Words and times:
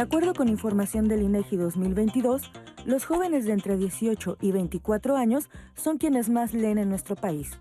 De 0.00 0.04
acuerdo 0.04 0.32
con 0.32 0.48
información 0.48 1.08
del 1.08 1.20
INEGI 1.20 1.58
2022, 1.58 2.50
los 2.86 3.04
jóvenes 3.04 3.44
de 3.44 3.52
entre 3.52 3.76
18 3.76 4.38
y 4.40 4.50
24 4.50 5.14
años 5.14 5.50
son 5.74 5.98
quienes 5.98 6.30
más 6.30 6.54
leen 6.54 6.78
en 6.78 6.88
nuestro 6.88 7.16
país. 7.16 7.58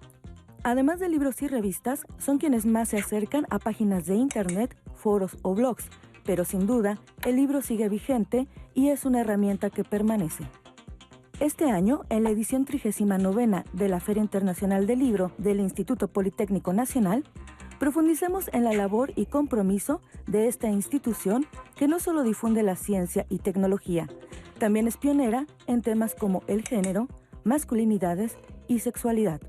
Además 0.63 1.01
de 1.01 1.09
libros 1.09 1.41
y 1.41 1.49
revistas, 1.49 2.05
son 2.17 2.37
quienes 2.37 2.65
más 2.65 2.87
se 2.87 2.97
acercan 2.97 3.45
a 3.49 3.59
páginas 3.59 4.05
de 4.05 4.15
internet, 4.15 4.73
foros 4.93 5.35
o 5.41 5.53
blogs, 5.53 5.89
pero 6.23 6.45
sin 6.45 6.65
duda, 6.65 6.97
el 7.25 7.35
libro 7.35 7.61
sigue 7.61 7.89
vigente 7.89 8.47
y 8.73 8.87
es 8.87 9.03
una 9.03 9.19
herramienta 9.19 9.69
que 9.69 9.83
permanece. 9.83 10.45
Este 11.41 11.69
año, 11.69 12.03
en 12.07 12.23
la 12.23 12.29
edición 12.29 12.63
39 12.63 13.65
de 13.73 13.89
la 13.89 13.99
Feria 13.99 14.23
Internacional 14.23 14.87
del 14.87 14.99
Libro 14.99 15.33
del 15.37 15.59
Instituto 15.59 16.07
Politécnico 16.07 16.71
Nacional, 16.71 17.25
profundicemos 17.79 18.49
en 18.53 18.65
la 18.65 18.73
labor 18.73 19.13
y 19.15 19.25
compromiso 19.25 20.01
de 20.27 20.47
esta 20.47 20.67
institución 20.67 21.45
que 21.75 21.87
no 21.87 21.99
solo 21.99 22.23
difunde 22.23 22.61
la 22.61 22.75
ciencia 22.75 23.25
y 23.29 23.39
tecnología, 23.39 24.07
también 24.59 24.87
es 24.87 24.97
pionera 24.97 25.47
en 25.67 25.81
temas 25.81 26.13
como 26.13 26.43
el 26.47 26.67
género, 26.67 27.07
masculinidades 27.43 28.37
y 28.67 28.79
sexualidad. 28.79 29.41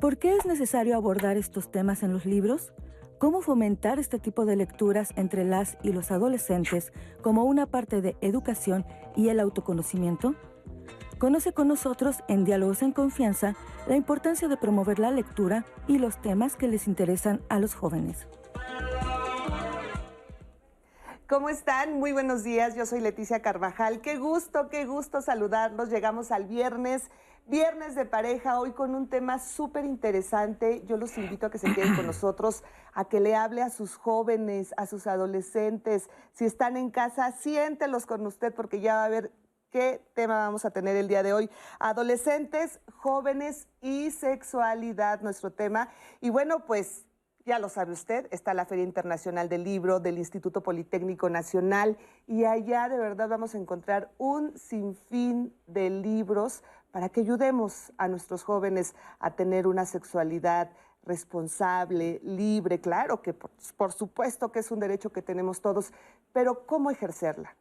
¿Por 0.00 0.16
qué 0.18 0.36
es 0.36 0.46
necesario 0.46 0.96
abordar 0.96 1.36
estos 1.36 1.70
temas 1.70 2.02
en 2.02 2.12
los 2.12 2.24
libros? 2.24 2.72
¿Cómo 3.18 3.42
fomentar 3.42 3.98
este 3.98 4.18
tipo 4.18 4.44
de 4.44 4.56
lecturas 4.56 5.12
entre 5.16 5.44
las 5.44 5.76
y 5.82 5.92
los 5.92 6.10
adolescentes 6.10 6.92
como 7.22 7.44
una 7.44 7.66
parte 7.66 8.00
de 8.00 8.16
educación 8.20 8.84
y 9.14 9.28
el 9.28 9.38
autoconocimiento? 9.38 10.34
Conoce 11.24 11.54
con 11.54 11.68
nosotros 11.68 12.18
en 12.28 12.44
Diálogos 12.44 12.82
en 12.82 12.92
Confianza 12.92 13.56
la 13.86 13.96
importancia 13.96 14.46
de 14.46 14.58
promover 14.58 14.98
la 14.98 15.10
lectura 15.10 15.64
y 15.86 15.96
los 15.96 16.20
temas 16.20 16.54
que 16.54 16.68
les 16.68 16.86
interesan 16.86 17.40
a 17.48 17.58
los 17.58 17.74
jóvenes. 17.74 18.28
¿Cómo 21.26 21.48
están? 21.48 21.98
Muy 21.98 22.12
buenos 22.12 22.44
días. 22.44 22.74
Yo 22.74 22.84
soy 22.84 23.00
Leticia 23.00 23.40
Carvajal. 23.40 24.02
Qué 24.02 24.18
gusto, 24.18 24.68
qué 24.68 24.84
gusto 24.84 25.22
saludarlos. 25.22 25.88
Llegamos 25.88 26.30
al 26.30 26.44
viernes, 26.44 27.10
viernes 27.46 27.94
de 27.94 28.04
pareja, 28.04 28.60
hoy 28.60 28.72
con 28.72 28.94
un 28.94 29.08
tema 29.08 29.38
súper 29.38 29.86
interesante. 29.86 30.82
Yo 30.84 30.98
los 30.98 31.16
invito 31.16 31.46
a 31.46 31.50
que 31.50 31.56
se 31.56 31.72
queden 31.72 31.96
con 31.96 32.04
nosotros, 32.14 32.64
a 32.92 33.06
que 33.06 33.20
le 33.20 33.34
hable 33.34 33.62
a 33.62 33.70
sus 33.70 33.96
jóvenes, 33.96 34.74
a 34.76 34.84
sus 34.84 35.06
adolescentes. 35.06 36.10
Si 36.34 36.44
están 36.44 36.76
en 36.76 36.90
casa, 36.90 37.32
siéntelos 37.32 38.04
con 38.04 38.26
usted 38.26 38.54
porque 38.54 38.80
ya 38.80 38.96
va 38.96 39.02
a 39.04 39.06
haber 39.06 39.32
qué 39.74 40.00
tema 40.14 40.36
vamos 40.38 40.64
a 40.64 40.70
tener 40.70 40.96
el 40.96 41.08
día 41.08 41.24
de 41.24 41.32
hoy. 41.32 41.50
Adolescentes, 41.80 42.78
jóvenes 42.94 43.66
y 43.82 44.12
sexualidad, 44.12 45.20
nuestro 45.20 45.50
tema. 45.50 45.88
Y 46.20 46.30
bueno, 46.30 46.64
pues 46.64 47.06
ya 47.44 47.58
lo 47.58 47.68
sabe 47.68 47.90
usted, 47.90 48.28
está 48.30 48.54
la 48.54 48.66
Feria 48.66 48.84
Internacional 48.84 49.48
del 49.48 49.64
Libro 49.64 49.98
del 49.98 50.16
Instituto 50.16 50.62
Politécnico 50.62 51.28
Nacional 51.28 51.98
y 52.28 52.44
allá 52.44 52.88
de 52.88 52.98
verdad 52.98 53.28
vamos 53.28 53.56
a 53.56 53.58
encontrar 53.58 54.12
un 54.16 54.56
sinfín 54.56 55.52
de 55.66 55.90
libros 55.90 56.62
para 56.92 57.08
que 57.08 57.22
ayudemos 57.22 57.92
a 57.98 58.06
nuestros 58.06 58.44
jóvenes 58.44 58.94
a 59.18 59.34
tener 59.34 59.66
una 59.66 59.86
sexualidad 59.86 60.70
responsable, 61.02 62.20
libre, 62.22 62.80
claro 62.80 63.22
que 63.22 63.34
por, 63.34 63.92
supuesto 63.92 64.52
que 64.52 64.60
es 64.60 64.70
un 64.70 64.78
derecho 64.78 65.12
que 65.12 65.20
tenemos 65.20 65.60
todos, 65.60 65.92
pero 66.32 66.64
¿cómo 66.64 66.92
ejercerla? 66.92 67.56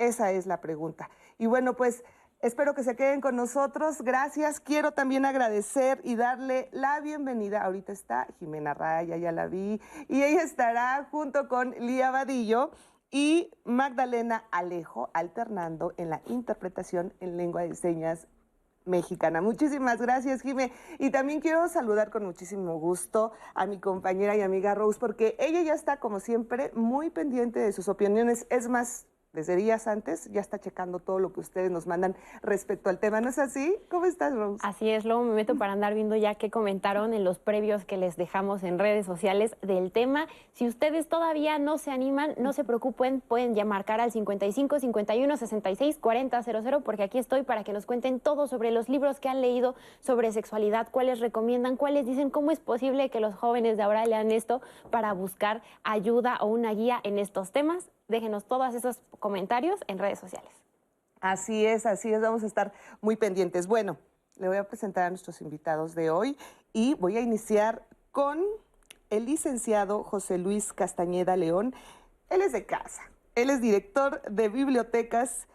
Esa 0.00 0.32
es 0.32 0.46
la 0.46 0.62
pregunta. 0.62 1.10
Y 1.36 1.44
bueno, 1.44 1.76
pues 1.76 2.02
espero 2.40 2.74
que 2.74 2.82
se 2.82 2.96
queden 2.96 3.20
con 3.20 3.36
nosotros. 3.36 4.00
Gracias. 4.00 4.58
Quiero 4.58 4.92
también 4.92 5.26
agradecer 5.26 6.00
y 6.04 6.16
darle 6.16 6.70
la 6.72 7.00
bienvenida. 7.00 7.62
Ahorita 7.62 7.92
está 7.92 8.26
Jimena 8.38 8.72
Raya, 8.72 9.18
ya 9.18 9.30
la 9.30 9.46
vi. 9.46 9.78
Y 10.08 10.22
ella 10.22 10.42
estará 10.42 11.06
junto 11.10 11.48
con 11.48 11.72
Lía 11.72 12.10
Vadillo 12.10 12.70
y 13.10 13.52
Magdalena 13.64 14.44
Alejo 14.50 15.10
alternando 15.12 15.92
en 15.98 16.08
la 16.08 16.22
interpretación 16.26 17.12
en 17.20 17.36
lengua 17.36 17.62
de 17.62 17.74
señas 17.74 18.26
mexicana. 18.86 19.42
Muchísimas 19.42 20.00
gracias, 20.00 20.40
Jimé. 20.40 20.72
Y 20.98 21.10
también 21.10 21.42
quiero 21.42 21.68
saludar 21.68 22.08
con 22.08 22.24
muchísimo 22.24 22.78
gusto 22.78 23.32
a 23.54 23.66
mi 23.66 23.78
compañera 23.78 24.34
y 24.34 24.40
amiga 24.40 24.74
Rose, 24.74 24.98
porque 24.98 25.36
ella 25.38 25.60
ya 25.60 25.74
está, 25.74 25.98
como 26.00 26.20
siempre, 26.20 26.70
muy 26.74 27.10
pendiente 27.10 27.60
de 27.60 27.72
sus 27.72 27.88
opiniones. 27.90 28.46
Es 28.48 28.66
más, 28.68 29.06
desde 29.32 29.54
días 29.54 29.86
antes 29.86 30.28
ya 30.32 30.40
está 30.40 30.58
checando 30.58 30.98
todo 30.98 31.20
lo 31.20 31.32
que 31.32 31.40
ustedes 31.40 31.70
nos 31.70 31.86
mandan 31.86 32.16
respecto 32.42 32.90
al 32.90 32.98
tema. 32.98 33.20
¿No 33.20 33.28
es 33.28 33.38
así? 33.38 33.76
¿Cómo 33.88 34.06
estás, 34.06 34.34
Rose? 34.34 34.58
Así 34.62 34.90
es, 34.90 35.04
luego 35.04 35.22
me 35.22 35.34
meto 35.34 35.56
para 35.56 35.72
andar 35.72 35.94
viendo 35.94 36.16
ya 36.16 36.34
qué 36.34 36.50
comentaron 36.50 37.14
en 37.14 37.22
los 37.22 37.38
previos 37.38 37.84
que 37.84 37.96
les 37.96 38.16
dejamos 38.16 38.64
en 38.64 38.78
redes 38.78 39.06
sociales 39.06 39.56
del 39.62 39.92
tema. 39.92 40.26
Si 40.52 40.66
ustedes 40.66 41.08
todavía 41.08 41.58
no 41.58 41.78
se 41.78 41.92
animan, 41.92 42.34
no 42.38 42.52
se 42.52 42.64
preocupen, 42.64 43.20
pueden 43.20 43.54
ya 43.54 43.64
marcar 43.64 44.00
al 44.00 44.10
55 44.10 44.80
51 44.80 45.36
66 45.36 45.98
40 45.98 46.42
00 46.42 46.80
porque 46.80 47.04
aquí 47.04 47.18
estoy 47.18 47.42
para 47.42 47.62
que 47.62 47.72
nos 47.72 47.86
cuenten 47.86 48.18
todo 48.18 48.48
sobre 48.48 48.72
los 48.72 48.88
libros 48.88 49.20
que 49.20 49.28
han 49.28 49.40
leído 49.40 49.76
sobre 50.00 50.32
sexualidad, 50.32 50.88
cuáles 50.90 51.20
recomiendan, 51.20 51.76
cuáles 51.76 52.04
dicen 52.04 52.30
cómo 52.30 52.50
es 52.50 52.58
posible 52.58 53.10
que 53.10 53.20
los 53.20 53.34
jóvenes 53.34 53.76
de 53.76 53.84
ahora 53.84 54.04
lean 54.06 54.32
esto 54.32 54.60
para 54.90 55.12
buscar 55.12 55.62
ayuda 55.84 56.38
o 56.40 56.46
una 56.46 56.72
guía 56.72 57.00
en 57.04 57.18
estos 57.18 57.52
temas 57.52 57.90
déjenos 58.10 58.44
todos 58.44 58.74
esos 58.74 59.00
comentarios 59.18 59.80
en 59.86 59.98
redes 59.98 60.18
sociales. 60.18 60.50
Así 61.20 61.64
es, 61.66 61.86
así 61.86 62.12
es, 62.12 62.20
vamos 62.20 62.42
a 62.42 62.46
estar 62.46 62.72
muy 63.00 63.16
pendientes. 63.16 63.66
Bueno, 63.66 63.98
le 64.36 64.48
voy 64.48 64.56
a 64.56 64.68
presentar 64.68 65.04
a 65.04 65.10
nuestros 65.10 65.40
invitados 65.40 65.94
de 65.94 66.10
hoy 66.10 66.36
y 66.72 66.94
voy 66.94 67.16
a 67.16 67.20
iniciar 67.20 67.86
con 68.10 68.42
el 69.10 69.26
licenciado 69.26 70.02
José 70.02 70.38
Luis 70.38 70.72
Castañeda 70.72 71.36
León. 71.36 71.74
Él 72.30 72.42
es 72.42 72.52
de 72.52 72.64
casa, 72.64 73.02
él 73.34 73.50
es 73.50 73.60
director 73.60 74.22
de 74.22 74.48
bibliotecas 74.48 75.46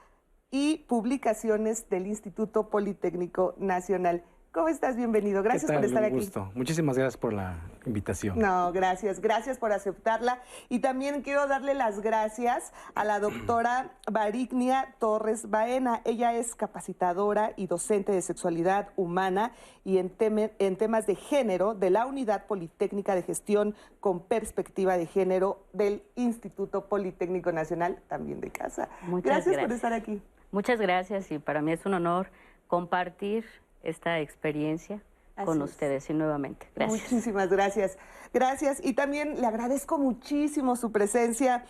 y 0.52 0.78
publicaciones 0.88 1.90
del 1.90 2.08
Instituto 2.08 2.70
Politécnico 2.70 3.56
Nacional. 3.58 4.24
¿Cómo 4.56 4.70
estás? 4.70 4.96
Bienvenido. 4.96 5.44
Gracias 5.44 5.70
por 5.70 5.84
estar 5.84 6.06
aquí. 6.06 6.16
Gusto. 6.16 6.50
Muchísimas 6.56 6.98
gracias 6.98 7.18
por 7.18 7.34
la 7.34 7.58
invitación. 7.86 8.40
No, 8.40 8.72
gracias. 8.72 9.20
Gracias 9.20 9.58
por 9.58 9.74
aceptarla. 9.74 10.40
Y 10.70 10.80
también 10.80 11.24
quiero 11.24 11.46
darle 11.46 11.74
las 11.74 12.00
gracias 12.00 12.72
a 12.96 13.04
la 13.04 13.20
doctora 13.20 13.92
Barignia 14.10 14.96
Torres 14.98 15.50
Baena. 15.50 16.00
Ella 16.06 16.34
es 16.36 16.56
capacitadora 16.56 17.52
y 17.58 17.68
docente 17.68 18.14
de 18.14 18.22
sexualidad 18.22 18.92
humana 18.96 19.52
y 19.84 19.98
en, 19.98 20.14
en 20.20 20.78
temas 20.78 21.06
de 21.06 21.16
género 21.16 21.74
de 21.74 21.90
la 21.90 22.06
Unidad 22.06 22.46
Politécnica 22.46 23.14
de 23.14 23.24
Gestión 23.24 23.76
con 24.00 24.22
Perspectiva 24.22 24.96
de 24.96 25.06
Género 25.06 25.66
del 25.74 26.02
Instituto 26.16 26.88
Politécnico 26.88 27.52
Nacional, 27.52 28.02
también 28.08 28.40
de 28.40 28.52
casa. 28.52 28.88
Muchas 29.02 29.26
gracias, 29.26 29.48
gracias 29.48 29.68
por 29.68 29.76
estar 29.76 29.92
aquí. 29.92 30.22
Muchas 30.52 30.80
gracias 30.80 31.30
y 31.30 31.40
para 31.40 31.62
mí 31.62 31.74
es 31.74 31.86
un 31.86 31.96
honor 31.96 32.30
compartir 32.68 33.44
esta 33.86 34.20
experiencia 34.20 35.02
con 35.44 35.62
ustedes 35.62 36.10
y 36.10 36.14
nuevamente. 36.14 36.68
Gracias. 36.76 37.12
Muchísimas 37.12 37.50
gracias. 37.50 37.98
Gracias. 38.34 38.80
Y 38.84 38.94
también 38.94 39.42
le 39.42 39.48
agradezco 39.48 39.98
muchísimo 39.98 40.76
su 40.76 40.92
presencia 40.92 41.66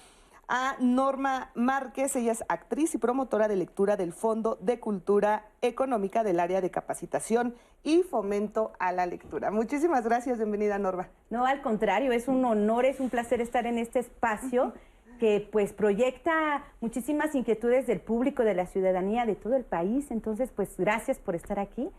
a 0.48 0.76
Norma 0.80 1.50
Márquez. 1.56 2.16
Ella 2.16 2.34
es 2.34 2.44
actriz 2.48 2.94
y 2.94 2.98
promotora 2.98 3.48
de 3.48 3.56
lectura 3.56 3.98
del 3.98 4.14
Fondo 4.14 4.58
de 4.62 4.80
Cultura 4.80 5.48
Económica 5.62 6.24
del 6.24 6.40
área 6.40 6.62
de 6.62 6.70
capacitación 6.70 7.56
y 7.84 8.04
fomento 8.04 8.74
a 8.80 8.92
la 8.92 9.06
lectura. 9.06 9.50
Muchísimas 9.52 10.04
gracias. 10.04 10.38
Bienvenida, 10.38 10.78
Norma. 10.78 11.10
No, 11.30 11.46
al 11.46 11.62
contrario, 11.62 12.12
es 12.12 12.28
un 12.28 12.46
honor, 12.46 12.86
es 12.86 13.00
un 13.00 13.10
placer 13.10 13.42
estar 13.42 13.66
en 13.66 13.78
este 13.78 14.00
espacio. 14.00 14.74
que 15.20 15.48
pues 15.50 15.72
proyecta 15.72 16.66
muchísimas 16.82 17.34
inquietudes 17.36 17.88
del 17.88 18.02
público, 18.02 18.44
de 18.44 18.54
la 18.54 18.66
ciudadanía, 18.66 19.26
de 19.26 19.36
todo 19.36 19.56
el 19.56 19.64
país. 19.64 20.12
Entonces, 20.12 20.52
pues 20.54 20.76
gracias 20.78 21.20
por 21.20 21.36
estar 21.36 21.58
aquí 21.58 21.90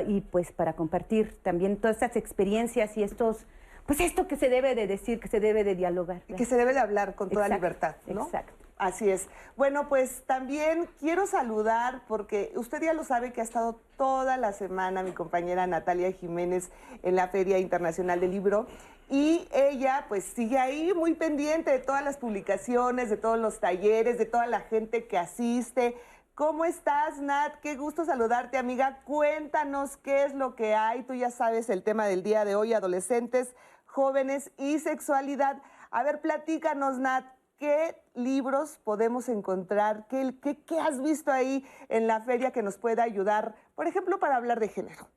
y 0.00 0.20
pues 0.20 0.52
para 0.52 0.74
compartir 0.74 1.36
también 1.42 1.76
todas 1.76 1.96
estas 1.96 2.16
experiencias 2.16 2.96
y 2.96 3.02
estos, 3.02 3.46
pues 3.86 4.00
esto 4.00 4.26
que 4.26 4.36
se 4.36 4.48
debe 4.48 4.74
de 4.74 4.86
decir, 4.86 5.20
que 5.20 5.28
se 5.28 5.40
debe 5.40 5.64
de 5.64 5.74
dialogar. 5.74 6.22
Que 6.22 6.44
se 6.44 6.56
debe 6.56 6.72
de 6.72 6.80
hablar 6.80 7.14
con 7.14 7.30
toda 7.30 7.48
libertad, 7.48 7.96
¿no? 8.06 8.24
Exacto. 8.24 8.52
Así 8.78 9.10
es. 9.10 9.26
Bueno, 9.56 9.88
pues 9.88 10.22
también 10.26 10.88
quiero 11.00 11.26
saludar, 11.26 12.02
porque 12.06 12.52
usted 12.54 12.80
ya 12.80 12.92
lo 12.92 13.02
sabe 13.02 13.32
que 13.32 13.40
ha 13.40 13.44
estado 13.44 13.80
toda 13.96 14.36
la 14.36 14.52
semana 14.52 15.02
mi 15.02 15.10
compañera 15.10 15.66
Natalia 15.66 16.12
Jiménez 16.12 16.70
en 17.02 17.16
la 17.16 17.26
Feria 17.28 17.58
Internacional 17.58 18.20
del 18.20 18.30
Libro 18.30 18.66
y 19.10 19.48
ella 19.52 20.04
pues 20.08 20.24
sigue 20.24 20.58
ahí 20.58 20.92
muy 20.94 21.14
pendiente 21.14 21.70
de 21.70 21.78
todas 21.78 22.04
las 22.04 22.18
publicaciones, 22.18 23.08
de 23.08 23.16
todos 23.16 23.38
los 23.38 23.58
talleres, 23.58 24.18
de 24.18 24.26
toda 24.26 24.46
la 24.46 24.60
gente 24.60 25.06
que 25.06 25.16
asiste. 25.16 25.96
¿Cómo 26.38 26.64
estás, 26.64 27.18
Nat? 27.18 27.56
Qué 27.62 27.74
gusto 27.74 28.04
saludarte, 28.04 28.58
amiga. 28.58 29.02
Cuéntanos 29.04 29.96
qué 29.96 30.22
es 30.22 30.34
lo 30.34 30.54
que 30.54 30.72
hay. 30.72 31.02
Tú 31.02 31.14
ya 31.14 31.32
sabes 31.32 31.68
el 31.68 31.82
tema 31.82 32.06
del 32.06 32.22
día 32.22 32.44
de 32.44 32.54
hoy, 32.54 32.74
adolescentes, 32.74 33.56
jóvenes 33.86 34.52
y 34.56 34.78
sexualidad. 34.78 35.60
A 35.90 36.04
ver, 36.04 36.20
platícanos, 36.20 36.96
Nat, 37.00 37.26
¿qué 37.58 38.00
libros 38.14 38.78
podemos 38.84 39.28
encontrar? 39.28 40.06
¿Qué, 40.06 40.36
qué, 40.64 40.78
has 40.78 41.02
visto 41.02 41.32
ahí 41.32 41.66
en 41.88 42.06
la 42.06 42.20
feria 42.20 42.52
que 42.52 42.62
nos 42.62 42.78
pueda 42.78 43.02
ayudar, 43.02 43.56
por 43.74 43.88
ejemplo, 43.88 44.20
para 44.20 44.36
hablar 44.36 44.60
de 44.60 44.68
género? 44.68 45.08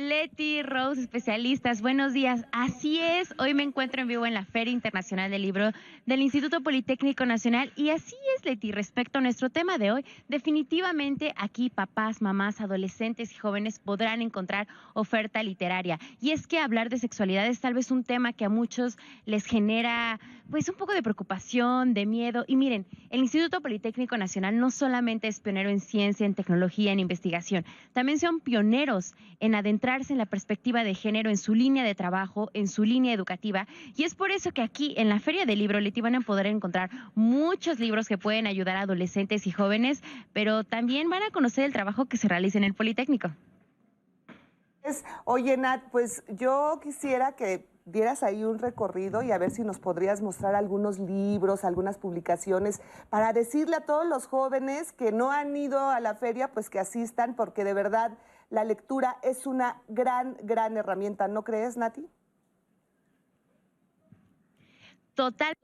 Leti, 0.00 0.62
Rose, 0.62 1.02
especialistas, 1.02 1.82
buenos 1.82 2.14
días. 2.14 2.46
Así 2.52 3.00
es, 3.00 3.34
hoy 3.38 3.52
me 3.52 3.62
encuentro 3.62 4.00
en 4.00 4.08
vivo 4.08 4.24
en 4.24 4.32
la 4.32 4.46
Feria 4.46 4.72
Internacional 4.72 5.30
del 5.30 5.42
Libro 5.42 5.72
del 6.06 6.22
Instituto 6.22 6.62
Politécnico 6.62 7.26
Nacional 7.26 7.70
y 7.76 7.90
así 7.90 8.16
es, 8.34 8.44
Leti, 8.46 8.72
respecto 8.72 9.18
a 9.18 9.20
nuestro 9.20 9.50
tema 9.50 9.76
de 9.76 9.92
hoy, 9.92 10.06
definitivamente 10.26 11.34
aquí 11.36 11.68
papás, 11.68 12.22
mamás, 12.22 12.62
adolescentes 12.62 13.30
y 13.30 13.34
jóvenes 13.34 13.78
podrán 13.78 14.22
encontrar 14.22 14.68
oferta 14.94 15.42
literaria. 15.42 15.98
Y 16.18 16.30
es 16.30 16.46
que 16.46 16.58
hablar 16.58 16.88
de 16.88 16.98
sexualidad 16.98 17.46
es 17.46 17.60
tal 17.60 17.74
vez 17.74 17.90
un 17.90 18.02
tema 18.02 18.32
que 18.32 18.46
a 18.46 18.48
muchos 18.48 18.96
les 19.26 19.44
genera 19.44 20.18
pues 20.50 20.68
un 20.68 20.74
poco 20.74 20.92
de 20.92 21.02
preocupación, 21.02 21.94
de 21.94 22.06
miedo. 22.06 22.44
Y 22.48 22.56
miren, 22.56 22.84
el 23.10 23.20
Instituto 23.20 23.60
Politécnico 23.60 24.16
Nacional 24.16 24.58
no 24.58 24.70
solamente 24.70 25.28
es 25.28 25.38
pionero 25.38 25.70
en 25.70 25.78
ciencia, 25.78 26.26
en 26.26 26.34
tecnología, 26.34 26.90
en 26.90 26.98
investigación, 26.98 27.64
también 27.92 28.18
son 28.18 28.40
pioneros 28.40 29.14
en 29.38 29.54
adentrar 29.54 29.89
en 29.90 30.18
la 30.18 30.26
perspectiva 30.26 30.84
de 30.84 30.94
género 30.94 31.30
en 31.30 31.36
su 31.36 31.52
línea 31.52 31.82
de 31.82 31.96
trabajo, 31.96 32.48
en 32.54 32.68
su 32.68 32.84
línea 32.84 33.12
educativa. 33.12 33.66
Y 33.96 34.04
es 34.04 34.14
por 34.14 34.30
eso 34.30 34.52
que 34.52 34.62
aquí 34.62 34.94
en 34.96 35.08
la 35.08 35.18
Feria 35.18 35.46
del 35.46 35.58
Libro 35.58 35.80
Leti 35.80 36.00
van 36.00 36.14
a 36.14 36.20
poder 36.20 36.46
encontrar 36.46 36.90
muchos 37.16 37.80
libros 37.80 38.06
que 38.06 38.16
pueden 38.16 38.46
ayudar 38.46 38.76
a 38.76 38.82
adolescentes 38.82 39.48
y 39.48 39.50
jóvenes, 39.50 40.02
pero 40.32 40.62
también 40.62 41.10
van 41.10 41.24
a 41.24 41.30
conocer 41.30 41.64
el 41.64 41.72
trabajo 41.72 42.06
que 42.06 42.18
se 42.18 42.28
realiza 42.28 42.58
en 42.58 42.64
el 42.64 42.74
Politécnico. 42.74 43.30
Oye, 45.24 45.56
Nat, 45.56 45.82
pues 45.90 46.22
yo 46.28 46.78
quisiera 46.80 47.32
que 47.32 47.68
dieras 47.84 48.22
ahí 48.22 48.44
un 48.44 48.58
recorrido 48.58 49.22
y 49.22 49.32
a 49.32 49.38
ver 49.38 49.50
si 49.50 49.62
nos 49.62 49.80
podrías 49.80 50.20
mostrar 50.20 50.54
algunos 50.54 51.00
libros, 51.00 51.64
algunas 51.64 51.98
publicaciones, 51.98 52.80
para 53.08 53.32
decirle 53.32 53.76
a 53.76 53.86
todos 53.86 54.06
los 54.06 54.28
jóvenes 54.28 54.92
que 54.92 55.10
no 55.10 55.32
han 55.32 55.56
ido 55.56 55.90
a 55.90 55.98
la 55.98 56.14
feria, 56.14 56.52
pues 56.52 56.70
que 56.70 56.78
asistan, 56.78 57.34
porque 57.34 57.64
de 57.64 57.74
verdad 57.74 58.12
la 58.50 58.64
lectura 58.64 59.18
es 59.22 59.46
una 59.46 59.82
gran, 59.88 60.36
gran 60.42 60.76
herramienta, 60.76 61.28
¿no 61.28 61.44
crees, 61.44 61.76
Nati? 61.76 62.10
Total. 65.14 65.54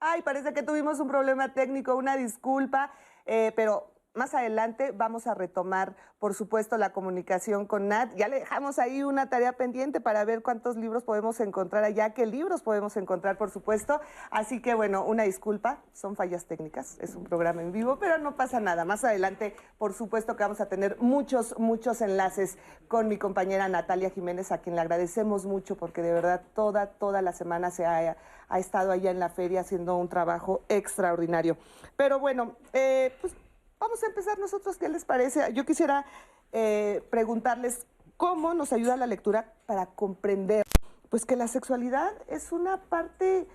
Ay, 0.00 0.22
parece 0.22 0.52
que 0.52 0.62
tuvimos 0.62 1.00
un 1.00 1.08
problema 1.08 1.54
técnico, 1.54 1.96
una 1.96 2.16
disculpa, 2.16 2.92
eh, 3.26 3.52
pero 3.56 3.97
más 4.18 4.34
adelante 4.34 4.92
vamos 4.92 5.26
a 5.26 5.34
retomar, 5.34 5.96
por 6.18 6.34
supuesto, 6.34 6.76
la 6.76 6.92
comunicación 6.92 7.66
con 7.66 7.88
Nat. 7.88 8.14
Ya 8.16 8.28
le 8.28 8.40
dejamos 8.40 8.78
ahí 8.78 9.02
una 9.02 9.30
tarea 9.30 9.52
pendiente 9.52 10.00
para 10.00 10.24
ver 10.24 10.42
cuántos 10.42 10.76
libros 10.76 11.04
podemos 11.04 11.40
encontrar 11.40 11.84
allá, 11.84 12.12
qué 12.12 12.26
libros 12.26 12.62
podemos 12.62 12.96
encontrar, 12.96 13.38
por 13.38 13.50
supuesto. 13.50 14.00
Así 14.30 14.60
que, 14.60 14.74
bueno, 14.74 15.04
una 15.04 15.22
disculpa, 15.22 15.78
son 15.92 16.16
fallas 16.16 16.44
técnicas, 16.46 16.98
es 17.00 17.14
un 17.14 17.24
programa 17.24 17.62
en 17.62 17.72
vivo, 17.72 17.98
pero 17.98 18.18
no 18.18 18.36
pasa 18.36 18.60
nada. 18.60 18.84
Más 18.84 19.04
adelante, 19.04 19.56
por 19.78 19.94
supuesto 19.94 20.36
que 20.36 20.42
vamos 20.42 20.60
a 20.60 20.68
tener 20.68 20.98
muchos, 21.00 21.58
muchos 21.58 22.02
enlaces 22.02 22.58
con 22.88 23.08
mi 23.08 23.16
compañera 23.16 23.68
Natalia 23.68 24.10
Jiménez, 24.10 24.52
a 24.52 24.58
quien 24.58 24.74
le 24.74 24.82
agradecemos 24.82 25.46
mucho 25.46 25.76
porque 25.76 26.02
de 26.02 26.12
verdad 26.12 26.42
toda, 26.54 26.86
toda 26.86 27.22
la 27.22 27.32
semana 27.32 27.70
se 27.70 27.86
ha, 27.86 28.16
estado 28.56 28.92
allá 28.92 29.10
en 29.10 29.20
la 29.20 29.28
feria 29.28 29.60
haciendo 29.60 29.96
un 29.96 30.08
trabajo 30.08 30.62
extraordinario. 30.68 31.56
Pero 31.96 32.18
bueno, 32.18 32.56
eh, 32.72 33.14
pues 33.20 33.34
Vamos 33.80 34.02
a 34.02 34.06
empezar 34.06 34.38
nosotros, 34.38 34.76
¿qué 34.76 34.88
les 34.88 35.04
parece? 35.04 35.52
Yo 35.52 35.64
quisiera 35.64 36.04
eh, 36.52 37.02
preguntarles 37.10 37.86
cómo 38.16 38.54
nos 38.54 38.72
ayuda 38.72 38.96
la 38.96 39.06
lectura 39.06 39.52
para 39.66 39.86
comprender 39.86 40.64
pues 41.08 41.24
que 41.24 41.36
la 41.36 41.48
sexualidad 41.48 42.12
es 42.28 42.52
una 42.52 42.82
parte 42.82 43.46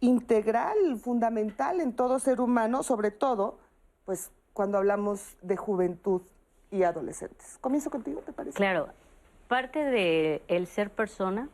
integral, 0.00 0.76
fundamental 1.00 1.80
en 1.80 1.94
todo 1.94 2.18
ser 2.18 2.40
humano, 2.40 2.82
sobre 2.82 3.10
todo 3.10 3.58
pues 4.04 4.30
cuando 4.52 4.78
hablamos 4.78 5.36
de 5.42 5.56
juventud 5.56 6.22
y 6.70 6.82
adolescentes. 6.82 7.58
Comienzo 7.60 7.90
contigo, 7.90 8.20
¿te 8.22 8.32
parece? 8.32 8.56
Claro, 8.56 8.88
parte 9.46 9.78
de 9.78 10.42
el 10.48 10.66
ser 10.66 10.90
persona 10.90 11.48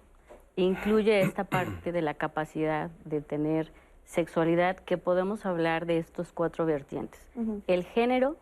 incluye 0.56 1.20
esta 1.20 1.44
parte 1.44 1.92
de 1.92 2.00
la 2.00 2.14
capacidad 2.14 2.90
de 3.04 3.20
tener 3.20 3.72
sexualidad 4.04 4.76
que 4.76 4.98
podemos 4.98 5.46
hablar 5.46 5.86
de 5.86 5.98
estos 5.98 6.32
cuatro 6.32 6.66
vertientes. 6.66 7.20
El 7.66 7.84
género, 7.84 8.36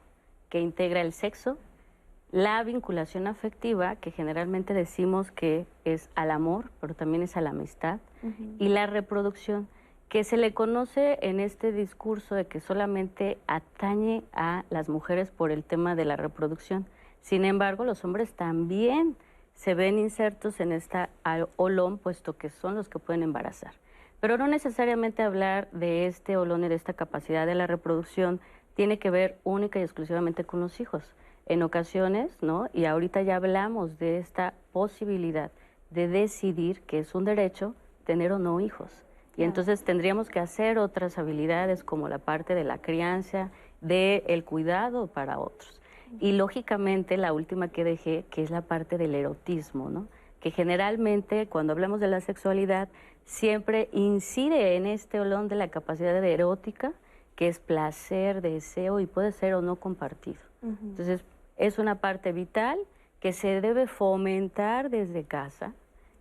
que 0.48 0.60
integra 0.60 1.00
el 1.00 1.12
sexo, 1.12 1.56
la 2.30 2.62
vinculación 2.64 3.26
afectiva, 3.26 3.96
que 3.96 4.10
generalmente 4.10 4.74
decimos 4.74 5.30
que 5.30 5.66
es 5.84 6.10
al 6.14 6.30
amor, 6.30 6.70
pero 6.80 6.94
también 6.94 7.22
es 7.22 7.36
a 7.36 7.40
la 7.40 7.50
amistad, 7.50 8.00
y 8.58 8.68
la 8.68 8.86
reproducción, 8.86 9.68
que 10.08 10.24
se 10.24 10.36
le 10.36 10.52
conoce 10.52 11.18
en 11.22 11.40
este 11.40 11.72
discurso 11.72 12.34
de 12.34 12.46
que 12.46 12.60
solamente 12.60 13.38
atañe 13.46 14.22
a 14.32 14.64
las 14.68 14.88
mujeres 14.88 15.30
por 15.30 15.50
el 15.50 15.64
tema 15.64 15.94
de 15.94 16.04
la 16.04 16.16
reproducción. 16.16 16.86
Sin 17.22 17.44
embargo, 17.44 17.84
los 17.84 18.04
hombres 18.04 18.34
también 18.34 19.16
se 19.54 19.74
ven 19.74 19.98
insertos 19.98 20.60
en 20.60 20.72
esta 20.72 21.08
olón, 21.56 21.98
puesto 21.98 22.36
que 22.36 22.50
son 22.50 22.74
los 22.74 22.88
que 22.88 22.98
pueden 22.98 23.22
embarazar. 23.22 23.74
Pero 24.22 24.38
no 24.38 24.46
necesariamente 24.46 25.24
hablar 25.24 25.68
de 25.72 26.06
este 26.06 26.36
olón 26.36 26.62
y 26.62 26.68
de 26.68 26.76
esta 26.76 26.92
capacidad 26.92 27.44
de 27.44 27.56
la 27.56 27.66
reproducción 27.66 28.40
tiene 28.76 29.00
que 29.00 29.10
ver 29.10 29.40
única 29.42 29.80
y 29.80 29.82
exclusivamente 29.82 30.44
con 30.44 30.60
los 30.60 30.78
hijos. 30.78 31.16
En 31.46 31.64
ocasiones, 31.64 32.38
¿no? 32.40 32.68
Y 32.72 32.84
ahorita 32.84 33.22
ya 33.22 33.34
hablamos 33.34 33.98
de 33.98 34.18
esta 34.18 34.54
posibilidad 34.70 35.50
de 35.90 36.06
decidir 36.06 36.82
que 36.82 37.00
es 37.00 37.16
un 37.16 37.24
derecho 37.24 37.74
tener 38.04 38.30
o 38.30 38.38
no 38.38 38.60
hijos. 38.60 38.92
Y 39.36 39.42
entonces 39.42 39.82
tendríamos 39.82 40.28
que 40.28 40.38
hacer 40.38 40.78
otras 40.78 41.18
habilidades 41.18 41.82
como 41.82 42.08
la 42.08 42.18
parte 42.18 42.54
de 42.54 42.62
la 42.62 42.78
crianza, 42.78 43.50
del 43.80 44.22
el 44.28 44.44
cuidado 44.44 45.08
para 45.08 45.40
otros. 45.40 45.80
Y 46.20 46.30
lógicamente 46.30 47.16
la 47.16 47.32
última 47.32 47.72
que 47.72 47.82
dejé, 47.82 48.24
que 48.30 48.44
es 48.44 48.52
la 48.52 48.62
parte 48.62 48.98
del 48.98 49.16
erotismo, 49.16 49.90
¿no? 49.90 50.06
Que 50.42 50.50
generalmente 50.50 51.46
cuando 51.48 51.72
hablamos 51.72 52.00
de 52.00 52.08
la 52.08 52.20
sexualidad 52.20 52.88
siempre 53.24 53.88
incide 53.92 54.76
en 54.76 54.84
este 54.84 55.20
olón 55.20 55.48
de 55.48 55.56
la 55.56 55.68
capacidad 55.68 56.20
de 56.20 56.32
erótica, 56.32 56.92
que 57.36 57.48
es 57.48 57.58
placer, 57.58 58.42
deseo 58.42 59.00
y 59.00 59.06
puede 59.06 59.32
ser 59.32 59.54
o 59.54 59.62
no 59.62 59.76
compartido. 59.76 60.40
Entonces, 60.62 61.24
es 61.56 61.78
una 61.78 61.96
parte 61.96 62.32
vital 62.32 62.78
que 63.20 63.32
se 63.32 63.60
debe 63.60 63.86
fomentar 63.86 64.90
desde 64.90 65.24
casa 65.24 65.74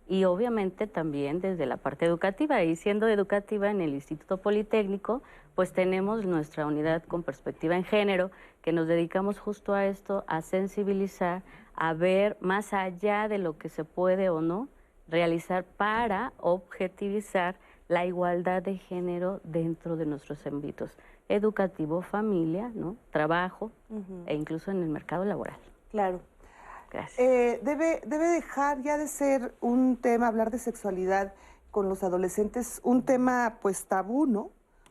y 0.08 0.24
obviamente 0.24 0.86
también 0.86 1.40
desde 1.40 1.66
la 1.66 1.76
parte 1.76 2.06
educativa. 2.06 2.62
Y 2.62 2.76
siendo 2.76 3.08
educativa 3.08 3.70
en 3.70 3.80
el 3.80 3.94
Instituto 3.94 4.38
Politécnico, 4.38 5.22
pues 5.54 5.72
tenemos 5.72 6.24
nuestra 6.24 6.66
unidad 6.66 7.02
con 7.04 7.22
perspectiva 7.22 7.76
en 7.76 7.84
género, 7.84 8.30
que 8.62 8.72
nos 8.72 8.86
dedicamos 8.86 9.38
justo 9.38 9.74
a 9.74 9.86
esto, 9.86 10.24
a 10.28 10.40
sensibilizar, 10.40 11.42
a 11.74 11.92
ver 11.92 12.36
más 12.40 12.72
allá 12.72 13.28
de 13.28 13.38
lo 13.38 13.58
que 13.58 13.68
se 13.68 13.84
puede 13.84 14.30
o 14.30 14.40
no, 14.40 14.68
realizar 15.08 15.64
para 15.64 16.32
objetivizar 16.38 17.56
la 17.88 18.06
igualdad 18.06 18.62
de 18.62 18.78
género 18.78 19.40
dentro 19.44 19.96
de 19.96 20.06
nuestros 20.06 20.46
ámbitos 20.46 20.96
educativo, 21.28 22.02
familia, 22.02 22.70
¿no? 22.74 22.96
trabajo 23.10 23.70
e 24.26 24.34
incluso 24.34 24.70
en 24.70 24.82
el 24.82 24.88
mercado 24.88 25.24
laboral. 25.24 25.56
Claro. 25.90 26.20
Gracias. 26.90 27.18
Eh, 27.18 27.60
debe, 27.62 28.02
debe 28.06 28.26
dejar 28.26 28.82
ya 28.82 28.98
de 28.98 29.08
ser 29.08 29.54
un 29.60 29.96
tema, 29.96 30.26
hablar 30.26 30.50
de 30.50 30.58
sexualidad 30.58 31.32
con 31.70 31.88
los 31.88 32.02
adolescentes, 32.02 32.80
un 32.84 33.02
tema 33.02 33.58
pues 33.62 33.86
tabú, 33.86 34.26
¿no? 34.26 34.50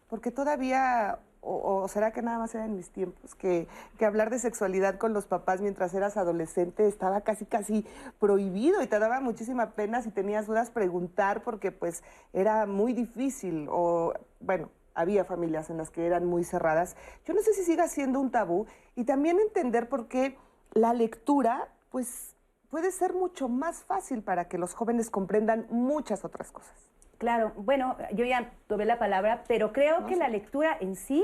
Porque 0.09 0.31
todavía 0.31 1.19
o, 1.41 1.87
será 1.87 2.11
que 2.11 2.21
nada 2.21 2.37
más 2.37 2.53
era 2.53 2.65
en 2.65 2.75
mis 2.75 2.89
tiempos, 2.89 3.35
que, 3.35 3.67
que, 3.97 4.05
hablar 4.05 4.29
de 4.29 4.39
sexualidad 4.39 4.97
con 4.97 5.13
los 5.13 5.25
papás 5.25 5.59
mientras 5.59 5.93
eras 5.93 6.15
adolescente 6.15 6.87
estaba 6.87 7.21
casi, 7.21 7.45
casi 7.45 7.85
prohibido 8.19 8.81
y 8.81 8.87
te 8.87 8.99
daba 8.99 9.19
muchísima 9.21 9.71
pena 9.71 10.01
si 10.01 10.11
tenías 10.11 10.45
dudas 10.45 10.69
preguntar 10.69 11.41
porque 11.43 11.71
pues 11.71 12.03
era 12.33 12.67
muy 12.67 12.93
difícil 12.93 13.67
o, 13.71 14.13
bueno, 14.39 14.69
había 14.93 15.25
familias 15.25 15.69
en 15.69 15.77
las 15.77 15.89
que 15.89 16.05
eran 16.05 16.25
muy 16.25 16.43
cerradas. 16.43 16.95
Yo 17.25 17.33
no 17.33 17.41
sé 17.41 17.53
si 17.53 17.63
siga 17.63 17.87
siendo 17.87 18.19
un 18.19 18.31
tabú 18.31 18.67
y 18.95 19.05
también 19.05 19.39
entender 19.39 19.89
por 19.89 20.07
qué 20.07 20.37
la 20.73 20.93
lectura 20.93 21.69
pues 21.89 22.35
puede 22.69 22.91
ser 22.91 23.13
mucho 23.13 23.49
más 23.49 23.83
fácil 23.83 24.21
para 24.21 24.47
que 24.47 24.57
los 24.57 24.73
jóvenes 24.73 25.09
comprendan 25.09 25.67
muchas 25.69 26.23
otras 26.23 26.51
cosas. 26.51 26.75
Claro, 27.21 27.53
bueno, 27.55 27.97
yo 28.13 28.25
ya 28.25 28.51
tuve 28.67 28.83
la 28.83 28.97
palabra, 28.97 29.43
pero 29.47 29.71
creo 29.73 30.07
que 30.07 30.15
la 30.15 30.27
lectura 30.27 30.75
en 30.81 30.95
sí 30.95 31.23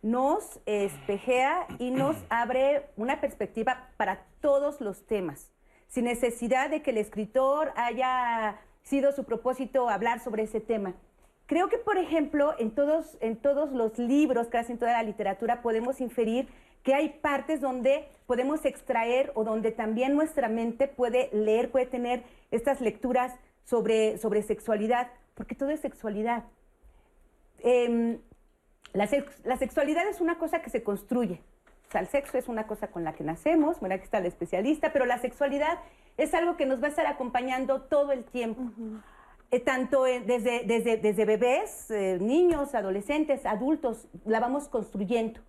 nos 0.00 0.60
espejea 0.64 1.66
y 1.78 1.90
nos 1.90 2.16
abre 2.30 2.86
una 2.96 3.20
perspectiva 3.20 3.90
para 3.98 4.24
todos 4.40 4.80
los 4.80 5.04
temas, 5.04 5.52
sin 5.88 6.06
necesidad 6.06 6.70
de 6.70 6.80
que 6.80 6.92
el 6.92 6.96
escritor 6.96 7.70
haya 7.76 8.56
sido 8.82 9.12
su 9.12 9.24
propósito 9.24 9.90
hablar 9.90 10.20
sobre 10.20 10.44
ese 10.44 10.58
tema. 10.58 10.94
Creo 11.44 11.68
que, 11.68 11.76
por 11.76 11.98
ejemplo, 11.98 12.54
en 12.58 12.70
todos, 12.70 13.18
en 13.20 13.36
todos 13.36 13.72
los 13.72 13.98
libros, 13.98 14.48
casi 14.48 14.72
en 14.72 14.78
toda 14.78 14.92
la 14.92 15.02
literatura, 15.02 15.60
podemos 15.60 16.00
inferir 16.00 16.48
que 16.82 16.94
hay 16.94 17.10
partes 17.10 17.60
donde 17.60 18.08
podemos 18.26 18.64
extraer 18.64 19.32
o 19.34 19.44
donde 19.44 19.70
también 19.70 20.14
nuestra 20.14 20.48
mente 20.48 20.88
puede 20.88 21.28
leer, 21.34 21.70
puede 21.70 21.84
tener 21.84 22.22
estas 22.50 22.80
lecturas 22.80 23.34
sobre, 23.70 24.18
sobre 24.18 24.42
sexualidad, 24.42 25.12
porque 25.36 25.54
todo 25.54 25.70
es 25.70 25.78
sexualidad. 25.78 26.42
Em, 27.60 28.18
la, 28.92 29.06
sexualidad 29.06 30.08
es 30.08 30.20
una 30.20 30.38
cosa 30.38 30.60
que 30.60 30.70
se 30.70 30.82
construye. 30.82 31.40
O 31.88 31.92
sea, 31.92 32.00
el 32.00 32.08
sexo 32.08 32.36
es 32.36 32.48
una 32.48 32.66
cosa 32.66 32.88
con 32.88 33.04
la 33.04 33.12
que 33.12 33.22
nacemos, 33.22 33.78
bueno, 33.78 33.94
aquí 33.94 34.04
está 34.04 34.18
el 34.18 34.26
especialista, 34.26 34.92
pero 34.92 35.06
la 35.06 35.18
sexualidad 35.18 35.78
es 36.16 36.34
algo 36.34 36.56
que 36.56 36.66
nos 36.66 36.82
va 36.82 36.86
a 36.86 36.90
estar 36.90 37.06
acompañando 37.06 37.82
todo 37.82 38.10
el 38.10 38.24
tiempo. 38.24 38.62
Eh, 39.52 39.60
tanto 39.60 40.02
desde, 40.02 40.64
desde, 40.64 40.96
desde, 40.96 41.24
bebés, 41.24 41.90
eh, 41.90 42.18
niños, 42.20 42.74
adolescentes, 42.74 43.46
adultos, 43.46 44.08
la 44.24 44.40
vamos 44.40 44.68
construyendo. 44.68 45.40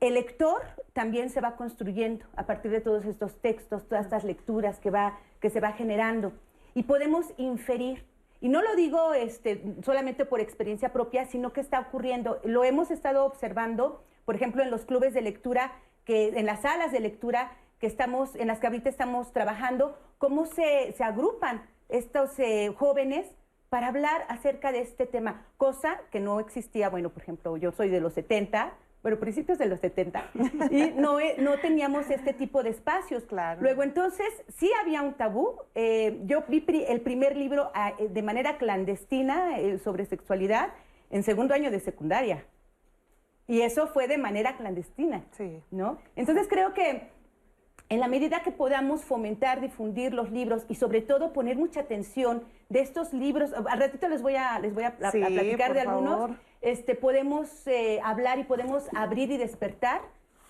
El 0.00 0.14
lector 0.14 0.60
también 0.92 1.30
se 1.30 1.40
va 1.40 1.56
construyendo 1.56 2.26
a 2.36 2.46
partir 2.46 2.72
de 2.72 2.80
todos 2.80 3.04
estos 3.04 3.40
textos, 3.40 3.88
todas 3.88 4.06
estas 4.06 4.24
lecturas 4.24 4.80
que, 4.80 4.90
va, 4.90 5.18
que 5.40 5.50
se 5.50 5.60
va 5.60 5.72
generando. 5.72 6.32
Y 6.74 6.82
podemos 6.84 7.26
inferir, 7.36 8.04
y 8.40 8.48
no 8.48 8.60
lo 8.60 8.74
digo 8.74 9.14
este, 9.14 9.62
solamente 9.84 10.24
por 10.24 10.40
experiencia 10.40 10.92
propia, 10.92 11.26
sino 11.26 11.52
que 11.52 11.60
está 11.60 11.80
ocurriendo. 11.80 12.40
Lo 12.44 12.64
hemos 12.64 12.90
estado 12.90 13.24
observando, 13.24 14.04
por 14.24 14.34
ejemplo, 14.34 14.62
en 14.62 14.70
los 14.70 14.84
clubes 14.84 15.14
de 15.14 15.22
lectura, 15.22 15.72
que, 16.04 16.28
en 16.28 16.46
las 16.46 16.62
salas 16.62 16.92
de 16.92 17.00
lectura 17.00 17.56
que 17.78 17.86
estamos, 17.86 18.34
en 18.34 18.48
las 18.48 18.58
que 18.58 18.66
ahorita 18.66 18.88
estamos 18.88 19.32
trabajando, 19.32 19.98
cómo 20.18 20.46
se, 20.46 20.92
se 20.92 21.04
agrupan 21.04 21.62
estos 21.88 22.38
eh, 22.38 22.74
jóvenes 22.76 23.26
para 23.68 23.88
hablar 23.88 24.24
acerca 24.28 24.72
de 24.72 24.80
este 24.80 25.06
tema, 25.06 25.46
cosa 25.56 26.00
que 26.10 26.20
no 26.20 26.38
existía, 26.38 26.88
bueno, 26.90 27.10
por 27.10 27.22
ejemplo, 27.22 27.56
yo 27.56 27.72
soy 27.72 27.88
de 27.88 28.00
los 28.00 28.12
70, 28.12 28.72
bueno, 29.04 29.18
principios 29.18 29.58
de 29.58 29.66
los 29.66 29.80
70, 29.80 30.30
y 30.70 30.92
no, 30.96 31.18
no 31.38 31.58
teníamos 31.60 32.08
este 32.08 32.32
tipo 32.32 32.62
de 32.62 32.70
espacios. 32.70 33.24
Claro. 33.24 33.60
Luego, 33.60 33.82
entonces, 33.82 34.26
sí 34.56 34.70
había 34.80 35.02
un 35.02 35.12
tabú. 35.12 35.56
Eh, 35.74 36.22
yo 36.24 36.42
vi 36.48 36.64
el 36.88 37.02
primer 37.02 37.36
libro 37.36 37.70
ah, 37.74 37.92
eh, 37.98 38.08
de 38.08 38.22
manera 38.22 38.56
clandestina 38.56 39.56
sobre 39.82 40.06
sexualidad 40.06 40.72
en 41.10 41.22
segundo 41.22 41.52
año 41.52 41.70
de 41.70 41.80
secundaria. 41.80 42.46
Y 43.46 43.60
eso 43.60 43.88
fue 43.88 44.08
de 44.08 44.16
manera 44.16 44.56
clandestina. 44.56 45.26
Sí. 45.32 45.60
¿No? 45.70 45.98
Entonces, 46.16 46.48
creo 46.48 46.72
que 46.72 47.10
en 47.90 48.00
la 48.00 48.08
medida 48.08 48.42
que 48.42 48.50
podamos 48.50 49.04
fomentar, 49.04 49.60
difundir 49.60 50.14
los 50.14 50.30
libros 50.30 50.64
y 50.68 50.76
sobre 50.76 51.02
todo 51.02 51.32
poner 51.32 51.56
mucha 51.56 51.80
atención 51.80 52.44
de 52.70 52.80
estos 52.80 53.12
libros, 53.12 53.52
al 53.52 53.78
ratito 53.78 54.08
les 54.08 54.22
voy 54.22 54.36
a, 54.36 54.58
les 54.58 54.74
voy 54.74 54.84
a, 54.84 54.96
platicar 54.96 55.74
de 55.74 55.80
algunos, 55.80 56.30
este, 56.64 56.94
podemos 56.94 57.66
eh, 57.66 58.00
hablar 58.02 58.38
y 58.38 58.44
podemos 58.44 58.84
abrir 58.96 59.30
y 59.30 59.36
despertar 59.36 60.00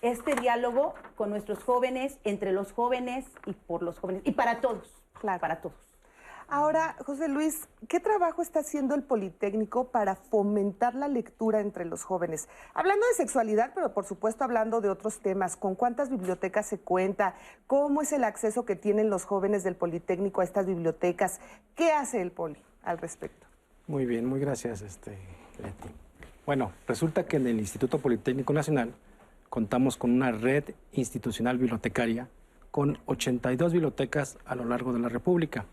este 0.01 0.33
diálogo 0.35 0.93
con 1.15 1.29
nuestros 1.29 1.61
jóvenes, 1.63 2.19
entre 2.23 2.53
los 2.53 2.71
jóvenes 2.71 3.25
y 3.45 3.53
por 3.53 3.83
los 3.83 3.99
jóvenes, 3.99 4.21
y 4.25 4.31
para 4.31 4.61
todos, 4.61 5.03
claro. 5.19 5.41
para 5.41 5.61
todos. 5.61 5.75
Ahora, 6.47 6.95
José 7.03 7.27
Luis, 7.27 7.67
¿qué 7.89 7.99
trabajo 7.99 8.41
está 8.41 8.59
haciendo 8.59 8.93
el 8.95 9.03
Politécnico 9.03 9.89
para 9.89 10.15
fomentar 10.15 10.93
la 10.95 11.07
lectura 11.07 11.59
entre 11.59 11.85
los 11.85 12.03
jóvenes? 12.03 12.47
Hablando 12.75 13.05
de 13.07 13.13
sexualidad, 13.15 13.71
pero 13.73 13.93
por 13.93 14.05
supuesto 14.05 14.43
hablando 14.43 14.79
de 14.79 14.89
otros 14.89 15.19
temas, 15.19 15.57
¿con 15.57 15.75
cuántas 15.75 16.09
bibliotecas 16.09 16.67
se 16.67 16.79
cuenta? 16.79 17.35
¿Cómo 17.67 18.03
es 18.03 18.13
el 18.13 18.23
acceso 18.23 18.63
que 18.63 18.75
tienen 18.75 19.09
los 19.09 19.25
jóvenes 19.25 19.63
del 19.63 19.75
Politécnico 19.75 20.41
a 20.41 20.43
estas 20.43 20.67
bibliotecas? 20.67 21.41
¿Qué 21.73 21.91
hace 21.91 22.21
el 22.21 22.31
Poli 22.31 22.61
al 22.83 22.99
respecto? 22.99 23.47
Muy 23.87 24.05
bien, 24.05 24.25
muy 24.25 24.39
gracias, 24.39 24.81
este, 24.81 25.17
Leti. 25.61 26.04
Bueno, 26.45 26.73
resulta 26.87 27.25
que 27.25 27.37
en 27.37 27.47
el 27.47 27.57
Instituto 27.57 27.97
Politécnico 27.97 28.53
Nacional 28.53 28.93
contamos 29.49 29.97
con 29.97 30.11
una 30.11 30.31
red 30.31 30.63
institucional 30.93 31.57
bibliotecaria 31.57 32.29
con 32.69 32.99
82 33.07 33.73
bibliotecas 33.73 34.37
a 34.45 34.53
lo 34.53 34.65
largo 34.65 34.93
de 34.93 34.99
la 34.99 35.09
República. 35.09 35.65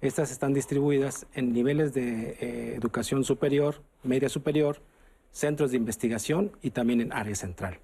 Estas 0.00 0.32
están 0.32 0.52
distribuidas 0.52 1.26
en 1.34 1.52
niveles 1.52 1.94
de 1.94 2.30
eh, 2.40 2.74
educación 2.74 3.22
superior, 3.22 3.76
media 4.02 4.28
superior, 4.28 4.80
centros 5.30 5.70
de 5.70 5.76
investigación 5.76 6.50
y 6.60 6.70
también 6.70 7.00
en 7.00 7.12
área 7.12 7.36
central. 7.36 7.78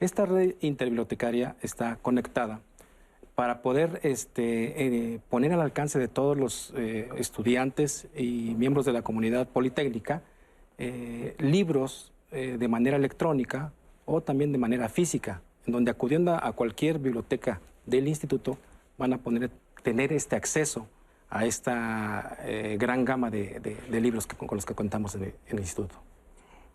Esta 0.00 0.24
red 0.24 0.54
interbibliotecaria 0.60 1.56
está 1.60 1.96
conectada 1.96 2.60
para 3.34 3.60
poder 3.60 4.00
este, 4.04 4.86
eh, 5.14 5.20
poner 5.28 5.52
al 5.52 5.60
alcance 5.60 5.98
de 5.98 6.08
todos 6.08 6.36
los 6.36 6.72
eh, 6.76 7.10
estudiantes 7.18 8.08
y 8.16 8.54
miembros 8.56 8.86
de 8.86 8.92
la 8.92 9.02
comunidad 9.02 9.48
politécnica 9.48 10.22
libros 10.78 12.12
de 12.30 12.68
manera 12.68 12.96
electrónica 12.96 13.72
o 14.06 14.20
también 14.20 14.52
de 14.52 14.58
manera 14.58 14.88
física, 14.88 15.40
en 15.66 15.72
donde 15.72 15.90
acudiendo 15.90 16.34
a 16.34 16.52
cualquier 16.52 16.98
biblioteca 16.98 17.60
del 17.86 18.08
instituto 18.08 18.58
van 18.98 19.12
a 19.12 19.18
poner, 19.18 19.50
tener 19.82 20.12
este 20.12 20.36
acceso 20.36 20.86
a 21.30 21.44
esta 21.44 22.36
eh, 22.42 22.76
gran 22.78 23.04
gama 23.04 23.30
de, 23.30 23.76
libros 23.90 24.26
con 24.26 24.48
los 24.52 24.64
que 24.64 24.74
contamos 24.74 25.14
en 25.16 25.34
el, 25.48 25.58
instituto. 25.58 25.96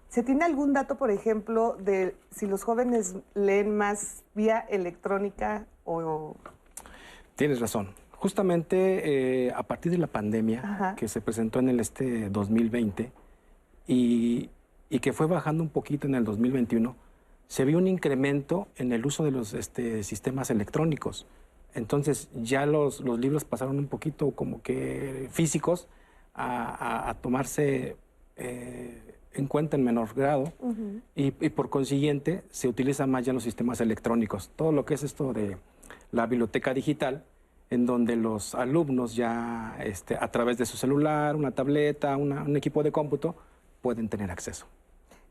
¿Se 0.09 0.23
tiene 0.23 0.43
algún 0.43 0.73
dato, 0.73 0.95
por 0.95 1.11
ejemplo, 1.11 1.77
de 1.79 2.15
si 2.31 2.45
los 2.45 2.63
jóvenes 2.63 3.15
leen 3.35 3.77
más 3.77 4.23
vía 4.33 4.59
electrónica 4.59 5.65
o...? 5.85 6.35
Tienes 7.35 7.61
razón. 7.61 7.89
Justamente 8.11 9.47
eh, 9.47 9.53
a 9.55 9.63
partir 9.63 9.93
de 9.93 9.97
la 9.97 10.07
pandemia 10.07 10.95
que 10.97 11.07
se 11.07 11.21
presentó 11.21 11.59
en 11.59 11.69
el 11.69 11.79
este 11.79 12.29
2020 12.29 13.13
y, 13.89 14.51
y, 14.89 14.99
que 14.99 15.13
fue 15.13 15.25
bajando 15.25 15.63
un 15.63 15.69
poquito 15.69 16.05
en 16.05 16.13
el 16.13 16.23
2021, 16.23 16.95
se 17.47 17.65
vio 17.65 17.79
un 17.79 17.87
incremento 17.87 18.67
en 18.75 18.93
el 18.93 19.03
uso 19.03 19.25
de 19.25 19.31
los 19.31 19.55
este, 19.55 20.03
sistemas 20.03 20.51
electrónicos. 20.51 21.25
Entonces 21.73 22.29
ya 22.35 22.67
los, 22.67 23.01
libros 23.01 23.45
pasaron 23.45 23.79
un 23.79 23.87
poquito 23.87 24.31
como 24.31 24.61
que 24.61 25.27
físicos 25.31 25.87
a, 26.35 27.15
tomarse 27.21 27.97
eh, 28.37 29.01
en 29.33 29.47
cuenta 29.47 29.75
en 29.75 29.83
menor 29.83 30.13
grado 30.13 30.53
y, 31.15 31.31
por 31.31 31.69
consiguiente 31.69 32.43
se 32.49 32.67
utilizan 32.67 33.09
más 33.09 33.25
ya 33.25 33.33
los 33.33 33.43
sistemas 33.43 33.81
electrónicos. 33.81 34.51
Todo 34.55 34.71
lo 34.71 34.85
que 34.85 34.93
es 34.93 35.03
esto 35.03 35.33
de 35.33 35.57
la 36.11 36.27
biblioteca 36.27 36.73
digital, 36.75 37.25
en 37.71 37.87
donde 37.87 38.15
los 38.15 38.53
alumnos 38.53 39.15
ya 39.15 39.75
este, 39.83 40.15
a 40.15 40.29
través 40.31 40.59
de 40.59 40.67
su 40.67 40.77
celular, 40.77 41.35
una 41.35 41.51
tableta, 41.51 42.15
un 42.15 42.55
equipo 42.55 42.83
de 42.83 42.91
cómputo, 42.91 43.35
pueden 43.81 44.09
tener 44.09 44.31
acceso 44.31 44.67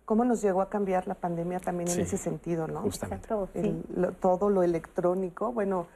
cómo 0.08 0.24
nos 0.24 0.40
llegó 0.40 0.62
a 0.62 0.70
cambiar 0.70 1.06
la 1.06 1.14
pandemia 1.14 1.60
también 1.60 1.90
en 1.90 2.00
ese 2.00 2.16
sentido, 2.16 2.66
¿no? 2.66 2.80
Justamente. 2.80 3.28
todo 4.20 4.48
lo 4.48 4.62
electrónico, 4.62 5.52
bueno, 5.52 5.86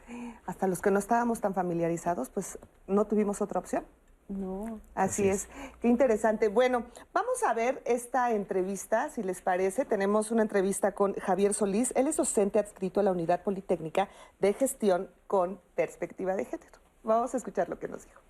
hasta 0.45 0.67
los 0.67 0.83
que 0.83 0.91
no 0.91 0.99
estábamos 0.99 1.41
tan 1.41 1.55
familiarizados, 1.55 2.29
pues 2.29 2.59
no 2.87 3.07
tuvimos 3.07 3.41
otra 3.41 3.59
opción. 3.59 3.87
No. 4.29 4.81
Así, 4.95 5.27
es. 5.27 5.49
Qué 5.81 5.89
interesante. 5.89 6.49
Bueno, 6.49 6.85
vamos 7.15 7.43
a 7.43 7.55
ver 7.55 7.83
esta 7.87 8.33
entrevista, 8.33 9.09
si 9.09 9.23
les 9.23 9.41
parece. 9.41 9.87
Tenemos 9.87 10.31
una 10.31 10.43
entrevista 10.43 10.93
con 10.93 11.15
Javier 11.15 11.55
Solís. 11.55 11.91
Él 11.97 12.07
es 12.07 12.19
docente 12.19 12.59
adscrito 12.59 13.01
a 13.01 13.03
la 13.03 13.13
Unidad 13.13 13.43
Politécnica 13.43 14.11
de 14.41 14.53
Gestión 14.53 15.09
con 15.27 15.59
Perspectiva 15.75 16.37
de 16.37 16.45
Género. 16.45 16.79
Vamos 17.03 17.33
a 17.33 17.39
escuchar 17.39 17.71
lo 17.71 17.79
que 17.79 17.89
nos 17.89 18.05
dijo. 18.05 18.21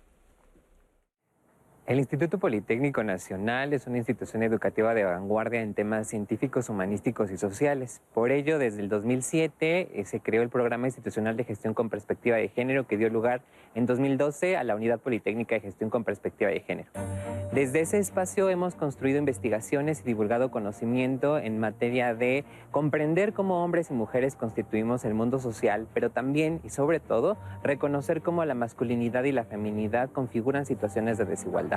El 1.85 1.99
Instituto 1.99 2.37
Politécnico 2.37 3.03
Nacional 3.03 3.73
es 3.73 3.87
una 3.87 3.97
institución 3.97 4.41
educativa 4.41 4.93
de 4.93 5.03
vanguardia 5.03 5.61
en 5.61 5.73
temas 5.73 6.07
científicos, 6.07 6.69
humanísticos 6.69 7.29
y 7.29 7.35
sociales. 7.35 8.01
Por 8.13 8.31
ello, 8.31 8.57
desde 8.57 8.79
el 8.79 8.87
2007 8.87 9.89
eh, 9.93 10.05
se 10.05 10.21
creó 10.21 10.43
el 10.43 10.49
Programa 10.49 10.87
Institucional 10.87 11.35
de 11.35 11.43
Gestión 11.43 11.73
con 11.73 11.89
Perspectiva 11.89 12.37
de 12.37 12.47
Género 12.47 12.87
que 12.87 12.95
dio 12.95 13.09
lugar 13.09 13.41
en 13.75 13.85
2012 13.85 14.55
a 14.55 14.63
la 14.63 14.77
Unidad 14.77 14.99
Politécnica 14.99 15.55
de 15.55 15.61
Gestión 15.61 15.89
con 15.89 16.05
Perspectiva 16.05 16.51
de 16.51 16.61
Género. 16.61 16.89
Desde 17.53 17.81
ese 17.81 17.97
espacio 17.97 18.49
hemos 18.49 18.75
construido 18.75 19.19
investigaciones 19.19 19.99
y 19.99 20.03
divulgado 20.03 20.51
conocimiento 20.51 21.37
en 21.37 21.59
materia 21.59 22.15
de 22.15 22.45
comprender 22.71 23.33
cómo 23.33 23.61
hombres 23.61 23.91
y 23.91 23.93
mujeres 23.93 24.35
constituimos 24.35 25.03
el 25.03 25.15
mundo 25.15 25.37
social, 25.37 25.87
pero 25.93 26.11
también 26.11 26.61
y 26.63 26.69
sobre 26.69 27.01
todo 27.01 27.35
reconocer 27.61 28.21
cómo 28.21 28.45
la 28.45 28.55
masculinidad 28.55 29.25
y 29.25 29.33
la 29.33 29.43
feminidad 29.43 30.09
configuran 30.11 30.65
situaciones 30.65 31.17
de 31.17 31.25
desigualdad. 31.25 31.72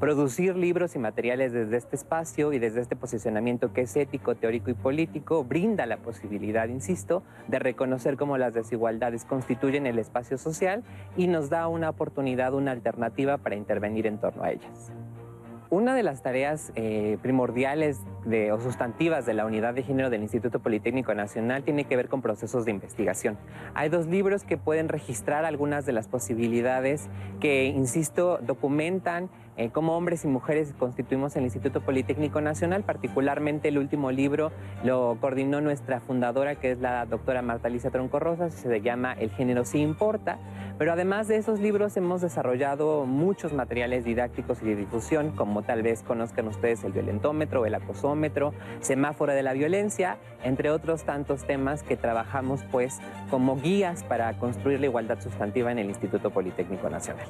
Producir 0.00 0.56
libros 0.56 0.94
y 0.94 0.98
materiales 0.98 1.52
desde 1.52 1.78
este 1.78 1.96
espacio 1.96 2.52
y 2.52 2.58
desde 2.58 2.82
este 2.82 2.96
posicionamiento 2.96 3.72
que 3.72 3.80
es 3.82 3.96
ético, 3.96 4.34
teórico 4.34 4.70
y 4.70 4.74
político 4.74 5.42
brinda 5.42 5.86
la 5.86 5.96
posibilidad, 5.96 6.68
insisto, 6.68 7.22
de 7.48 7.58
reconocer 7.58 8.18
cómo 8.18 8.36
las 8.36 8.52
desigualdades 8.52 9.24
constituyen 9.24 9.86
el 9.86 9.98
espacio 9.98 10.36
social 10.36 10.84
y 11.16 11.28
nos 11.28 11.48
da 11.48 11.66
una 11.68 11.88
oportunidad, 11.88 12.52
una 12.52 12.72
alternativa 12.72 13.38
para 13.38 13.56
intervenir 13.56 14.06
en 14.06 14.18
torno 14.18 14.42
a 14.42 14.52
ellas. 14.52 14.92
Una 15.68 15.96
de 15.96 16.04
las 16.04 16.22
tareas 16.22 16.70
eh, 16.76 17.18
primordiales 17.22 17.98
o 18.52 18.60
sustantivas 18.60 19.26
de 19.26 19.34
la 19.34 19.46
unidad 19.46 19.74
de 19.74 19.82
género 19.82 20.10
del 20.10 20.22
Instituto 20.22 20.60
Politécnico 20.60 21.12
Nacional 21.14 21.64
tiene 21.64 21.84
que 21.84 21.96
ver 21.96 22.08
con 22.08 22.22
procesos 22.22 22.64
de 22.64 22.70
investigación. 22.70 23.36
Hay 23.74 23.88
dos 23.88 24.06
libros 24.06 24.44
que 24.44 24.56
pueden 24.56 24.88
registrar 24.88 25.44
algunas 25.44 25.84
de 25.86 25.92
las 25.92 26.06
posibilidades 26.06 27.08
que, 27.40 27.66
insisto, 27.66 28.38
documentan 28.42 29.28
eh, 29.56 29.70
cómo 29.70 29.96
hombres 29.96 30.24
y 30.24 30.28
mujeres 30.28 30.74
constituimos 30.78 31.34
el 31.36 31.44
Instituto 31.44 31.80
Politécnico 31.80 32.40
Nacional. 32.40 32.82
Particularmente 32.82 33.68
el 33.68 33.78
último 33.78 34.10
libro 34.10 34.52
lo 34.84 35.16
coordinó 35.20 35.60
nuestra 35.60 36.00
fundadora, 36.00 36.56
que 36.56 36.70
es 36.70 36.78
la 36.78 37.06
doctora 37.06 37.42
Marta 37.42 37.68
Alicia 37.68 37.90
Tronco 37.90 38.18
Rosas, 38.18 38.54
se 38.54 38.80
llama 38.80 39.14
El 39.14 39.30
género 39.30 39.64
sí 39.64 39.80
importa. 39.80 40.38
Pero 40.78 40.92
además 40.92 41.26
de 41.26 41.36
esos 41.36 41.58
libros 41.58 41.96
hemos 41.96 42.20
desarrollado 42.20 43.06
muchos 43.06 43.54
materiales 43.54 44.04
didácticos 44.04 44.62
y 44.62 44.66
de 44.66 44.76
difusión, 44.76 45.30
como 45.30 45.62
tal 45.62 45.82
vez 45.82 46.02
conozcan 46.02 46.48
ustedes 46.48 46.84
el 46.84 46.92
violentómetro, 46.92 47.64
el 47.64 47.74
acosómetro, 47.74 48.52
semáforo 48.80 49.32
de 49.32 49.42
la 49.42 49.54
violencia, 49.54 50.18
entre 50.44 50.70
otros 50.70 51.04
tantos 51.04 51.44
temas 51.46 51.82
que 51.82 51.96
trabajamos 51.96 52.62
pues 52.70 52.98
como 53.30 53.56
guías 53.56 54.04
para 54.04 54.38
construir 54.38 54.80
la 54.80 54.86
igualdad 54.86 55.18
sustantiva 55.20 55.72
en 55.72 55.78
el 55.78 55.86
Instituto 55.86 56.30
Politécnico 56.30 56.90
Nacional. 56.90 57.26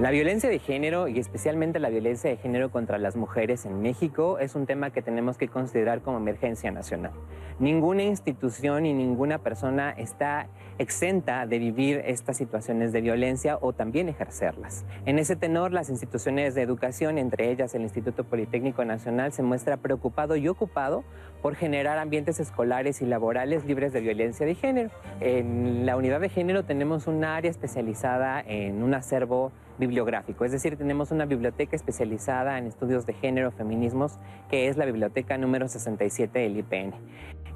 La 0.00 0.10
violencia 0.10 0.48
de 0.48 0.58
género 0.58 1.08
y 1.08 1.18
especialmente 1.18 1.78
la 1.78 1.90
violencia 1.90 2.30
de 2.30 2.38
género 2.38 2.70
contra 2.70 2.96
las 2.96 3.16
mujeres 3.16 3.66
en 3.66 3.82
México 3.82 4.38
es 4.38 4.54
un 4.54 4.64
tema 4.64 4.88
que 4.88 5.02
tenemos 5.02 5.36
que 5.36 5.48
considerar 5.48 6.00
como 6.00 6.16
emergencia 6.16 6.70
nacional. 6.70 7.12
Ninguna 7.58 8.04
institución 8.04 8.86
y 8.86 8.94
ninguna 8.94 9.40
persona 9.40 9.90
está 9.90 10.48
exenta 10.78 11.46
de 11.46 11.58
vivir 11.58 12.02
estas 12.06 12.38
situaciones 12.38 12.92
de 12.92 13.02
violencia 13.02 13.58
o 13.60 13.74
también 13.74 14.08
ejercerlas. 14.08 14.86
En 15.04 15.18
ese 15.18 15.36
tenor, 15.36 15.70
las 15.70 15.90
instituciones 15.90 16.54
de 16.54 16.62
educación, 16.62 17.18
entre 17.18 17.50
ellas 17.50 17.74
el 17.74 17.82
Instituto 17.82 18.24
Politécnico 18.24 18.82
Nacional, 18.86 19.34
se 19.34 19.42
muestra 19.42 19.76
preocupado 19.76 20.34
y 20.36 20.48
ocupado 20.48 21.04
por 21.42 21.56
generar 21.56 21.98
ambientes 21.98 22.40
escolares 22.40 23.02
y 23.02 23.04
laborales 23.04 23.66
libres 23.66 23.92
de 23.92 24.00
violencia 24.00 24.46
de 24.46 24.54
género. 24.54 24.88
En 25.20 25.84
la 25.84 25.98
unidad 25.98 26.20
de 26.20 26.30
género 26.30 26.64
tenemos 26.64 27.06
un 27.06 27.22
área 27.22 27.50
especializada 27.50 28.40
en 28.40 28.82
un 28.82 28.94
acervo 28.94 29.52
bibliográfico, 29.78 30.44
es 30.44 30.52
decir, 30.52 30.76
tenemos 30.76 31.10
una 31.10 31.26
biblioteca 31.26 31.76
especializada 31.76 32.58
en 32.58 32.66
estudios 32.66 33.06
de 33.06 33.14
género, 33.14 33.50
feminismos, 33.50 34.18
que 34.50 34.68
es 34.68 34.76
la 34.76 34.84
biblioteca 34.84 35.38
número 35.38 35.68
67 35.68 36.38
del 36.38 36.58
IPN. 36.58 36.94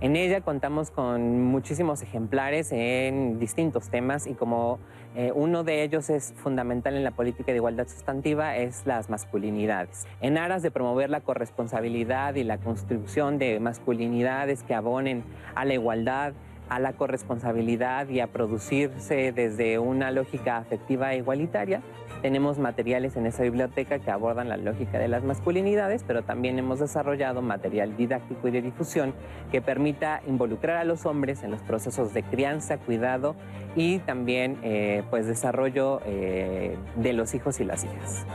En 0.00 0.16
ella 0.16 0.40
contamos 0.40 0.90
con 0.90 1.42
muchísimos 1.44 2.02
ejemplares 2.02 2.73
en 2.73 3.38
distintos 3.38 3.88
temas 3.88 4.26
y 4.26 4.35
como 4.35 4.78
eh, 5.14 5.30
uno 5.33 5.62
de 5.62 5.85
ellos 5.85 6.11
es 6.11 6.35
fundamental 6.37 6.97
en 6.97 7.04
la 7.04 7.12
política 7.12 7.52
de 7.52 7.59
igualdad 7.59 7.87
sustantiva 7.87 8.56
es 8.56 8.85
las 8.87 9.09
masculinidades. 9.09 10.06
En 10.21 10.37
aras 10.37 10.62
de 10.62 10.73
promover 10.73 11.11
la 11.11 11.21
corresponsabilidad 11.21 12.35
y 12.35 12.42
la 12.42 12.59
construcción 12.59 13.38
de 13.38 13.61
masculinidades 13.61 14.64
que 14.64 14.75
abonen 14.75 15.23
a 15.54 15.64
la 15.64 15.75
igualdad, 15.75 16.35
a 16.68 16.78
la 16.80 16.94
corresponsabilidad 16.94 18.09
y 18.09 18.21
a 18.21 18.28
producirse 18.28 19.33
desde 19.33 19.78
una 19.78 20.11
lógica 20.11 20.56
afectiva 20.56 21.12
e 21.12 21.18
igualitaria, 21.18 21.83
tenemos 22.23 22.59
materiales 22.59 23.16
en 23.16 23.26
esa 23.26 23.42
biblioteca 23.42 23.99
que 23.99 24.11
abordan 24.11 24.49
la 24.49 24.56
lógica 24.56 24.99
de 24.99 25.09
las 25.09 25.25
masculinidades, 25.25 26.04
pero 26.06 26.23
también 26.23 26.59
hemos 26.59 26.80
desarrollado 26.80 27.42
material 27.42 27.99
didáctico 27.99 28.49
y 28.49 28.50
de 28.50 28.62
difusión 28.62 29.14
que 29.52 29.61
permita 29.61 30.23
involucrar 30.26 30.78
a 30.78 30.85
los 30.85 31.04
hombres 31.04 31.42
en 31.42 31.50
los 31.50 31.61
procesos 31.61 32.14
de 32.14 32.23
crianza, 32.23 32.78
cuidado 32.78 33.37
y 33.76 33.99
también 33.99 34.59
eh, 34.62 35.02
pues 35.11 35.26
desarrollo 35.26 36.00
eh, 36.06 36.78
de 36.97 37.12
los 37.12 37.35
hijos 37.35 37.61
y 37.61 37.64
las 37.64 37.85
hijas. 37.85 38.26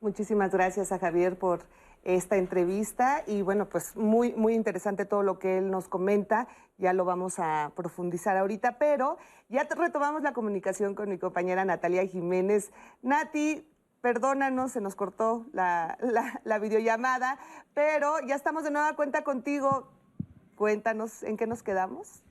Muchísimas 0.00 0.52
gracias 0.52 0.92
a 0.92 0.98
Javier 0.98 1.36
por 1.36 1.66
esta 2.06 2.36
entrevista 2.36 3.24
y 3.26 3.42
bueno, 3.42 3.68
pues 3.68 3.96
muy, 3.96 4.32
muy 4.34 4.54
interesante 4.54 5.04
todo 5.04 5.24
lo 5.24 5.40
que 5.40 5.58
él 5.58 5.72
nos 5.72 5.88
comenta, 5.88 6.46
ya 6.78 6.92
lo 6.92 7.04
vamos 7.04 7.38
a 7.38 7.72
profundizar 7.74 8.36
ahorita, 8.36 8.78
pero 8.78 9.18
ya 9.48 9.64
retomamos 9.64 10.22
la 10.22 10.32
comunicación 10.32 10.94
con 10.94 11.08
mi 11.08 11.18
compañera 11.18 11.64
Natalia 11.64 12.06
Jiménez. 12.06 12.70
Nati, 13.02 13.68
perdónanos, 14.02 14.70
se 14.70 14.80
nos 14.80 14.94
cortó 14.94 15.46
la, 15.52 15.98
la 16.44 16.58
videollamada, 16.60 17.40
pero 17.74 18.20
ya 18.20 18.36
estamos 18.36 18.62
de 18.62 18.70
nueva 18.70 18.94
cuenta 18.94 19.24
contigo. 19.24 19.90
Cuéntanos 20.54 21.24
en 21.24 21.36
qué 21.36 21.48
nos 21.48 21.64
quedamos. 21.64 22.22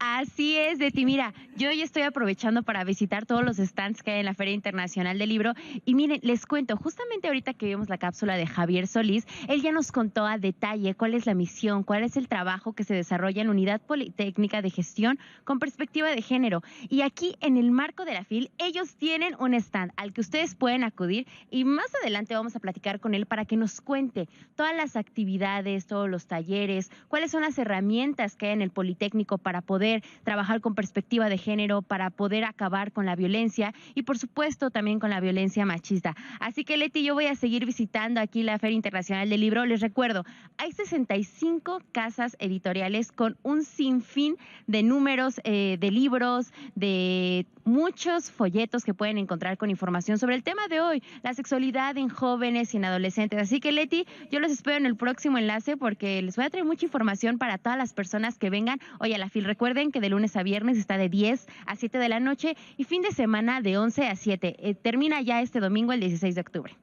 Así 0.00 0.56
es, 0.56 0.78
ti. 0.92 1.04
Mira, 1.04 1.34
yo 1.56 1.70
hoy 1.70 1.82
estoy 1.82 2.02
aprovechando 2.02 2.62
para 2.62 2.84
visitar 2.84 3.26
todos 3.26 3.44
los 3.44 3.56
stands 3.56 4.04
que 4.04 4.12
hay 4.12 4.20
en 4.20 4.26
la 4.26 4.34
Feria 4.34 4.54
Internacional 4.54 5.18
del 5.18 5.28
Libro. 5.28 5.54
Y 5.84 5.96
miren, 5.96 6.20
les 6.22 6.46
cuento, 6.46 6.76
justamente 6.76 7.26
ahorita 7.26 7.52
que 7.54 7.66
vimos 7.66 7.88
la 7.88 7.98
cápsula 7.98 8.36
de 8.36 8.46
Javier 8.46 8.86
Solís, 8.86 9.26
él 9.48 9.60
ya 9.60 9.72
nos 9.72 9.90
contó 9.90 10.24
a 10.24 10.38
detalle 10.38 10.94
cuál 10.94 11.14
es 11.14 11.26
la 11.26 11.34
misión, 11.34 11.82
cuál 11.82 12.04
es 12.04 12.16
el 12.16 12.28
trabajo 12.28 12.74
que 12.74 12.84
se 12.84 12.94
desarrolla 12.94 13.42
en 13.42 13.48
Unidad 13.48 13.80
Politécnica 13.80 14.62
de 14.62 14.70
Gestión 14.70 15.18
con 15.42 15.58
perspectiva 15.58 16.10
de 16.10 16.22
género. 16.22 16.62
Y 16.88 17.02
aquí, 17.02 17.34
en 17.40 17.56
el 17.56 17.72
marco 17.72 18.04
de 18.04 18.14
la 18.14 18.24
FIL, 18.24 18.52
ellos 18.58 18.94
tienen 18.94 19.34
un 19.40 19.52
stand 19.54 19.90
al 19.96 20.12
que 20.12 20.20
ustedes 20.20 20.54
pueden 20.54 20.84
acudir 20.84 21.26
y 21.50 21.64
más 21.64 21.92
adelante 22.02 22.34
vamos 22.34 22.54
a 22.54 22.60
platicar 22.60 23.00
con 23.00 23.14
él 23.14 23.26
para 23.26 23.46
que 23.46 23.56
nos 23.56 23.80
cuente 23.80 24.28
todas 24.54 24.76
las 24.76 24.94
actividades, 24.94 25.88
todos 25.88 26.08
los 26.08 26.28
talleres, 26.28 26.92
cuáles 27.08 27.32
son 27.32 27.42
las 27.42 27.58
herramientas 27.58 28.36
que 28.36 28.46
hay 28.46 28.52
en 28.52 28.62
el 28.62 28.70
Politécnico 28.70 29.38
para 29.38 29.60
poder 29.60 29.87
trabajar 30.24 30.60
con 30.60 30.74
perspectiva 30.74 31.28
de 31.28 31.38
género, 31.38 31.82
para 31.82 32.10
poder 32.10 32.44
acabar 32.44 32.92
con 32.92 33.06
la 33.06 33.16
violencia 33.16 33.72
y 33.94 34.02
por 34.02 34.18
supuesto 34.18 34.70
también 34.70 35.00
con 35.00 35.10
la 35.10 35.20
violencia 35.20 35.64
machista. 35.66 36.14
Así 36.40 36.64
que 36.64 36.76
Leti, 36.76 37.02
yo 37.02 37.14
voy 37.14 37.26
a 37.26 37.34
seguir 37.34 37.66
visitando 37.66 38.20
aquí 38.20 38.42
la 38.42 38.58
Feria 38.58 38.76
Internacional 38.76 39.28
del 39.28 39.40
Libro. 39.40 39.66
Les 39.66 39.80
recuerdo, 39.80 40.24
hay 40.56 40.72
65 40.72 41.82
casas 41.92 42.36
editoriales 42.38 43.12
con 43.12 43.36
un 43.42 43.64
sinfín 43.64 44.36
de 44.66 44.82
números 44.82 45.40
eh, 45.44 45.76
de 45.78 45.90
libros, 45.90 46.52
de 46.74 47.46
muchos 47.64 48.30
folletos 48.30 48.84
que 48.84 48.94
pueden 48.94 49.18
encontrar 49.18 49.58
con 49.58 49.70
información 49.70 50.18
sobre 50.18 50.34
el 50.34 50.42
tema 50.42 50.68
de 50.68 50.80
hoy, 50.80 51.02
la 51.22 51.34
sexualidad 51.34 51.96
en 51.96 52.08
jóvenes 52.08 52.72
y 52.72 52.78
en 52.78 52.86
adolescentes. 52.86 53.40
Así 53.40 53.60
que 53.60 53.72
Leti, 53.72 54.06
yo 54.30 54.40
los 54.40 54.50
espero 54.50 54.78
en 54.78 54.86
el 54.86 54.96
próximo 54.96 55.38
enlace 55.38 55.76
porque 55.76 56.20
les 56.22 56.36
voy 56.36 56.46
a 56.46 56.50
traer 56.50 56.64
mucha 56.64 56.86
información 56.86 57.38
para 57.38 57.58
todas 57.58 57.78
las 57.78 57.92
personas 57.92 58.38
que 58.38 58.50
vengan 58.50 58.80
hoy 58.98 59.12
a 59.12 59.18
la 59.18 59.28
FIL. 59.28 59.44
Recuerden 59.44 59.77
que 59.92 60.00
de 60.00 60.08
lunes 60.08 60.36
a 60.36 60.42
viernes 60.42 60.76
está 60.76 60.98
de 60.98 61.08
10 61.08 61.46
a 61.66 61.76
7 61.76 61.98
de 61.98 62.08
la 62.08 62.20
noche 62.20 62.56
y 62.76 62.84
fin 62.84 63.02
de 63.02 63.12
semana 63.12 63.60
de 63.60 63.78
11 63.78 64.08
a 64.08 64.16
7. 64.16 64.56
Eh, 64.58 64.74
termina 64.74 65.20
ya 65.22 65.40
este 65.40 65.60
domingo, 65.60 65.92
el 65.92 66.00
16 66.00 66.34
de 66.34 66.40
octubre. 66.40 66.76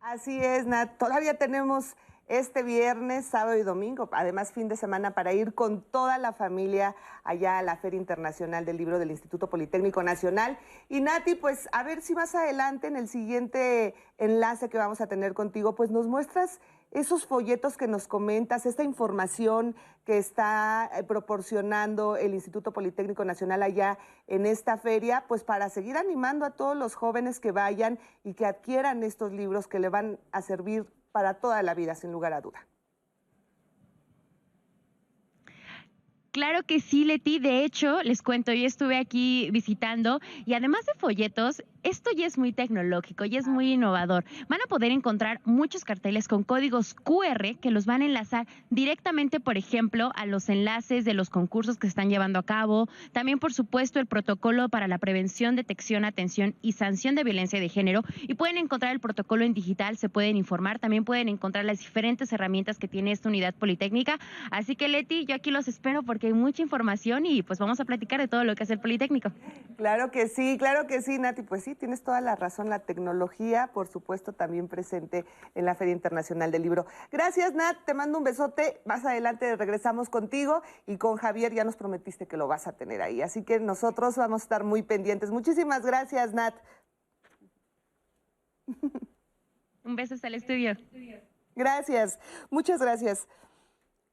Así 0.00 0.40
es, 0.40 0.66
Nat. 0.66 0.96
Todavía 0.98 1.34
tenemos 1.34 1.94
este 2.30 2.62
viernes, 2.62 3.26
sábado 3.26 3.58
y 3.58 3.62
domingo, 3.62 4.08
además 4.12 4.52
fin 4.52 4.68
de 4.68 4.76
semana 4.76 5.14
para 5.14 5.32
ir 5.32 5.52
con 5.52 5.82
toda 5.82 6.16
la 6.16 6.32
familia 6.32 6.94
allá 7.24 7.58
a 7.58 7.62
la 7.62 7.76
Feria 7.76 7.98
Internacional 7.98 8.64
del 8.64 8.76
Libro 8.76 9.00
del 9.00 9.10
Instituto 9.10 9.50
Politécnico 9.50 10.02
Nacional. 10.04 10.56
Y 10.88 11.00
Nati, 11.00 11.34
pues 11.34 11.68
a 11.72 11.82
ver 11.82 12.02
si 12.02 12.14
más 12.14 12.34
adelante 12.36 12.86
en 12.86 12.96
el 12.96 13.08
siguiente 13.08 13.94
enlace 14.16 14.68
que 14.68 14.78
vamos 14.78 15.00
a 15.00 15.08
tener 15.08 15.34
contigo, 15.34 15.74
pues 15.74 15.90
nos 15.90 16.06
muestras 16.06 16.60
esos 16.90 17.26
folletos 17.26 17.76
que 17.76 17.86
nos 17.86 18.08
comentas, 18.08 18.66
esta 18.66 18.82
información 18.82 19.76
que 20.04 20.18
está 20.18 20.90
eh, 20.94 21.02
proporcionando 21.04 22.16
el 22.16 22.34
Instituto 22.34 22.72
Politécnico 22.72 23.24
Nacional 23.24 23.62
allá 23.62 23.98
en 24.26 24.46
esta 24.46 24.76
feria, 24.76 25.24
pues 25.28 25.44
para 25.44 25.68
seguir 25.68 25.96
animando 25.96 26.44
a 26.44 26.50
todos 26.50 26.76
los 26.76 26.94
jóvenes 26.94 27.38
que 27.38 27.52
vayan 27.52 27.98
y 28.24 28.34
que 28.34 28.46
adquieran 28.46 29.02
estos 29.02 29.32
libros 29.32 29.68
que 29.68 29.78
le 29.78 29.88
van 29.88 30.18
a 30.32 30.42
servir 30.42 30.86
para 31.12 31.34
toda 31.34 31.62
la 31.62 31.74
vida, 31.74 31.94
sin 31.94 32.12
lugar 32.12 32.32
a 32.32 32.40
duda. 32.40 32.69
Claro 36.32 36.62
que 36.62 36.78
sí, 36.78 37.04
Leti. 37.04 37.40
De 37.40 37.64
hecho, 37.64 38.04
les 38.04 38.22
cuento, 38.22 38.52
yo 38.52 38.64
estuve 38.64 38.96
aquí 38.96 39.50
visitando 39.50 40.20
y 40.46 40.54
además 40.54 40.86
de 40.86 40.92
folletos, 40.96 41.60
esto 41.82 42.10
ya 42.16 42.26
es 42.26 42.38
muy 42.38 42.52
tecnológico, 42.52 43.24
y 43.24 43.36
es 43.36 43.48
muy 43.48 43.72
innovador. 43.72 44.24
Van 44.48 44.60
a 44.64 44.68
poder 44.68 44.92
encontrar 44.92 45.40
muchos 45.44 45.84
carteles 45.84 46.28
con 46.28 46.44
códigos 46.44 46.94
QR 46.94 47.56
que 47.60 47.70
los 47.70 47.86
van 47.86 48.02
a 48.02 48.04
enlazar 48.04 48.46
directamente, 48.68 49.40
por 49.40 49.56
ejemplo, 49.56 50.12
a 50.14 50.26
los 50.26 50.48
enlaces 50.48 51.04
de 51.04 51.14
los 51.14 51.30
concursos 51.30 51.78
que 51.78 51.86
se 51.86 51.92
están 51.92 52.10
llevando 52.10 52.38
a 52.38 52.44
cabo. 52.44 52.88
También, 53.12 53.40
por 53.40 53.52
supuesto, 53.52 53.98
el 53.98 54.06
protocolo 54.06 54.68
para 54.68 54.86
la 54.86 54.98
prevención, 54.98 55.56
detección, 55.56 56.04
atención 56.04 56.54
y 56.62 56.72
sanción 56.72 57.16
de 57.16 57.24
violencia 57.24 57.58
de 57.58 57.68
género. 57.68 58.02
Y 58.22 58.34
pueden 58.34 58.58
encontrar 58.58 58.92
el 58.92 59.00
protocolo 59.00 59.44
en 59.44 59.54
digital, 59.54 59.96
se 59.96 60.08
pueden 60.08 60.36
informar. 60.36 60.78
También 60.78 61.04
pueden 61.04 61.28
encontrar 61.28 61.64
las 61.64 61.80
diferentes 61.80 62.32
herramientas 62.32 62.78
que 62.78 62.88
tiene 62.88 63.10
esta 63.10 63.28
unidad 63.28 63.54
politécnica. 63.54 64.20
Así 64.50 64.76
que, 64.76 64.88
Leti, 64.88 65.24
yo 65.24 65.34
aquí 65.34 65.50
los 65.50 65.66
espero 65.66 66.02
porque 66.02 66.19
hay 66.28 66.32
mucha 66.32 66.62
información 66.62 67.26
y 67.26 67.42
pues 67.42 67.58
vamos 67.58 67.80
a 67.80 67.84
platicar 67.84 68.20
de 68.20 68.28
todo 68.28 68.44
lo 68.44 68.54
que 68.54 68.64
es 68.64 68.70
el 68.70 68.80
Politécnico. 68.80 69.30
Claro 69.76 70.10
que 70.10 70.28
sí, 70.28 70.56
claro 70.58 70.86
que 70.86 71.02
sí, 71.02 71.18
Nati. 71.18 71.42
Pues 71.42 71.64
sí 71.64 71.74
tienes 71.74 72.02
toda 72.02 72.20
la 72.20 72.36
razón. 72.36 72.68
La 72.68 72.80
tecnología, 72.80 73.70
por 73.72 73.88
supuesto, 73.88 74.32
también 74.32 74.68
presente 74.68 75.24
en 75.54 75.64
la 75.64 75.74
Feria 75.74 75.92
Internacional 75.92 76.50
del 76.50 76.62
Libro. 76.62 76.86
Gracias, 77.10 77.54
Nat. 77.54 77.76
Te 77.84 77.94
mando 77.94 78.18
un 78.18 78.24
besote. 78.24 78.80
Más 78.84 79.04
adelante 79.04 79.56
regresamos 79.56 80.08
contigo 80.08 80.62
y 80.86 80.96
con 80.96 81.16
Javier 81.16 81.54
ya 81.54 81.64
nos 81.64 81.76
prometiste 81.76 82.26
que 82.26 82.36
lo 82.36 82.46
vas 82.48 82.66
a 82.66 82.76
tener 82.76 83.02
ahí. 83.02 83.22
Así 83.22 83.42
que 83.42 83.60
nosotros 83.60 84.16
vamos 84.16 84.42
a 84.42 84.44
estar 84.44 84.64
muy 84.64 84.82
pendientes. 84.82 85.30
Muchísimas 85.30 85.84
gracias, 85.84 86.34
Nat. 86.34 86.54
Un 89.84 89.96
beso 89.96 90.14
hasta 90.14 90.28
el 90.28 90.34
estudio. 90.34 90.76
Gracias, 91.56 92.18
muchas 92.50 92.80
gracias. 92.80 93.26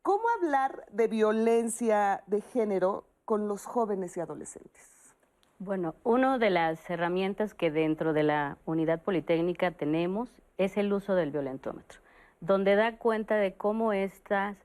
¿Cómo 0.08 0.24
hablar 0.42 0.86
de 0.90 1.10
violencia 1.10 2.24
de 2.28 2.40
género 2.40 3.04
con 3.26 3.50
los 3.50 3.66
jóvenes 3.66 4.16
y 4.16 4.22
adolescentes? 4.22 5.14
Bueno, 5.60 5.96
una 6.06 6.38
de 6.38 6.50
las 6.50 6.90
herramientas 6.90 7.54
que 7.54 7.72
dentro 7.72 8.14
de 8.14 8.24
la 8.24 8.58
unidad 8.64 9.02
politécnica 9.02 9.72
tenemos 9.72 10.30
es 10.58 10.78
el 10.78 10.94
uso 10.94 11.14
del 11.14 11.32
violentómetro, 11.32 12.00
donde 12.40 12.78
da 12.78 12.98
cuenta 12.98 13.36
de 13.36 13.56
cómo 13.56 13.92
estas 13.92 14.56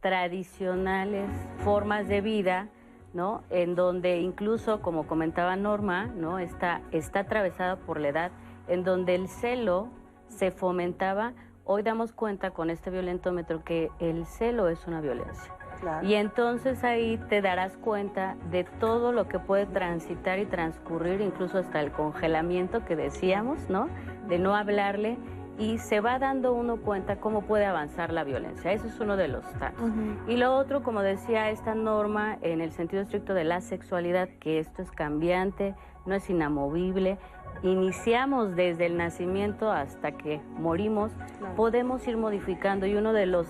tradicionales 0.00 1.30
formas 1.62 2.08
de 2.08 2.20
vida, 2.20 2.68
¿no? 3.14 3.44
En 3.48 3.76
donde 3.76 4.18
incluso, 4.18 4.82
como 4.82 5.06
comentaba 5.06 5.54
Norma, 5.54 6.06
¿no? 6.06 6.40
Está, 6.40 6.82
está 6.90 7.20
atravesada 7.20 7.76
por 7.76 8.00
la 8.00 8.08
edad, 8.08 8.32
en 8.66 8.82
donde 8.82 9.14
el 9.14 9.28
celo 9.28 9.88
se 10.26 10.50
fomentaba. 10.50 11.34
Hoy 11.72 11.84
damos 11.84 12.10
cuenta 12.10 12.50
con 12.50 12.68
este 12.68 12.90
violentómetro 12.90 13.62
que 13.62 13.92
el 14.00 14.26
celo 14.26 14.68
es 14.68 14.88
una 14.88 15.00
violencia. 15.00 15.54
Y 16.02 16.14
entonces 16.14 16.82
ahí 16.82 17.16
te 17.28 17.40
darás 17.42 17.76
cuenta 17.76 18.34
de 18.50 18.64
todo 18.64 19.12
lo 19.12 19.28
que 19.28 19.38
puede 19.38 19.66
transitar 19.66 20.40
y 20.40 20.46
transcurrir, 20.46 21.20
incluso 21.20 21.58
hasta 21.58 21.80
el 21.80 21.92
congelamiento 21.92 22.84
que 22.84 22.96
decíamos, 22.96 23.70
¿no? 23.70 23.88
De 24.26 24.40
no 24.40 24.56
hablarle 24.56 25.16
y 25.60 25.78
se 25.78 26.00
va 26.00 26.18
dando 26.18 26.54
uno 26.54 26.78
cuenta 26.78 27.20
cómo 27.20 27.42
puede 27.42 27.66
avanzar 27.66 28.12
la 28.12 28.24
violencia. 28.24 28.72
Eso 28.72 28.88
es 28.88 28.98
uno 28.98 29.16
de 29.16 29.28
los 29.28 29.44
datos. 29.60 29.92
Y 30.26 30.38
lo 30.38 30.56
otro, 30.56 30.82
como 30.82 31.02
decía 31.02 31.50
esta 31.50 31.76
norma, 31.76 32.36
en 32.42 32.60
el 32.60 32.72
sentido 32.72 33.02
estricto 33.02 33.32
de 33.32 33.44
la 33.44 33.60
sexualidad, 33.60 34.28
que 34.40 34.58
esto 34.58 34.82
es 34.82 34.90
cambiante, 34.90 35.76
no 36.04 36.16
es 36.16 36.28
inamovible. 36.30 37.18
Iniciamos 37.62 38.56
desde 38.56 38.86
el 38.86 38.96
nacimiento 38.96 39.70
hasta 39.70 40.12
que 40.12 40.40
morimos, 40.56 41.12
podemos 41.56 42.06
ir 42.06 42.16
modificando 42.16 42.86
y 42.86 42.94
uno 42.94 43.12
de 43.12 43.26
los 43.26 43.46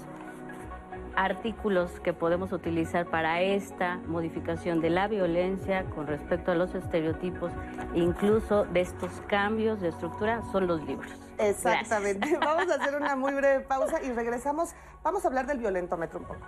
artículos 1.17 2.01
que 2.01 2.13
podemos 2.13 2.53
utilizar 2.53 3.07
para 3.07 3.41
esta 3.41 3.97
modificación 4.07 4.81
de 4.81 4.91
la 4.91 5.09
violencia 5.09 5.85
con 5.95 6.07
respecto 6.07 6.53
a 6.53 6.55
los 6.55 6.75
estereotipos, 6.75 7.53
incluso 7.95 8.65
de 8.65 8.81
estos 8.81 9.11
cambios 9.27 9.81
de 9.81 9.89
estructura, 9.89 10.43
son 10.51 10.67
los 10.67 10.83
libros. 10.85 11.13
Exactamente. 11.39 12.39
Vamos 12.39 12.71
a 12.71 12.75
hacer 12.77 12.97
una 12.97 13.17
muy 13.17 13.33
breve 13.35 13.61
pausa 13.61 14.03
y 14.03 14.13
regresamos. 14.13 14.71
Vamos 15.03 15.25
a 15.25 15.29
hablar 15.29 15.47
del 15.47 15.59
violentómetro 15.59 16.21
un 16.21 16.27
poco. 16.27 16.47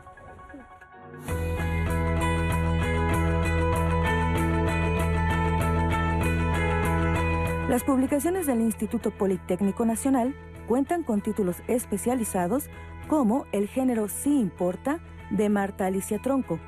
Las 7.73 7.85
publicaciones 7.85 8.47
del 8.47 8.61
Instituto 8.61 9.11
Politécnico 9.11 9.87
Nacional 9.87 10.35
cuentan 10.69 11.03
con 11.03 11.23
títulos 11.23 11.57
especializados 11.69 12.69
como 13.09 13.47
El 13.51 13.67
género 13.67 14.09
sí 14.09 14.39
importa 14.39 15.01
de 15.31 15.49
Marta 15.49 15.87
Alicia 15.87 16.19
Tronco, 16.19 16.61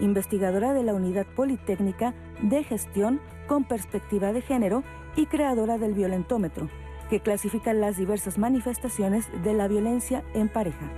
investigadora 0.00 0.72
de 0.72 0.82
la 0.82 0.94
Unidad 0.94 1.26
Politécnica 1.26 2.14
de 2.40 2.64
Gestión 2.64 3.20
con 3.46 3.64
Perspectiva 3.64 4.32
de 4.32 4.40
Género 4.40 4.82
y 5.14 5.26
creadora 5.26 5.76
del 5.76 5.92
violentómetro, 5.92 6.70
que 7.10 7.20
clasifica 7.20 7.74
las 7.74 7.98
diversas 7.98 8.38
manifestaciones 8.38 9.28
de 9.44 9.52
la 9.52 9.68
violencia 9.68 10.24
en 10.32 10.48
pareja. 10.48 10.90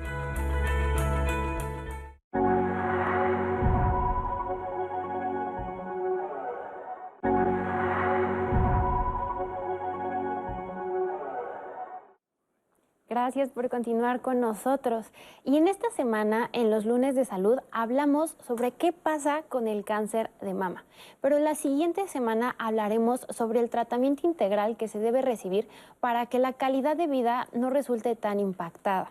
Gracias 13.28 13.50
por 13.50 13.68
continuar 13.68 14.22
con 14.22 14.40
nosotros. 14.40 15.04
Y 15.44 15.58
en 15.58 15.68
esta 15.68 15.90
semana, 15.90 16.48
en 16.54 16.70
los 16.70 16.86
lunes 16.86 17.14
de 17.14 17.26
salud, 17.26 17.58
hablamos 17.70 18.34
sobre 18.46 18.70
qué 18.70 18.94
pasa 18.94 19.42
con 19.50 19.68
el 19.68 19.84
cáncer 19.84 20.30
de 20.40 20.54
mama. 20.54 20.86
Pero 21.20 21.38
la 21.38 21.54
siguiente 21.54 22.08
semana 22.08 22.56
hablaremos 22.58 23.26
sobre 23.28 23.60
el 23.60 23.68
tratamiento 23.68 24.26
integral 24.26 24.78
que 24.78 24.88
se 24.88 24.98
debe 24.98 25.20
recibir 25.20 25.68
para 26.00 26.24
que 26.24 26.38
la 26.38 26.54
calidad 26.54 26.96
de 26.96 27.06
vida 27.06 27.48
no 27.52 27.68
resulte 27.68 28.16
tan 28.16 28.40
impactada. 28.40 29.10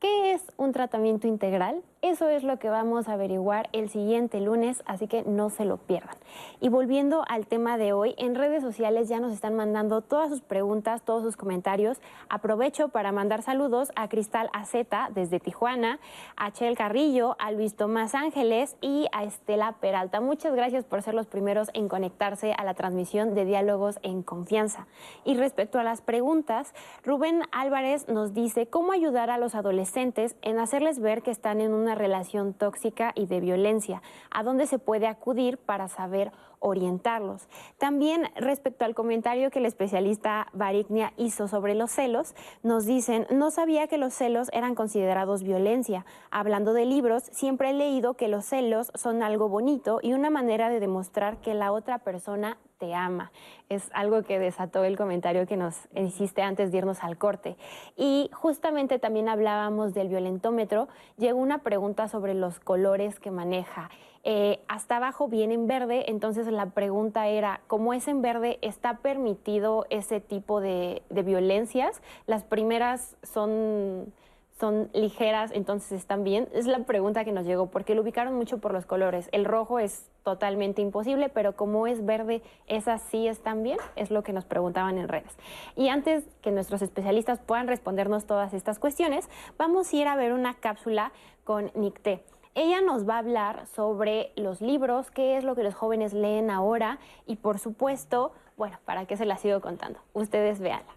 ¿Qué 0.00 0.32
es 0.32 0.42
un 0.56 0.72
tratamiento 0.72 1.28
integral? 1.28 1.80
Eso 2.04 2.28
es 2.28 2.44
lo 2.44 2.58
que 2.58 2.68
vamos 2.68 3.08
a 3.08 3.14
averiguar 3.14 3.70
el 3.72 3.88
siguiente 3.88 4.38
lunes, 4.38 4.82
así 4.84 5.08
que 5.08 5.22
no 5.22 5.48
se 5.48 5.64
lo 5.64 5.78
pierdan. 5.78 6.14
Y 6.60 6.68
volviendo 6.68 7.24
al 7.30 7.46
tema 7.46 7.78
de 7.78 7.94
hoy, 7.94 8.14
en 8.18 8.34
redes 8.34 8.62
sociales 8.62 9.08
ya 9.08 9.20
nos 9.20 9.32
están 9.32 9.56
mandando 9.56 10.02
todas 10.02 10.28
sus 10.28 10.42
preguntas, 10.42 11.00
todos 11.00 11.22
sus 11.22 11.38
comentarios. 11.38 12.02
Aprovecho 12.28 12.90
para 12.90 13.10
mandar 13.10 13.40
saludos 13.40 13.90
a 13.96 14.10
Cristal 14.10 14.50
Aceta 14.52 15.08
desde 15.14 15.40
Tijuana, 15.40 15.98
a 16.36 16.52
Chel 16.52 16.76
Carrillo, 16.76 17.36
a 17.38 17.52
Luis 17.52 17.74
Tomás 17.74 18.14
Ángeles 18.14 18.76
y 18.82 19.06
a 19.12 19.24
Estela 19.24 19.72
Peralta. 19.80 20.20
Muchas 20.20 20.54
gracias 20.54 20.84
por 20.84 21.00
ser 21.00 21.14
los 21.14 21.26
primeros 21.26 21.70
en 21.72 21.88
conectarse 21.88 22.52
a 22.52 22.64
la 22.64 22.74
transmisión 22.74 23.34
de 23.34 23.46
Diálogos 23.46 23.98
en 24.02 24.22
Confianza. 24.22 24.86
Y 25.24 25.36
respecto 25.36 25.78
a 25.78 25.84
las 25.84 26.02
preguntas, 26.02 26.74
Rubén 27.02 27.44
Álvarez 27.50 28.08
nos 28.08 28.34
dice 28.34 28.66
cómo 28.66 28.92
ayudar 28.92 29.30
a 29.30 29.38
los 29.38 29.54
adolescentes 29.54 30.36
en 30.42 30.58
hacerles 30.58 31.00
ver 31.00 31.22
que 31.22 31.30
están 31.30 31.62
en 31.62 31.72
una 31.72 31.93
relación 31.94 32.54
tóxica 32.54 33.12
y 33.14 33.26
de 33.26 33.40
violencia, 33.40 34.02
a 34.30 34.42
dónde 34.42 34.66
se 34.66 34.78
puede 34.78 35.06
acudir 35.06 35.58
para 35.58 35.88
saber 35.88 36.32
orientarlos. 36.64 37.46
También 37.76 38.30
respecto 38.36 38.86
al 38.86 38.94
comentario 38.94 39.50
que 39.50 39.58
el 39.58 39.66
especialista 39.66 40.48
Barignia 40.54 41.12
hizo 41.18 41.46
sobre 41.46 41.74
los 41.74 41.90
celos, 41.90 42.34
nos 42.62 42.86
dicen, 42.86 43.26
no 43.30 43.50
sabía 43.50 43.86
que 43.86 43.98
los 43.98 44.14
celos 44.14 44.48
eran 44.52 44.74
considerados 44.74 45.42
violencia. 45.42 46.06
Hablando 46.30 46.72
de 46.72 46.86
libros, 46.86 47.24
siempre 47.32 47.70
he 47.70 47.74
leído 47.74 48.14
que 48.14 48.28
los 48.28 48.46
celos 48.46 48.90
son 48.94 49.22
algo 49.22 49.50
bonito 49.50 50.00
y 50.02 50.14
una 50.14 50.30
manera 50.30 50.70
de 50.70 50.80
demostrar 50.80 51.36
que 51.42 51.52
la 51.52 51.70
otra 51.70 51.98
persona 51.98 52.56
te 52.78 52.94
ama. 52.94 53.30
Es 53.68 53.90
algo 53.92 54.22
que 54.22 54.38
desató 54.38 54.84
el 54.84 54.96
comentario 54.96 55.46
que 55.46 55.58
nos 55.58 55.76
hiciste 55.94 56.40
antes 56.40 56.72
de 56.72 56.78
irnos 56.78 57.04
al 57.04 57.18
corte. 57.18 57.56
Y 57.96 58.30
justamente 58.32 58.98
también 58.98 59.28
hablábamos 59.28 59.92
del 59.92 60.08
violentómetro. 60.08 60.88
Llegó 61.18 61.38
una 61.38 61.58
pregunta 61.58 62.08
sobre 62.08 62.32
los 62.32 62.58
colores 62.58 63.20
que 63.20 63.30
maneja. 63.30 63.90
Eh, 64.26 64.60
hasta 64.68 64.96
abajo 64.96 65.28
viene 65.28 65.52
en 65.52 65.66
verde, 65.66 66.10
entonces 66.10 66.46
la 66.46 66.70
pregunta 66.70 67.28
era, 67.28 67.60
¿cómo 67.66 67.92
es 67.92 68.08
en 68.08 68.22
verde, 68.22 68.58
¿está 68.62 68.96
permitido 68.98 69.86
ese 69.90 70.20
tipo 70.20 70.62
de, 70.62 71.02
violencias? 71.10 72.00
Las 72.26 72.42
primeras 72.42 73.16
son 73.22 74.12
son 74.60 74.88
ligeras, 74.92 75.50
entonces 75.52 75.92
están 75.92 76.22
bien? 76.22 76.48
Es 76.52 76.66
la 76.66 76.78
pregunta 76.84 77.24
que 77.24 77.32
nos 77.32 77.44
llegó, 77.44 77.66
porque 77.66 77.96
lo 77.96 78.02
ubicaron 78.02 78.34
mucho 78.36 78.58
por 78.58 78.72
los 78.72 78.86
colores. 78.86 79.28
El 79.32 79.44
rojo 79.44 79.80
es 79.80 80.08
totalmente 80.22 80.80
imposible, 80.80 81.28
pero 81.28 81.56
como 81.56 81.88
es 81.88 82.06
verde, 82.06 82.40
¿esas 82.68 83.02
sí 83.02 83.26
están 83.26 83.64
bien? 83.64 83.78
Es 83.96 84.12
lo 84.12 84.22
que 84.22 84.32
nos 84.32 84.44
preguntaban 84.44 84.96
en 84.96 85.08
redes. 85.08 85.36
Y 85.74 85.88
antes 85.88 86.24
que 86.40 86.52
nuestros 86.52 86.82
especialistas 86.82 87.40
puedan 87.40 87.66
respondernos 87.66 88.26
todas 88.26 88.54
estas 88.54 88.78
cuestiones, 88.78 89.28
vamos 89.58 89.92
a 89.92 89.96
ir 89.96 90.06
a 90.06 90.14
ver 90.14 90.32
una 90.32 90.54
cápsula 90.54 91.10
con 91.42 91.72
Nicté. 91.74 92.22
Ella 92.56 92.80
nos 92.80 93.08
va 93.08 93.16
a 93.16 93.18
hablar 93.18 93.66
sobre 93.66 94.30
los 94.36 94.60
libros, 94.60 95.10
qué 95.10 95.36
es 95.36 95.42
lo 95.42 95.56
que 95.56 95.64
los 95.64 95.74
jóvenes 95.74 96.12
leen 96.12 96.50
ahora 96.50 97.00
y 97.26 97.34
por 97.36 97.58
supuesto, 97.58 98.32
bueno, 98.56 98.78
¿para 98.84 99.06
qué 99.06 99.16
se 99.16 99.24
la 99.24 99.38
sigo 99.38 99.60
contando? 99.60 99.98
Ustedes 100.12 100.60
véanla. 100.60 100.92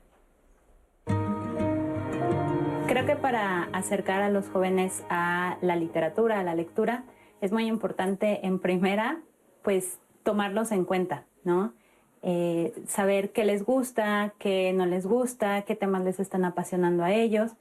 Creo 2.85 3.07
que 3.07 3.15
para 3.15 3.63
acercar 3.73 4.21
a 4.21 4.29
los 4.29 4.49
jóvenes 4.49 5.03
a 5.09 5.57
la 5.61 5.75
literatura, 5.75 6.39
a 6.39 6.43
la 6.43 6.53
lectura, 6.53 7.05
es 7.41 7.51
muy 7.51 7.65
importante 7.65 8.45
en 8.45 8.59
primera, 8.59 9.19
pues 9.63 9.99
tomarlos 10.21 10.71
en 10.71 10.85
cuenta, 10.85 11.25
¿no? 11.43 11.73
Eh, 12.21 12.73
saber 12.87 13.31
qué 13.31 13.45
les 13.45 13.65
gusta, 13.65 14.33
qué 14.37 14.73
no 14.73 14.85
les 14.85 15.07
gusta, 15.07 15.63
qué 15.63 15.75
temas 15.75 16.03
les 16.03 16.19
están 16.19 16.45
apasionando 16.45 17.03
a 17.03 17.13
ellos 17.13 17.53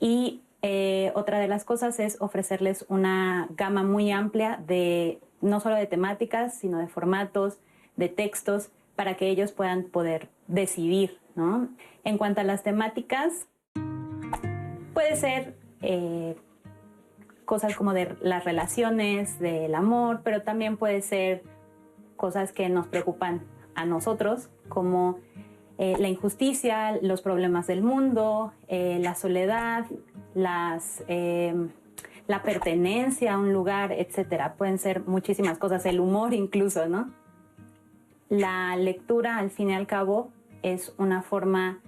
y 0.00 0.42
eh, 0.68 1.12
otra 1.14 1.38
de 1.38 1.46
las 1.46 1.64
cosas 1.64 2.00
es 2.00 2.20
ofrecerles 2.20 2.86
una 2.88 3.46
gama 3.50 3.84
muy 3.84 4.10
amplia 4.10 4.60
de 4.66 5.20
no 5.40 5.60
solo 5.60 5.76
de 5.76 5.86
temáticas, 5.86 6.58
sino 6.58 6.78
de 6.78 6.88
formatos, 6.88 7.60
de 7.94 8.08
textos, 8.08 8.70
para 8.96 9.16
que 9.16 9.28
ellos 9.28 9.52
puedan 9.52 9.84
poder 9.84 10.28
decidir. 10.48 11.20
¿no? 11.36 11.68
En 12.02 12.18
cuanto 12.18 12.40
a 12.40 12.44
las 12.44 12.64
temáticas, 12.64 13.46
puede 14.92 15.14
ser 15.14 15.56
eh, 15.82 16.34
cosas 17.44 17.76
como 17.76 17.92
de 17.92 18.16
las 18.20 18.44
relaciones, 18.44 19.38
del 19.38 19.72
amor, 19.72 20.22
pero 20.24 20.42
también 20.42 20.76
puede 20.76 21.00
ser 21.00 21.44
cosas 22.16 22.50
que 22.50 22.68
nos 22.68 22.88
preocupan 22.88 23.42
a 23.76 23.84
nosotros, 23.84 24.50
como 24.68 25.20
eh, 25.78 25.96
la 25.98 26.08
injusticia, 26.08 26.98
los 27.02 27.20
problemas 27.22 27.66
del 27.66 27.82
mundo, 27.82 28.52
la 28.68 29.14
soledad, 29.14 29.86
em, 31.06 31.70
la 32.26 32.42
pertenencia 32.42 33.34
a 33.34 33.38
un 33.38 33.52
lugar, 33.52 33.92
etcétera. 33.92 34.54
Pueden 34.54 34.78
ser 34.78 35.02
muchísimas 35.06 35.58
cosas, 35.58 35.86
el 35.86 36.00
humor 36.00 36.34
incluso, 36.34 36.88
¿no? 36.88 37.10
La 38.28 38.74
lectura, 38.76 39.38
al 39.38 39.50
fin 39.50 39.70
y 39.70 39.74
al 39.74 39.86
cabo, 39.86 40.30
es 40.62 40.94
una 40.98 41.22
forma 41.22 41.78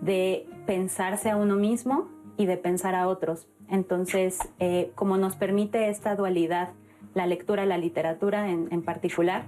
de 0.00 0.48
pensarse 0.66 1.30
a 1.30 1.36
uno 1.36 1.56
mismo 1.56 2.08
y 2.36 2.46
de 2.46 2.56
pensar 2.56 2.94
a 2.94 3.06
otros. 3.06 3.46
Entonces, 3.68 4.38
eh, 4.58 4.90
como 4.94 5.16
nos 5.16 5.36
permite 5.36 5.88
esta 5.88 6.16
dualidad, 6.16 6.70
la 7.14 7.26
lectura, 7.26 7.66
la 7.66 7.78
literatura 7.78 8.50
en 8.50 8.82
particular, 8.82 9.44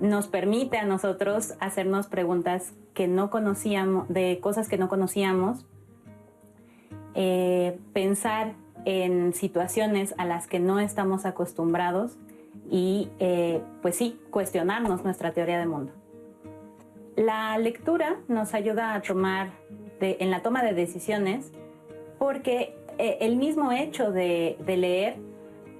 nos 0.00 0.28
permite 0.28 0.78
a 0.78 0.84
nosotros 0.84 1.54
hacernos 1.60 2.06
preguntas 2.06 2.72
que 2.94 3.08
no 3.08 3.30
conocíamos, 3.30 4.08
de 4.08 4.38
cosas 4.40 4.68
que 4.68 4.78
no 4.78 4.88
conocíamos, 4.88 5.66
eh, 7.14 7.78
pensar 7.92 8.54
en 8.84 9.32
situaciones 9.32 10.14
a 10.18 10.24
las 10.24 10.46
que 10.46 10.60
no 10.60 10.78
estamos 10.78 11.26
acostumbrados 11.26 12.16
y, 12.70 13.10
eh, 13.18 13.60
pues 13.82 13.96
sí, 13.96 14.20
cuestionarnos 14.30 15.02
nuestra 15.04 15.32
teoría 15.32 15.58
de 15.58 15.66
mundo. 15.66 15.92
La 17.16 17.56
lectura 17.58 18.16
nos 18.28 18.54
ayuda 18.54 18.94
a 18.94 19.00
tomar, 19.00 19.50
en 20.00 20.30
la 20.30 20.42
toma 20.42 20.62
de 20.62 20.74
decisiones, 20.74 21.50
porque 22.18 22.76
eh, 22.98 23.18
el 23.20 23.36
mismo 23.36 23.72
hecho 23.72 24.12
de, 24.12 24.56
leer 24.66 25.16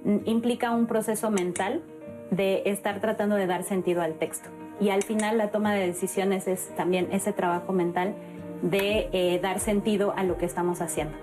mm, 0.03 0.17
implica 0.25 0.71
un 0.71 0.87
proceso 0.87 1.29
mental 1.29 1.83
de 2.31 2.63
estar 2.65 2.99
tratando 2.99 3.35
de 3.35 3.47
dar 3.47 3.63
sentido 3.63 4.01
al 4.01 4.15
texto. 4.15 4.49
Y 4.79 4.89
al 4.89 5.03
final 5.03 5.37
la 5.37 5.49
toma 5.49 5.73
de 5.73 5.87
decisiones 5.87 6.47
es 6.47 6.69
también 6.75 7.07
ese 7.11 7.33
trabajo 7.33 7.73
mental 7.73 8.15
de 8.61 9.09
eh, 9.11 9.39
dar 9.41 9.59
sentido 9.59 10.13
a 10.15 10.23
lo 10.23 10.37
que 10.37 10.45
estamos 10.45 10.81
haciendo. 10.81 11.15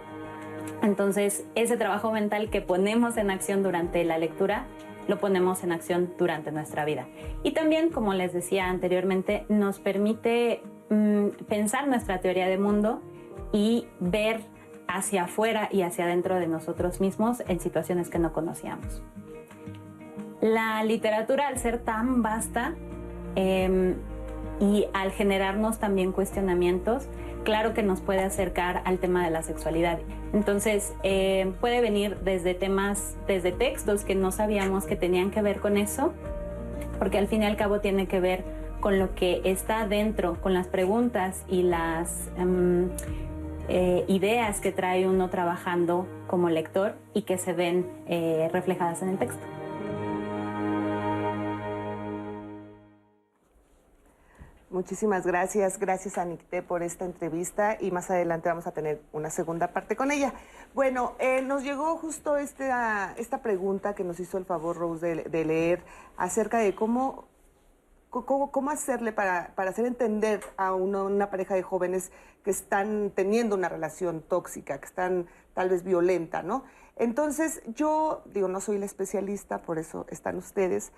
Entonces, 0.82 1.44
ese 1.54 1.76
trabajo 1.76 2.10
mental 2.12 2.50
que 2.50 2.60
ponemos 2.60 3.16
en 3.16 3.30
acción 3.30 3.62
durante 3.62 4.04
la 4.04 4.18
lectura, 4.18 4.66
lo 5.08 5.18
ponemos 5.18 5.62
en 5.62 5.72
acción 5.72 6.14
durante 6.18 6.52
nuestra 6.52 6.84
vida. 6.84 7.06
Y 7.42 7.52
también, 7.52 7.90
como 7.90 8.14
les 8.14 8.32
decía 8.32 8.68
anteriormente, 8.68 9.44
nos 9.48 9.78
permite 9.78 10.62
mm, 10.90 11.28
pensar 11.48 11.88
nuestra 11.88 12.20
teoría 12.20 12.48
de 12.48 12.58
mundo 12.58 13.02
y 13.52 13.86
ver 14.00 14.40
hacia 14.88 15.24
afuera 15.24 15.68
y 15.70 15.82
hacia 15.82 16.04
adentro 16.04 16.36
de 16.36 16.46
nosotros 16.46 17.00
mismos 17.00 17.42
en 17.48 17.60
situaciones 17.60 18.10
que 18.10 18.18
no 18.18 18.32
conocíamos. 18.32 19.02
La 20.44 20.84
literatura, 20.84 21.48
al 21.48 21.56
ser 21.56 21.78
tan 21.78 22.22
vasta 22.22 22.74
em, 23.34 23.94
y 24.60 24.84
al 24.92 25.10
generarnos 25.10 25.78
también 25.78 26.12
cuestionamientos, 26.12 27.08
claro 27.44 27.72
que 27.72 27.82
nos 27.82 28.02
puede 28.02 28.20
acercar 28.20 28.82
al 28.84 28.98
tema 28.98 29.24
de 29.24 29.30
la 29.30 29.42
sexualidad. 29.42 30.00
Entonces, 30.34 30.92
em, 31.02 31.54
puede 31.54 31.80
venir 31.80 32.18
desde 32.24 32.52
temas, 32.52 33.16
desde 33.26 33.52
textos 33.52 34.04
que 34.04 34.14
no 34.14 34.32
sabíamos 34.32 34.84
que 34.84 34.96
tenían 34.96 35.30
que 35.30 35.40
ver 35.40 35.60
con 35.60 35.78
eso, 35.78 36.12
porque 36.98 37.16
al 37.16 37.26
fin 37.26 37.42
y 37.42 37.46
al 37.46 37.56
cabo 37.56 37.80
tiene 37.80 38.06
que 38.06 38.20
ver 38.20 38.44
con 38.80 38.98
lo 38.98 39.14
que 39.14 39.40
está 39.44 39.86
dentro, 39.86 40.42
con 40.42 40.52
las 40.52 40.66
preguntas 40.66 41.42
y 41.48 41.62
las 41.62 42.28
em, 42.36 42.90
eh, 43.70 44.04
ideas 44.08 44.60
que 44.60 44.72
trae 44.72 45.08
uno 45.08 45.30
trabajando 45.30 46.06
como 46.26 46.50
lector 46.50 46.96
y 47.14 47.22
que 47.22 47.38
se 47.38 47.54
ven 47.54 47.86
eh, 48.06 48.50
reflejadas 48.52 49.00
en 49.00 49.08
el 49.08 49.16
texto. 49.16 49.53
Muchísimas 54.74 55.24
gracias, 55.24 55.78
gracias 55.78 56.18
a 56.18 56.24
Nicté 56.24 56.60
por 56.60 56.82
esta 56.82 57.04
entrevista 57.04 57.78
y 57.80 57.92
más 57.92 58.10
adelante 58.10 58.48
vamos 58.48 58.66
a 58.66 58.72
tener 58.72 59.00
una 59.12 59.30
segunda 59.30 59.68
parte 59.68 59.94
con 59.94 60.10
ella. 60.10 60.34
Bueno, 60.74 61.14
eh, 61.20 61.42
nos 61.42 61.62
llegó 61.62 61.96
justo 61.96 62.36
esta, 62.36 63.14
esta 63.16 63.40
pregunta 63.40 63.94
que 63.94 64.02
nos 64.02 64.18
hizo 64.18 64.36
el 64.36 64.44
favor 64.44 64.76
Rose 64.76 65.14
de, 65.30 65.44
leer 65.44 65.84
acerca 66.16 66.58
de 66.58 66.74
cómo, 66.74 67.28
cómo, 68.10 68.70
hacerle 68.72 69.12
para, 69.12 69.52
hacer 69.56 69.86
entender 69.86 70.40
a 70.56 70.74
una 70.74 71.30
pareja 71.30 71.54
de 71.54 71.62
jóvenes 71.62 72.10
que 72.42 72.50
están 72.50 73.12
teniendo 73.14 73.54
una 73.54 73.68
relación 73.68 74.22
tóxica, 74.22 74.80
que 74.80 74.86
están 74.86 75.28
tal 75.54 75.68
vez 75.68 75.84
violenta, 75.84 76.42
¿no? 76.42 76.64
Entonces, 76.96 77.62
yo 77.66 78.22
digo, 78.26 78.48
no 78.48 78.60
soy 78.60 78.78
la 78.78 78.86
especialista, 78.86 79.62
por 79.62 79.78
eso 79.78 80.06
están 80.10 80.36
ustedes, 80.36 80.92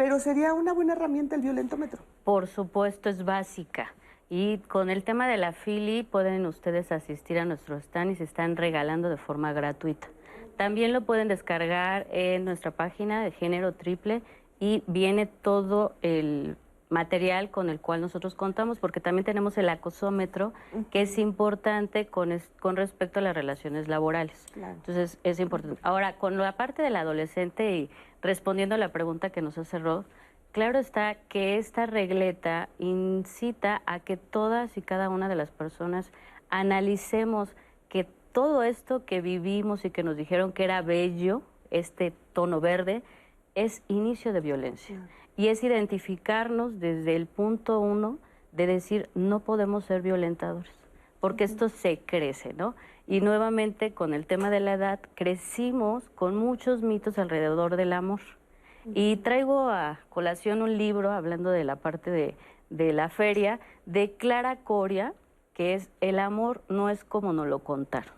pero 0.00 0.18
sería 0.18 0.54
una 0.54 0.72
buena 0.72 0.94
herramienta 0.94 1.36
el 1.36 1.42
violentómetro. 1.42 2.00
Por 2.24 2.46
supuesto, 2.46 3.10
es 3.10 3.22
básica. 3.22 3.92
Y 4.30 4.56
con 4.60 4.88
el 4.88 5.04
tema 5.04 5.28
de 5.28 5.36
la 5.36 5.52
FILI 5.52 6.04
pueden 6.04 6.46
ustedes 6.46 6.90
asistir 6.90 7.38
a 7.38 7.44
nuestro 7.44 7.76
stand 7.76 8.12
y 8.12 8.16
se 8.16 8.24
están 8.24 8.56
regalando 8.56 9.10
de 9.10 9.18
forma 9.18 9.52
gratuita. 9.52 10.08
También 10.56 10.94
lo 10.94 11.02
pueden 11.02 11.28
descargar 11.28 12.06
en 12.12 12.46
nuestra 12.46 12.70
página 12.70 13.22
de 13.22 13.30
género 13.30 13.74
triple 13.74 14.22
y 14.58 14.82
viene 14.86 15.26
todo 15.26 15.92
el 16.00 16.56
material 16.90 17.50
con 17.50 17.70
el 17.70 17.80
cual 17.80 18.00
nosotros 18.00 18.34
contamos, 18.34 18.78
porque 18.78 19.00
también 19.00 19.24
tenemos 19.24 19.56
el 19.56 19.68
acosómetro, 19.68 20.52
que 20.90 21.02
es 21.02 21.18
importante 21.18 22.06
con, 22.08 22.38
con 22.58 22.76
respecto 22.76 23.20
a 23.20 23.22
las 23.22 23.34
relaciones 23.34 23.88
laborales. 23.88 24.44
Entonces, 24.56 25.18
es 25.22 25.40
importante. 25.40 25.80
Ahora, 25.82 26.16
con 26.16 26.36
la 26.36 26.56
parte 26.56 26.82
del 26.82 26.96
adolescente 26.96 27.76
y 27.76 27.90
respondiendo 28.20 28.74
a 28.74 28.78
la 28.78 28.90
pregunta 28.90 29.30
que 29.30 29.40
nos 29.40 29.56
hace 29.56 29.78
Rod, 29.78 30.04
claro 30.50 30.80
está 30.80 31.14
que 31.28 31.58
esta 31.58 31.86
regleta 31.86 32.68
incita 32.78 33.82
a 33.86 34.00
que 34.00 34.16
todas 34.16 34.76
y 34.76 34.82
cada 34.82 35.08
una 35.08 35.28
de 35.28 35.36
las 35.36 35.52
personas 35.52 36.10
analicemos 36.50 37.54
que 37.88 38.04
todo 38.32 38.64
esto 38.64 39.04
que 39.04 39.20
vivimos 39.20 39.84
y 39.84 39.90
que 39.90 40.02
nos 40.02 40.16
dijeron 40.16 40.52
que 40.52 40.64
era 40.64 40.82
bello, 40.82 41.42
este 41.70 42.12
tono 42.32 42.60
verde, 42.60 43.02
es 43.54 43.82
inicio 43.88 44.32
de 44.32 44.40
violencia 44.40 45.08
y 45.36 45.48
es 45.48 45.62
identificarnos 45.64 46.80
desde 46.80 47.16
el 47.16 47.26
punto 47.26 47.80
uno 47.80 48.18
de 48.52 48.66
decir 48.66 49.08
no 49.14 49.40
podemos 49.40 49.84
ser 49.84 50.02
violentadores, 50.02 50.72
porque 51.20 51.44
esto 51.44 51.68
se 51.68 52.00
crece, 52.00 52.52
¿no? 52.52 52.74
Y 53.06 53.20
nuevamente 53.20 53.92
con 53.92 54.14
el 54.14 54.26
tema 54.26 54.50
de 54.50 54.60
la 54.60 54.74
edad, 54.74 55.00
crecimos 55.14 56.08
con 56.10 56.36
muchos 56.36 56.82
mitos 56.82 57.18
alrededor 57.18 57.76
del 57.76 57.92
amor. 57.92 58.20
Y 58.94 59.16
traigo 59.16 59.68
a 59.68 60.00
colación 60.08 60.62
un 60.62 60.78
libro 60.78 61.10
hablando 61.10 61.50
de 61.50 61.64
la 61.64 61.76
parte 61.76 62.10
de, 62.10 62.36
de 62.70 62.92
la 62.92 63.08
feria 63.08 63.60
de 63.84 64.12
Clara 64.12 64.60
Coria, 64.60 65.12
que 65.54 65.74
es 65.74 65.90
El 66.00 66.18
amor 66.18 66.62
no 66.68 66.88
es 66.88 67.04
como 67.04 67.32
nos 67.32 67.46
lo 67.46 67.58
contaron, 67.58 68.14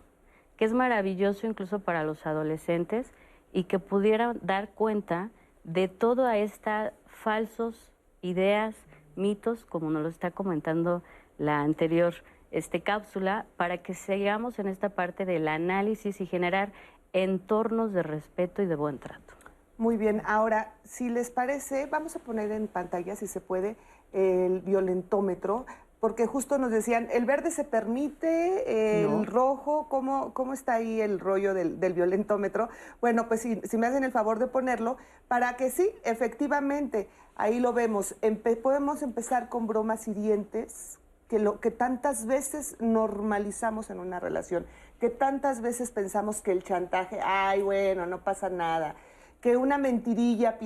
que 0.55 0.65
es 0.65 0.73
maravilloso 0.73 1.47
incluso 1.47 1.79
para 1.79 2.03
los 2.03 2.25
adolescentes 2.25 3.11
y 3.51 3.65
que 3.65 3.79
pudieran 3.79 4.39
dar 4.41 4.69
cuenta 4.69 5.31
de 5.63 5.87
toda 5.87 6.37
esta 6.37 6.93
falsos, 7.15 7.91
ideas, 8.21 8.75
mitos, 9.15 9.65
como 9.65 9.89
nos 9.89 10.03
lo 10.03 10.09
está 10.09 10.31
comentando 10.31 11.03
la 11.37 11.61
anterior 11.61 12.13
este, 12.51 12.81
cápsula, 12.81 13.45
para 13.57 13.79
que 13.79 13.93
sigamos 13.93 14.59
en 14.59 14.67
esta 14.67 14.89
parte 14.89 15.25
del 15.25 15.47
análisis 15.47 16.21
y 16.21 16.25
generar 16.25 16.71
entornos 17.13 17.93
de 17.93 18.03
respeto 18.03 18.61
y 18.61 18.65
de 18.65 18.75
buen 18.75 18.99
trato. 18.99 19.33
Muy 19.77 19.97
bien, 19.97 20.21
ahora, 20.25 20.73
si 20.83 21.09
les 21.09 21.31
parece, 21.31 21.87
vamos 21.87 22.15
a 22.15 22.19
poner 22.19 22.51
en 22.51 22.67
pantalla, 22.67 23.15
si 23.15 23.27
se 23.27 23.41
puede, 23.41 23.75
el 24.11 24.61
violentómetro 24.61 25.65
porque 26.03 26.27
justo 26.27 26.57
nos 26.57 26.69
decían, 26.69 27.07
el 27.13 27.23
verde 27.23 27.49
se 27.49 27.63
permite, 27.63 29.03
el 29.05 29.25
rojo, 29.25 29.87
¿cómo, 29.87 30.33
¿cómo 30.33 30.51
está 30.51 30.73
ahí 30.73 30.99
el 30.99 31.17
rollo 31.17 31.53
del, 31.53 31.77
violentómetro? 31.93 32.67
Bueno, 32.99 33.29
pues 33.29 33.39
si, 33.39 33.61
si, 33.61 33.77
me 33.77 33.87
hacen 33.87 34.03
el 34.03 34.11
favor 34.11 34.37
de 34.37 34.47
ponerlo, 34.47 34.97
para 35.29 35.55
que 35.55 35.71
sí, 35.71 35.89
efectivamente, 36.03 37.07
ahí 37.37 37.61
lo 37.61 37.71
vemos, 37.71 38.15
podemos 38.61 39.01
empezar 39.01 39.47
con 39.47 39.65
bromas 39.65 40.05
hirientes, 40.09 40.99
que, 41.29 41.39
lo, 41.39 41.61
que 41.61 41.71
tantas 41.71 42.25
veces 42.25 42.75
normalizamos 42.81 43.89
en 43.89 44.01
una 44.01 44.19
relación, 44.19 44.65
que 44.99 45.09
tantas 45.09 45.61
veces 45.61 45.91
pensamos 45.91 46.41
que 46.41 46.51
el 46.51 46.65
chantaje, 46.65 47.21
ay, 47.23 47.61
bueno, 47.61 48.05
no 48.07 48.25
pasa 48.25 48.49
nada 48.49 48.97
que 49.43 49.57
una 49.57 49.77
mentirilla 49.77 50.57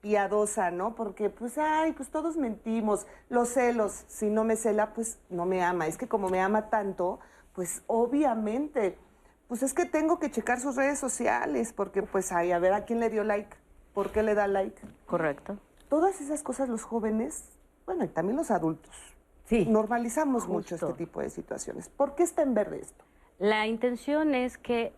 piadosa, 0.00 0.70
¿no? 0.70 0.94
Porque, 0.94 1.30
pues, 1.30 1.58
ay, 1.58 1.90
pues 1.90 2.10
todos 2.10 2.36
mentimos. 2.36 3.08
Los 3.28 3.48
celos, 3.48 4.04
si 4.06 4.30
no 4.30 4.44
me 4.44 4.54
cela, 4.54 4.94
pues 4.94 5.18
no 5.30 5.46
me 5.46 5.64
ama. 5.64 5.88
Es 5.88 5.98
que 5.98 6.06
como 6.06 6.28
me 6.28 6.40
ama 6.40 6.70
tanto, 6.70 7.18
pues 7.54 7.82
obviamente, 7.88 8.96
pues 9.48 9.64
es 9.64 9.74
que 9.74 9.84
tengo 9.84 10.20
que 10.20 10.30
checar 10.30 10.60
sus 10.60 10.76
redes 10.76 11.00
sociales, 11.00 11.72
porque, 11.72 12.04
pues, 12.04 12.30
ay, 12.30 12.52
a 12.52 12.60
ver 12.60 12.72
a 12.72 12.84
quién 12.84 13.00
le 13.00 13.10
dio 13.10 13.24
like, 13.24 13.56
por 13.94 14.12
qué 14.12 14.22
le 14.22 14.36
da 14.36 14.46
like. 14.46 14.80
Correcto. 15.06 15.58
Todas 15.88 16.20
esas 16.20 16.44
cosas 16.44 16.68
los 16.68 16.84
jóvenes, 16.84 17.46
bueno, 17.84 18.04
y 18.04 18.08
también 18.08 18.36
los 18.36 18.52
adultos, 18.52 18.94
sí, 19.46 19.66
normalizamos 19.66 20.46
mucho 20.46 20.76
este 20.76 20.92
tipo 20.92 21.20
de 21.20 21.30
situaciones. 21.30 21.88
¿Por 21.88 22.14
qué 22.14 22.22
está 22.22 22.42
en 22.42 22.54
verde 22.54 22.78
esto? 22.78 23.04
La 23.40 23.66
intención 23.66 24.36
es 24.36 24.56
que 24.56 24.92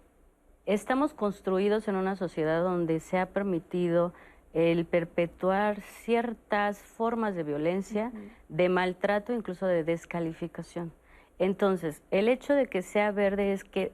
estamos 0.67 1.15
construidos 1.15 1.89
en 1.89 1.97
una 1.97 2.17
sociedad 2.17 2.63
donde 2.63 3.01
se 3.01 3.19
ha 3.19 3.27
permitido 3.27 4.13
el 4.53 4.85
perpetuar 4.85 5.81
ciertas 5.81 6.79
formas 6.79 7.35
de 7.35 7.43
violencia, 7.43 8.13
de 8.49 8.69
maltrato, 8.69 9.33
incluso 9.33 9.67
de 9.67 9.83
descalificación. 9.83 10.93
Entonces, 11.39 12.03
el 12.11 12.29
hecho 12.29 12.55
de 12.55 12.67
que 12.67 12.83
sea 12.83 13.11
verde 13.13 13.53
es 13.53 13.65
que 13.65 13.93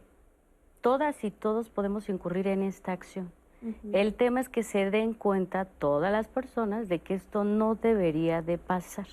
todas 0.80 1.22
y 1.24 1.30
todos 1.30 1.70
podemos 1.70 2.08
incurrir 2.08 2.48
en 2.48 2.62
esta 2.62 2.92
acción. 2.92 3.32
El 3.92 4.14
tema 4.14 4.40
es 4.40 4.48
que 4.48 4.62
se 4.62 4.90
den 4.90 5.14
cuenta 5.14 5.64
todas 5.64 6.12
las 6.12 6.28
personas 6.28 6.88
de 6.88 7.00
que 7.00 7.14
esto 7.14 7.42
no 7.42 7.74
debería 7.74 8.40
de 8.40 8.56
pasar, 8.56 9.08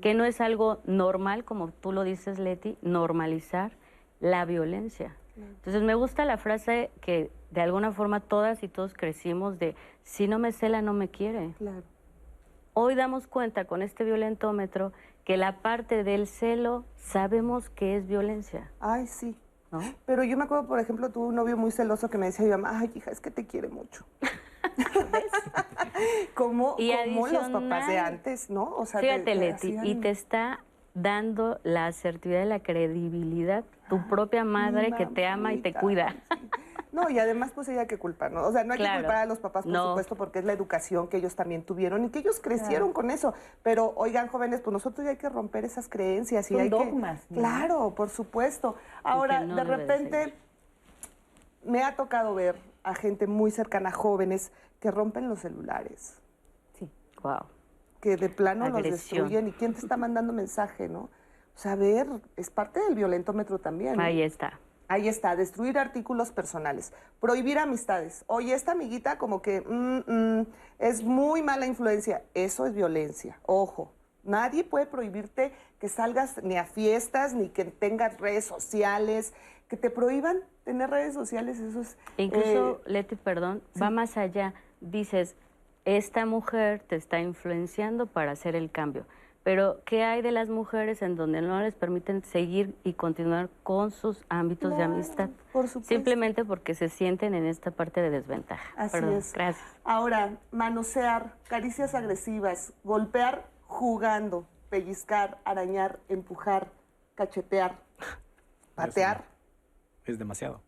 que 0.00 0.14
no 0.14 0.24
es 0.24 0.40
algo 0.40 0.80
normal, 0.84 1.44
como 1.44 1.70
tú 1.70 1.92
lo 1.92 2.02
dices, 2.02 2.38
Leti, 2.38 2.76
normalizar 2.82 3.72
la 4.18 4.44
violencia. 4.44 5.14
Entonces 5.36 5.82
me 5.82 5.94
gusta 5.94 6.24
la 6.24 6.38
frase 6.38 6.90
que 7.00 7.30
de 7.50 7.60
alguna 7.60 7.92
forma 7.92 8.20
todas 8.20 8.62
y 8.62 8.68
todos 8.68 8.94
crecimos 8.94 9.58
de 9.58 9.74
si 10.02 10.28
no 10.28 10.38
me 10.38 10.52
cela 10.52 10.82
no 10.82 10.92
me 10.92 11.08
quiere. 11.08 11.52
Claro. 11.58 11.82
Hoy 12.74 12.94
damos 12.94 13.26
cuenta 13.26 13.64
con 13.66 13.82
este 13.82 14.04
violentómetro 14.04 14.92
que 15.24 15.36
la 15.36 15.58
parte 15.58 16.04
del 16.04 16.26
celo 16.26 16.84
sabemos 16.96 17.68
que 17.70 17.96
es 17.96 18.06
violencia. 18.06 18.70
Ay, 18.80 19.06
sí. 19.06 19.36
¿no? 19.72 19.80
Pero 20.06 20.22
yo 20.24 20.36
me 20.36 20.44
acuerdo, 20.44 20.66
por 20.68 20.78
ejemplo, 20.78 21.10
tuve 21.10 21.26
un 21.28 21.34
novio 21.34 21.56
muy 21.56 21.70
celoso 21.70 22.08
que 22.08 22.18
me 22.18 22.26
decía, 22.26 22.44
mi 22.44 22.50
mamá, 22.52 22.78
ay, 22.78 22.90
hija, 22.94 23.10
es 23.10 23.20
que 23.20 23.30
te 23.30 23.46
quiere 23.46 23.68
mucho. 23.68 24.06
como, 26.34 26.76
Y 26.78 26.92
como 26.92 27.26
los 27.28 27.48
papás 27.48 27.88
de 27.88 27.98
antes, 27.98 28.50
¿no? 28.50 28.74
O 28.76 28.86
sea, 28.86 29.00
te- 29.00 29.06
Fíjate, 29.06 29.24
te 29.24 29.34
Leti, 29.34 29.76
y 29.82 29.94
te 29.96 30.10
está 30.10 30.60
dando 30.94 31.58
la 31.62 31.86
asertividad 31.86 32.42
y 32.44 32.48
la 32.48 32.60
credibilidad 32.60 33.64
tu 33.88 34.06
propia 34.08 34.44
madre 34.44 34.92
que 34.92 35.06
te 35.06 35.26
ama 35.26 35.52
y 35.52 35.60
te 35.60 35.72
cuida. 35.74 36.14
No, 36.92 37.10
y 37.10 37.18
además 37.18 37.52
pues 37.54 37.68
ella 37.68 37.82
hay 37.82 37.86
que 37.86 37.98
culpar, 37.98 38.32
¿no? 38.32 38.42
O 38.46 38.52
sea, 38.52 38.64
no 38.64 38.72
hay 38.72 38.78
que 38.78 38.84
culpar 38.90 39.16
a 39.16 39.26
los 39.26 39.38
papás, 39.38 39.64
por 39.64 39.72
No. 39.72 39.88
supuesto, 39.90 40.16
porque 40.16 40.38
es 40.38 40.44
la 40.46 40.54
educación 40.54 41.08
que 41.08 41.18
ellos 41.18 41.36
también 41.36 41.62
tuvieron 41.62 42.04
y 42.06 42.08
que 42.10 42.20
ellos 42.20 42.40
crecieron 42.40 42.92
con 42.94 43.10
eso. 43.10 43.34
Pero, 43.62 43.92
oigan, 43.96 44.28
jóvenes, 44.28 44.60
pues 44.62 44.72
nosotros 44.72 45.04
ya 45.04 45.10
hay 45.10 45.16
que 45.18 45.28
romper 45.28 45.64
esas 45.66 45.88
creencias 45.88 46.50
y 46.50 46.54
Son 46.54 46.62
hay 46.62 46.68
dogmas, 46.70 47.20
que... 47.26 47.34
¿no? 47.34 47.40
Claro, 47.40 47.94
por 47.94 48.08
supuesto. 48.08 48.76
Ahora, 49.02 49.40
no 49.44 49.56
de 49.56 49.64
repente, 49.64 50.34
me 51.64 51.82
ha 51.82 51.96
tocado 51.96 52.34
ver 52.34 52.56
a 52.82 52.94
gente 52.94 53.26
muy 53.26 53.50
cercana, 53.50 53.90
jóvenes, 53.90 54.50
que 54.80 54.90
rompen 54.90 55.28
los 55.28 55.40
celulares, 55.40 56.18
Sí. 56.78 56.88
Wow. 57.22 57.40
que 58.00 58.16
de 58.16 58.28
plano 58.30 58.68
los 58.70 58.82
destruyen. 58.82 59.48
¿Y 59.48 59.52
quién 59.52 59.74
te 59.74 59.80
está 59.80 59.96
mandando 59.98 60.32
mensaje, 60.32 60.88
no? 60.88 61.10
Ver, 61.64 62.06
es 62.36 62.50
parte 62.50 62.80
del 62.80 62.94
violentómetro 62.94 63.58
también. 63.58 64.00
Ahí 64.00 64.22
está. 64.22 64.58
Ahí 64.88 65.08
está, 65.08 65.34
destruir 65.34 65.78
artículos 65.78 66.30
personales, 66.30 66.92
prohibir 67.18 67.58
amistades. 67.58 68.24
Oye, 68.28 68.54
esta 68.54 68.72
amiguita 68.72 69.18
como 69.18 69.42
que 69.42 69.60
mm, 69.60 70.04
mm, 70.06 70.46
es 70.78 71.02
muy 71.02 71.42
mala 71.42 71.66
influencia. 71.66 72.22
Eso 72.34 72.66
es 72.66 72.74
violencia. 72.74 73.40
Ojo, 73.46 73.92
nadie 74.22 74.62
puede 74.62 74.86
prohibirte 74.86 75.52
que 75.80 75.88
salgas 75.88 76.40
ni 76.42 76.56
a 76.56 76.64
fiestas, 76.64 77.34
ni 77.34 77.48
que 77.48 77.64
tengas 77.64 78.20
redes 78.20 78.44
sociales, 78.44 79.32
que 79.68 79.76
te 79.76 79.90
prohíban 79.90 80.38
tener 80.64 80.88
redes 80.88 81.14
sociales. 81.14 81.58
Eso 81.58 81.80
es... 81.80 81.98
Incluso, 82.16 82.80
eh, 82.86 82.90
Leti, 82.90 83.16
perdón, 83.16 83.62
va 83.80 83.90
más 83.90 84.16
allá. 84.16 84.54
Dices, 84.80 85.34
esta 85.84 86.26
mujer 86.26 86.80
te 86.86 86.94
está 86.94 87.18
influenciando 87.18 88.06
para 88.06 88.32
hacer 88.32 88.54
el 88.54 88.70
cambio. 88.70 89.04
Pero, 89.46 89.80
¿qué 89.84 90.02
hay 90.02 90.22
de 90.22 90.32
las 90.32 90.48
mujeres 90.48 91.02
en 91.02 91.14
donde 91.14 91.40
no 91.40 91.60
les 91.60 91.72
permiten 91.72 92.24
seguir 92.24 92.74
y 92.82 92.94
continuar 92.94 93.48
con 93.62 93.92
sus 93.92 94.24
ámbitos 94.28 94.76
de 94.76 94.82
amistad? 94.82 95.28
por 95.52 95.68
supuesto. 95.68 95.94
Simplemente 95.94 96.44
porque 96.44 96.74
se 96.74 96.88
sienten 96.88 97.32
en 97.32 97.46
esta 97.46 97.70
parte 97.70 98.02
de 98.02 98.10
desventaja. 98.10 98.74
Así 98.76 98.90
Perdón, 98.90 99.14
es. 99.14 99.32
Gracias. 99.34 99.64
Ahora, 99.84 100.36
manosear, 100.50 101.36
caricias 101.44 101.94
agresivas, 101.94 102.72
golpear 102.82 103.48
jugando, 103.68 104.48
pellizcar, 104.68 105.38
arañar, 105.44 106.00
empujar, 106.08 106.72
cachetear, 107.14 107.78
patear, 108.74 109.26
Es 110.06 110.18
demasiado. 110.18 110.60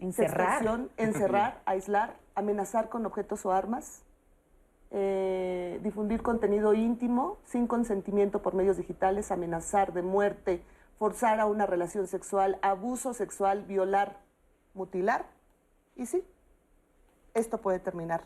Encerrar. 0.00 0.64
encerrar, 0.96 1.62
aislar, 1.66 2.16
amenazar 2.34 2.88
con 2.88 3.06
objetos 3.06 3.46
o 3.46 3.52
armas, 3.52 4.02
eh, 4.90 5.80
difundir 5.82 6.22
contenido 6.22 6.72
íntimo 6.72 7.38
sin 7.44 7.66
consentimiento 7.66 8.40
por 8.40 8.54
medios 8.54 8.76
digitales, 8.76 9.30
amenazar 9.30 9.92
de 9.92 10.02
muerte, 10.02 10.62
forzar 10.98 11.40
a 11.40 11.46
una 11.46 11.66
relación 11.66 12.06
sexual, 12.06 12.58
abuso 12.62 13.12
sexual, 13.12 13.64
violar, 13.64 14.18
mutilar. 14.74 15.26
Y 15.94 16.06
sí, 16.06 16.24
esto 17.34 17.58
puede 17.58 17.78
terminar 17.78 18.24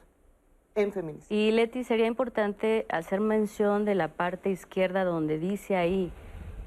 en 0.75 0.93
feminicidio. 0.93 1.37
Y 1.37 1.51
Leti, 1.51 1.85
sería 1.85 2.07
importante 2.07 2.87
hacer 2.89 3.21
mención 3.21 3.85
de 3.85 3.95
la 3.95 4.09
parte 4.09 4.51
izquierda 4.51 5.05
donde 5.05 5.39
dice 5.39 5.77
ahí, 5.77 6.13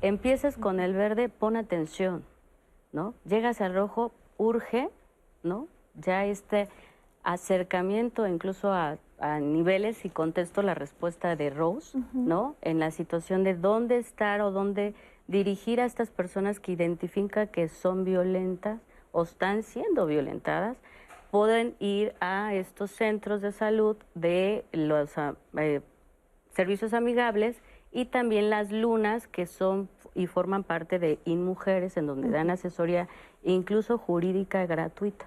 empiezas 0.02 0.58
con 0.58 0.80
el 0.80 0.94
verde, 0.94 1.30
pon 1.30 1.56
atención, 1.56 2.24
¿no? 2.92 3.14
Llegas 3.26 3.62
al 3.62 3.74
rojo, 3.74 4.12
urge, 4.38 4.90
¿no? 5.42 5.68
Ya 5.96 6.26
este 6.26 6.68
acercamiento 7.24 8.28
incluso 8.28 8.72
a, 8.72 8.98
a 9.20 9.40
niveles 9.40 10.04
y 10.06 10.10
contesto 10.10 10.62
la 10.62 10.74
respuesta 10.74 11.36
de 11.36 11.50
Rose, 11.50 11.98
¿no? 12.14 12.56
En 12.62 12.80
la 12.80 12.92
situación 12.92 13.44
de 13.44 13.56
dónde 13.56 13.98
estar 13.98 14.42
o 14.42 14.52
dónde 14.52 14.94
dirigir 15.28 15.80
a 15.80 15.86
estas 15.86 16.12
personas 16.12 16.60
que 16.60 16.74
identifican 16.74 17.48
que 17.48 17.68
son 17.70 18.04
violentas 18.04 18.80
o 19.12 19.24
están 19.24 19.64
siendo 19.64 20.06
violentadas 20.06 20.78
pueden 21.32 21.76
ir 21.80 22.14
a 22.20 22.54
estos 22.54 22.92
centros 22.92 23.42
de 23.42 23.52
salud 23.52 23.98
de 24.14 24.64
los 24.72 25.18
ah, 25.18 25.36
eh, 25.58 25.82
servicios 26.54 26.94
amigables 26.94 27.58
y 27.92 28.06
también 28.06 28.50
las 28.50 28.72
lunas 28.72 29.28
que 29.28 29.46
son 29.46 29.90
y 30.14 30.28
forman 30.28 30.64
parte 30.64 30.98
de 30.98 31.20
InMujeres 31.26 31.98
en 31.98 32.08
donde 32.08 32.30
dan 32.30 32.50
asesoría 32.50 33.10
incluso 33.44 33.98
jurídica 33.98 34.66
gratuita. 34.66 35.26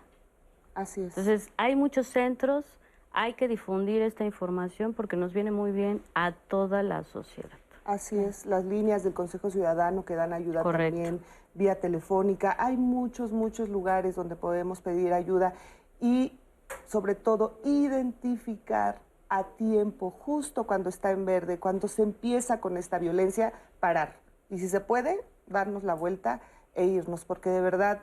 Así 0.74 1.02
es. 1.02 1.08
Entonces, 1.08 1.50
hay 1.58 1.76
muchos 1.76 2.06
centros, 2.06 2.77
hay 3.18 3.34
que 3.34 3.48
difundir 3.48 4.00
esta 4.02 4.24
información 4.24 4.94
porque 4.94 5.16
nos 5.16 5.32
viene 5.32 5.50
muy 5.50 5.72
bien 5.72 6.00
a 6.14 6.30
toda 6.30 6.84
la 6.84 7.02
sociedad. 7.02 7.58
Así 7.84 8.16
es, 8.16 8.46
las 8.46 8.64
líneas 8.64 9.02
del 9.02 9.12
Consejo 9.12 9.50
Ciudadano 9.50 10.04
que 10.04 10.14
dan 10.14 10.32
ayuda 10.32 10.62
Correcto. 10.62 10.94
también 10.94 11.20
vía 11.52 11.80
telefónica. 11.80 12.54
Hay 12.60 12.76
muchos, 12.76 13.32
muchos 13.32 13.70
lugares 13.70 14.14
donde 14.14 14.36
podemos 14.36 14.80
pedir 14.82 15.12
ayuda 15.12 15.54
y 16.00 16.38
sobre 16.86 17.16
todo 17.16 17.58
identificar 17.64 19.00
a 19.28 19.42
tiempo, 19.42 20.12
justo 20.12 20.64
cuando 20.64 20.88
está 20.88 21.10
en 21.10 21.24
verde, 21.24 21.58
cuando 21.58 21.88
se 21.88 22.02
empieza 22.04 22.60
con 22.60 22.76
esta 22.76 23.00
violencia, 23.00 23.52
parar. 23.80 24.20
Y 24.48 24.58
si 24.58 24.68
se 24.68 24.78
puede, 24.78 25.18
darnos 25.48 25.82
la 25.82 25.94
vuelta 25.94 26.40
e 26.72 26.84
irnos, 26.84 27.24
porque 27.24 27.50
de 27.50 27.62
verdad 27.62 28.00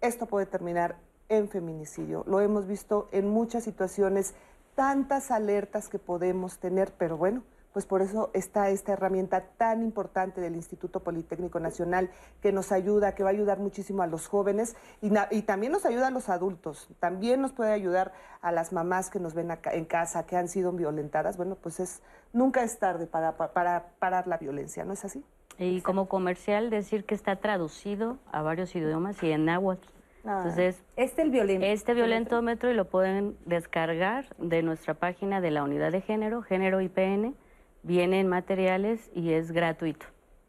esto 0.00 0.26
puede 0.26 0.46
terminar 0.46 0.98
en 1.30 1.48
feminicidio. 1.48 2.24
Lo 2.26 2.40
hemos 2.40 2.66
visto 2.66 3.08
en 3.12 3.28
muchas 3.28 3.64
situaciones, 3.64 4.34
tantas 4.74 5.30
alertas 5.30 5.88
que 5.88 5.98
podemos 5.98 6.58
tener, 6.58 6.92
pero 6.98 7.16
bueno, 7.16 7.42
pues 7.72 7.86
por 7.86 8.02
eso 8.02 8.30
está 8.34 8.68
esta 8.70 8.92
herramienta 8.92 9.42
tan 9.56 9.82
importante 9.82 10.40
del 10.40 10.56
Instituto 10.56 11.00
Politécnico 11.00 11.60
Nacional 11.60 12.10
que 12.42 12.52
nos 12.52 12.72
ayuda, 12.72 13.14
que 13.14 13.22
va 13.22 13.30
a 13.30 13.32
ayudar 13.32 13.60
muchísimo 13.60 14.02
a 14.02 14.08
los 14.08 14.26
jóvenes 14.26 14.76
y, 15.00 15.42
también 15.42 15.72
nos 15.72 15.86
ayuda 15.86 16.08
a 16.08 16.10
los 16.10 16.28
adultos, 16.28 16.88
también 16.98 17.40
nos 17.40 17.52
puede 17.52 17.72
ayudar 17.72 18.12
a 18.42 18.50
las 18.50 18.72
mamás 18.72 19.08
que 19.08 19.20
nos 19.20 19.34
ven 19.34 19.52
acá 19.52 19.72
en 19.72 19.84
casa, 19.84 20.26
que 20.26 20.36
han 20.36 20.48
sido 20.48 20.72
violentadas. 20.72 21.36
Bueno, 21.36 21.54
pues 21.54 21.78
es 21.78 22.02
nunca 22.32 22.64
es 22.64 22.78
tarde 22.78 23.06
para, 23.06 23.36
para, 23.36 23.52
para 23.52 23.86
parar 24.00 24.26
la 24.26 24.36
violencia, 24.36 24.84
¿no 24.84 24.92
es 24.92 25.04
así? 25.04 25.24
Y 25.58 25.82
como 25.82 26.08
comercial 26.08 26.70
decir 26.70 27.04
que 27.04 27.14
está 27.14 27.36
traducido 27.36 28.18
a 28.32 28.42
varios 28.42 28.74
idiomas 28.74 29.22
y 29.22 29.30
en 29.30 29.44
náhuatl. 29.44 29.86
Entonces, 30.24 30.82
Este 30.96 31.22
el 31.22 31.30
violento. 31.30 31.64
este 31.66 31.94
violentómetro 31.94 32.70
y 32.70 32.74
lo 32.74 32.84
pueden 32.86 33.36
descargar 33.46 34.26
de 34.38 34.62
nuestra 34.62 34.94
página 34.94 35.40
de 35.40 35.50
la 35.50 35.62
unidad 35.62 35.92
de 35.92 36.00
género, 36.02 36.42
género 36.42 36.80
IPN, 36.80 37.34
viene 37.82 38.20
en 38.20 38.28
materiales 38.28 39.10
y 39.14 39.32
es 39.32 39.52
gratuito. 39.52 40.06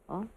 ¿no? 0.09 0.27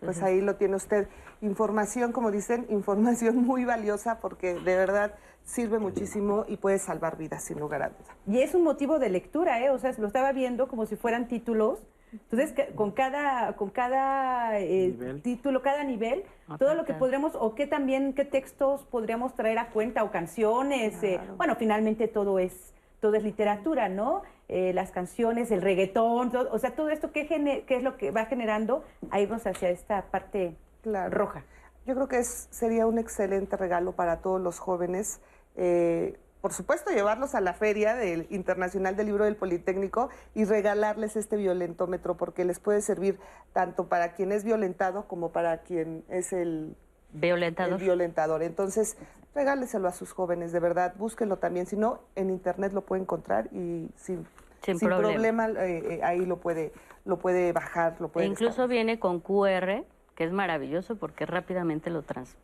Pues 0.00 0.22
ahí 0.22 0.40
lo 0.40 0.56
tiene 0.56 0.76
usted. 0.76 1.08
Información, 1.40 2.12
como 2.12 2.30
dicen, 2.30 2.66
información 2.70 3.36
muy 3.44 3.64
valiosa 3.64 4.20
porque 4.20 4.54
de 4.54 4.76
verdad 4.76 5.14
sirve 5.44 5.78
muchísimo 5.78 6.44
y 6.48 6.56
puede 6.56 6.78
salvar 6.78 7.16
vidas, 7.16 7.44
sin 7.44 7.58
lugar 7.58 7.82
a 7.82 7.88
duda. 7.88 8.16
Y 8.26 8.40
es 8.40 8.54
un 8.54 8.62
motivo 8.62 8.98
de 8.98 9.10
lectura, 9.10 9.60
¿eh? 9.60 9.70
O 9.70 9.78
sea, 9.78 9.92
lo 9.98 10.06
estaba 10.06 10.32
viendo 10.32 10.68
como 10.68 10.86
si 10.86 10.96
fueran 10.96 11.28
títulos. 11.28 11.82
Entonces, 12.12 12.54
con 12.74 12.92
cada, 12.92 13.54
con 13.56 13.70
cada 13.70 14.58
eh, 14.58 15.20
título, 15.22 15.60
cada 15.62 15.84
nivel, 15.84 16.24
todo 16.58 16.74
lo 16.74 16.84
que 16.84 16.94
podremos, 16.94 17.34
o 17.34 17.54
qué 17.54 17.66
también, 17.66 18.12
qué 18.14 18.24
textos 18.24 18.84
podríamos 18.84 19.34
traer 19.34 19.58
a 19.58 19.68
cuenta, 19.70 20.02
o 20.04 20.10
canciones. 20.10 21.02
eh, 21.02 21.20
bueno, 21.36 21.56
finalmente 21.56 22.08
todo 22.08 22.38
es, 22.38 22.72
todo 23.00 23.14
es 23.14 23.22
literatura, 23.24 23.88
¿no? 23.88 24.22
Eh, 24.48 24.72
las 24.72 24.92
canciones, 24.92 25.50
el 25.50 25.60
reggaetón, 25.60 26.30
todo- 26.30 26.50
o 26.52 26.58
sea, 26.58 26.74
todo 26.74 26.88
esto, 26.88 27.10
¿qué, 27.12 27.24
gene- 27.26 27.64
qué 27.66 27.76
es 27.76 27.82
lo 27.82 27.96
que 27.96 28.12
va 28.12 28.26
generando 28.26 28.84
a 29.10 29.20
irnos 29.20 29.46
hacia 29.46 29.70
esta 29.70 30.02
parte 30.06 30.56
Claro. 30.82 31.10
roja? 31.10 31.44
Yo 31.84 31.94
creo 31.94 32.08
que 32.08 32.18
es, 32.18 32.48
sería 32.50 32.86
un 32.86 32.98
excelente 32.98 33.56
regalo 33.56 33.92
para 33.92 34.18
todos 34.20 34.40
los 34.40 34.58
jóvenes. 34.58 35.20
eh, 35.56 36.18
por 36.46 36.52
supuesto, 36.52 36.92
llevarlos 36.92 37.34
a 37.34 37.40
la 37.40 37.54
feria 37.54 37.96
del 37.96 38.28
Internacional 38.30 38.94
del 38.94 39.06
Libro 39.06 39.24
del 39.24 39.34
Politécnico 39.34 40.10
y 40.32 40.44
regalarles 40.44 41.16
este 41.16 41.36
violentómetro 41.36 42.16
porque 42.16 42.44
les 42.44 42.60
puede 42.60 42.82
servir 42.82 43.18
tanto 43.52 43.88
para 43.88 44.12
quien 44.12 44.30
es 44.30 44.44
violentado 44.44 45.08
como 45.08 45.32
para 45.32 45.58
quien 45.62 46.04
es 46.08 46.32
el, 46.32 46.76
el 47.20 47.74
Violentador. 47.80 48.44
Entonces, 48.44 48.96
regáleselo 49.34 49.88
a 49.88 49.92
sus 49.92 50.12
jóvenes, 50.12 50.52
de 50.52 50.60
verdad, 50.60 50.94
búsquenlo 50.96 51.38
también. 51.38 51.66
Si 51.66 51.74
no, 51.74 51.98
en 52.14 52.30
internet 52.30 52.72
lo 52.72 52.82
puede 52.82 53.02
encontrar 53.02 53.48
y 53.52 53.90
sin, 53.96 54.24
Sin 54.62 54.78
problema. 54.78 55.48
eh, 55.48 55.96
eh, 55.96 56.00
ahí 56.04 56.24
lo 56.24 56.36
puede, 56.36 56.72
lo 57.04 57.18
puede 57.18 57.50
bajar, 57.50 57.96
lo 57.98 58.06
E 58.06 58.10
puede 58.10 58.26
incluso 58.26 58.44
descargar. 58.50 58.68
viene 58.68 59.00
con 59.00 59.18
QR, 59.18 59.82
que 60.14 60.22
es 60.22 60.30
maravilloso 60.30 60.94
porque 60.94 61.26
rápidamente 61.26 61.90
lo 61.90 62.02
trans, 62.02 62.36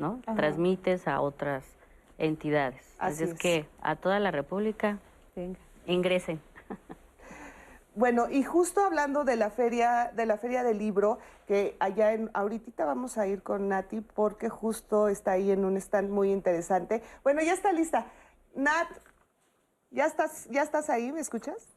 ¿no? 0.00 0.20
transmites 0.34 1.06
a 1.06 1.20
otras 1.20 1.73
entidades. 2.18 2.82
Así 2.98 3.14
Así 3.14 3.24
es 3.24 3.30
es. 3.30 3.38
que 3.38 3.66
a 3.82 3.96
toda 3.96 4.20
la 4.20 4.30
República 4.30 4.98
Venga. 5.34 5.58
ingresen. 5.86 6.40
Bueno, 7.96 8.28
y 8.28 8.42
justo 8.42 8.80
hablando 8.84 9.22
de 9.24 9.36
la 9.36 9.50
feria, 9.50 10.10
de 10.16 10.26
la 10.26 10.36
feria 10.36 10.64
del 10.64 10.78
libro, 10.78 11.20
que 11.46 11.76
allá 11.78 12.12
en, 12.12 12.28
ahorita 12.34 12.84
vamos 12.84 13.18
a 13.18 13.28
ir 13.28 13.44
con 13.44 13.68
Nati 13.68 14.00
porque 14.00 14.48
justo 14.48 15.08
está 15.08 15.32
ahí 15.32 15.52
en 15.52 15.64
un 15.64 15.76
stand 15.76 16.10
muy 16.10 16.32
interesante. 16.32 17.02
Bueno, 17.22 17.40
ya 17.42 17.52
está 17.52 17.70
lista. 17.70 18.06
Nat, 18.56 18.88
¿ya 19.90 20.06
estás, 20.06 20.46
ya 20.50 20.62
estás 20.62 20.90
ahí? 20.90 21.12
¿Me 21.12 21.20
escuchas? 21.20 21.73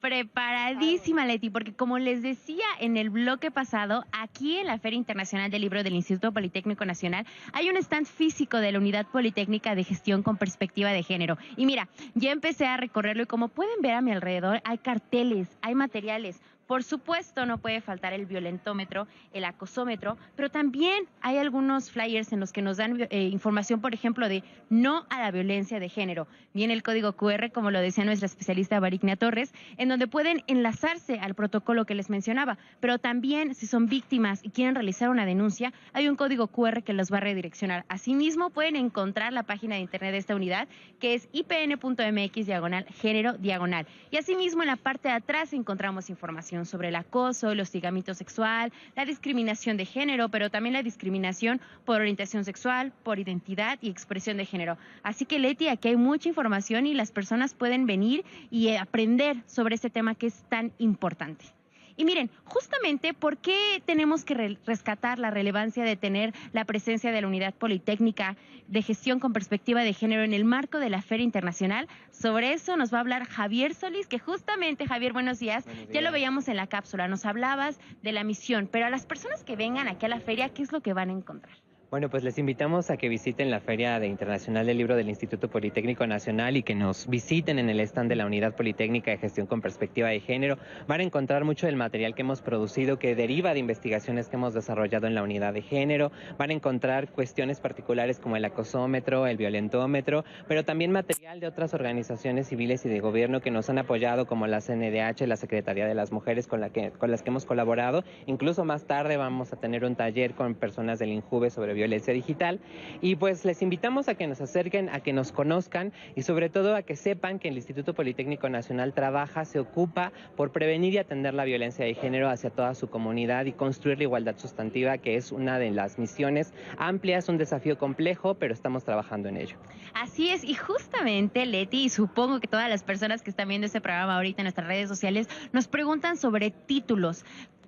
Preparadísima, 0.00 1.26
Leti, 1.26 1.50
porque 1.50 1.74
como 1.74 1.98
les 1.98 2.22
decía 2.22 2.64
en 2.80 2.96
el 2.96 3.10
bloque 3.10 3.50
pasado, 3.50 4.06
aquí 4.12 4.56
en 4.56 4.66
la 4.66 4.78
Feria 4.78 4.96
Internacional 4.96 5.50
del 5.50 5.60
Libro 5.60 5.82
del 5.82 5.94
Instituto 5.94 6.32
Politécnico 6.32 6.86
Nacional 6.86 7.26
hay 7.52 7.68
un 7.68 7.76
stand 7.76 8.06
físico 8.06 8.56
de 8.56 8.72
la 8.72 8.78
Unidad 8.78 9.06
Politécnica 9.06 9.74
de 9.74 9.84
Gestión 9.84 10.22
con 10.22 10.38
Perspectiva 10.38 10.90
de 10.90 11.02
Género. 11.02 11.36
Y 11.54 11.66
mira, 11.66 11.88
ya 12.14 12.32
empecé 12.32 12.66
a 12.66 12.78
recorrerlo 12.78 13.24
y 13.24 13.26
como 13.26 13.48
pueden 13.48 13.82
ver 13.82 13.92
a 13.92 14.00
mi 14.00 14.10
alrededor, 14.12 14.62
hay 14.64 14.78
carteles, 14.78 15.48
hay 15.60 15.74
materiales, 15.74 16.40
por 16.70 16.84
supuesto, 16.84 17.46
no 17.46 17.58
puede 17.58 17.80
faltar 17.80 18.12
el 18.12 18.26
violentómetro, 18.26 19.08
el 19.32 19.44
acosómetro, 19.44 20.16
pero 20.36 20.50
también 20.50 21.06
hay 21.20 21.36
algunos 21.36 21.90
flyers 21.90 22.32
en 22.32 22.38
los 22.38 22.52
que 22.52 22.62
nos 22.62 22.76
dan 22.76 23.08
eh, 23.10 23.22
información, 23.24 23.80
por 23.80 23.92
ejemplo, 23.92 24.28
de 24.28 24.44
no 24.68 25.04
a 25.10 25.18
la 25.18 25.32
violencia 25.32 25.80
de 25.80 25.88
género. 25.88 26.28
Viene 26.54 26.72
el 26.72 26.84
código 26.84 27.14
QR, 27.14 27.50
como 27.50 27.72
lo 27.72 27.80
decía 27.80 28.04
nuestra 28.04 28.26
especialista 28.26 28.78
Barignia 28.78 29.16
Torres, 29.16 29.52
en 29.78 29.88
donde 29.88 30.06
pueden 30.06 30.44
enlazarse 30.46 31.18
al 31.18 31.34
protocolo 31.34 31.86
que 31.86 31.96
les 31.96 32.08
mencionaba, 32.08 32.56
pero 32.78 33.00
también 33.00 33.56
si 33.56 33.66
son 33.66 33.86
víctimas 33.86 34.38
y 34.44 34.50
quieren 34.50 34.76
realizar 34.76 35.10
una 35.10 35.26
denuncia, 35.26 35.72
hay 35.92 36.08
un 36.08 36.14
código 36.14 36.46
QR 36.46 36.84
que 36.84 36.92
los 36.92 37.12
va 37.12 37.16
a 37.16 37.22
redireccionar. 37.22 37.84
Asimismo, 37.88 38.50
pueden 38.50 38.76
encontrar 38.76 39.32
la 39.32 39.42
página 39.42 39.74
de 39.74 39.80
internet 39.80 40.12
de 40.12 40.18
esta 40.18 40.36
unidad, 40.36 40.68
que 41.00 41.14
es 41.14 41.28
ipn.mx 41.32 42.46
diagonal 42.46 42.84
género 42.84 43.32
diagonal. 43.32 43.88
Y 44.12 44.18
asimismo, 44.18 44.62
en 44.62 44.68
la 44.68 44.76
parte 44.76 45.08
de 45.08 45.14
atrás 45.14 45.52
encontramos 45.52 46.10
información 46.10 46.59
sobre 46.64 46.88
el 46.88 46.96
acoso, 46.96 47.50
el 47.50 47.60
hostigamiento 47.60 48.14
sexual, 48.14 48.72
la 48.96 49.04
discriminación 49.04 49.76
de 49.76 49.84
género, 49.84 50.28
pero 50.28 50.50
también 50.50 50.72
la 50.74 50.82
discriminación 50.82 51.60
por 51.84 52.00
orientación 52.00 52.44
sexual, 52.44 52.92
por 53.02 53.18
identidad 53.18 53.78
y 53.80 53.90
expresión 53.90 54.36
de 54.36 54.46
género. 54.46 54.78
Así 55.02 55.24
que 55.26 55.38
Leti, 55.38 55.68
aquí 55.68 55.88
hay 55.88 55.96
mucha 55.96 56.28
información 56.28 56.86
y 56.86 56.94
las 56.94 57.12
personas 57.12 57.54
pueden 57.54 57.86
venir 57.86 58.24
y 58.50 58.76
aprender 58.76 59.36
sobre 59.46 59.74
este 59.74 59.90
tema 59.90 60.14
que 60.14 60.26
es 60.26 60.42
tan 60.48 60.72
importante. 60.78 61.59
Y 62.00 62.06
miren, 62.06 62.30
justamente, 62.44 63.12
¿por 63.12 63.36
qué 63.36 63.82
tenemos 63.84 64.24
que 64.24 64.56
rescatar 64.64 65.18
la 65.18 65.30
relevancia 65.30 65.84
de 65.84 65.96
tener 65.96 66.32
la 66.54 66.64
presencia 66.64 67.12
de 67.12 67.20
la 67.20 67.26
Unidad 67.26 67.52
Politécnica 67.52 68.38
de 68.68 68.80
Gestión 68.80 69.20
con 69.20 69.34
Perspectiva 69.34 69.82
de 69.82 69.92
Género 69.92 70.22
en 70.22 70.32
el 70.32 70.46
marco 70.46 70.78
de 70.78 70.88
la 70.88 71.02
Feria 71.02 71.24
Internacional? 71.24 71.88
Sobre 72.10 72.54
eso 72.54 72.78
nos 72.78 72.90
va 72.90 72.96
a 72.96 73.00
hablar 73.02 73.28
Javier 73.28 73.74
Solís, 73.74 74.06
que 74.06 74.18
justamente, 74.18 74.86
Javier, 74.86 75.12
buenos 75.12 75.40
días, 75.40 75.66
ya 75.92 76.00
lo 76.00 76.10
veíamos 76.10 76.48
en 76.48 76.56
la 76.56 76.68
cápsula, 76.68 77.06
nos 77.06 77.26
hablabas 77.26 77.78
de 78.00 78.12
la 78.12 78.24
misión, 78.24 78.66
pero 78.72 78.86
a 78.86 78.90
las 78.90 79.04
personas 79.04 79.44
que 79.44 79.56
vengan 79.56 79.86
aquí 79.86 80.06
a 80.06 80.08
la 80.08 80.20
feria, 80.20 80.48
¿qué 80.48 80.62
es 80.62 80.72
lo 80.72 80.80
que 80.80 80.94
van 80.94 81.10
a 81.10 81.12
encontrar? 81.12 81.54
Bueno, 81.90 82.08
pues 82.08 82.22
les 82.22 82.38
invitamos 82.38 82.88
a 82.88 82.96
que 82.96 83.08
visiten 83.08 83.50
la 83.50 83.58
Feria 83.58 83.98
de 83.98 84.06
Internacional 84.06 84.64
del 84.64 84.78
Libro 84.78 84.94
del 84.94 85.08
Instituto 85.08 85.48
Politécnico 85.48 86.06
Nacional 86.06 86.56
y 86.56 86.62
que 86.62 86.76
nos 86.76 87.08
visiten 87.08 87.58
en 87.58 87.68
el 87.68 87.80
stand 87.80 88.08
de 88.08 88.14
la 88.14 88.26
Unidad 88.26 88.54
Politécnica 88.54 89.10
de 89.10 89.18
Gestión 89.18 89.48
con 89.48 89.60
Perspectiva 89.60 90.08
de 90.10 90.20
Género. 90.20 90.56
Van 90.86 91.00
a 91.00 91.02
encontrar 91.02 91.44
mucho 91.44 91.66
del 91.66 91.74
material 91.74 92.14
que 92.14 92.22
hemos 92.22 92.42
producido 92.42 93.00
que 93.00 93.16
deriva 93.16 93.54
de 93.54 93.58
investigaciones 93.58 94.28
que 94.28 94.36
hemos 94.36 94.54
desarrollado 94.54 95.08
en 95.08 95.16
la 95.16 95.24
unidad 95.24 95.52
de 95.52 95.62
género. 95.62 96.12
Van 96.38 96.50
a 96.50 96.52
encontrar 96.52 97.10
cuestiones 97.10 97.58
particulares 97.58 98.20
como 98.20 98.36
el 98.36 98.44
acosómetro, 98.44 99.26
el 99.26 99.36
violentómetro, 99.36 100.24
pero 100.46 100.64
también 100.64 100.92
material 100.92 101.40
de 101.40 101.48
otras 101.48 101.74
organizaciones 101.74 102.46
civiles 102.46 102.86
y 102.86 102.88
de 102.88 103.00
gobierno 103.00 103.40
que 103.40 103.50
nos 103.50 103.68
han 103.68 103.78
apoyado 103.78 104.28
como 104.28 104.46
la 104.46 104.60
CNDH, 104.60 105.26
la 105.26 105.36
Secretaría 105.36 105.88
de 105.88 105.96
las 105.96 106.12
Mujeres 106.12 106.46
con, 106.46 106.60
la 106.60 106.70
que, 106.70 106.92
con 106.92 107.10
las 107.10 107.24
que 107.24 107.30
hemos 107.30 107.46
colaborado. 107.46 108.04
Incluso 108.26 108.64
más 108.64 108.84
tarde 108.84 109.16
vamos 109.16 109.52
a 109.52 109.56
tener 109.56 109.84
un 109.84 109.96
taller 109.96 110.34
con 110.34 110.54
personas 110.54 111.00
del 111.00 111.10
INJUVE 111.10 111.50
sobre 111.50 111.79
violencia 111.80 112.14
digital. 112.14 112.60
Y 113.00 113.16
pues 113.16 113.44
les 113.44 113.62
invitamos 113.62 114.08
a 114.08 114.14
que 114.14 114.26
nos 114.26 114.40
acerquen, 114.40 114.88
a 114.88 115.00
que 115.00 115.12
nos 115.12 115.32
conozcan 115.32 115.92
y 116.14 116.22
sobre 116.22 116.48
todo 116.48 116.76
a 116.76 116.82
que 116.82 116.96
sepan 116.96 117.38
que 117.38 117.48
el 117.48 117.56
Instituto 117.56 117.94
Politécnico 117.94 118.48
Nacional 118.48 118.92
trabaja, 118.92 119.44
se 119.44 119.58
ocupa 119.58 120.12
por 120.36 120.52
prevenir 120.52 120.94
y 120.94 120.98
atender 120.98 121.34
la 121.34 121.44
violencia 121.44 121.84
de 121.84 121.94
género 121.94 122.28
hacia 122.28 122.50
toda 122.50 122.74
su 122.74 122.88
comunidad 122.88 123.46
y 123.46 123.52
construir 123.52 123.98
la 123.98 124.04
igualdad 124.04 124.36
sustantiva, 124.38 124.98
que 124.98 125.16
es 125.16 125.32
una 125.32 125.58
de 125.58 125.70
las 125.70 125.98
misiones 125.98 126.52
amplias, 126.78 127.28
un 127.28 127.38
desafío 127.38 127.78
complejo, 127.78 128.34
pero 128.34 128.54
estamos 128.54 128.84
trabajando 128.84 129.28
en 129.28 129.36
ello. 129.36 129.56
Así 129.94 130.28
es, 130.28 130.44
y 130.44 130.54
justamente 130.54 131.46
Leti, 131.46 131.84
y 131.84 131.88
supongo 131.88 132.40
que 132.40 132.46
todas 132.46 132.68
las 132.68 132.82
personas 132.82 133.22
que 133.22 133.30
están 133.30 133.48
viendo 133.48 133.66
este 133.66 133.80
programa 133.80 134.16
ahorita 134.16 134.42
en 134.42 134.44
nuestras 134.44 134.66
redes 134.66 134.88
sociales, 134.88 135.28
nos 135.52 135.68
preguntan 135.68 136.16
sobre 136.16 136.50
títulos 136.50 137.24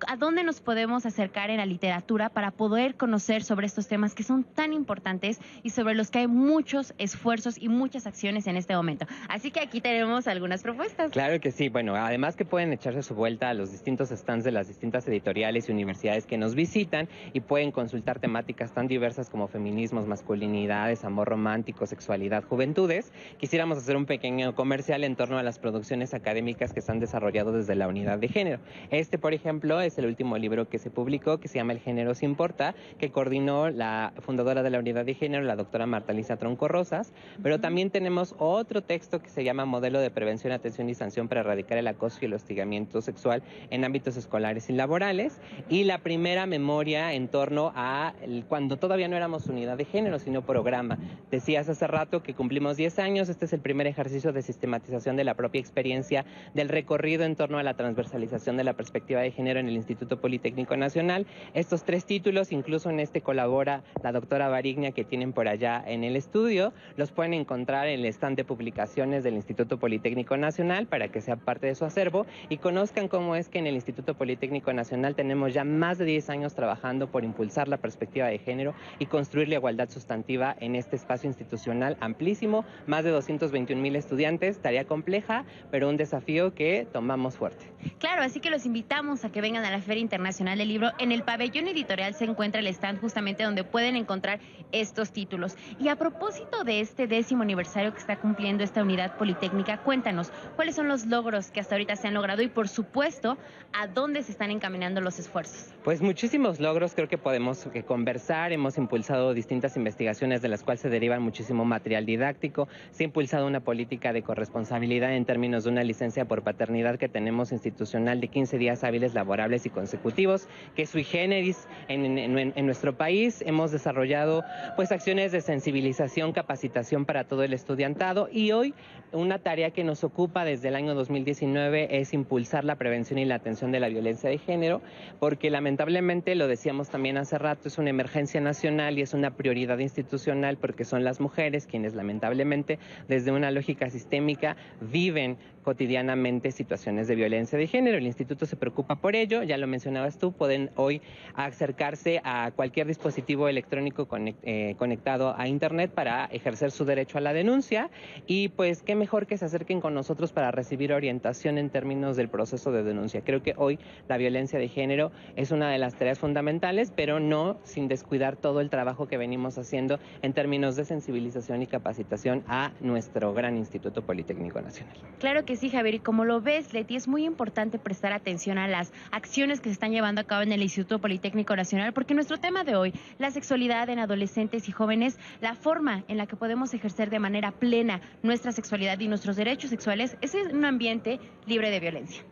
a 0.07 0.17
dónde 0.17 0.43
nos 0.43 0.59
podemos 0.59 1.05
acercar 1.05 1.49
en 1.49 1.57
la 1.57 1.65
literatura 1.65 2.29
para 2.29 2.51
poder 2.51 2.95
conocer 2.95 3.43
sobre 3.43 3.67
estos 3.67 3.87
temas 3.87 4.02
que 4.11 4.23
son 4.23 4.43
tan 4.43 4.73
importantes 4.73 5.39
y 5.63 5.69
sobre 5.69 5.95
los 5.95 6.11
que 6.11 6.19
hay 6.19 6.27
muchos 6.27 6.93
esfuerzos 6.97 7.57
y 7.57 7.69
muchas 7.69 8.05
acciones 8.05 8.45
en 8.47 8.57
este 8.57 8.75
momento. 8.75 9.05
Así 9.29 9.51
que 9.51 9.61
aquí 9.61 9.79
tenemos 9.79 10.27
algunas 10.27 10.61
propuestas. 10.63 11.11
Claro 11.11 11.39
que 11.39 11.51
sí. 11.51 11.69
Bueno, 11.69 11.95
además 11.95 12.35
que 12.35 12.43
pueden 12.43 12.73
echarse 12.73 13.01
su 13.03 13.15
vuelta 13.15 13.49
a 13.49 13.53
los 13.53 13.71
distintos 13.71 14.09
stands 14.09 14.43
de 14.43 14.51
las 14.51 14.67
distintas 14.67 15.07
editoriales 15.07 15.69
y 15.69 15.71
universidades 15.71 16.25
que 16.25 16.37
nos 16.37 16.55
visitan 16.55 17.07
y 17.31 17.39
pueden 17.39 17.71
consultar 17.71 18.19
temáticas 18.19 18.73
tan 18.73 18.87
diversas 18.87 19.29
como 19.29 19.47
feminismos, 19.47 20.07
masculinidades, 20.07 21.05
amor 21.05 21.29
romántico, 21.29 21.85
sexualidad, 21.85 22.43
juventudes. 22.43 23.13
Quisiéramos 23.37 23.77
hacer 23.77 23.95
un 23.95 24.05
pequeño 24.05 24.55
comercial 24.55 25.03
en 25.03 25.15
torno 25.15 25.37
a 25.37 25.43
las 25.43 25.59
producciones 25.59 26.13
académicas 26.13 26.73
que 26.73 26.81
se 26.81 26.91
han 26.91 26.99
desarrollado 26.99 27.51
desde 27.51 27.75
la 27.75 27.87
unidad 27.87 28.17
de 28.19 28.27
género. 28.27 28.59
Este, 28.89 29.17
por 29.17 29.33
ejemplo, 29.33 29.79
es 29.81 29.97
el 29.97 30.05
último 30.05 30.37
libro 30.37 30.67
que 30.67 30.79
se 30.79 30.89
publicó, 30.89 31.39
que 31.39 31.47
se 31.47 31.59
llama 31.59 31.73
El 31.73 31.79
género 31.79 32.15
se 32.15 32.25
importa, 32.25 32.75
que 32.97 33.11
coordinó 33.11 33.69
la 33.69 33.92
fundadora 34.19 34.63
de 34.63 34.69
la 34.69 34.79
unidad 34.79 35.05
de 35.05 35.13
género, 35.13 35.43
la 35.43 35.55
doctora 35.55 35.85
Marta 35.85 36.13
Lisa 36.13 36.37
Tronco 36.37 36.67
Rosas. 36.67 37.13
Pero 37.41 37.59
también 37.59 37.89
tenemos 37.89 38.35
otro 38.37 38.81
texto 38.81 39.21
que 39.21 39.29
se 39.29 39.43
llama 39.43 39.65
Modelo 39.65 39.99
de 39.99 40.11
Prevención, 40.11 40.53
Atención 40.53 40.89
y 40.89 40.95
Sanción 40.95 41.27
para 41.27 41.41
erradicar 41.41 41.77
el 41.77 41.87
acoso 41.87 42.19
y 42.21 42.25
el 42.25 42.33
hostigamiento 42.33 43.01
sexual 43.01 43.43
en 43.69 43.83
ámbitos 43.85 44.17
escolares 44.17 44.69
y 44.69 44.73
laborales. 44.73 45.39
Y 45.69 45.83
la 45.83 45.99
primera 45.99 46.45
memoria 46.45 47.13
en 47.13 47.27
torno 47.27 47.71
a 47.75 48.13
cuando 48.47 48.77
todavía 48.77 49.07
no 49.07 49.15
éramos 49.15 49.47
unidad 49.47 49.77
de 49.77 49.85
género, 49.85 50.19
sino 50.19 50.45
programa. 50.45 50.97
Decías 51.31 51.69
hace 51.69 51.87
rato 51.87 52.23
que 52.23 52.33
cumplimos 52.33 52.77
10 52.77 52.99
años, 52.99 53.29
este 53.29 53.45
es 53.45 53.53
el 53.53 53.59
primer 53.59 53.87
ejercicio 53.87 54.31
de 54.31 54.41
sistematización 54.41 55.15
de 55.15 55.23
la 55.23 55.35
propia 55.35 55.59
experiencia 55.59 56.25
del 56.53 56.69
recorrido 56.69 57.23
en 57.23 57.35
torno 57.35 57.57
a 57.57 57.63
la 57.63 57.75
transversalización 57.75 58.57
de 58.57 58.63
la 58.63 58.73
perspectiva 58.73 59.21
de 59.21 59.31
género 59.31 59.59
en 59.59 59.67
el 59.67 59.75
Instituto 59.75 60.19
Politécnico 60.19 60.77
Nacional. 60.77 61.25
Estos 61.53 61.83
tres 61.83 62.05
títulos, 62.05 62.51
incluso 62.51 62.89
en 62.89 62.99
este 62.99 63.21
colabora 63.21 63.82
la 64.01 64.11
doctora 64.11 64.49
Barignia 64.49 64.91
que 64.91 65.03
tienen 65.03 65.33
por 65.33 65.47
allá 65.47 65.83
en 65.85 66.03
el 66.03 66.15
estudio, 66.15 66.73
los 66.97 67.11
pueden 67.11 67.33
encontrar 67.33 67.87
en 67.87 67.99
el 67.99 68.05
stand 68.07 68.37
de 68.37 68.43
publicaciones 68.43 69.23
del 69.23 69.35
Instituto 69.35 69.77
Politécnico 69.77 70.37
Nacional 70.37 70.87
para 70.87 71.07
que 71.09 71.21
sea 71.21 71.35
parte 71.35 71.67
de 71.67 71.75
su 71.75 71.85
acervo 71.85 72.25
y 72.49 72.57
conozcan 72.57 73.07
cómo 73.07 73.35
es 73.35 73.49
que 73.49 73.59
en 73.59 73.67
el 73.67 73.75
Instituto 73.75 74.15
Politécnico 74.15 74.73
Nacional 74.73 75.15
tenemos 75.15 75.53
ya 75.53 75.63
más 75.63 75.97
de 75.97 76.05
10 76.05 76.29
años 76.29 76.55
trabajando 76.55 77.07
por 77.07 77.23
impulsar 77.23 77.67
la 77.67 77.77
perspectiva 77.77 78.27
de 78.27 78.39
género 78.39 78.73
y 78.99 79.05
construir 79.05 79.49
la 79.49 79.55
igualdad 79.55 79.89
sustantiva 79.89 80.55
en 80.59 80.75
este 80.75 80.95
espacio 80.95 81.27
institucional 81.27 81.97
amplísimo, 81.99 82.65
más 82.87 83.03
de 83.03 83.11
221 83.11 83.81
mil 83.81 83.95
estudiantes, 83.95 84.59
tarea 84.59 84.85
compleja, 84.85 85.45
pero 85.71 85.89
un 85.89 85.97
desafío 85.97 86.53
que 86.53 86.87
tomamos 86.91 87.37
fuerte. 87.37 87.65
Claro, 87.99 88.21
así 88.21 88.39
que 88.39 88.49
los 88.49 88.65
invitamos 88.65 89.25
a 89.25 89.31
que 89.31 89.41
vengan 89.41 89.65
a 89.65 89.71
la 89.71 89.81
Feria 89.81 90.01
Internacional 90.01 90.57
del 90.57 90.69
Libro. 90.69 90.91
En 90.99 91.11
el 91.11 91.23
pabellón 91.23 91.67
editorial 91.67 92.13
se 92.13 92.25
encuentra 92.25 92.61
el 92.61 92.67
stand 92.67 92.99
justamente 92.99 93.43
donde 93.43 93.62
pueden 93.63 93.95
encontrar 93.95 94.39
estos 94.71 95.11
títulos. 95.11 95.55
Y 95.79 95.87
a 95.87 95.95
propósito 95.95 96.63
de 96.63 96.79
este 96.79 97.07
décimo 97.07 97.43
aniversario 97.43 97.93
que 97.93 97.99
está 97.99 98.17
cumpliendo 98.17 98.63
esta 98.63 98.81
unidad 98.81 99.17
politécnica, 99.17 99.77
cuéntanos 99.77 100.31
cuáles 100.55 100.75
son 100.75 100.87
los 100.87 101.05
logros 101.05 101.51
que 101.51 101.59
hasta 101.59 101.75
ahorita 101.75 101.95
se 101.95 102.07
han 102.07 102.13
logrado 102.13 102.41
y 102.41 102.47
por 102.47 102.67
supuesto 102.67 103.37
a 103.71 103.87
dónde 103.87 104.23
se 104.23 104.31
están 104.31 104.51
encaminando 104.51 105.01
los 105.01 105.19
esfuerzos. 105.19 105.73
Pues 105.83 106.01
muchísimos 106.01 106.59
logros 106.59 106.93
creo 106.93 107.07
que 107.07 107.17
podemos 107.17 107.67
eh, 107.73 107.83
conversar. 107.83 108.51
Hemos 108.51 108.77
impulsado 108.77 109.33
distintas 109.33 109.75
investigaciones 109.77 110.41
de 110.41 110.47
las 110.47 110.63
cuales 110.63 110.81
se 110.81 110.89
derivan 110.89 111.21
muchísimo 111.21 111.65
material 111.65 112.05
didáctico. 112.05 112.67
Se 112.91 113.03
ha 113.03 113.05
impulsado 113.05 113.47
una 113.47 113.59
política 113.59 114.13
de 114.13 114.21
corresponsabilidad 114.23 115.13
en 115.15 115.25
términos 115.25 115.63
de 115.63 115.71
una 115.71 115.83
licencia 115.83 116.25
por 116.25 116.43
paternidad 116.43 116.97
que 116.97 117.09
tenemos 117.09 117.51
institucional 117.51 118.21
de 118.21 118.27
15 118.27 118.57
días 118.57 118.83
hábiles 118.83 119.13
laborables 119.13 119.65
y 119.65 119.69
consecutivos, 119.69 120.47
que 120.75 120.85
sui 120.85 121.03
generis 121.03 121.67
en, 121.87 122.17
en, 122.17 122.65
nuestro 122.65 122.97
país. 122.97 123.41
Hemos 123.53 123.71
desarrollado 123.71 124.43
pues 124.75 124.91
acciones 124.91 125.31
de 125.31 125.39
sensibilización, 125.39 126.33
capacitación 126.33 127.05
para 127.05 127.23
todo 127.25 127.43
el 127.43 127.53
estudiantado 127.53 128.27
y 128.31 128.51
hoy 128.51 128.73
una 129.11 129.37
tarea 129.37 129.69
que 129.69 129.83
nos 129.83 130.03
ocupa 130.03 130.43
desde 130.43 130.69
el 130.69 130.75
año 130.75 130.95
2019 130.95 131.99
es 131.99 132.13
impulsar 132.13 132.63
la 132.63 132.77
prevención 132.77 133.19
y 133.19 133.25
la 133.25 133.35
atención 133.35 133.71
de 133.71 133.79
la 133.79 133.87
violencia 133.87 134.27
de 134.27 134.39
género, 134.39 134.81
porque 135.19 135.51
lamentablemente, 135.51 136.33
lo 136.33 136.47
decíamos 136.47 136.89
también 136.89 137.17
hace 137.17 137.37
rato, 137.37 137.67
es 137.67 137.77
una 137.77 137.91
emergencia 137.91 138.41
nacional 138.41 138.97
y 138.97 139.03
es 139.03 139.13
una 139.13 139.35
prioridad 139.35 139.77
institucional 139.77 140.57
porque 140.57 140.83
son 140.83 141.03
las 141.03 141.19
mujeres 141.19 141.67
quienes 141.67 141.93
lamentablemente 141.93 142.79
desde 143.07 143.31
una 143.31 143.51
lógica 143.51 143.89
sistémica 143.91 144.57
viven 144.81 145.37
cotidianamente 145.63 146.51
situaciones 146.51 147.07
de 147.07 147.15
violencia 147.15 147.57
de 147.57 147.67
género. 147.67 147.97
El 147.97 148.05
instituto 148.05 148.45
se 148.45 148.55
preocupa 148.55 148.95
por 148.95 149.15
ello, 149.15 149.43
ya 149.43 149.57
lo 149.57 149.67
mencionabas 149.67 150.17
tú, 150.17 150.33
pueden 150.33 150.71
hoy 150.75 151.01
acercarse 151.35 152.19
a 152.23 152.51
cualquier 152.55 152.87
dispositivo 152.87 153.42
electrónico 153.47 154.07
eh, 154.43 154.75
conectado 154.77 155.35
a 155.37 155.47
Internet 155.47 155.91
para 155.93 156.25
ejercer 156.25 156.71
su 156.71 156.85
derecho 156.85 157.17
a 157.17 157.21
la 157.21 157.33
denuncia 157.33 157.89
y 158.27 158.49
pues 158.49 158.81
qué 158.83 158.95
mejor 158.95 159.27
que 159.27 159.37
se 159.37 159.45
acerquen 159.45 159.81
con 159.81 159.93
nosotros 159.93 160.31
para 160.31 160.51
recibir 160.51 160.93
orientación 160.93 161.57
en 161.57 161.69
términos 161.69 162.17
del 162.17 162.29
proceso 162.29 162.71
de 162.71 162.83
denuncia. 162.83 163.21
Creo 163.21 163.41
que 163.41 163.53
hoy 163.57 163.79
la 164.07 164.17
violencia 164.17 164.59
de 164.59 164.67
género 164.67 165.11
es 165.35 165.51
una 165.51 165.69
de 165.69 165.77
las 165.77 165.95
tareas 165.95 166.19
fundamentales, 166.19 166.91
pero 166.95 167.19
no 167.19 167.57
sin 167.63 167.87
descuidar 167.87 168.35
todo 168.35 168.61
el 168.61 168.69
trabajo 168.69 169.07
que 169.07 169.17
venimos 169.17 169.57
haciendo 169.57 169.99
en 170.21 170.33
términos 170.33 170.75
de 170.75 170.85
sensibilización 170.85 171.61
y 171.61 171.67
capacitación 171.67 172.43
a 172.47 172.71
nuestro 172.79 173.33
gran 173.33 173.57
Instituto 173.57 174.01
Politécnico 174.03 174.61
Nacional. 174.61 174.95
Claro 175.19 175.45
que 175.45 175.55
sí, 175.55 175.69
Javier, 175.69 175.95
y 175.95 175.99
como 175.99 176.25
lo 176.25 176.41
ves, 176.41 176.73
Leti, 176.73 176.95
es 176.95 177.07
muy 177.07 177.25
importante 177.25 177.79
prestar 177.79 178.13
atención 178.13 178.57
a 178.57 178.67
las 178.67 178.91
acciones 179.11 179.59
que 179.59 179.69
se 179.69 179.73
están 179.73 179.91
llevando 179.91 180.21
a 180.21 180.23
cabo 180.25 180.43
en 180.43 180.51
el 180.51 180.61
Instituto 180.61 180.99
Politécnico 180.99 181.55
Nacional, 181.55 181.93
porque 181.93 182.13
nuestro 182.13 182.37
tema 182.37 182.63
de 182.63 182.75
hoy, 182.75 182.93
la 183.17 183.31
sexualidad 183.33 183.89
en 183.89 183.99
adolescentes 183.99 184.69
y 184.69 184.71
jóvenes, 184.71 185.19
la 185.41 185.55
forma 185.55 186.03
en 186.07 186.17
la 186.17 186.27
que 186.27 186.37
podemos 186.37 186.73
ejercer 186.73 187.09
de 187.09 187.19
manera 187.19 187.51
plena 187.51 187.99
nuestra 188.21 188.51
sexualidad 188.51 188.99
y 188.99 189.07
nuestros 189.07 189.35
derechos 189.35 189.69
sexuales, 189.69 190.15
es 190.21 190.33
en 190.35 190.55
un 190.55 190.65
ambiente 190.65 191.19
libre 191.45 191.69
de 191.69 191.79
violencia. 191.79 192.23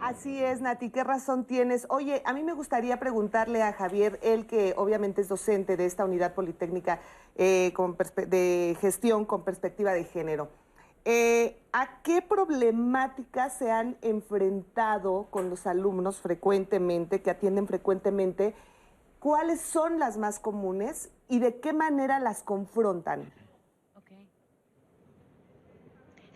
Así 0.00 0.40
es, 0.40 0.60
Nati, 0.60 0.90
¿qué 0.90 1.02
razón 1.02 1.44
tienes? 1.44 1.86
Oye, 1.90 2.22
a 2.24 2.32
mí 2.32 2.44
me 2.44 2.52
gustaría 2.52 3.00
preguntarle 3.00 3.62
a 3.64 3.72
Javier, 3.72 4.20
él 4.22 4.46
que 4.46 4.72
obviamente 4.76 5.20
es 5.20 5.28
docente 5.28 5.76
de 5.76 5.86
esta 5.86 6.04
unidad 6.04 6.34
politécnica 6.34 7.00
eh, 7.34 7.72
de 8.28 8.76
gestión 8.80 9.24
con 9.24 9.42
perspectiva 9.42 9.92
de 9.92 10.04
género. 10.04 10.50
Eh, 11.04 11.60
¿A 11.72 12.02
qué 12.02 12.22
problemáticas 12.22 13.58
se 13.58 13.72
han 13.72 13.96
enfrentado 14.02 15.26
con 15.30 15.50
los 15.50 15.66
alumnos 15.66 16.20
frecuentemente, 16.20 17.20
que 17.20 17.30
atienden 17.30 17.66
frecuentemente? 17.66 18.54
¿Cuáles 19.18 19.60
son 19.60 19.98
las 19.98 20.16
más 20.16 20.38
comunes 20.38 21.10
y 21.28 21.40
de 21.40 21.60
qué 21.60 21.72
manera 21.72 22.20
las 22.20 22.42
confrontan? 22.42 23.32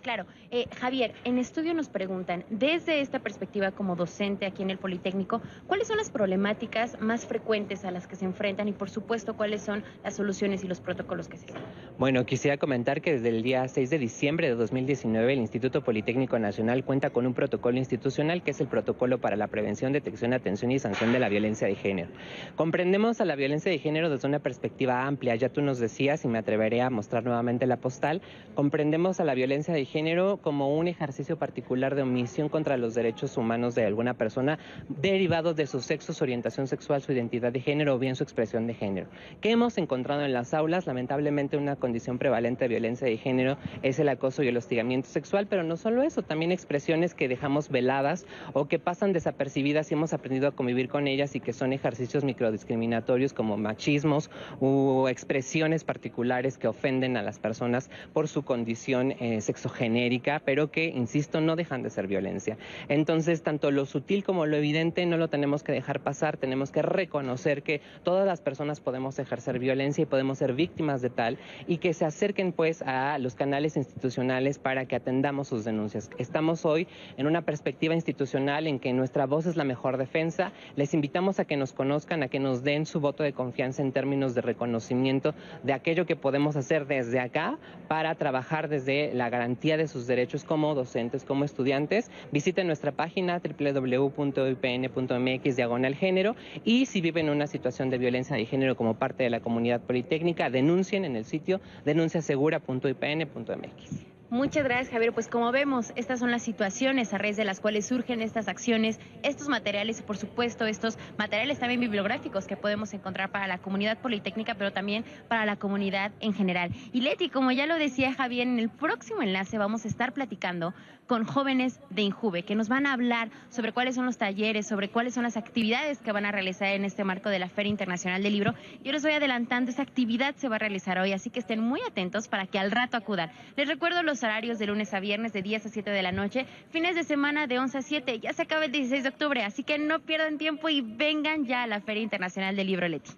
Claro, 0.03 0.27
eh, 0.53 0.67
Javier, 0.79 1.15
en 1.25 1.39
estudio 1.39 1.73
nos 1.73 1.89
preguntan, 1.89 2.45
desde 2.51 3.01
esta 3.01 3.21
perspectiva 3.21 3.71
como 3.71 3.97
docente 3.97 4.45
aquí 4.45 4.63
en 4.63 4.69
el 4.69 4.77
Politécnico, 4.77 5.41
¿cuáles 5.67 5.89
son 5.89 5.97
las 5.97 6.11
problemáticas 6.11 7.01
más 7.01 7.25
frecuentes 7.25 7.87
a 7.87 7.91
las 7.91 8.07
que 8.07 8.17
se 8.17 8.27
enfrentan 8.27 8.69
y 8.69 8.73
por 8.73 8.91
supuesto 8.91 9.35
cuáles 9.35 9.63
son 9.63 9.83
las 10.05 10.15
soluciones 10.15 10.63
y 10.63 10.69
los 10.69 10.83
protocolos 10.83 11.29
que 11.29 11.39
se 11.39 11.47
siguen? 11.47 11.63
Bueno, 11.99 12.27
quisiera 12.27 12.59
comentar 12.59 13.01
que 13.01 13.13
desde 13.13 13.31
el 13.31 13.43
día 13.43 13.67
6 13.67 13.89
de 13.89 13.99
diciembre 13.99 14.49
de 14.49 14.55
2019 14.55 15.33
el 15.33 15.39
Instituto 15.39 15.83
Politécnico 15.83 16.39
Nacional 16.39 16.85
cuenta 16.85 17.09
con 17.09 17.27
un 17.27 17.33
protocolo 17.33 17.79
institucional 17.79 18.43
que 18.43 18.51
es 18.51 18.61
el 18.61 18.67
protocolo 18.67 19.23
para 19.23 19.37
la 19.37 19.47
prevención, 19.47 19.95
detección, 19.95 20.35
atención 20.35 20.71
y 20.71 20.79
sanción 20.79 21.15
de 21.15 21.19
la 21.19 21.31
violencia 21.31 21.67
de 21.67 21.77
género. 21.77 22.11
Comprendemos 22.57 23.23
a 23.23 23.25
la 23.25 23.37
violencia 23.37 23.73
de 23.73 23.79
género 23.79 24.11
desde 24.11 24.29
una 24.29 24.41
perspectiva 24.41 25.07
amplia, 25.07 25.35
ya 25.35 25.49
tú 25.49 25.63
nos 25.63 25.79
decías 25.79 26.27
y 26.27 26.29
me 26.29 26.37
atreveré 26.37 26.83
a 26.83 26.91
mostrar 26.91 27.25
nuevamente 27.25 27.67
la 27.67 27.79
postal, 27.79 28.21
comprendemos 28.55 29.19
a 29.19 29.25
la 29.25 29.33
violencia 29.33 29.73
de 29.73 29.87
género 29.87 30.42
como 30.43 30.77
un 30.77 30.89
ejercicio 30.89 31.39
particular 31.39 31.95
de 31.95 32.03
omisión 32.03 32.49
contra 32.49 32.77
los 32.77 32.95
derechos 32.95 33.37
humanos 33.37 33.75
de 33.75 33.87
alguna 33.87 34.15
persona 34.15 34.59
derivados 34.89 35.57
de 35.57 35.67
su 35.67 35.81
sexo, 35.81 36.13
su 36.13 36.25
orientación 36.25 36.67
sexual, 36.67 37.01
su 37.01 37.13
identidad 37.13 37.53
de 37.53 37.61
género 37.61 37.95
o 37.95 37.99
bien 37.99 38.17
su 38.17 38.25
expresión 38.25 38.67
de 38.67 38.75
género. 38.75 39.07
¿Qué 39.41 39.51
hemos 39.51 39.79
encontrado 39.79 40.23
en 40.23 40.33
las 40.33 40.53
aulas? 40.53 40.87
Lamentablemente 40.87 41.57
una 41.57 41.77
condición 41.77 42.19
prevalente 42.19 42.65
de 42.65 42.69
violencia 42.69 43.07
de 43.07 43.17
género 43.17 43.57
es 43.83 43.99
el 43.99 44.09
acoso 44.09 44.43
y 44.43 44.49
el 44.49 44.57
hostigamiento 44.57 45.09
sexual, 45.09 45.47
pero 45.47 45.63
no 45.63 45.77
solo 45.77 46.03
eso, 46.03 46.23
también 46.23 46.53
expresiones 46.53 47.15
que 47.15 47.29
dejamos 47.29 47.69
veladas 47.69 48.27
o 48.53 48.67
que 48.67 48.79
pasan 48.79 49.13
desapercibidas 49.13 49.91
y 49.91 49.95
hemos 49.95 50.13
aprendido 50.13 50.49
a 50.49 50.53
convivir 50.53 50.89
con 50.89 51.07
ellas 51.07 51.37
y 51.37 51.41
que 51.41 51.53
son 51.53 51.73
ejercicios 51.73 52.25
microdiscriminatorios 52.25 53.33
como 53.33 53.57
machismos 53.57 54.31
u 54.61 55.07
expresiones 55.09 55.85
particulares 55.85 56.59
que 56.59 56.67
ofenden 56.67 57.17
a 57.17 57.23
las 57.23 57.39
personas 57.39 57.89
por 58.13 58.27
su 58.27 58.43
condición 58.43 59.13
eh, 59.13 59.41
sexogénero 59.41 59.93
pero 60.41 60.71
que, 60.71 60.87
insisto, 60.87 61.41
no 61.41 61.57
dejan 61.57 61.83
de 61.83 61.91
ser 61.91 62.07
violencia. 62.07 62.57
Entonces, 62.89 63.43
tanto 63.43 63.71
lo 63.71 63.87
sutil 63.87 64.25
como 64.25 64.47
lo 64.47 64.57
evidente 64.57 65.07
no 65.07 65.17
lo 65.17 65.29
tenemos 65.29 65.63
que 65.63 65.73
dejar 65.73 66.01
pasar, 66.01 66.37
tenemos 66.37 66.71
que 66.71 66.83
reconocer 66.83 67.63
que 67.63 67.81
todas 68.03 68.27
las 68.27 68.41
personas 68.41 68.81
podemos 68.81 69.19
ejercer 69.19 69.59
violencia 69.59 70.03
y 70.03 70.07
podemos 70.07 70.39
ser 70.39 70.55
víctimas 70.55 71.03
de 71.03 71.11
tal 71.11 71.39
y 71.67 71.79
que 71.79 71.95
se 71.95 72.05
acerquen 72.05 72.53
pues 72.53 72.83
a 72.83 73.19
los 73.19 73.35
canales 73.35 73.77
institucionales 73.77 74.59
para 74.59 74.87
que 74.87 74.97
atendamos 74.97 75.49
sus 75.49 75.65
denuncias. 75.65 76.11
Estamos 76.19 76.65
hoy 76.65 76.87
en 77.17 77.27
una 77.27 77.43
perspectiva 77.43 77.95
institucional 77.95 78.67
en 78.67 78.79
que 78.79 78.93
nuestra 78.93 79.27
voz 79.27 79.47
es 79.47 79.57
la 79.57 79.65
mejor 79.65 79.97
defensa. 79.97 80.53
Les 80.77 80.95
invitamos 80.95 81.41
a 81.41 81.45
que 81.45 81.57
nos 81.57 81.73
conozcan, 81.73 82.23
a 82.23 82.29
que 82.29 82.41
nos 82.41 82.63
den 82.63 82.87
su 82.87 83.01
voto 83.01 83.23
de 83.23 83.33
confianza 83.33 83.83
en 83.83 83.93
términos 83.93 84.35
de 84.35 84.41
reconocimiento 84.41 85.35
de 85.63 85.73
aquello 85.73 86.07
que 86.07 86.17
podemos 86.17 86.57
hacer 86.57 86.87
desde 86.87 87.21
acá 87.21 87.59
para 87.89 88.15
trabajar 88.15 88.69
desde 88.69 89.13
la 89.15 89.31
garantía 89.31 89.77
de 89.77 89.89
sus 89.89 90.07
derechos 90.07 90.12
como 90.47 90.75
docentes, 90.75 91.25
como 91.25 91.45
estudiantes, 91.45 92.11
visiten 92.33 92.67
nuestra 92.67 92.93
página 92.93 93.41
www.ipn.mx 93.41 95.57
diagonal 95.57 95.95
género 95.95 96.37
y 96.65 96.85
si 96.87 97.01
viven 97.01 97.31
una 97.31 97.47
situación 97.47 97.89
de 97.91 97.99
violencia 97.99 98.35
de 98.37 98.47
género 98.47 98.77
como 98.77 98.95
parte 98.95 99.23
de 99.25 99.31
la 99.31 99.41
comunidad 99.41 99.81
politécnica, 99.81 100.51
denuncien 100.51 101.05
en 101.05 101.17
el 101.17 101.25
sitio 101.25 101.61
denunciasegura.ipn.mx. 101.85 104.12
Muchas 104.33 104.65
gracias, 104.65 104.89
Javier. 104.89 105.13
Pues 105.13 105.29
como 105.29 105.53
vemos, 105.53 105.93
estas 105.95 106.21
son 106.21 106.31
las 106.31 106.41
situaciones 106.41 107.13
a 107.13 107.19
raíz 107.19 107.37
de 107.37 107.45
las 107.45 107.61
cuales 107.61 107.85
surgen 107.85 108.23
estas 108.23 108.49
acciones, 108.49 108.99
estos 109.23 109.51
materiales 109.51 110.01
y 110.01 110.03
por 110.05 110.17
supuesto 110.17 110.65
estos 110.65 110.97
materiales 111.19 111.59
también 111.59 111.81
bibliográficos 111.81 112.47
que 112.47 112.57
podemos 112.57 112.95
encontrar 112.95 113.31
para 113.31 113.47
la 113.47 113.59
comunidad 113.59 113.99
politécnica, 113.99 114.55
pero 114.55 114.73
también 114.73 115.05
para 115.29 115.45
la 115.45 115.57
comunidad 115.57 116.13
en 116.21 116.33
general. 116.33 116.71
Y 116.95 117.03
Leti, 117.03 117.29
como 117.29 117.53
ya 117.53 117.67
lo 117.67 117.75
decía 117.75 118.15
Javier, 118.15 118.49
en 118.49 118.59
el 118.59 118.71
próximo 118.71 119.21
enlace 119.21 119.59
vamos 119.59 119.85
a 119.85 119.89
estar 119.89 120.15
platicando 120.15 120.73
con 121.07 121.25
jóvenes 121.25 121.79
de 121.91 122.03
Injuve 122.03 122.45
que 122.45 122.55
nos 122.55 122.69
van 122.69 122.87
a 122.87 122.93
hablar 122.93 123.31
sobre 123.51 123.73
cuáles 123.73 123.95
son 123.95 124.07
los 124.07 124.19
talleres, 124.19 124.67
sobre 124.67 124.89
cuáles 124.89 125.15
son 125.15 125.25
las 125.25 125.37
actividades 125.37 125.99
que 125.99 126.13
van 126.13 126.25
a 126.25 126.33
realizar 126.33 126.69
en 126.69 126.85
este 126.85 127.05
marco 127.05 127.29
de 127.29 127.39
la 127.39 127.49
Feria 127.49 127.71
Internacional 127.71 128.23
del 128.23 128.33
Libro. 128.33 128.55
Yo 128.83 128.93
les 128.93 129.03
voy 129.03 129.13
adelantando, 129.13 129.71
esa 129.71 129.83
actividad 129.83 130.35
se 130.37 130.49
va 130.49 130.57
a 130.57 130.59
realizar 130.59 130.99
hoy, 130.99 131.13
así 131.13 131.31
que 131.31 131.41
estén 131.41 131.61
muy 131.61 131.81
atentos 131.87 132.29
para 132.29 132.47
que 132.47 132.59
al 132.59 132.71
rato 132.71 132.97
acudan. 132.97 133.31
Les 133.57 133.69
recuerdo 133.69 134.03
los 134.03 134.23
horarios 134.23 134.59
de 134.59 134.67
lunes 134.67 134.95
a 134.95 135.01
viernes 135.01 135.33
de 135.33 135.43
10 135.43 135.67
a 135.67 135.69
7 135.69 135.91
de 135.91 136.03
la 136.03 136.13
noche, 136.13 136.47
fines 136.71 136.95
de 136.95 137.05
semana 137.05 137.47
de 137.47 137.59
11 137.59 137.79
a 137.79 137.83
7. 137.83 138.21
Ya 138.21 138.33
se 138.33 138.43
acaba 138.43 138.65
el 138.65 138.73
16 138.73 139.03
de 139.03 139.09
octubre, 139.09 139.45
así 139.45 139.65
que 139.65 139.79
no 139.79 140.01
pierdan 140.01 140.39
tiempo 140.39 140.69
y 140.69 140.81
vengan 140.81 141.45
ya 141.45 141.63
a 141.65 141.67
la 141.67 141.81
Feria 141.81 142.03
Internacional 142.03 142.57
del 142.57 142.67
Libro 142.67 142.89
Leti. 142.89 143.13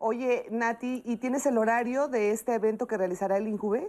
Oye, 0.00 0.46
Nati, 0.50 1.02
¿y 1.04 1.16
tienes 1.16 1.44
el 1.46 1.58
horario 1.58 2.06
de 2.06 2.30
este 2.30 2.54
evento 2.54 2.86
que 2.86 2.96
realizará 2.96 3.36
el 3.36 3.48
INJUVE? 3.48 3.88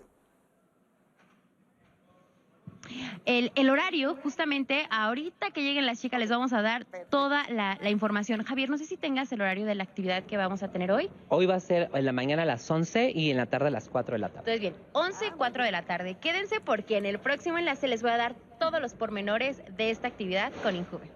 El, 3.25 3.69
horario, 3.69 4.15
justamente, 4.23 4.87
ahorita 4.89 5.51
que 5.51 5.61
lleguen 5.61 5.85
las 5.85 6.01
chicas 6.01 6.19
les 6.19 6.29
vamos 6.29 6.53
a 6.53 6.61
dar 6.61 6.85
toda 7.09 7.43
la, 7.49 7.77
información. 7.89 8.43
Javier, 8.43 8.69
no 8.69 8.77
sé 8.77 8.85
si 8.85 8.97
tengas 8.97 9.31
el 9.31 9.41
horario 9.41 9.65
de 9.65 9.75
la 9.75 9.83
actividad 9.83 10.23
que 10.23 10.37
vamos 10.37 10.63
a 10.63 10.69
tener 10.69 10.91
hoy. 10.91 11.09
Hoy 11.29 11.45
va 11.45 11.55
a 11.55 11.59
ser 11.59 11.89
en 11.93 12.05
la 12.05 12.11
mañana 12.11 12.43
a 12.43 12.45
las 12.45 12.69
11 12.69 13.11
y 13.13 13.31
en 13.31 13.37
la 13.37 13.45
tarde 13.45 13.67
a 13.67 13.71
las 13.71 13.89
4 13.89 14.13
de 14.13 14.19
la 14.19 14.29
tarde. 14.29 14.51
Entonces, 14.51 14.61
bien, 14.61 14.75
11, 14.93 15.33
4 15.37 15.63
de 15.63 15.71
la 15.71 15.83
tarde. 15.83 16.17
Quédense 16.19 16.59
porque 16.61 16.97
en 16.97 17.05
el 17.05 17.19
próximo 17.19 17.57
enlace 17.57 17.87
les 17.87 18.01
voy 18.01 18.11
a 18.11 18.17
dar 18.17 18.35
todos 18.59 18.81
los 18.81 18.93
pormenores 18.93 19.61
de 19.75 19.91
esta 19.91 20.07
actividad 20.07 20.51
con 20.63 20.75
Injuve. 20.75 21.11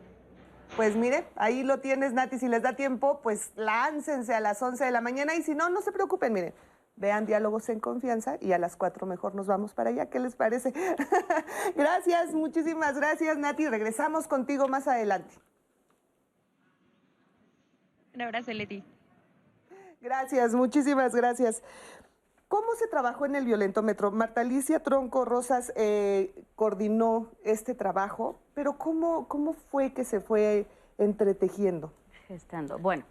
Pues 0.75 0.95
mire, 0.95 1.25
ahí 1.35 1.63
lo 1.63 1.79
tienes, 1.79 2.13
Nati. 2.13 2.39
Si 2.39 2.47
les 2.47 2.63
da 2.63 2.75
tiempo, 2.75 3.19
pues 3.21 3.51
láncense 3.55 4.33
a 4.33 4.39
las 4.39 4.61
11 4.61 4.83
de 4.83 4.91
la 4.91 5.01
mañana 5.01 5.35
y 5.35 5.43
si 5.43 5.53
no, 5.53 5.69
no 5.69 5.81
se 5.81 5.91
preocupen, 5.91 6.33
miren 6.33 6.53
vean 6.95 7.25
diálogos 7.25 7.69
en 7.69 7.79
confianza 7.79 8.37
y 8.39 8.51
a 8.51 8.57
las 8.57 8.75
cuatro 8.75 9.07
mejor 9.07 9.35
nos 9.35 9.47
vamos 9.47 9.73
para 9.73 9.89
allá. 9.89 10.09
¿Qué 10.09 10.19
les 10.19 10.35
parece? 10.35 10.73
gracias, 11.75 12.33
muchísimas 12.33 12.95
gracias, 12.95 13.37
Nati. 13.37 13.67
Regresamos 13.67 14.27
contigo 14.27 14.67
más 14.67 14.87
adelante. 14.87 15.35
Un 18.13 18.21
abrazo, 18.21 18.51
Leti. 18.51 18.83
Gracias, 19.99 20.53
muchísimas 20.53 21.15
gracias. 21.15 21.63
¿Cómo 22.47 22.75
se 22.75 22.87
trabajó 22.87 23.25
en 23.25 23.35
el 23.35 23.45
violentómetro? 23.45 24.11
Marta 24.11 24.41
Alicia 24.41 24.83
Tronco 24.83 25.25
Rosas 25.25 25.73
eh, 25.75 26.35
coordinó 26.55 27.31
este 27.43 27.73
trabajo, 27.73 28.39
pero 28.53 28.77
¿cómo, 28.77 29.27
¿cómo 29.27 29.53
fue 29.53 29.93
que 29.93 30.05
se 30.05 30.19
fue 30.19 30.67
entretejiendo? 30.99 31.91
Gestando. 32.27 32.77
Bueno, 32.77 33.05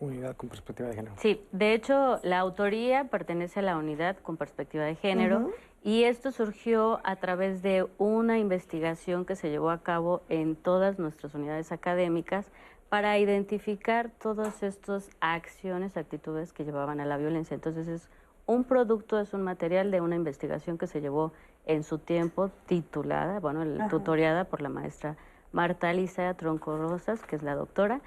Unidad 0.00 0.34
con 0.36 0.48
perspectiva 0.48 0.88
de 0.88 0.94
género. 0.94 1.14
Sí, 1.18 1.46
de 1.52 1.74
hecho, 1.74 2.20
la 2.22 2.38
autoría 2.38 3.04
pertenece 3.04 3.60
a 3.60 3.62
la 3.62 3.76
unidad 3.76 4.16
con 4.16 4.36
perspectiva 4.36 4.84
de 4.84 4.96
género 4.96 5.50
y 5.84 6.04
esto 6.04 6.32
surgió 6.32 7.00
a 7.04 7.16
través 7.16 7.62
de 7.62 7.86
una 7.98 8.38
investigación 8.38 9.26
que 9.26 9.36
se 9.36 9.50
llevó 9.50 9.70
a 9.70 9.82
cabo 9.82 10.22
en 10.28 10.56
todas 10.56 10.98
nuestras 10.98 11.34
unidades 11.34 11.70
académicas 11.70 12.50
para 12.88 13.18
identificar 13.18 14.10
todas 14.10 14.62
estas 14.62 15.10
acciones, 15.20 15.96
actitudes 15.96 16.52
que 16.52 16.64
llevaban 16.64 17.00
a 17.00 17.04
la 17.04 17.16
violencia. 17.16 17.54
Entonces 17.54 17.86
es 17.86 18.10
un 18.46 18.64
producto, 18.64 19.20
es 19.20 19.32
un 19.32 19.42
material 19.42 19.90
de 19.90 20.00
una 20.00 20.16
investigación 20.16 20.76
que 20.76 20.86
se 20.86 21.00
llevó 21.00 21.32
en 21.66 21.84
su 21.84 21.98
tiempo 21.98 22.50
titulada, 22.66 23.38
bueno, 23.38 23.88
tutoriada 23.88 24.44
por 24.44 24.60
la 24.60 24.70
maestra 24.70 25.16
Marta 25.52 25.88
Alicia 25.88 26.34
Tronco 26.34 26.76
Rosas, 26.76 27.22
que 27.22 27.36
es 27.36 27.42
la 27.42 27.54
doctora, 27.54 28.00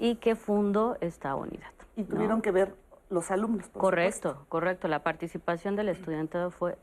y 0.00 0.16
que 0.16 0.34
fundó 0.34 0.96
esta 1.00 1.36
unidad. 1.36 1.70
Y 1.94 2.04
tuvieron 2.04 2.40
que 2.40 2.50
ver 2.50 2.74
los 3.10 3.30
alumnos. 3.30 3.68
Por 3.68 3.82
correcto, 3.82 4.46
correcto. 4.48 4.88
La 4.88 5.02
participación 5.02 5.76
del 5.76 5.90
estudiantado 5.90 6.50
fue 6.50 6.78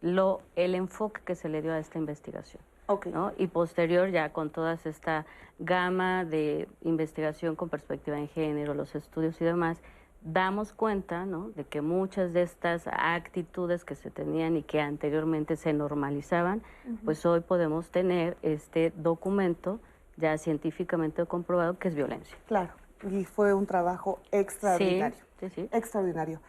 lo, 0.00 0.40
el 0.56 0.74
enfoque 0.74 1.20
que 1.24 1.34
se 1.34 1.48
le 1.48 1.60
dio 1.60 1.72
a 1.72 1.78
esta 1.78 1.98
investigación. 1.98 2.62
Okay. 2.86 3.12
¿no? 3.12 3.32
Y 3.36 3.46
posterior 3.48 4.10
ya 4.10 4.32
con 4.32 4.50
toda 4.50 4.78
esta 4.84 5.26
gama 5.58 6.24
de 6.24 6.68
investigación 6.82 7.54
con 7.54 7.68
perspectiva 7.68 8.18
en 8.18 8.28
género, 8.28 8.74
los 8.74 8.94
estudios 8.94 9.40
y 9.40 9.44
demás, 9.44 9.82
damos 10.22 10.72
cuenta 10.72 11.26
¿no? 11.26 11.50
de 11.50 11.64
que 11.64 11.82
muchas 11.82 12.32
de 12.32 12.42
estas 12.42 12.86
actitudes 12.86 13.84
que 13.84 13.94
se 13.94 14.10
tenían 14.10 14.56
y 14.56 14.62
que 14.62 14.80
anteriormente 14.80 15.56
se 15.56 15.74
normalizaban, 15.74 16.62
pues 17.04 17.24
hoy 17.26 17.40
podemos 17.40 17.90
tener 17.90 18.38
este 18.42 18.92
documento 18.96 19.80
ya 20.16 20.36
científicamente 20.38 21.24
comprobado 21.26 21.78
que 21.78 21.88
es 21.88 21.94
violencia. 21.94 22.36
Claro, 22.46 22.72
y 23.10 23.24
fue 23.24 23.52
un 23.54 23.66
trabajo 23.66 24.20
extraordinario. 24.30 25.18
Sí, 25.40 25.48
sí, 25.50 25.68
Extraordinario. 25.72 26.40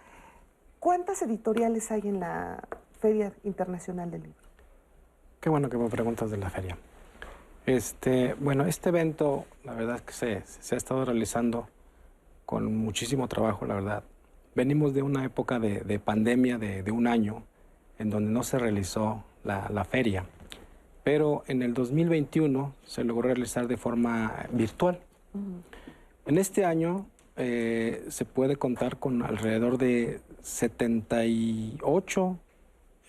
¿Cuántas 0.79 1.21
editoriales 1.21 1.91
hay 1.91 2.01
en 2.07 2.19
la 2.19 2.63
Feria 2.99 3.33
Internacional 3.43 4.11
del 4.11 4.23
Libro? 4.23 4.45
Qué 5.39 5.49
bueno 5.49 5.69
que 5.69 5.77
me 5.77 5.89
preguntas 5.89 6.31
de 6.31 6.37
la 6.37 6.49
feria. 6.49 6.77
Este, 7.65 8.35
bueno, 8.35 8.65
este 8.65 8.89
evento, 8.89 9.45
la 9.63 9.73
verdad 9.73 9.95
es 9.95 10.01
que 10.03 10.13
se, 10.13 10.41
se 10.45 10.75
ha 10.75 10.77
estado 10.77 11.03
realizando 11.05 11.67
con 12.45 12.75
muchísimo 12.75 13.27
trabajo, 13.27 13.65
la 13.65 13.75
verdad. 13.75 14.03
Venimos 14.53 14.93
de 14.93 15.01
una 15.01 15.25
época 15.25 15.59
de, 15.59 15.99
pandemia 15.99 16.57
de, 16.57 16.91
un 16.91 17.07
año 17.07 17.43
en 17.99 18.09
donde 18.09 18.31
no 18.31 18.43
se 18.43 18.57
realizó 18.57 19.23
la, 19.43 19.83
feria, 19.83 20.25
pero 21.05 21.43
en 21.47 21.61
el 21.61 21.75
2021 21.75 22.73
se 22.83 23.03
logró 23.03 23.27
realizar 23.29 23.67
de 23.67 23.77
forma 23.77 24.47
virtual. 24.51 24.99
En 26.25 26.39
este 26.39 26.65
año 26.65 27.05
eh, 27.37 28.03
se 28.09 28.25
puede 28.25 28.55
contar 28.55 28.97
con 28.97 29.21
alrededor 29.21 29.77
de 29.77 30.19
78 30.41 32.39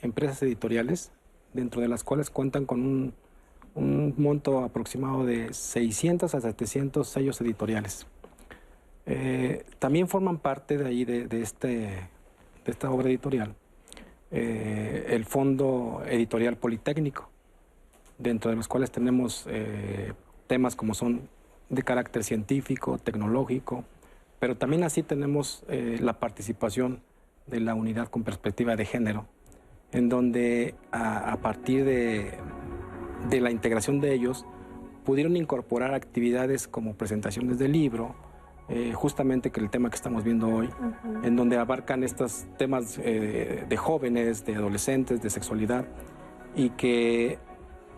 empresas 0.03 0.43
editoriales, 0.43 1.11
dentro 1.55 1.81
de 1.81 1.89
las 1.89 2.05
cuales 2.05 2.29
cuentan 2.29 2.67
con 2.67 2.83
un, 2.83 3.15
un 3.75 4.15
monto 4.19 4.63
aproximado 4.63 5.25
de 5.25 5.55
600 5.55 6.35
a 6.35 6.41
700 6.43 7.09
sellos 7.09 7.41
editoriales. 7.41 8.07
Eh, 9.07 9.65
también 9.79 10.07
forman 10.07 10.37
parte 10.37 10.77
de 10.77 10.87
ahí 10.87 11.07
de, 11.07 11.29
este, 11.41 11.69
de 11.69 12.11
esta 12.67 12.91
obra 12.91 13.09
editorial 13.09 13.55
eh, 14.31 15.07
el 15.11 15.25
Fondo 15.25 16.03
Editorial 16.07 16.57
Politécnico, 16.57 17.31
dentro 18.19 18.51
de 18.51 18.57
los 18.57 18.69
cuales 18.69 18.91
tenemos 18.91 19.47
eh, 19.49 20.13
temas 20.47 20.77
como 20.77 20.95
son 20.95 21.29
de 21.69 21.83
carácter 21.83 22.25
científico, 22.25 22.99
tecnológico, 22.99 23.85
pero 24.39 24.57
también 24.57 24.85
así 24.85 25.03
tenemos 25.03 25.65
la 25.69 26.21
participación 26.21 27.01
de 27.47 27.61
la 27.61 27.75
unidad 27.75 28.09
con 28.09 28.23
perspectiva 28.23 28.77
de 28.77 28.85
género, 28.85 29.27
en 29.93 30.09
donde 30.09 30.75
a, 30.93 31.37
partir 31.39 31.85
de, 31.85 32.35
de 33.31 33.41
la 33.41 33.51
integración 33.51 34.01
de 34.01 34.13
ellos 34.13 34.45
pudieron 35.07 35.37
incorporar 35.37 35.95
actividades 35.95 36.69
como 36.69 36.95
presentaciones 36.95 37.59
de 37.59 37.69
libro, 37.69 38.15
eh, 38.69 38.93
justamente 38.93 39.51
que 39.51 39.61
el 39.61 39.71
tema 39.71 39.89
que 39.89 39.95
estamos 39.95 40.25
viendo 40.25 40.49
hoy, 40.49 40.69
en 41.23 41.37
donde 41.37 41.57
abarcan 41.57 42.03
estos 42.03 42.47
temas 42.59 42.99
eh, 43.01 43.65
de 43.69 43.77
jóvenes, 43.77 44.45
de 44.45 44.57
adolescentes, 44.57 45.23
de 45.23 45.31
sexualidad, 45.31 45.87
y 46.57 46.71
que 46.71 47.39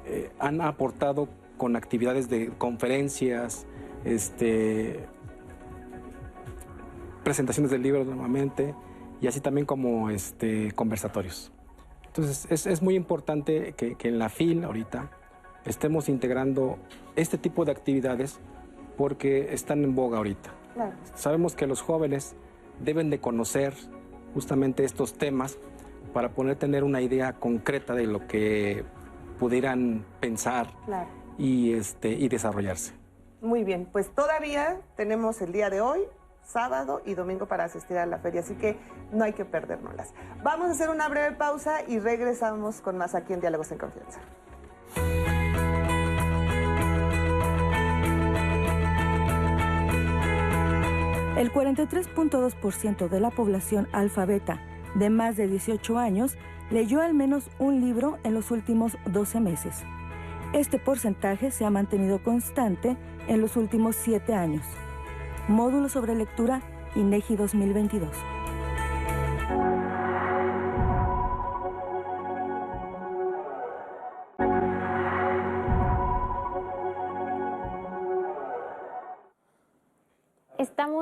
eh, 0.09 0.31
han 0.39 0.61
aportado 0.61 1.29
con 1.57 1.77
actividades 1.77 2.29
de 2.29 2.49
conferencias, 2.57 3.67
este, 4.05 5.07
presentaciones 7.25 7.71
del 7.71 7.83
libro 7.83 8.05
nuevamente, 8.05 8.75
y 9.21 9.27
así 9.27 9.41
también 9.41 9.67
como 9.67 10.11
este, 10.11 10.73
conversatorios. 10.73 11.53
Entonces 12.07 12.47
es, 12.51 12.67
es 12.67 12.83
muy 12.83 12.95
importante 12.95 13.75
que, 13.77 13.97
que 13.97 14.09
en 14.09 14.19
la 14.19 14.29
FIL 14.29 14.65
ahorita 14.65 15.11
estemos 15.65 16.09
integrando 16.09 16.79
este 17.17 17.37
tipo 17.39 17.65
de 17.65 17.73
actividades 17.73 18.41
porque 18.97 19.53
están 19.53 19.85
en 19.85 19.95
boga 19.95 20.19
ahorita. 20.19 20.51
Sabemos 21.15 21.55
que 21.55 21.67
los 21.67 21.81
jóvenes 21.81 22.37
deben 22.81 23.11
de 23.11 23.19
conocer 23.21 23.75
justamente 24.35 24.85
estos 24.85 25.15
temas 25.15 25.59
para 26.13 26.31
poder 26.31 26.57
tener 26.57 26.85
una 26.85 27.01
idea 27.01 27.35
concreta 27.35 27.95
de 27.95 28.07
lo 28.07 28.27
que 28.27 28.85
pudieran 29.39 30.05
pensar 30.21 30.69
y, 31.37 31.73
este, 31.73 32.11
y 32.11 32.29
desarrollarse. 32.29 32.93
Muy 33.41 33.65
bien, 33.65 33.89
pues 33.91 34.13
todavía 34.15 34.81
tenemos 34.97 35.41
el 35.41 35.53
día 35.53 35.71
de 35.71 35.81
hoy, 35.81 36.01
sábado 36.45 37.03
y 37.05 37.15
domingo 37.15 37.47
para 37.47 37.65
asistir 37.65 37.97
a 37.99 38.07
la 38.07 38.19
feria, 38.19 38.41
así 38.41 38.55
que 38.57 38.77
no 39.13 39.25
hay 39.25 39.33
que 39.33 39.45
perdérnoslas. 39.45 40.13
Vamos 40.43 40.69
a 40.69 40.71
hacer 40.73 40.91
una 40.91 41.09
breve 41.09 41.37
pausa 41.37 41.83
y 41.87 41.99
regresamos 42.01 42.81
con 42.81 42.99
más 42.99 43.15
aquí 43.15 43.33
en 43.33 43.41
Diálogos 43.41 43.71
en 43.71 43.79
Confianza. 43.79 44.21
El 51.37 51.53
43.2% 51.53 53.09
de 53.09 53.21
la 53.21 53.31
población 53.31 53.87
alfabeta 53.93 54.61
de 54.95 55.11
más 55.11 55.37
de 55.37 55.49
18 55.49 55.99
años 55.99 56.37
leyó 56.71 57.01
al 57.01 57.15
menos 57.15 57.51
un 57.59 57.81
libro 57.81 58.19
en 58.25 58.35
los 58.35 58.51
últimos 58.51 58.97
12 59.07 59.41
meses. 59.41 59.85
Este 60.53 60.79
porcentaje 60.79 61.51
se 61.51 61.65
ha 61.65 61.71
mantenido 61.71 62.23
constante 62.23 62.97
en 63.27 63.41
los 63.41 63.57
últimos 63.57 63.97
7 63.97 64.35
años. 64.35 64.65
Módulo 65.49 65.89
sobre 65.89 66.15
lectura 66.15 66.63
INEGI 66.95 67.37
2022. 67.37 68.38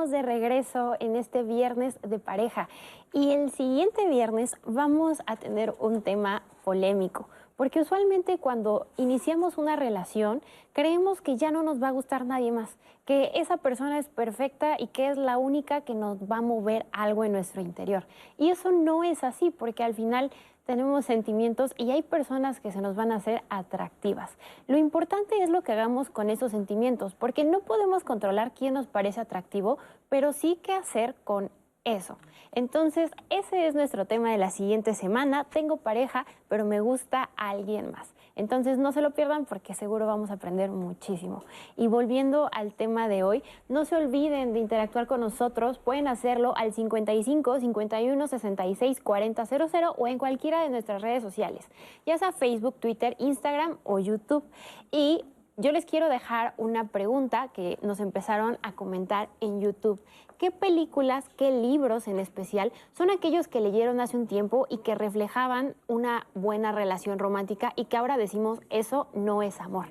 De 0.07 0.21
regreso 0.21 0.95
en 1.01 1.17
este 1.17 1.43
viernes 1.43 1.99
de 2.01 2.17
pareja 2.17 2.69
y 3.11 3.31
el 3.31 3.51
siguiente 3.51 4.07
viernes 4.07 4.55
vamos 4.65 5.21
a 5.25 5.35
tener 5.35 5.75
un 5.79 6.01
tema 6.01 6.43
polémico, 6.63 7.27
porque 7.57 7.81
usualmente 7.81 8.37
cuando 8.37 8.87
iniciamos 8.95 9.57
una 9.57 9.75
relación 9.75 10.41
creemos 10.71 11.19
que 11.19 11.35
ya 11.35 11.51
no 11.51 11.61
nos 11.61 11.83
va 11.83 11.89
a 11.89 11.91
gustar 11.91 12.25
nadie 12.25 12.53
más, 12.53 12.77
que 13.03 13.31
esa 13.35 13.57
persona 13.57 13.99
es 13.99 14.07
perfecta 14.07 14.77
y 14.79 14.87
que 14.87 15.09
es 15.09 15.17
la 15.17 15.37
única 15.37 15.81
que 15.81 15.93
nos 15.93 16.19
va 16.19 16.37
a 16.37 16.41
mover 16.41 16.85
algo 16.93 17.25
en 17.25 17.33
nuestro 17.33 17.61
interior. 17.61 18.05
Y 18.37 18.49
eso 18.49 18.71
no 18.71 19.03
es 19.03 19.25
así, 19.25 19.51
porque 19.51 19.83
al 19.83 19.93
final 19.93 20.31
tenemos 20.67 21.05
sentimientos 21.05 21.73
y 21.77 21.89
hay 21.91 22.03
personas 22.03 22.59
que 22.59 22.71
se 22.71 22.81
nos 22.81 22.95
van 22.95 23.11
a 23.11 23.15
hacer 23.15 23.41
atractivas. 23.49 24.37
Lo 24.67 24.77
importante 24.77 25.41
es 25.41 25.49
lo 25.49 25.63
que 25.63 25.71
hagamos 25.71 26.09
con 26.09 26.29
esos 26.29 26.51
sentimientos, 26.51 27.15
porque 27.15 27.45
no 27.45 27.61
podemos 27.61 28.03
controlar 28.03 28.51
quién 28.51 28.75
nos 28.75 28.85
parece 28.85 29.21
atractivo, 29.21 29.79
pero 30.09 30.33
sí 30.33 30.59
qué 30.61 30.73
hacer 30.73 31.15
con 31.23 31.49
eso. 31.85 32.17
Entonces, 32.51 33.11
ese 33.29 33.67
es 33.67 33.75
nuestro 33.75 34.05
tema 34.05 34.29
de 34.31 34.37
la 34.37 34.49
siguiente 34.49 34.93
semana. 34.93 35.45
Tengo 35.45 35.77
pareja, 35.77 36.25
pero 36.49 36.65
me 36.65 36.81
gusta 36.81 37.29
alguien 37.37 37.91
más. 37.91 38.13
Entonces 38.37 38.77
no 38.77 38.91
se 38.91 39.01
lo 39.01 39.11
pierdan 39.11 39.45
porque 39.45 39.73
seguro 39.73 40.05
vamos 40.05 40.29
a 40.29 40.35
aprender 40.35 40.69
muchísimo. 40.69 41.43
Y 41.75 41.87
volviendo 41.87 42.49
al 42.53 42.73
tema 42.73 43.07
de 43.07 43.23
hoy, 43.23 43.43
no 43.67 43.83
se 43.83 43.95
olviden 43.95 44.53
de 44.53 44.59
interactuar 44.59 45.07
con 45.07 45.19
nosotros. 45.19 45.79
Pueden 45.79 46.07
hacerlo 46.07 46.53
al 46.55 46.71
55 46.71 47.59
51 47.59 48.27
66 48.27 49.01
40 49.01 49.45
00 49.45 49.95
o 49.97 50.07
en 50.07 50.19
cualquiera 50.19 50.61
de 50.61 50.69
nuestras 50.69 51.01
redes 51.01 51.23
sociales, 51.23 51.67
ya 52.05 52.17
sea 52.17 52.31
Facebook, 52.31 52.75
Twitter, 52.79 53.15
Instagram 53.19 53.77
o 53.83 53.97
YouTube. 53.99 54.43
Y 54.91 55.25
yo 55.57 55.71
les 55.71 55.85
quiero 55.85 56.07
dejar 56.07 56.53
una 56.57 56.89
pregunta 56.89 57.49
que 57.51 57.79
nos 57.81 57.99
empezaron 57.99 58.59
a 58.61 58.73
comentar 58.73 59.29
en 59.41 59.59
YouTube. 59.59 59.99
¿Qué 60.37 60.51
películas, 60.51 61.27
qué 61.35 61.49
libros 61.49 62.07
en 62.07 62.19
especial 62.19 62.71
son 62.93 63.09
aquellos 63.09 63.47
que 63.47 63.59
leyeron 63.59 63.99
hace 63.99 64.17
un 64.17 64.27
tiempo 64.27 64.67
y 64.69 64.77
que 64.77 64.93
reflejaban 64.93 65.75
una 65.87 66.27
buena 66.35 66.71
relación 66.71 67.17
romántica 67.17 67.73
y 67.75 67.85
que 67.85 67.97
ahora 67.97 68.17
decimos 68.17 68.59
eso 68.69 69.07
no 69.13 69.41
es 69.41 69.59
amor? 69.59 69.87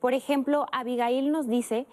Por 0.00 0.14
ejemplo, 0.14 0.64
Abigail 0.72 1.30
nos 1.30 1.48
dice 1.48 1.86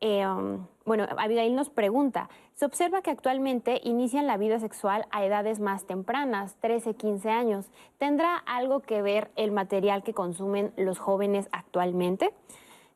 um, 0.00 0.66
bueno, 0.84 1.06
Abigail 1.16 1.54
nos 1.54 1.70
pregunta, 1.70 2.28
se 2.54 2.64
observa 2.64 3.02
que 3.02 3.10
actualmente 3.10 3.80
inician 3.84 4.26
la 4.26 4.36
vida 4.36 4.58
sexual 4.58 5.06
a 5.12 5.24
edades 5.24 5.60
más 5.60 5.86
tempranas, 5.86 6.56
13, 6.60 6.94
15 6.94 7.30
años. 7.30 7.70
¿Tendrá 7.98 8.36
algo 8.36 8.80
que 8.80 9.02
ver 9.02 9.30
el 9.36 9.52
material 9.52 10.02
que 10.02 10.12
consumen 10.12 10.72
los 10.76 10.98
jóvenes 10.98 11.48
actualmente? 11.52 12.34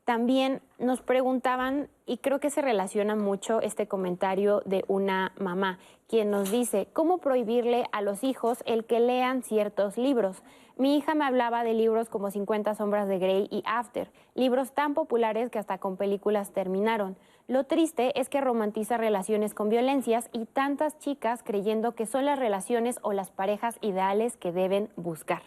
También 0.07 0.63
nos 0.79 1.01
preguntaban, 1.03 1.89
y 2.07 2.19
creo 2.19 2.39
que 2.39 2.49
se 2.49 2.63
relaciona 2.63 3.17
mucho 3.17 3.61
este 3.61 3.89
comentario 3.89 4.63
de 4.65 4.85
una 4.87 5.33
mamá, 5.37 5.81
quien 6.07 6.31
nos 6.31 6.53
dice, 6.53 6.87
¿cómo 6.93 7.19
prohibirle 7.19 7.87
a 7.91 8.03
los 8.03 8.23
hijos 8.23 8.63
el 8.67 8.85
que 8.85 9.01
lean 9.01 9.43
ciertos 9.43 9.99
libros? 9.99 10.45
Mi 10.77 10.97
hija 10.97 11.17
me 11.17 11.25
hablaba 11.25 11.65
de 11.65 11.75
libros 11.75 12.09
como 12.09 12.31
50 12.31 12.77
sombras 12.77 13.09
de 13.09 13.19
Grey 13.19 13.49
y 13.51 13.65
After, 13.67 14.09
libros 14.37 14.71
tan 14.71 14.95
populares 14.95 15.51
que 15.51 15.59
hasta 15.59 15.79
con 15.79 15.97
películas 15.97 16.53
terminaron. 16.53 17.17
Lo 17.49 17.65
triste 17.65 18.13
es 18.21 18.29
que 18.29 18.41
romantiza 18.41 18.99
relaciones 18.99 19.55
con 19.55 19.71
violencias 19.71 20.29
y 20.31 20.45
tantas 20.45 21.01
chicas 21.01 21.43
creyendo 21.43 21.97
que 21.97 22.07
son 22.07 22.27
las 22.27 22.39
relaciones 22.39 23.01
o 23.03 23.13
las 23.13 23.33
parejas 23.33 23.77
ideales 23.81 24.37
que 24.37 24.53
deben 24.53 24.89
buscar. 24.95 25.43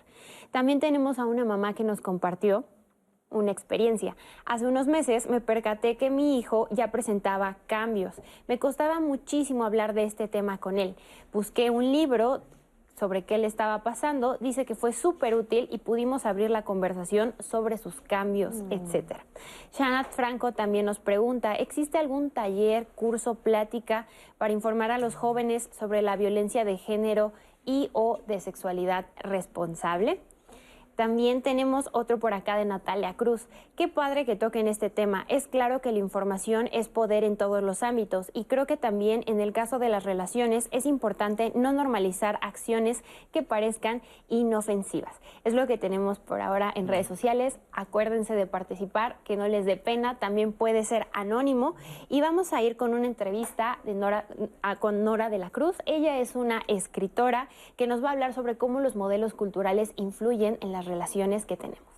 También 0.51 0.81
tenemos 0.81 1.17
a 1.17 1.25
una 1.25 1.45
mamá 1.45 1.75
que 1.75 1.85
nos 1.85 2.01
compartió 2.01 2.65
una 3.29 3.51
experiencia. 3.51 4.15
Hace 4.45 4.65
unos 4.65 4.87
meses 4.87 5.29
me 5.29 5.41
percaté 5.41 5.97
que 5.97 6.09
mi 6.09 6.39
hijo 6.39 6.67
ya 6.71 6.91
presentaba 6.91 7.57
cambios. 7.67 8.15
Me 8.47 8.59
costaba 8.59 8.99
muchísimo 8.99 9.63
hablar 9.63 9.93
de 9.93 10.03
este 10.03 10.27
tema 10.27 10.57
con 10.57 10.79
él. 10.79 10.95
Busqué 11.31 11.69
un 11.69 11.91
libro 11.91 12.41
sobre 12.99 13.23
qué 13.23 13.37
le 13.37 13.47
estaba 13.47 13.81
pasando, 13.81 14.37
dice 14.41 14.65
que 14.65 14.75
fue 14.75 14.91
súper 14.91 15.33
útil 15.33 15.69
y 15.71 15.77
pudimos 15.77 16.25
abrir 16.25 16.49
la 16.49 16.63
conversación 16.63 17.33
sobre 17.39 17.77
sus 17.77 18.01
cambios, 18.01 18.55
mm. 18.55 18.73
etc. 18.73 19.13
Shanat 19.73 20.11
Franco 20.11 20.51
también 20.51 20.85
nos 20.85 20.99
pregunta, 20.99 21.55
¿existe 21.55 21.97
algún 21.97 22.29
taller, 22.29 22.87
curso, 22.95 23.35
plática 23.35 24.05
para 24.37 24.51
informar 24.51 24.91
a 24.91 24.97
los 24.97 25.15
jóvenes 25.15 25.69
sobre 25.71 26.01
la 26.01 26.17
violencia 26.17 26.65
de 26.65 26.77
género 26.77 27.31
y 27.65 27.89
o 27.93 28.19
de 28.27 28.41
sexualidad 28.41 29.05
responsable? 29.19 30.19
También 30.99 31.41
tenemos 31.41 31.87
otro 31.93 32.19
por 32.19 32.33
acá 32.33 32.57
de 32.57 32.65
Natalia 32.65 33.13
Cruz. 33.13 33.47
Qué 33.77 33.87
padre 33.87 34.25
que 34.25 34.35
toquen 34.35 34.67
este 34.67 34.89
tema. 34.89 35.23
Es 35.29 35.47
claro 35.47 35.79
que 35.79 35.93
la 35.93 35.99
información 35.99 36.67
es 36.73 36.89
poder 36.89 37.23
en 37.23 37.37
todos 37.37 37.63
los 37.63 37.83
ámbitos 37.83 38.31
y 38.33 38.43
creo 38.43 38.67
que 38.67 38.75
también 38.75 39.23
en 39.25 39.39
el 39.39 39.53
caso 39.53 39.79
de 39.79 39.87
las 39.87 40.03
relaciones 40.03 40.67
es 40.71 40.85
importante 40.85 41.53
no 41.55 41.71
normalizar 41.71 42.37
acciones 42.41 43.01
que 43.31 43.43
parezcan 43.43 44.01
inofensivas. 44.27 45.15
Es 45.45 45.53
lo 45.53 45.67
que 45.67 45.77
tenemos 45.77 46.19
por 46.19 46.41
ahora 46.41 46.69
en 46.75 46.89
redes 46.89 47.07
sociales. 47.07 47.57
Acuérdense 47.71 48.35
de 48.35 48.45
participar, 48.45 49.19
que 49.23 49.37
no 49.37 49.47
les 49.47 49.65
dé 49.65 49.77
pena. 49.77 50.19
También 50.19 50.51
puede 50.51 50.83
ser 50.83 51.07
anónimo. 51.13 51.75
Y 52.09 52.19
vamos 52.19 52.51
a 52.51 52.61
ir 52.61 52.75
con 52.75 52.93
una 52.93 53.07
entrevista 53.07 53.79
de 53.85 53.93
Nora, 53.93 54.25
con 54.79 55.05
Nora 55.05 55.29
de 55.29 55.37
la 55.37 55.49
Cruz. 55.49 55.77
Ella 55.85 56.19
es 56.19 56.35
una 56.35 56.63
escritora 56.67 57.47
que 57.77 57.87
nos 57.87 58.03
va 58.03 58.09
a 58.09 58.11
hablar 58.11 58.33
sobre 58.33 58.57
cómo 58.57 58.81
los 58.81 58.97
modelos 58.97 59.33
culturales 59.33 59.93
influyen 59.95 60.57
en 60.59 60.73
las 60.73 60.88
relaciones 60.89 61.45
que 61.45 61.55
tenemos. 61.55 61.89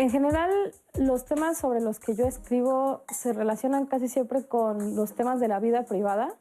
En 0.00 0.08
general, 0.08 0.50
los 0.94 1.26
temas 1.26 1.58
sobre 1.58 1.82
los 1.82 2.00
que 2.00 2.14
yo 2.14 2.24
escribo 2.24 3.02
se 3.12 3.34
relacionan 3.34 3.84
casi 3.84 4.08
siempre 4.08 4.46
con 4.46 4.96
los 4.96 5.14
temas 5.14 5.40
de 5.40 5.48
la 5.48 5.60
vida 5.60 5.84
privada, 5.84 6.34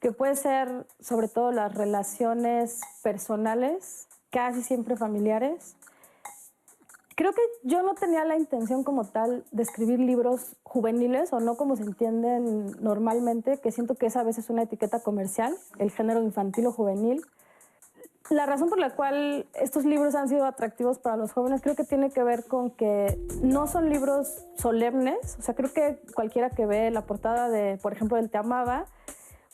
que 0.00 0.10
puede 0.10 0.36
ser 0.36 0.86
sobre 0.98 1.28
todo 1.28 1.52
las 1.52 1.74
relaciones 1.74 2.80
personales, 3.02 4.08
casi 4.30 4.62
siempre 4.62 4.96
familiares. 4.96 5.76
Creo 7.14 7.34
que 7.34 7.42
yo 7.62 7.82
no 7.82 7.94
tenía 7.94 8.24
la 8.24 8.36
intención 8.36 8.84
como 8.84 9.04
tal 9.04 9.44
de 9.50 9.64
escribir 9.64 9.98
libros 9.98 10.56
juveniles 10.62 11.32
o 11.34 11.40
no 11.40 11.56
como 11.56 11.76
se 11.76 11.82
entienden 11.82 12.70
normalmente, 12.80 13.58
que 13.58 13.70
siento 13.70 13.96
que 13.96 14.06
esa 14.06 14.20
a 14.20 14.24
veces 14.24 14.44
es 14.44 14.50
una 14.50 14.62
etiqueta 14.62 15.00
comercial, 15.00 15.54
el 15.78 15.90
género 15.90 16.22
infantil 16.22 16.68
o 16.68 16.72
juvenil. 16.72 17.22
La 18.30 18.44
razón 18.44 18.68
por 18.68 18.78
la 18.78 18.90
cual 18.90 19.46
estos 19.54 19.86
libros 19.86 20.14
han 20.14 20.28
sido 20.28 20.44
atractivos 20.44 20.98
para 20.98 21.16
los 21.16 21.32
jóvenes 21.32 21.62
creo 21.62 21.74
que 21.74 21.84
tiene 21.84 22.10
que 22.10 22.22
ver 22.22 22.44
con 22.44 22.70
que 22.70 23.18
no 23.42 23.66
son 23.66 23.88
libros 23.88 24.46
solemnes. 24.56 25.36
O 25.38 25.42
sea, 25.42 25.54
creo 25.54 25.72
que 25.72 26.02
cualquiera 26.14 26.50
que 26.50 26.66
ve 26.66 26.90
la 26.90 27.06
portada 27.06 27.48
de, 27.48 27.78
por 27.82 27.94
ejemplo, 27.94 28.18
del 28.18 28.28
Te 28.28 28.36
Amaba, 28.36 28.84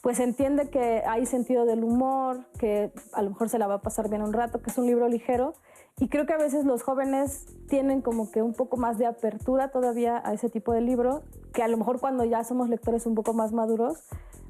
pues 0.02 0.18
entiende 0.18 0.68
que 0.70 1.02
hay 1.06 1.24
sentido 1.24 1.64
del 1.66 1.84
humor, 1.84 2.44
que 2.58 2.92
a 3.12 3.22
lo 3.22 3.30
mejor 3.30 3.48
se 3.48 3.58
la 3.58 3.68
va 3.68 3.74
a 3.74 3.80
pasar 3.80 4.10
bien 4.10 4.22
un 4.22 4.32
rato, 4.32 4.60
que 4.60 4.70
es 4.70 4.76
un 4.76 4.86
libro 4.86 5.08
ligero. 5.08 5.54
Y 6.00 6.08
creo 6.08 6.26
que 6.26 6.32
a 6.32 6.36
veces 6.36 6.64
los 6.64 6.82
jóvenes 6.82 7.46
tienen 7.68 8.02
como 8.02 8.32
que 8.32 8.42
un 8.42 8.54
poco 8.54 8.76
más 8.76 8.98
de 8.98 9.06
apertura 9.06 9.68
todavía 9.68 10.20
a 10.24 10.34
ese 10.34 10.50
tipo 10.50 10.72
de 10.72 10.80
libro, 10.80 11.22
que 11.52 11.62
a 11.62 11.68
lo 11.68 11.76
mejor 11.76 12.00
cuando 12.00 12.24
ya 12.24 12.42
somos 12.42 12.68
lectores 12.68 13.06
un 13.06 13.14
poco 13.14 13.32
más 13.32 13.52
maduros, 13.52 14.02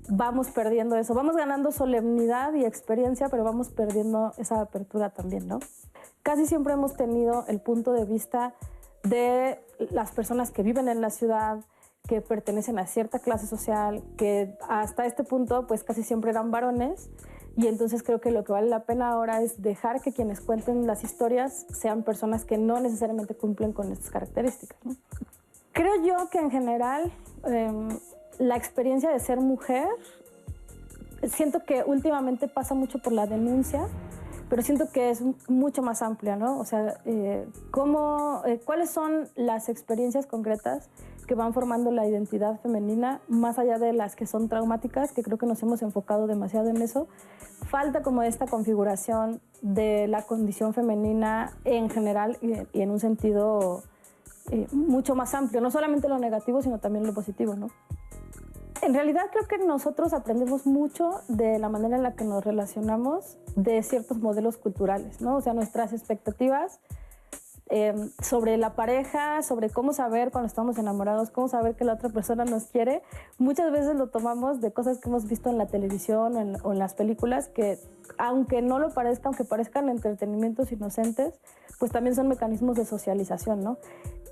vamos 0.09 0.49
perdiendo 0.49 0.97
eso. 0.97 1.15
Vamos 1.15 1.37
ganando 1.37 1.73
solemnidad 1.73 2.55
y 2.55 2.65
experiencia, 2.65 3.29
pero 3.29 3.45
vamos 3.45 3.69
perdiendo 3.71 4.33
esa 4.39 4.61
apertura 4.61 5.11
también, 5.11 5.47
¿no? 5.47 5.61
Casi 6.23 6.47
siempre 6.47 6.73
hemos 6.73 6.97
tenido 6.97 7.45
el 7.49 7.61
punto 7.61 7.93
de 7.93 8.05
vista 8.05 8.55
de 9.03 9.59
las 9.91 10.13
personas 10.13 10.51
que 10.51 10.63
viven 10.63 10.89
en 10.89 11.01
la 11.01 11.11
ciudad, 11.11 11.61
que 12.09 12.21
pertenecen 12.21 12.79
a 12.79 12.87
cierta 12.87 13.19
clase 13.19 13.47
social, 13.47 14.03
que 14.17 14.57
hasta 14.69 15.07
este 15.07 15.25
punto 15.25 15.67
pues 15.67 15.85
casi 15.85 16.03
siempre 16.03 16.31
eran 16.31 16.51
varones. 16.51 17.11
Y 17.57 17.69
entonces 17.69 18.03
creo 18.03 18.21
que 18.21 18.33
lo 18.33 18.43
que 18.43 18.53
vale 18.53 18.69
la 18.69 18.85
pena 18.85 19.11
ahora 19.11 19.41
es 19.41 19.63
dejar 19.63 20.01
que 20.01 20.13
quienes 20.13 20.41
cuenten 20.41 20.87
las 20.87 21.05
historias 21.05 21.67
sean 21.73 22.03
personas 22.03 22.45
que 22.45 22.59
no 22.59 22.81
necesariamente 22.81 23.35
cumplen 23.37 23.73
con 23.73 23.93
estas 23.93 24.11
características. 24.11 24.79
Creo 25.73 26.03
yo 26.05 26.29
que 26.31 26.39
en 26.39 26.51
general 26.51 27.13
em, 27.45 27.89
la 28.39 28.57
experiencia 28.57 29.11
de 29.11 29.19
ser 29.21 29.41
mujer, 29.41 29.89
siento 31.29 31.65
que 31.65 31.83
últimamente 31.85 32.49
pasa 32.49 32.75
mucho 32.75 32.99
por 32.99 33.13
la 33.13 33.27
denuncia, 33.27 33.87
pero 34.49 34.63
siento 34.63 34.91
que 34.91 35.11
es 35.11 35.23
mucho 35.49 35.83
más 35.83 36.03
amplia, 36.03 36.37
¿no? 36.37 36.59
O 36.59 36.65
sea, 36.65 37.01
eh, 37.07 37.47
¿cómo, 37.71 38.43
eh, 38.45 38.61
¿cuáles 38.65 38.91
son 38.91 39.29
las 39.37 39.69
experiencias 39.69 40.27
concretas 40.27 40.89
que 41.27 41.35
van 41.35 41.55
formando 41.55 41.91
la 41.91 42.07
identidad 42.07 42.61
femenina, 42.61 43.21
más 43.29 43.59
allá 43.59 43.79
de 43.79 43.95
las 43.95 44.15
que 44.15 44.27
son 44.27 44.49
traumáticas, 44.49 45.13
que 45.13 45.23
creo 45.23 45.39
que 45.39 45.47
nos 45.47 45.63
hemos 45.63 45.81
enfocado 45.83 46.27
demasiado 46.27 46.69
en 46.69 46.83
eso? 46.83 47.09
Falta 47.67 48.03
como 48.03 48.23
esta 48.23 48.47
configuración 48.47 49.41
de 49.63 50.07
la 50.07 50.23
condición 50.23 50.75
femenina 50.75 51.57
en 51.65 51.89
general 51.89 52.37
y, 52.43 52.53
y 52.79 52.83
en 52.83 52.91
un 52.91 53.01
sentido 53.01 53.83
eh, 54.51 54.67
mucho 54.73 55.15
más 55.15 55.35
amplio, 55.35 55.63
no 55.63 55.71
solamente 55.71 56.07
lo 56.07 56.19
negativo, 56.19 56.61
sino 56.61 56.79
también 56.79 57.07
lo 57.07 57.15
positivo, 57.15 57.55
¿no? 57.55 57.71
En 58.83 58.93
realidad 58.93 59.27
creo 59.31 59.47
que 59.47 59.59
nosotros 59.59 60.13
aprendemos 60.13 60.67
mucho 60.67 61.23
de 61.29 61.59
la 61.59 61.69
manera 61.69 61.97
en 61.97 62.03
la 62.03 62.15
que 62.15 62.25
nos 62.25 62.45
relacionamos 62.45 63.39
de 63.57 63.83
ciertos 63.83 64.19
modelos 64.19 64.59
culturales, 64.59 65.21
¿no? 65.21 65.37
O 65.37 65.41
sea, 65.41 65.55
nuestras 65.55 65.93
expectativas 65.93 66.81
em, 67.71 68.11
sobre 68.21 68.59
la 68.59 68.75
pareja, 68.75 69.43
sobre 69.43 69.71
cómo 69.71 69.95
saber 69.95 70.31
cuando 70.31 70.49
estamos 70.49 70.77
enamorados, 70.77 71.31
cómo 71.31 71.49
saber 71.49 71.77
que 71.77 71.85
la 71.85 71.95
otra 71.95 72.11
persona 72.11 72.45
nos 72.45 72.65
quiere, 72.65 73.03
muchas 73.39 73.73
veces 73.73 73.97
lo 73.97 74.09
tomamos 74.09 74.61
de 74.61 74.73
cosas 74.73 74.99
que 74.99 75.09
hemos 75.09 75.27
visto 75.29 75.49
en 75.49 75.57
la 75.57 75.67
televisión 75.67 76.37
o 76.37 76.41
en, 76.41 76.57
o 76.63 76.73
en 76.73 76.79
las 76.79 76.95
películas 76.95 77.49
que, 77.49 77.79
aunque 78.19 78.61
no 78.61 78.79
lo 78.79 78.91
parezca, 78.91 79.29
aunque 79.29 79.45
parezcan 79.45 79.89
entretenimientos 79.89 80.73
inocentes, 80.73 81.33
pues 81.79 81.91
también 81.91 82.15
son 82.15 82.29
mecanismos 82.29 82.77
de 82.77 82.85
socialización, 82.85 83.65
¿no? 83.65 83.79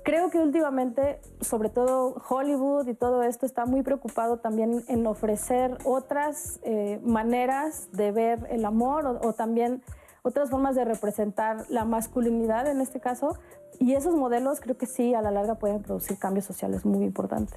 Creo 0.03 0.29
que 0.29 0.37
últimamente, 0.37 1.21
sobre 1.39 1.69
todo 1.69 2.21
Hollywood 2.27 2.87
y 2.87 2.93
todo 2.93 3.23
esto, 3.23 3.45
está 3.45 3.65
muy 3.65 3.83
preocupado 3.83 4.37
también 4.37 4.83
en 4.89 5.07
ofrecer 5.07 5.77
otras 5.85 6.59
eh, 6.63 6.99
maneras 7.05 7.87
de 7.93 8.11
ver 8.11 8.45
el 8.49 8.65
amor 8.65 9.19
o, 9.21 9.31
también 9.31 9.81
otras 10.21 10.49
formas 10.49 10.75
de 10.75 10.83
representar 10.83 11.65
la 11.69 11.85
masculinidad 11.85 12.67
en 12.67 12.81
este 12.81 12.99
caso. 12.99 13.37
Y 13.79 13.93
esos 13.93 14.13
modelos 14.13 14.59
creo 14.59 14.77
que 14.77 14.87
sí, 14.87 15.13
a 15.13 15.21
la 15.21 15.31
larga 15.31 15.55
pueden 15.55 15.81
producir 15.81 16.19
cambios 16.19 16.45
sociales 16.45 16.83
muy 16.83 17.05
importantes. 17.05 17.55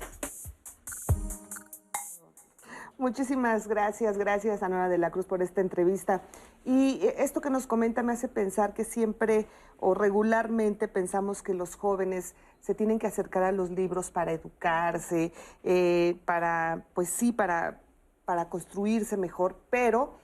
Muchísimas 2.96 3.66
gracias, 3.66 4.16
gracias 4.16 4.62
a 4.62 4.68
Nora 4.68 4.88
de 4.88 4.98
la 4.98 5.10
Cruz 5.10 5.26
por 5.26 5.42
esta 5.42 5.60
entrevista. 5.60 6.22
Y 6.66 6.98
eh, 7.00 7.14
esto 7.18 7.40
que 7.40 7.48
nos 7.48 7.68
comenta 7.68 8.02
me 8.02 8.12
hace 8.12 8.26
pensar 8.26 8.74
que 8.74 8.84
siempre 8.84 9.46
o 9.78 9.94
regularmente 9.94 10.88
pensamos 10.88 11.42
que 11.42 11.54
los 11.54 11.76
jóvenes 11.76 12.34
se 12.60 12.74
tienen 12.74 12.98
que 12.98 13.06
acercar 13.06 13.44
a 13.44 13.52
los 13.52 13.70
libros 13.70 14.10
para 14.10 14.32
educarse, 14.32 15.32
eh, 15.62 16.18
para, 16.24 16.84
pues 16.92 17.08
sí, 17.08 17.30
para, 17.30 17.80
para 18.24 18.48
construirse 18.48 19.16
mejor, 19.16 19.56
pero 19.70 20.18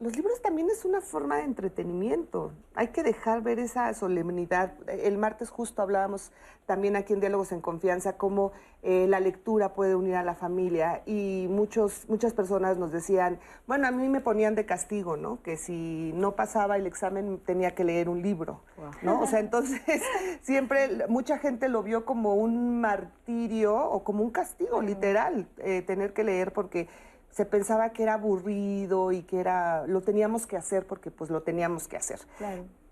los 0.00 0.14
libros 0.14 0.40
también 0.40 0.70
es 0.70 0.84
una 0.84 1.00
forma 1.00 1.38
de 1.38 1.42
entretenimiento. 1.42 2.52
Hay 2.74 2.88
que 2.88 3.02
dejar 3.02 3.42
ver 3.42 3.58
esa 3.58 3.92
solemnidad. 3.94 4.72
El 4.86 5.18
martes 5.18 5.50
justo 5.50 5.82
hablábamos 5.82 6.30
también 6.66 6.94
aquí 6.94 7.14
en 7.14 7.20
Diálogos 7.20 7.50
en 7.50 7.60
Confianza 7.60 8.16
cómo 8.16 8.52
eh, 8.82 9.06
la 9.08 9.18
lectura 9.18 9.74
puede 9.74 9.96
unir 9.96 10.14
a 10.14 10.22
la 10.22 10.36
familia 10.36 11.02
y 11.04 11.46
muchos, 11.50 12.08
muchas 12.08 12.32
personas 12.32 12.76
nos 12.76 12.92
decían, 12.92 13.40
bueno, 13.66 13.88
a 13.88 13.90
mí 13.90 14.08
me 14.08 14.20
ponían 14.20 14.54
de 14.54 14.66
castigo, 14.66 15.16
¿no? 15.16 15.42
Que 15.42 15.56
si 15.56 16.12
no 16.14 16.36
pasaba 16.36 16.76
el 16.76 16.86
examen 16.86 17.40
tenía 17.44 17.74
que 17.74 17.82
leer 17.82 18.08
un 18.08 18.22
libro, 18.22 18.60
¿no? 19.02 19.20
O 19.20 19.26
sea, 19.26 19.40
entonces 19.40 19.80
siempre 20.42 21.08
mucha 21.08 21.38
gente 21.38 21.68
lo 21.68 21.82
vio 21.82 22.04
como 22.04 22.34
un 22.34 22.80
martirio 22.80 23.74
o 23.74 24.04
como 24.04 24.22
un 24.22 24.30
castigo, 24.30 24.80
literal, 24.80 25.48
eh, 25.58 25.82
tener 25.82 26.12
que 26.12 26.22
leer 26.22 26.52
porque 26.52 26.86
se 27.30 27.44
pensaba 27.44 27.90
que 27.90 28.02
era 28.02 28.14
aburrido 28.14 29.12
y 29.12 29.22
que 29.22 29.40
era 29.40 29.86
lo 29.86 30.00
teníamos 30.00 30.46
que 30.46 30.56
hacer 30.56 30.86
porque 30.86 31.10
pues 31.10 31.30
lo 31.30 31.42
teníamos 31.42 31.88
que 31.88 31.96
hacer. 31.96 32.20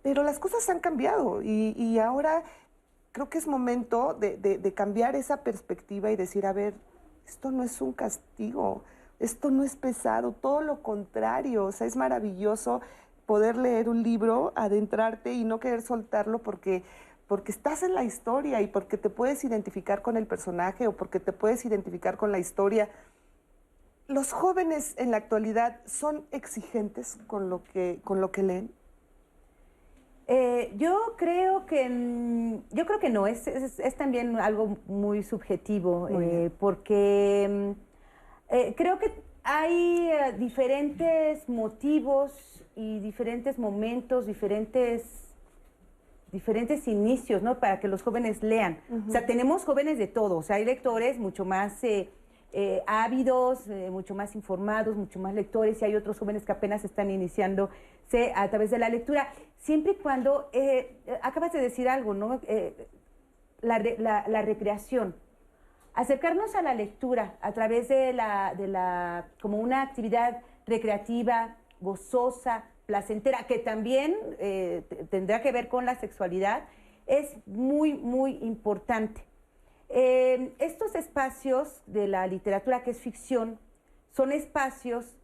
Pero 0.02 0.22
las 0.22 0.38
cosas 0.38 0.68
han 0.68 0.80
cambiado 0.80 1.42
y, 1.42 1.98
ahora 1.98 2.44
creo 3.12 3.28
que 3.28 3.38
es 3.38 3.46
momento 3.46 4.14
de, 4.14 4.72
cambiar 4.74 5.16
esa 5.16 5.38
perspectiva 5.38 6.10
y 6.10 6.16
decir, 6.16 6.46
a 6.46 6.52
ver, 6.52 6.74
esto 7.26 7.50
no 7.50 7.64
es 7.64 7.80
un 7.80 7.92
castigo, 7.92 8.84
esto 9.18 9.50
no 9.50 9.64
es 9.64 9.74
pesado, 9.74 10.32
todo 10.32 10.60
lo 10.60 10.82
contrario, 10.82 11.64
o 11.64 11.72
sea, 11.72 11.86
es 11.86 11.96
maravilloso 11.96 12.82
poder 13.24 13.56
leer 13.56 13.88
un 13.88 14.02
libro, 14.04 14.52
adentrarte 14.54 15.32
y 15.32 15.44
no 15.44 15.58
querer 15.58 15.82
soltarlo 15.82 16.38
porque 16.38 16.84
porque 17.26 17.50
estás 17.50 17.82
en 17.82 17.94
la 17.94 18.04
historia 18.04 18.60
y 18.60 18.68
porque 18.68 18.96
te 18.96 19.10
puedes 19.10 19.42
identificar 19.44 20.02
con 20.02 20.16
el 20.16 20.26
personaje 20.26 20.86
o 20.86 20.96
porque 20.96 21.18
te 21.18 21.32
puedes 21.32 21.64
identificar 21.64 22.16
con 22.16 22.30
la 22.30 22.38
historia 22.38 22.88
¿Los 24.08 24.32
jóvenes 24.32 24.94
en 24.98 25.10
la 25.10 25.16
actualidad 25.16 25.80
son 25.84 26.24
exigentes 26.30 27.18
con 27.26 27.50
lo 27.50 27.64
que, 27.64 28.00
con 28.04 28.20
lo 28.20 28.30
que 28.30 28.42
leen? 28.42 28.70
Eh, 30.28 30.72
yo 30.76 31.14
creo 31.16 31.66
que 31.66 32.60
yo 32.72 32.86
creo 32.86 32.98
que 32.98 33.10
no, 33.10 33.26
es, 33.26 33.48
también 33.96 34.36
algo 34.38 34.76
muy 34.86 35.22
subjetivo, 35.22 36.08
eh, 36.08 36.50
porque 36.58 37.48
mm, 37.48 38.54
eh, 38.54 38.74
creo 38.76 38.98
que 38.98 39.12
hay 39.44 40.10
diferentes 40.38 41.48
motivos 41.48 42.64
y 42.74 42.98
diferentes 43.00 43.58
momentos, 43.58 44.26
diferentes 44.26 45.02
diferentes 46.32 46.86
inicios, 46.88 47.42
¿no? 47.42 47.60
Para 47.60 47.78
que 47.78 47.86
los 47.88 48.02
jóvenes 48.02 48.42
lean. 48.42 48.80
O 49.08 49.10
sea, 49.12 49.26
tenemos 49.26 49.64
jóvenes 49.64 49.96
de 49.96 50.08
todo, 50.08 50.38
o 50.38 50.42
sea, 50.42 50.56
hay 50.56 50.64
lectores 50.64 51.18
mucho 51.18 51.44
más 51.44 51.80
eh, 52.58 52.82
ávidos, 52.86 53.68
eh, 53.68 53.90
mucho 53.90 54.14
más 54.14 54.34
informados, 54.34 54.96
mucho 54.96 55.18
más 55.18 55.34
lectores, 55.34 55.82
y 55.82 55.84
hay 55.84 55.94
otros 55.94 56.18
jóvenes 56.18 56.46
que 56.46 56.52
apenas 56.52 56.86
están 56.86 57.10
iniciando 57.10 57.68
a 58.34 58.48
través 58.48 58.70
de 58.70 58.78
la 58.78 58.88
lectura, 58.88 59.28
siempre 59.58 59.92
y 59.92 59.96
cuando, 59.96 60.48
eh, 60.54 60.96
acabas 61.20 61.52
de 61.52 61.60
decir 61.60 61.86
algo, 61.86 62.14
¿no? 62.14 62.40
La, 63.60 64.40
recreación. 64.40 65.14
Acercarnos 65.92 66.54
a 66.54 66.62
la 66.62 66.72
lectura 66.72 67.34
a 67.42 67.52
través 67.52 67.88
de 67.88 68.14
la, 68.14 68.54
de 68.56 68.68
la, 68.68 69.26
como 69.42 69.58
una 69.58 69.82
actividad 69.82 70.40
recreativa, 70.66 71.56
gozosa, 71.82 72.64
placentera, 72.86 73.46
que 73.46 73.58
también 73.58 74.16
tendrá 75.10 75.42
que 75.42 75.52
ver 75.52 75.68
con 75.68 75.84
la 75.84 75.96
sexualidad, 75.96 76.64
es 77.04 77.36
muy, 77.46 77.92
muy 77.92 78.38
importante. 78.40 79.26
Eh, 79.88 80.52
estos 80.58 80.94
espacios 80.94 81.82
de 81.86 82.08
la 82.08 82.26
literatura 82.26 82.82
que 82.82 82.90
es 82.90 82.98
ficción 82.98 83.58
son 84.10 84.32
espacios 84.32 85.16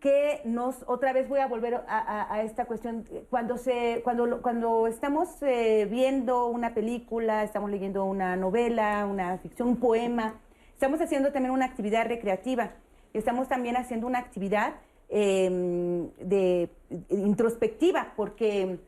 que 0.00 0.40
nos, 0.44 0.82
otra 0.86 1.12
vez 1.12 1.28
voy 1.28 1.40
a 1.40 1.46
volver 1.46 1.82
a, 1.86 2.42
esta 2.42 2.64
cuestión, 2.64 3.04
cuando, 3.28 3.58
se, 3.58 4.00
cuando, 4.02 4.40
cuando 4.40 4.86
estamos 4.86 5.28
eh, 5.42 5.86
viendo 5.90 6.46
una 6.46 6.72
película, 6.72 7.44
estamos 7.44 7.70
leyendo 7.70 8.04
una 8.04 8.34
novela, 8.34 9.06
una 9.06 9.36
ficción, 9.38 9.68
un 9.68 9.76
poema, 9.76 10.40
estamos 10.72 11.00
haciendo 11.02 11.32
también 11.32 11.52
una 11.52 11.66
actividad 11.66 12.06
recreativa, 12.06 12.72
estamos 13.12 13.46
también 13.48 13.76
haciendo 13.76 14.06
una 14.06 14.18
actividad 14.18 14.76
em, 15.10 16.08
de, 16.18 16.70
introspectiva, 17.10 18.14
porque 18.16 18.78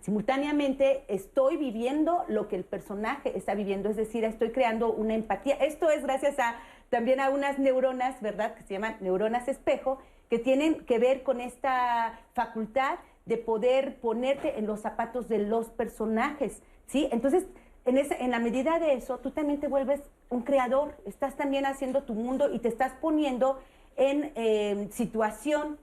simultáneamente 0.00 1.04
estoy 1.08 1.56
viviendo 1.56 2.24
lo 2.28 2.48
que 2.48 2.56
el 2.56 2.64
personaje 2.64 3.36
está 3.36 3.54
viviendo, 3.54 3.88
es 3.88 3.96
decir, 3.96 4.24
estoy 4.24 4.50
creando 4.50 4.92
una 4.92 5.14
empatía. 5.14 5.54
Esto 5.56 5.90
es 5.90 6.02
gracias 6.02 6.38
a 6.38 6.56
también 6.88 7.20
a 7.20 7.30
unas 7.30 7.58
neuronas, 7.58 8.20
¿verdad? 8.20 8.54
Que 8.54 8.62
se 8.62 8.74
llaman 8.74 8.96
neuronas 9.00 9.48
espejo, 9.48 9.98
que 10.28 10.38
tienen 10.38 10.84
que 10.86 10.98
ver 10.98 11.22
con 11.22 11.40
esta 11.40 12.20
facultad 12.34 12.98
de 13.26 13.36
poder 13.36 14.00
ponerte 14.00 14.58
en 14.58 14.66
los 14.66 14.80
zapatos 14.80 15.28
de 15.28 15.38
los 15.38 15.70
personajes, 15.70 16.62
¿sí? 16.86 17.08
Entonces, 17.12 17.46
en, 17.84 17.98
en 17.98 18.30
la 18.30 18.38
medida 18.38 18.78
de 18.78 18.94
eso, 18.94 19.18
tú 19.18 19.30
también 19.30 19.60
te 19.60 19.68
vuelves 19.68 20.00
un 20.28 20.42
creador, 20.42 20.96
estás 21.06 21.36
también 21.36 21.66
haciendo 21.66 22.02
tu 22.02 22.14
mundo 22.14 22.52
y 22.52 22.58
te 22.58 22.68
estás 22.68 22.92
poniendo 23.00 23.60
en 23.96 24.32
eh, 24.34 24.88
situación 24.92 25.78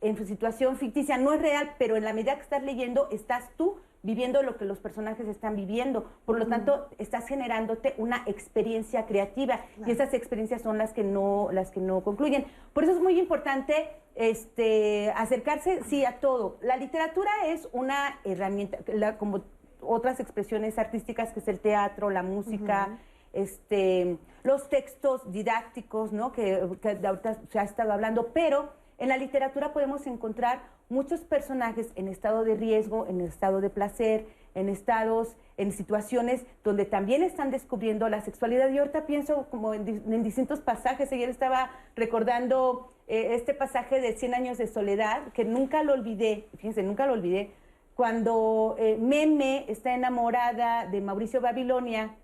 en 0.00 0.16
su 0.16 0.24
situación 0.24 0.76
ficticia, 0.76 1.18
no 1.18 1.32
es 1.32 1.42
real, 1.42 1.74
pero 1.78 1.96
en 1.96 2.04
la 2.04 2.12
medida 2.12 2.36
que 2.36 2.42
estás 2.42 2.62
leyendo, 2.62 3.08
estás 3.10 3.50
tú 3.56 3.78
viviendo 4.02 4.42
lo 4.42 4.56
que 4.56 4.64
los 4.64 4.78
personajes 4.78 5.26
están 5.26 5.56
viviendo. 5.56 6.08
Por 6.24 6.38
lo 6.38 6.46
tanto, 6.46 6.88
estás 6.98 7.26
generándote 7.26 7.94
una 7.98 8.22
experiencia 8.26 9.06
creativa 9.06 9.60
y 9.86 9.90
esas 9.90 10.14
experiencias 10.14 10.62
son 10.62 10.78
las 10.78 10.92
que 10.92 11.02
no 11.02 11.48
las 11.52 11.70
que 11.70 11.80
no 11.80 12.02
concluyen. 12.02 12.46
Por 12.72 12.84
eso 12.84 12.92
es 12.92 13.00
muy 13.00 13.18
importante 13.18 13.90
este 14.14 15.10
acercarse 15.16 15.82
sí 15.84 16.04
a 16.04 16.20
todo. 16.20 16.58
La 16.62 16.76
literatura 16.76 17.30
es 17.46 17.68
una 17.72 18.20
herramienta 18.24 18.78
como 19.18 19.42
otras 19.80 20.20
expresiones 20.20 20.78
artísticas 20.78 21.32
que 21.32 21.40
es 21.40 21.48
el 21.48 21.60
teatro, 21.60 22.10
la 22.10 22.22
música, 22.22 22.98
este 23.32 24.16
los 24.44 24.68
textos 24.68 25.30
didácticos, 25.32 26.12
¿no? 26.12 26.32
Que, 26.32 26.66
que 26.80 26.98
ahorita 27.04 27.38
se 27.50 27.58
ha 27.58 27.64
estado 27.64 27.92
hablando, 27.92 28.28
pero 28.32 28.77
en 28.98 29.08
la 29.08 29.16
literatura 29.16 29.72
podemos 29.72 30.06
encontrar 30.06 30.60
muchos 30.88 31.20
personajes 31.20 31.92
en 31.94 32.08
estado 32.08 32.44
de 32.44 32.56
riesgo, 32.56 33.06
en 33.06 33.20
estado 33.20 33.60
de 33.60 33.70
placer, 33.70 34.26
en 34.54 34.68
estados, 34.68 35.36
en 35.56 35.72
situaciones 35.72 36.44
donde 36.64 36.84
también 36.84 37.22
están 37.22 37.50
descubriendo 37.50 38.08
la 38.08 38.20
sexualidad. 38.22 38.70
Y 38.70 38.78
ahorita 38.78 39.06
pienso 39.06 39.46
como 39.50 39.74
en, 39.74 40.22
distintos 40.22 40.60
pasajes. 40.60 41.12
Ayer 41.12 41.28
estaba 41.28 41.70
recordando 41.94 42.92
eh, 43.06 43.34
este 43.34 43.54
pasaje 43.54 44.00
de 44.00 44.16
Cien 44.16 44.34
años 44.34 44.58
de 44.58 44.66
soledad, 44.66 45.32
que 45.32 45.44
nunca 45.44 45.82
lo 45.82 45.92
olvidé, 45.92 46.48
fíjense, 46.56 46.82
nunca 46.82 47.06
lo 47.06 47.12
olvidé, 47.12 47.50
cuando 47.94 48.76
eh, 48.78 48.96
Meme 48.96 49.64
está 49.68 49.94
enamorada 49.94 50.86
de 50.86 51.00
Mauricio 51.00 51.40
Babilonia, 51.40 52.14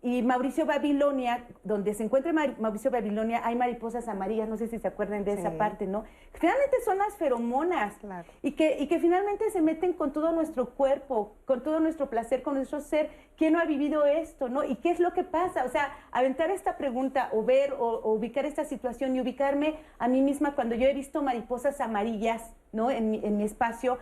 y 0.00 0.22
Mauricio 0.22 0.64
Babilonia, 0.64 1.44
donde 1.64 1.92
se 1.92 2.04
encuentra 2.04 2.32
Mauricio 2.32 2.90
Babilonia, 2.90 3.40
hay 3.44 3.56
mariposas 3.56 4.06
amarillas, 4.06 4.48
no 4.48 4.56
sé 4.56 4.68
si 4.68 4.78
se 4.78 4.86
acuerdan 4.86 5.24
de 5.24 5.32
esa 5.32 5.58
parte, 5.58 5.86
¿no? 5.86 6.04
Finalmente 6.34 6.76
son 6.84 6.98
las 6.98 7.16
feromonas 7.16 7.94
y, 8.42 8.52
que, 8.52 8.78
y 8.78 8.86
que 8.86 9.00
finalmente 9.00 9.50
se 9.50 9.60
meten 9.60 9.92
con 9.92 10.12
todo 10.12 10.32
nuestro 10.32 10.70
cuerpo, 10.70 11.34
con 11.46 11.64
todo 11.64 11.80
nuestro 11.80 12.08
placer, 12.08 12.42
con 12.42 12.54
nuestro 12.54 12.80
ser. 12.80 13.10
¿Quién 13.36 13.54
no 13.54 13.60
ha 13.60 13.64
vivido 13.64 14.06
esto, 14.06 14.48
no? 14.48 14.62
¿Y 14.62 14.76
qué 14.76 14.90
es 14.90 15.00
lo 15.00 15.12
que 15.12 15.24
pasa? 15.24 15.64
O 15.64 15.68
sea, 15.68 15.92
aventar 16.12 16.50
esta 16.50 16.76
pregunta 16.76 17.28
o 17.32 17.42
ver 17.42 17.74
o, 17.76 18.12
ubicar 18.12 18.44
esta 18.44 18.64
situación 18.64 19.16
y 19.16 19.20
ubicarme 19.20 19.76
a 19.98 20.06
mí 20.06 20.22
misma 20.22 20.54
cuando 20.54 20.76
yo 20.76 20.86
he 20.86 20.94
visto 20.94 21.22
mariposas 21.22 21.80
amarillas, 21.80 22.54
¿no? 22.72 22.90
En 22.90 23.10
mi, 23.10 23.20
en 23.24 23.36
mi 23.36 23.44
espacio, 23.44 23.98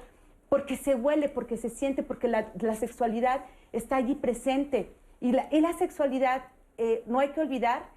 porque 0.50 0.76
se 0.76 0.94
huele, 0.94 1.30
porque 1.30 1.56
se 1.56 1.70
siente, 1.70 2.02
porque 2.02 2.28
la, 2.28 2.48
la 2.60 2.74
sexualidad 2.74 3.40
está 3.72 3.96
allí 3.96 4.14
presente. 4.14 4.92
Y 5.20 5.32
la, 5.32 5.72
sexualidad, 5.78 6.44
eh, 6.78 7.02
no 7.06 7.20
hay 7.20 7.30
que 7.30 7.40
olvidar 7.40 7.88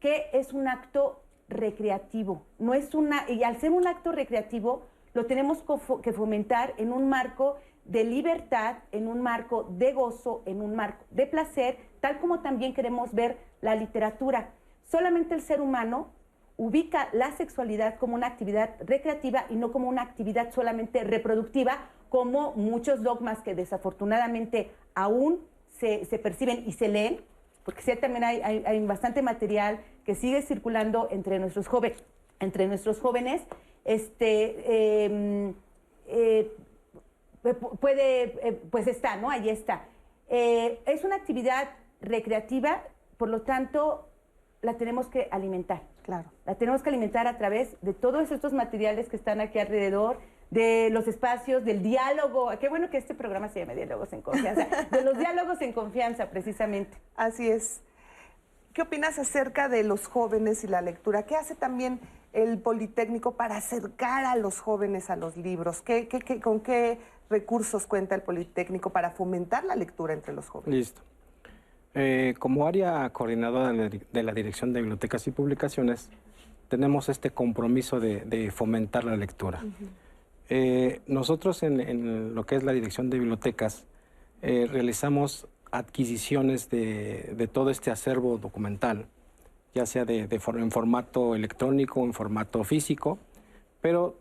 que 0.00 0.26
es 0.32 0.52
un 0.52 0.68
acto 0.68 1.22
recreativo. 1.48 2.42
No 2.58 2.74
es 2.74 2.94
una, 2.94 3.28
y 3.30 3.42
al 3.44 3.58
ser 3.58 3.70
un 3.70 3.86
acto 3.86 4.12
recreativo, 4.12 4.86
lo 5.14 5.26
tenemos 5.26 5.64
que 6.02 6.12
fomentar 6.12 6.74
en 6.76 6.92
un 6.92 7.08
marco 7.08 7.56
de 7.84 8.04
libertad, 8.04 8.78
en 8.92 9.08
un 9.08 9.22
marco 9.22 9.64
de 9.64 9.92
gozo, 9.92 10.42
en 10.44 10.60
un 10.60 10.74
marco 10.74 11.04
de 11.10 11.26
placer, 11.26 11.78
tal 12.00 12.18
como 12.18 12.40
también 12.40 12.74
queremos 12.74 13.14
ver 13.14 13.38
la 13.60 13.74
literatura. 13.74 14.50
Solamente 14.82 15.34
el 15.34 15.40
ser 15.40 15.60
humano 15.60 16.08
ubica 16.56 17.08
la 17.12 17.32
sexualidad 17.32 17.98
como 17.98 18.14
una 18.14 18.26
actividad 18.26 18.74
recreativa 18.80 19.46
y 19.48 19.56
no 19.56 19.72
como 19.72 19.88
una 19.88 20.02
actividad 20.02 20.52
solamente 20.52 21.04
reproductiva, 21.04 21.90
como 22.08 22.52
muchos 22.52 23.02
dogmas 23.02 23.42
que 23.42 23.54
desafortunadamente 23.54 24.70
aún 24.94 25.40
se, 25.78 26.18
perciben 26.18 26.64
y 26.66 26.72
se 26.72 26.88
leen, 26.88 27.20
porque 27.64 27.82
sí, 27.82 27.94
también 27.96 28.24
hay, 28.24 28.86
bastante 28.86 29.22
material 29.22 29.80
que 30.04 30.14
sigue 30.14 30.42
circulando 30.42 31.08
entre 31.10 31.38
nuestros 31.38 31.68
jóvenes, 31.68 32.02
entre 32.40 32.66
nuestros 32.66 33.00
jóvenes, 33.00 33.42
este, 33.84 35.04
em, 35.04 35.54
eh, 36.06 36.52
puede, 37.80 38.48
eh, 38.48 38.60
pues 38.70 38.86
está, 38.86 39.16
¿no? 39.16 39.30
Ahí 39.30 39.48
está. 39.48 39.84
Eh, 40.28 40.80
es 40.86 41.04
una 41.04 41.16
actividad 41.16 41.70
recreativa, 42.00 42.82
por 43.16 43.28
lo 43.28 43.42
tanto, 43.42 44.08
la 44.62 44.74
tenemos 44.74 45.06
que 45.06 45.28
alimentar. 45.30 45.82
Claro. 46.02 46.30
La 46.44 46.54
tenemos 46.54 46.82
que 46.82 46.88
alimentar 46.88 47.26
a 47.26 47.36
través 47.36 47.76
de 47.82 47.92
todos 47.92 48.30
estos 48.30 48.52
materiales 48.52 49.08
que 49.08 49.16
están 49.16 49.40
aquí 49.40 49.58
alrededor, 49.58 50.18
de 50.50 50.90
los 50.90 51.08
espacios, 51.08 51.64
del 51.64 51.82
diálogo. 51.82 52.50
Qué 52.58 52.68
bueno 52.68 52.90
que 52.90 52.98
este 52.98 53.14
programa 53.14 53.48
se 53.48 53.60
llame 53.60 53.74
Diálogos 53.74 54.12
en 54.12 54.22
Confianza. 54.22 54.66
De 54.90 55.02
los 55.02 55.18
diálogos 55.18 55.60
en 55.60 55.72
confianza, 55.72 56.30
precisamente. 56.30 56.96
Así 57.16 57.48
es. 57.48 57.80
¿Qué 58.72 58.82
opinas 58.82 59.18
acerca 59.18 59.68
de 59.68 59.82
los 59.82 60.06
jóvenes 60.06 60.62
y 60.62 60.66
la 60.66 60.82
lectura? 60.82 61.24
¿Qué 61.24 61.34
hace 61.34 61.54
también 61.54 61.98
el 62.34 62.58
Politécnico 62.58 63.32
para 63.32 63.56
acercar 63.56 64.26
a 64.26 64.36
los 64.36 64.60
jóvenes 64.60 65.08
a 65.08 65.16
los 65.16 65.36
libros? 65.36 65.80
¿Qué, 65.80 66.08
qué, 66.08 66.20
qué, 66.20 66.40
¿Con 66.40 66.60
qué 66.60 66.98
recursos 67.30 67.86
cuenta 67.86 68.14
el 68.14 68.22
Politécnico 68.22 68.90
para 68.90 69.10
fomentar 69.10 69.64
la 69.64 69.76
lectura 69.76 70.12
entre 70.12 70.34
los 70.34 70.48
jóvenes? 70.48 70.78
Listo. 70.78 71.00
Eh, 71.94 72.34
como 72.38 72.66
área 72.66 73.08
coordinadora 73.08 73.72
de 73.72 74.22
la 74.22 74.32
Dirección 74.32 74.74
de 74.74 74.80
Bibliotecas 74.82 75.26
y 75.26 75.30
Publicaciones, 75.30 76.10
tenemos 76.68 77.08
este 77.08 77.30
compromiso 77.30 78.00
de, 78.00 78.50
fomentar 78.54 79.04
la 79.04 79.16
lectura. 79.16 79.64
Eh, 80.48 81.00
nosotros 81.06 81.62
en, 81.62 82.34
lo 82.34 82.44
que 82.44 82.56
es 82.56 82.62
la 82.62 82.72
Dirección 82.72 83.10
de 83.10 83.18
Bibliotecas 83.18 83.84
eh, 84.42 84.68
realizamos 84.70 85.48
adquisiciones 85.72 86.70
de, 86.70 87.48
todo 87.52 87.70
este 87.70 87.90
acervo 87.90 88.38
documental, 88.38 89.06
ya 89.74 89.86
sea 89.86 90.04
de, 90.04 90.28
en 90.30 90.70
formato 90.70 91.34
electrónico 91.34 92.00
o 92.00 92.04
en 92.04 92.12
formato 92.12 92.62
físico, 92.64 93.18
pero 93.80 94.16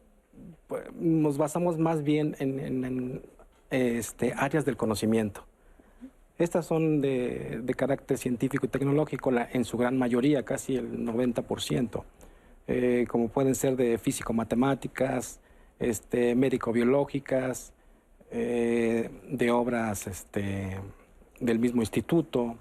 pues, 0.68 0.84
nos 0.96 1.38
basamos 1.38 1.78
más 1.78 2.04
bien 2.04 2.36
en, 2.40 3.22
este, 3.70 4.34
áreas 4.34 4.66
del 4.66 4.78
conocimiento. 4.78 5.46
Estas 6.38 6.66
son 6.66 7.00
de, 7.02 7.64
carácter 7.78 8.18
científico 8.18 8.66
y 8.66 8.70
tecnológico, 8.70 9.32
en 9.32 9.64
su 9.64 9.78
gran 9.78 9.98
mayoría, 9.98 10.44
casi 10.44 10.76
el 10.76 11.06
90%, 11.06 12.04
eh, 12.68 13.06
como 13.08 13.30
pueden 13.30 13.56
ser 13.56 13.78
de 13.78 13.98
físico-matemáticas, 13.98 15.40
este, 15.80 16.36
médico-biológicas, 16.36 17.74
eh, 18.32 19.10
de 19.30 19.52
obras 19.52 20.08
este, 20.08 20.78
del 21.40 21.60
mismo 21.60 21.82
instituto, 21.82 22.58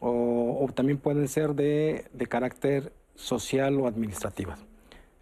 o, 0.00 0.68
también 0.74 0.98
pueden 0.98 1.28
ser 1.28 1.54
de, 1.54 2.06
carácter 2.28 2.92
social 3.14 3.78
o 3.80 3.86
administrativas. 3.86 4.64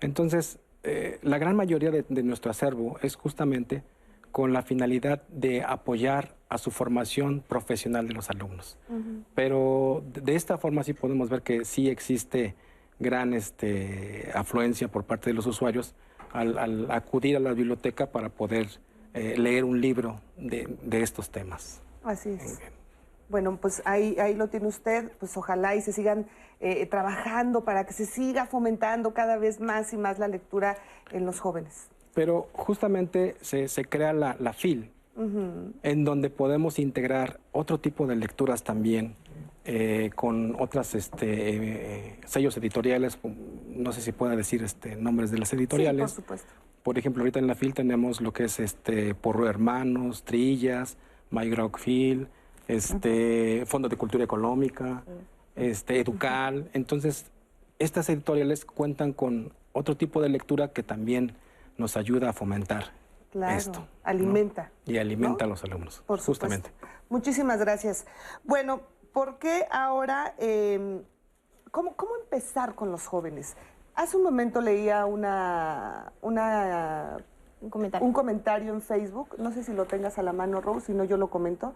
Entonces, 0.00 0.58
eh, 0.82 1.18
la 1.22 1.38
gran 1.38 1.56
mayoría 1.56 1.90
de, 1.90 2.22
nuestro 2.22 2.50
acervo 2.50 2.98
es 3.02 3.16
justamente 3.16 3.82
con 4.32 4.52
la 4.52 4.62
finalidad 4.62 5.22
de 5.28 5.62
apoyar 5.62 6.34
a 6.48 6.58
su 6.58 6.70
formación 6.70 7.44
profesional 7.46 8.08
de 8.08 8.14
los 8.14 8.30
alumnos. 8.30 8.78
Pero 9.34 10.02
de 10.06 10.34
esta 10.34 10.58
forma 10.58 10.82
sí 10.82 10.92
podemos 10.92 11.30
ver 11.30 11.42
que 11.42 11.64
sí 11.64 11.88
existe 11.88 12.54
gran 12.98 13.32
este, 13.32 14.30
afluencia 14.34 14.88
por 14.88 15.04
parte 15.04 15.30
de 15.30 15.34
los 15.34 15.46
usuarios 15.46 15.94
al, 16.34 16.90
acudir 16.90 17.36
a 17.36 17.40
la 17.40 17.52
biblioteca 17.52 18.06
para 18.06 18.28
poder 18.28 18.68
eh, 19.14 19.36
leer 19.38 19.64
un 19.64 19.80
libro 19.80 20.20
de, 20.36 20.76
estos 20.90 21.30
temas. 21.30 21.80
Así 22.02 22.30
es. 22.30 22.58
Bueno, 23.28 23.56
pues 23.60 23.80
ahí, 23.84 24.16
ahí 24.18 24.34
lo 24.34 24.48
tiene 24.48 24.66
usted, 24.66 25.10
pues 25.18 25.36
ojalá 25.36 25.74
y 25.74 25.80
se 25.80 25.92
sigan 25.92 26.26
eh, 26.60 26.86
trabajando 26.86 27.64
para 27.64 27.86
que 27.86 27.92
se 27.92 28.04
siga 28.04 28.46
fomentando 28.46 29.14
cada 29.14 29.38
vez 29.38 29.60
más 29.60 29.92
y 29.92 29.96
más 29.96 30.18
la 30.18 30.28
lectura 30.28 30.76
en 31.10 31.24
los 31.24 31.40
jóvenes. 31.40 31.88
Pero 32.14 32.48
justamente 32.52 33.36
se, 33.40 33.66
crea 33.84 34.12
la, 34.12 34.52
FIL, 34.52 34.90
en 35.82 36.04
donde 36.04 36.30
podemos 36.30 36.78
integrar 36.78 37.40
otro 37.50 37.78
tipo 37.78 38.06
de 38.06 38.14
lecturas 38.16 38.62
también, 38.62 39.16
eh, 39.64 40.10
con 40.14 40.56
otras 40.60 40.94
este, 40.94 42.08
eh, 42.08 42.20
sellos 42.26 42.56
editoriales, 42.56 43.18
no 43.68 43.92
sé 43.92 44.02
si 44.02 44.12
pueda 44.12 44.36
decir 44.36 44.62
este, 44.62 44.96
nombres 44.96 45.30
de 45.30 45.38
las 45.38 45.52
editoriales. 45.52 46.12
por 46.12 46.22
supuesto. 46.22 46.52
Por 46.82 46.98
ejemplo, 46.98 47.22
ahorita 47.22 47.38
en 47.38 47.46
la 47.46 47.54
FIL 47.54 47.72
tenemos 47.72 48.20
lo 48.20 48.32
que 48.34 48.44
es 48.44 48.60
este, 48.60 49.14
Porro 49.14 49.48
Hermanos, 49.48 50.22
Trillas, 50.24 50.98
My 51.30 51.50
Phil, 51.82 52.28
este, 52.68 53.64
Fondo 53.66 53.88
de 53.88 53.96
Cultura 53.96 54.22
Económica, 54.22 55.02
este, 55.56 55.98
Educal. 55.98 56.68
Entonces, 56.74 57.30
estas 57.78 58.10
editoriales 58.10 58.66
cuentan 58.66 59.14
con 59.14 59.54
otro 59.72 59.96
tipo 59.96 60.20
de 60.20 60.28
lectura 60.28 60.68
que 60.68 60.82
también 60.82 61.36
nos 61.78 61.96
ayuda 61.96 62.30
a 62.30 62.32
fomentar 62.34 62.92
claro, 63.32 63.56
esto. 63.56 63.88
Alimenta. 64.02 64.70
Y 64.86 64.98
alimenta 64.98 65.46
a 65.46 65.48
los 65.48 65.64
alumnos. 65.64 66.02
Por 66.06 66.20
justamente. 66.20 66.70
Muchísimas 67.08 67.58
gracias. 67.60 68.06
Bueno, 68.44 68.82
¿por 69.14 69.38
qué 69.38 69.66
ahora, 69.70 70.34
em, 70.36 71.02
cómo, 71.70 71.94
cómo 71.96 72.16
empezar 72.16 72.74
con 72.74 72.90
los 72.90 73.06
jóvenes? 73.06 73.56
Hace 73.94 74.18
un 74.18 74.24
momento 74.24 74.60
leía 74.60 75.06
una, 75.06 76.12
una 76.20 77.16
un 77.62 77.70
comentario. 77.70 78.06
un 78.06 78.12
comentario 78.12 78.74
en 78.74 78.82
Facebook, 78.82 79.36
no 79.38 79.52
sé 79.52 79.62
si 79.62 79.72
lo 79.72 79.86
tengas 79.86 80.18
a 80.18 80.22
la 80.22 80.34
mano, 80.34 80.60
Rose, 80.60 80.88
si 80.88 80.92
no 80.92 81.04
yo 81.04 81.16
lo 81.16 81.30
comento, 81.30 81.72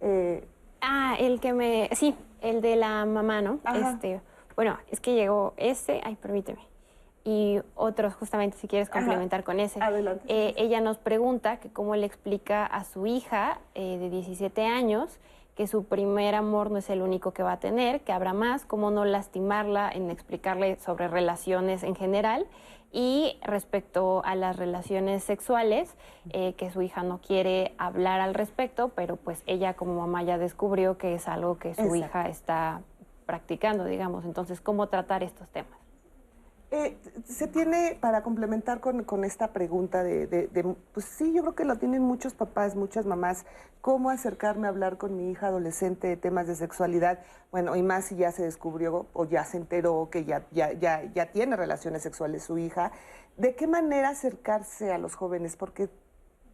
eh, 0.00 0.48
ah, 0.80 1.16
el 1.18 1.40
que 1.40 1.52
me... 1.52 1.90
Sí, 1.92 2.14
el 2.40 2.60
de 2.60 2.76
la 2.76 3.04
mamá, 3.04 3.42
¿no? 3.42 3.58
Este, 3.74 4.22
bueno, 4.54 4.78
es 4.88 5.00
que 5.00 5.14
llegó 5.14 5.54
ese... 5.56 6.00
Ay, 6.04 6.14
permíteme. 6.14 6.60
Y 7.24 7.60
otros, 7.74 8.14
justamente, 8.14 8.56
si 8.56 8.68
quieres 8.68 8.88
complementar 8.88 9.42
con 9.42 9.58
ese. 9.58 9.82
Adelante. 9.82 10.24
Eh, 10.28 10.54
ella 10.56 10.80
nos 10.80 10.96
pregunta 10.96 11.56
que 11.56 11.72
cómo 11.72 11.96
le 11.96 12.06
explica 12.06 12.64
a 12.64 12.84
su 12.84 13.04
hija 13.06 13.58
eh, 13.74 13.98
de 13.98 14.10
17 14.10 14.64
años 14.64 15.18
que 15.56 15.66
su 15.66 15.84
primer 15.84 16.34
amor 16.34 16.70
no 16.70 16.76
es 16.76 16.90
el 16.90 17.00
único 17.02 17.32
que 17.32 17.42
va 17.42 17.52
a 17.52 17.60
tener, 17.60 18.02
que 18.02 18.12
habrá 18.12 18.34
más, 18.34 18.66
cómo 18.66 18.90
no 18.90 19.04
lastimarla 19.04 19.90
en 19.90 20.10
explicarle 20.10 20.78
sobre 20.78 21.08
relaciones 21.08 21.82
en 21.82 21.94
general 21.94 22.46
y 22.92 23.38
respecto 23.42 24.22
a 24.24 24.34
las 24.34 24.56
relaciones 24.56 25.24
sexuales, 25.24 25.96
eh, 26.30 26.52
que 26.54 26.70
su 26.70 26.82
hija 26.82 27.02
no 27.02 27.20
quiere 27.20 27.74
hablar 27.78 28.20
al 28.20 28.34
respecto, 28.34 28.90
pero 28.90 29.16
pues 29.16 29.42
ella 29.46 29.74
como 29.74 29.94
mamá 29.94 30.22
ya 30.22 30.38
descubrió 30.38 30.98
que 30.98 31.14
es 31.14 31.26
algo 31.26 31.58
que 31.58 31.74
su 31.74 31.94
hija 31.94 32.28
está 32.28 32.82
practicando, 33.24 33.84
digamos. 33.86 34.24
Entonces, 34.24 34.60
¿cómo 34.60 34.88
tratar 34.88 35.22
estos 35.22 35.48
temas? 35.48 35.85
Eh, 36.72 36.96
se 37.24 37.46
tiene, 37.46 37.96
para 38.00 38.22
complementar 38.22 38.80
con, 38.80 39.24
esta 39.24 39.52
pregunta 39.52 40.02
de, 40.02 40.76
pues 40.92 41.06
sí, 41.06 41.32
yo 41.32 41.42
creo 41.42 41.54
que 41.54 41.64
lo 41.64 41.76
tienen 41.76 42.02
muchos 42.02 42.34
papás, 42.34 42.74
muchas 42.74 43.06
mamás, 43.06 43.46
cómo 43.80 44.10
acercarme 44.10 44.66
a 44.66 44.70
hablar 44.70 44.98
con 44.98 45.16
mi 45.16 45.30
hija 45.30 45.46
adolescente 45.46 46.08
de 46.08 46.16
temas 46.16 46.48
de 46.48 46.56
sexualidad, 46.56 47.20
bueno, 47.52 47.76
y 47.76 47.82
más 47.82 48.06
si 48.06 48.16
ya 48.16 48.32
se 48.32 48.42
descubrió 48.42 49.06
o 49.12 49.24
ya 49.26 49.44
se 49.44 49.58
enteró 49.58 50.08
que 50.10 50.24
ya, 50.24 50.44
ya, 50.50 50.72
ya, 50.72 51.04
ya 51.14 51.30
tiene 51.30 51.54
relaciones 51.54 52.02
sexuales 52.02 52.42
su 52.42 52.58
hija, 52.58 52.90
¿de 53.36 53.54
qué 53.54 53.68
manera 53.68 54.08
acercarse 54.08 54.90
a 54.90 54.98
los 54.98 55.14
jóvenes? 55.14 55.54
Porque, 55.54 55.88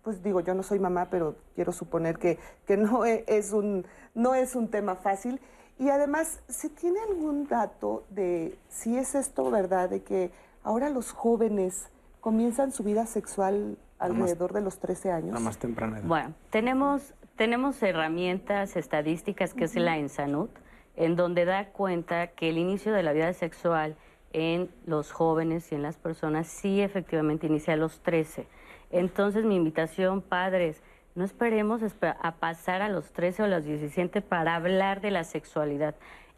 pues 0.03 0.23
digo, 0.23 0.41
yo 0.41 0.53
no 0.53 0.63
soy 0.63 0.79
mamá, 0.79 1.09
pero 1.09 1.37
quiero 1.55 1.73
suponer 1.73 2.19
que, 2.19 2.39
que 2.67 2.77
no, 2.77 3.07
e, 3.07 3.25
es 3.29 3.53
un, 3.53 3.87
no 4.15 4.35
es 4.35 4.57
un 4.57 4.69
tema 4.69 4.95
fácil. 4.95 5.41
Y 5.83 5.91
además, 5.91 6.41
¿se 6.47 6.71
tiene 6.71 7.01
algún 7.01 7.49
dato 7.49 8.05
de 8.09 8.57
si 8.69 8.97
es 8.97 9.17
esto 9.17 9.51
verdad, 9.51 9.91
de 9.91 10.05
que 10.05 10.31
ahora 10.63 10.91
los 10.91 11.11
jóvenes 11.11 11.91
comienzan 12.21 12.71
su 12.71 12.85
vida 12.85 13.05
sexual 13.05 13.77
alrededor 13.99 14.53
de 14.53 14.61
los 14.61 14.79
13 14.79 15.11
años? 15.11 15.37
A 15.37 15.41
más 15.41 15.59
temprana 15.59 15.99
edad. 15.99 16.07
Bueno, 16.07 16.35
tenemos, 16.51 17.15
tenemos 17.35 17.83
herramientas 17.83 18.77
estadísticas 18.77 19.55
que 19.55 19.65
es 19.65 19.75
la 19.75 19.99
ENSANUT, 19.99 20.51
en 20.95 21.17
donde 21.17 21.45
da 21.45 21.71
cuenta 21.71 22.29
que 22.29 22.51
el 22.51 22.59
inicio 22.59 22.93
de 22.93 23.03
la 23.03 23.13
vida 23.13 23.33
sexual 23.33 23.97
en 24.33 24.71
los 24.87 25.11
jóvenes 25.11 25.73
y 25.73 25.75
en 25.75 25.83
las 25.83 25.97
personas 25.97 26.47
sí 26.47 26.81
efectivamente 26.81 27.49
inicia 27.49 27.75
a 27.75 27.77
los 27.77 27.99
13. 28.03 28.47
Entonces 28.93 29.45
mi 29.45 29.57
invitación, 29.57 30.23
padres, 30.23 30.81
no 31.15 31.25
esperemos 31.25 31.83
a 32.01 32.33
pasar 32.33 32.83
a 32.83 32.89
los 32.89 33.13
13 33.13 33.43
o 33.43 33.47
los 33.47 33.65
17 33.65 34.23
para 34.23 34.57
hablar 34.57 35.01
de 35.01 35.11
la 35.11 35.25
sexualidad. 35.25 35.95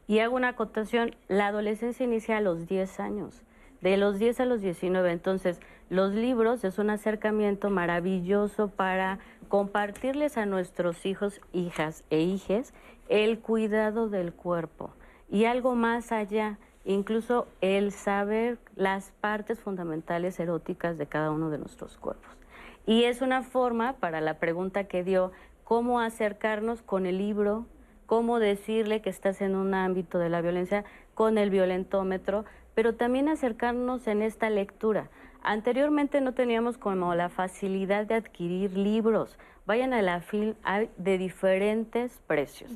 Y 0.06 0.18
hago 0.18 0.36
una 0.36 0.48
acotación, 0.48 1.14
la 1.28 1.48
adolescencia 1.48 2.04
inicia 2.04 2.38
a 2.38 2.40
los 2.40 2.66
10 2.66 3.00
años, 3.00 3.42
de 3.80 3.96
los 3.96 4.18
10 4.18 4.40
a 4.40 4.44
los 4.44 4.60
19. 4.60 5.12
Entonces, 5.12 5.60
los 5.90 6.12
libros 6.12 6.64
es 6.64 6.78
un 6.78 6.90
acercamiento 6.90 7.70
maravilloso 7.70 8.68
para 8.68 9.18
compartirles 9.48 10.36
a 10.36 10.46
nuestros 10.46 11.06
hijos, 11.06 11.40
hijas 11.52 12.04
e 12.10 12.20
hijes 12.20 12.74
el 13.08 13.38
cuidado 13.38 14.08
del 14.08 14.32
cuerpo 14.32 14.90
y 15.30 15.44
algo 15.44 15.74
más 15.74 16.12
allá, 16.12 16.58
incluso 16.84 17.46
el 17.60 17.92
saber 17.92 18.58
las 18.76 19.12
partes 19.20 19.60
fundamentales 19.60 20.38
eróticas 20.40 20.98
de 20.98 21.06
cada 21.06 21.30
uno 21.30 21.50
de 21.50 21.58
nuestros 21.58 21.96
cuerpos. 21.96 22.43
Y 22.86 23.04
es 23.04 23.22
una 23.22 23.42
forma, 23.42 23.94
para 23.94 24.20
la 24.20 24.38
pregunta 24.38 24.84
que 24.84 25.04
dio, 25.04 25.32
cómo 25.64 26.00
acercarnos 26.00 26.82
con 26.82 27.06
el 27.06 27.18
libro, 27.18 27.66
cómo 28.06 28.38
decirle 28.38 29.00
que 29.00 29.10
estás 29.10 29.40
en 29.40 29.56
un 29.56 29.74
ámbito 29.74 30.18
de 30.18 30.28
la 30.28 30.42
violencia 30.42 30.84
con 31.14 31.38
el 31.38 31.50
violentómetro, 31.50 32.44
pero 32.74 32.94
también 32.94 33.28
acercarnos 33.28 34.06
en 34.06 34.20
esta 34.22 34.50
lectura. 34.50 35.08
Anteriormente 35.42 36.20
no 36.20 36.34
teníamos 36.34 36.78
como 36.78 37.14
la 37.14 37.28
facilidad 37.28 38.06
de 38.06 38.14
adquirir 38.14 38.76
libros. 38.76 39.38
Vayan 39.66 39.94
a 39.94 40.02
la 40.02 40.20
FIL, 40.20 40.56
hay 40.62 40.90
de 40.98 41.16
diferentes 41.16 42.20
precios. 42.26 42.70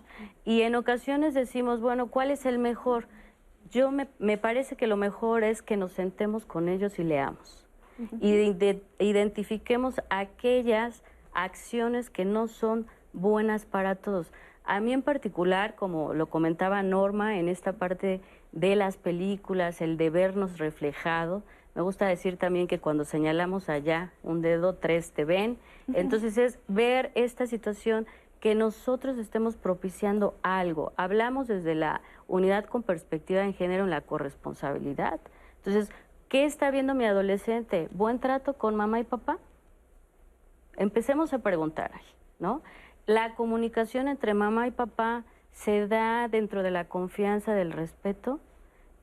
Y 0.45 0.63
en 0.63 0.75
ocasiones 0.75 1.35
decimos, 1.35 1.81
bueno, 1.81 2.07
¿cuál 2.07 2.31
es 2.31 2.47
el 2.47 2.59
mejor? 2.59 3.07
yo 3.71 3.91
me, 3.91 4.09
me 4.19 4.39
parece 4.39 4.77
que 4.77 4.87
lo 4.87 4.97
mejor 4.97 5.45
es 5.45 5.63
que 5.63 5.77
nos 5.77 5.93
sentemos 5.93 6.47
con 6.47 6.69
ellos 6.69 6.99
y 6.99 7.05
leamos. 7.05 7.68
Y 8.21 8.53
de- 8.53 8.83
identifiquemos 8.99 10.01
aquellas 10.11 11.03
acciones 11.33 12.11
que 12.11 12.25
no 12.25 12.49
son 12.49 12.87
buenas 13.13 13.67
para 13.67 13.95
todos. 13.97 14.33
A 14.65 14.81
mí 14.81 14.93
en 14.93 15.03
particular, 15.03 15.75
como 15.75 16.15
lo 16.15 16.27
comentaba 16.27 16.83
Norma 16.83 17.39
en 17.39 17.49
esta 17.49 17.73
parte 17.73 18.21
de 18.53 18.77
las 18.77 18.97
películas, 18.97 19.81
el 19.81 19.97
de 19.97 20.11
vernos 20.11 20.59
reflejado, 20.59 21.43
me 21.75 21.83
gusta 21.83 22.07
decir 22.07 22.37
también 22.37 22.67
que 22.67 22.81
cuando 22.81 23.05
señalamos 23.05 23.69
allá 23.69 24.13
un 24.23 24.43
dedo, 24.43 24.75
tres 24.75 25.13
te 25.13 25.25
ven. 25.25 25.59
Entonces 25.95 26.37
es 26.37 26.59
ver 26.69 27.13
esta 27.15 27.47
situación 27.47 28.07
que 28.41 28.55
nosotros 28.55 29.17
estemos 29.19 29.57
propiciando 29.57 30.35
algo. 30.43 30.93
Hablamos 30.97 31.47
desde 31.49 31.75
la 31.75 32.01
unidad 32.27 32.65
con 32.67 32.83
perspectiva 32.83 33.43
en 33.45 33.55
género 33.55 33.85
en 33.85 33.91
la 33.91 34.01
corresponsabilidad. 34.01 35.21
Entonces, 35.59 35.91
¿qué 36.29 36.45
está 36.45 36.71
viendo 36.71 36.95
mi 36.95 37.05
adolescente? 37.05 37.89
¿Buen 37.93 38.19
trato 38.19 38.55
con 38.55 38.77
mamá 38.77 39.01
y 39.01 39.05
papá? 39.05 39.39
Empecemos 40.77 41.33
a 41.33 41.39
preguntar 41.39 41.91
¿no? 42.39 42.63
La 43.07 43.35
comunicación 43.35 44.09
entre 44.09 44.35
mamá 44.35 44.67
y 44.67 44.71
papá 44.71 45.25
se 45.53 45.87
da 45.89 46.29
dentro 46.29 46.63
de 46.63 46.71
la 46.71 46.85
confianza, 46.89 47.55
del 47.55 47.73
respeto. 47.73 48.39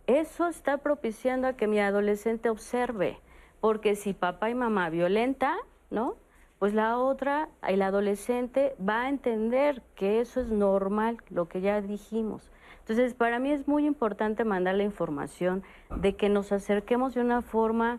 Eso 0.08 0.48
está 0.48 0.78
propiciando 0.78 1.48
a 1.48 1.54
que 1.54 1.68
mi 1.68 1.80
adolescente 1.80 2.50
observe, 2.50 3.20
porque 3.60 3.96
si 3.96 4.14
papá 4.14 4.50
y 4.50 4.56
mamá 4.56 4.90
violenta, 4.90 5.56
¿no? 5.90 6.16
Pues 6.60 6.74
la 6.74 6.98
otra, 6.98 7.50
el 7.68 7.82
adolescente 7.82 8.76
va 8.78 9.04
a 9.04 9.10
entender 9.10 9.82
que 9.96 10.22
eso 10.22 10.40
es 10.40 10.48
normal, 10.48 11.18
lo 11.30 11.50
que 11.50 11.62
ya 11.62 11.82
dijimos. 11.82 12.52
Entonces, 12.88 13.16
para 13.16 13.40
mí 13.40 13.50
es 13.50 13.68
muy 13.68 13.88
importante 13.88 14.44
mandar 14.44 14.76
la 14.76 14.84
información 14.84 15.64
de 15.96 16.16
que 16.16 16.30
nos 16.30 16.52
acerquemos 16.52 17.16
de 17.16 17.22
una 17.22 17.42
forma 17.42 17.98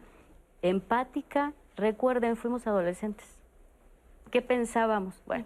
empática. 0.63 1.55
Recuerden, 1.77 2.37
fuimos 2.37 2.69
adolescentes. 2.69 3.37
¿Qué 4.31 4.43
pensábamos? 4.43 5.21
Bueno, 5.27 5.45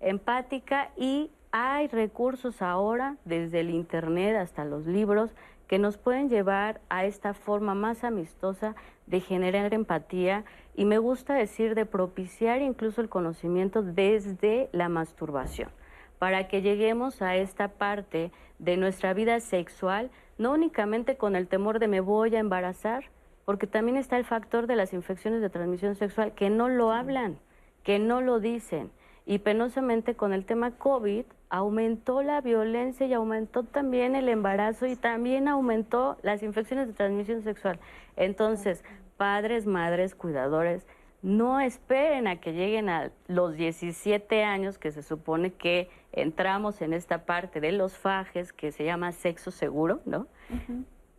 empática 0.00 0.90
y 0.98 1.30
hay 1.52 1.88
recursos 1.88 2.60
ahora, 2.60 3.16
desde 3.24 3.60
el 3.60 3.70
Internet 3.70 4.36
hasta 4.36 4.66
los 4.66 4.86
libros, 4.86 5.34
que 5.68 5.78
nos 5.78 5.96
pueden 5.96 6.28
llevar 6.28 6.82
a 6.90 7.06
esta 7.06 7.32
forma 7.32 7.74
más 7.74 8.04
amistosa 8.04 8.74
de 9.06 9.20
generar 9.20 9.72
empatía 9.72 10.44
y 10.76 10.84
me 10.84 10.98
gusta 10.98 11.32
decir 11.32 11.74
de 11.74 11.86
propiciar 11.86 12.60
incluso 12.60 13.00
el 13.00 13.08
conocimiento 13.08 13.82
desde 13.82 14.68
la 14.72 14.90
masturbación, 14.90 15.70
para 16.18 16.46
que 16.46 16.60
lleguemos 16.60 17.22
a 17.22 17.36
esta 17.36 17.68
parte 17.68 18.32
de 18.62 18.76
nuestra 18.76 19.12
vida 19.12 19.40
sexual, 19.40 20.10
no 20.38 20.52
únicamente 20.52 21.16
con 21.16 21.34
el 21.36 21.48
temor 21.48 21.80
de 21.80 21.88
me 21.88 22.00
voy 22.00 22.34
a 22.36 22.38
embarazar, 22.38 23.04
porque 23.44 23.66
también 23.66 23.96
está 23.96 24.16
el 24.16 24.24
factor 24.24 24.68
de 24.68 24.76
las 24.76 24.92
infecciones 24.92 25.42
de 25.42 25.50
transmisión 25.50 25.96
sexual 25.96 26.32
que 26.32 26.48
no 26.48 26.68
lo 26.68 26.92
hablan, 26.92 27.38
que 27.82 27.98
no 27.98 28.20
lo 28.20 28.38
dicen. 28.38 28.90
Y 29.26 29.38
penosamente 29.38 30.14
con 30.14 30.32
el 30.32 30.44
tema 30.44 30.70
COVID 30.70 31.24
aumentó 31.50 32.22
la 32.22 32.40
violencia 32.40 33.06
y 33.06 33.12
aumentó 33.12 33.64
también 33.64 34.14
el 34.14 34.28
embarazo 34.28 34.86
y 34.86 34.94
también 34.94 35.48
aumentó 35.48 36.16
las 36.22 36.42
infecciones 36.42 36.86
de 36.86 36.94
transmisión 36.94 37.42
sexual. 37.42 37.80
Entonces, 38.16 38.84
padres, 39.16 39.66
madres, 39.66 40.14
cuidadores, 40.14 40.86
no 41.22 41.60
esperen 41.60 42.26
a 42.26 42.40
que 42.40 42.52
lleguen 42.52 42.88
a 42.88 43.12
los 43.28 43.56
17 43.56 44.42
años 44.44 44.78
que 44.78 44.90
se 44.92 45.02
supone 45.02 45.52
que 45.52 45.88
entramos 46.12 46.82
en 46.82 46.92
esta 46.92 47.24
parte 47.24 47.60
de 47.60 47.72
los 47.72 47.96
fajes 47.96 48.52
que 48.52 48.72
se 48.72 48.84
llama 48.84 49.12
sexo 49.12 49.50
seguro, 49.50 50.00
¿no? 50.04 50.26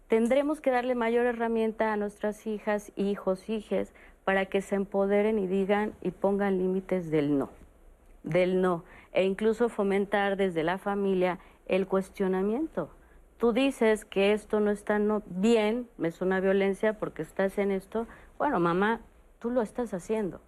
Tendremos 0.08 0.62
que 0.62 0.70
darle 0.72 0.94
mayor 0.96 1.26
herramienta 1.26 1.92
a 1.94 1.98
nuestras 1.98 2.46
hijas, 2.46 2.92
hijos, 2.96 3.50
hijes, 3.50 3.94
para 4.26 4.46
que 4.46 4.62
se 4.62 4.76
empoderen 4.76 5.40
y 5.40 5.48
digan 5.48 5.94
y 6.02 6.12
pongan 6.12 6.58
límites 6.58 7.10
del 7.10 7.38
no, 7.38 7.50
del 8.24 8.62
no, 8.62 8.84
e 9.12 9.24
incluso 9.24 9.70
fomentar 9.70 10.38
desde 10.38 10.64
la 10.64 10.78
familia 10.78 11.40
el 11.66 11.88
cuestionamiento. 11.88 12.90
Tú 13.38 13.52
dices 13.54 14.06
que 14.06 14.34
esto 14.34 14.60
no 14.60 14.70
está 14.72 15.00
no- 15.00 15.24
bien, 15.26 15.90
es 16.02 16.22
una 16.22 16.40
violencia 16.40 16.94
porque 17.00 17.22
estás 17.24 17.58
en 17.58 17.72
esto. 17.72 18.08
Bueno, 18.38 18.60
mamá, 18.60 19.02
tú 19.44 19.52
lo 19.52 19.62
estás 19.62 19.94
haciendo. 19.94 20.40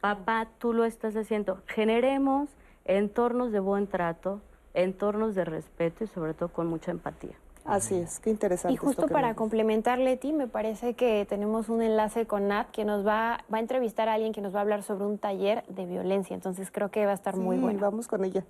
Papá, 0.00 0.46
tú 0.58 0.72
lo 0.72 0.84
estás 0.84 1.16
haciendo. 1.16 1.60
Generemos 1.66 2.48
entornos 2.84 3.50
de 3.50 3.58
buen 3.58 3.88
trato, 3.88 4.40
entornos 4.74 5.34
de 5.34 5.44
respeto 5.44 6.04
y 6.04 6.06
sobre 6.06 6.34
todo 6.34 6.50
con 6.50 6.68
mucha 6.68 6.92
empatía. 6.92 7.32
Así 7.64 7.96
es, 7.96 8.20
qué 8.20 8.30
interesante. 8.30 8.72
Y 8.72 8.76
justo 8.76 8.90
esto 9.02 9.06
que 9.08 9.12
para 9.12 9.28
nos- 9.28 9.36
complementar, 9.38 9.98
Leti, 9.98 10.32
me 10.32 10.46
parece 10.46 10.94
que 10.94 11.26
tenemos 11.28 11.68
un 11.68 11.82
enlace 11.82 12.26
con 12.28 12.46
Nat 12.46 12.70
que 12.70 12.84
nos 12.84 13.04
va, 13.04 13.40
va 13.52 13.56
a 13.56 13.60
entrevistar 13.60 14.08
a 14.08 14.12
alguien 14.12 14.32
que 14.32 14.40
nos 14.40 14.54
va 14.54 14.58
a 14.58 14.62
hablar 14.62 14.84
sobre 14.84 15.04
un 15.06 15.18
taller 15.18 15.64
de 15.66 15.84
violencia. 15.86 16.34
Entonces 16.34 16.70
creo 16.70 16.92
que 16.92 17.06
va 17.06 17.10
a 17.12 17.14
estar 17.14 17.36
muy 17.36 17.56
bueno. 17.58 17.80
Vamos 17.80 18.06
con 18.06 18.24
ella. 18.24 18.44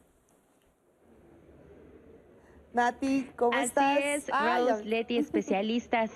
Nati, 2.74 3.30
¿cómo 3.36 3.56
Así 3.56 3.68
estás? 3.68 3.98
es, 4.04 4.26
Ay, 4.32 4.64
Rose, 4.68 4.82
a- 4.82 4.84
Leti, 4.84 5.16
especialistas. 5.26 6.10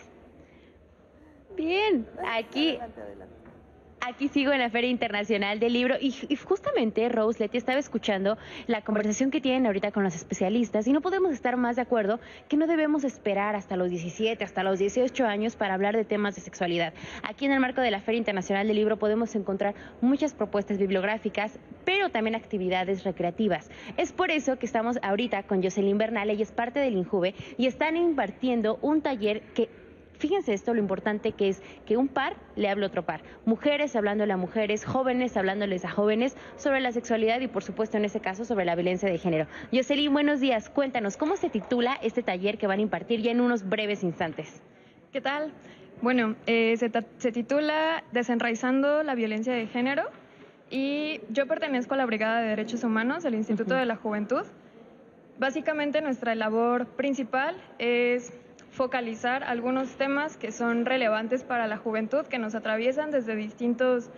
Bien, 1.56 2.06
aquí 2.26 2.70
Adelante, 2.76 3.00
adelante. 3.00 3.34
Aquí 4.00 4.28
sigo 4.28 4.52
en 4.52 4.60
la 4.60 4.70
Feria 4.70 4.90
Internacional 4.90 5.58
del 5.58 5.72
Libro 5.72 5.96
y, 6.00 6.12
justamente 6.36 7.08
Rose 7.08 7.40
Leti 7.40 7.58
estaba 7.58 7.78
escuchando 7.78 8.38
la 8.66 8.82
conversación 8.82 9.30
que 9.30 9.40
tienen 9.40 9.66
ahorita 9.66 9.90
con 9.90 10.04
los 10.04 10.14
especialistas 10.14 10.86
y 10.86 10.92
no 10.92 11.00
podemos 11.00 11.32
estar 11.32 11.56
más 11.56 11.76
de 11.76 11.82
acuerdo 11.82 12.20
que 12.48 12.56
no 12.56 12.66
debemos 12.66 13.02
esperar 13.02 13.56
hasta 13.56 13.76
los 13.76 13.90
17, 13.90 14.44
hasta 14.44 14.62
los 14.62 14.78
18 14.78 15.24
años 15.26 15.56
para 15.56 15.74
hablar 15.74 15.96
de 15.96 16.04
temas 16.04 16.36
de 16.36 16.42
sexualidad. 16.42 16.94
Aquí 17.22 17.44
en 17.44 17.52
el 17.52 17.60
marco 17.60 17.80
de 17.80 17.90
la 17.90 18.00
Feria 18.00 18.18
Internacional 18.18 18.66
del 18.68 18.76
Libro 18.76 18.98
podemos 18.98 19.34
encontrar 19.34 19.74
muchas 20.00 20.32
propuestas 20.32 20.78
bibliográficas, 20.78 21.58
pero 21.84 22.10
también 22.10 22.36
actividades 22.36 23.02
recreativas. 23.02 23.68
Es 23.96 24.12
por 24.12 24.30
eso 24.30 24.58
que 24.58 24.66
estamos 24.66 24.96
ahorita 25.02 25.42
con 25.42 25.62
Jocelyn 25.62 25.98
Bernal, 25.98 26.30
ella 26.30 26.44
es 26.44 26.52
parte 26.52 26.78
del 26.78 26.94
INJUVE 26.94 27.34
y 27.56 27.66
están 27.66 27.96
impartiendo 27.96 28.78
un 28.80 29.02
taller 29.02 29.42
que 29.54 29.68
Fíjense 30.18 30.52
esto, 30.52 30.74
lo 30.74 30.80
importante 30.80 31.32
que 31.32 31.48
es 31.48 31.62
que 31.86 31.96
un 31.96 32.08
par 32.08 32.36
le 32.56 32.68
hable 32.68 32.84
a 32.84 32.88
otro 32.88 33.04
par. 33.04 33.22
Mujeres 33.44 33.94
hablándole 33.94 34.32
a 34.32 34.36
mujeres, 34.36 34.84
jóvenes 34.84 35.36
hablándoles 35.36 35.84
a 35.84 35.90
jóvenes 35.90 36.36
sobre 36.56 36.80
la 36.80 36.90
sexualidad 36.90 37.40
y 37.40 37.46
por 37.46 37.62
supuesto 37.62 37.96
en 37.96 38.04
ese 38.04 38.20
caso 38.20 38.44
sobre 38.44 38.64
la 38.64 38.74
violencia 38.74 39.08
de 39.08 39.18
género. 39.18 39.46
Jocelyn, 39.72 40.12
buenos 40.12 40.40
días. 40.40 40.70
Cuéntanos, 40.70 41.16
¿cómo 41.16 41.36
se 41.36 41.50
titula 41.50 41.98
este 42.02 42.22
taller 42.22 42.58
que 42.58 42.66
van 42.66 42.80
a 42.80 42.82
impartir 42.82 43.22
ya 43.22 43.30
en 43.30 43.40
unos 43.40 43.68
breves 43.68 44.02
instantes? 44.02 44.60
¿Qué 45.12 45.20
tal? 45.20 45.52
Bueno, 46.02 46.34
eh, 46.46 46.76
se, 46.76 46.90
se 47.18 47.32
titula 47.32 48.02
Desenraizando 48.12 49.04
la 49.04 49.14
violencia 49.14 49.52
de 49.52 49.66
género 49.68 50.04
y 50.70 51.20
yo 51.30 51.46
pertenezco 51.46 51.94
a 51.94 51.96
la 51.96 52.06
Brigada 52.06 52.40
de 52.40 52.48
Derechos 52.48 52.82
Humanos 52.82 53.22
del 53.22 53.34
Instituto 53.34 53.74
de 53.74 53.86
la 53.86 53.96
Juventud. 53.96 54.42
Básicamente 55.38 56.00
nuestra 56.02 56.34
labor 56.34 56.86
principal 56.88 57.56
es 57.78 58.32
focalizar 58.78 59.42
algunos 59.42 59.96
temas 59.96 60.36
que 60.36 60.52
son 60.52 60.86
relevantes 60.86 61.42
para 61.42 61.66
la 61.66 61.78
juventud, 61.78 62.24
que 62.26 62.38
nos 62.38 62.54
atraviesan 62.54 63.10
desde 63.10 63.34
distintos 63.34 64.08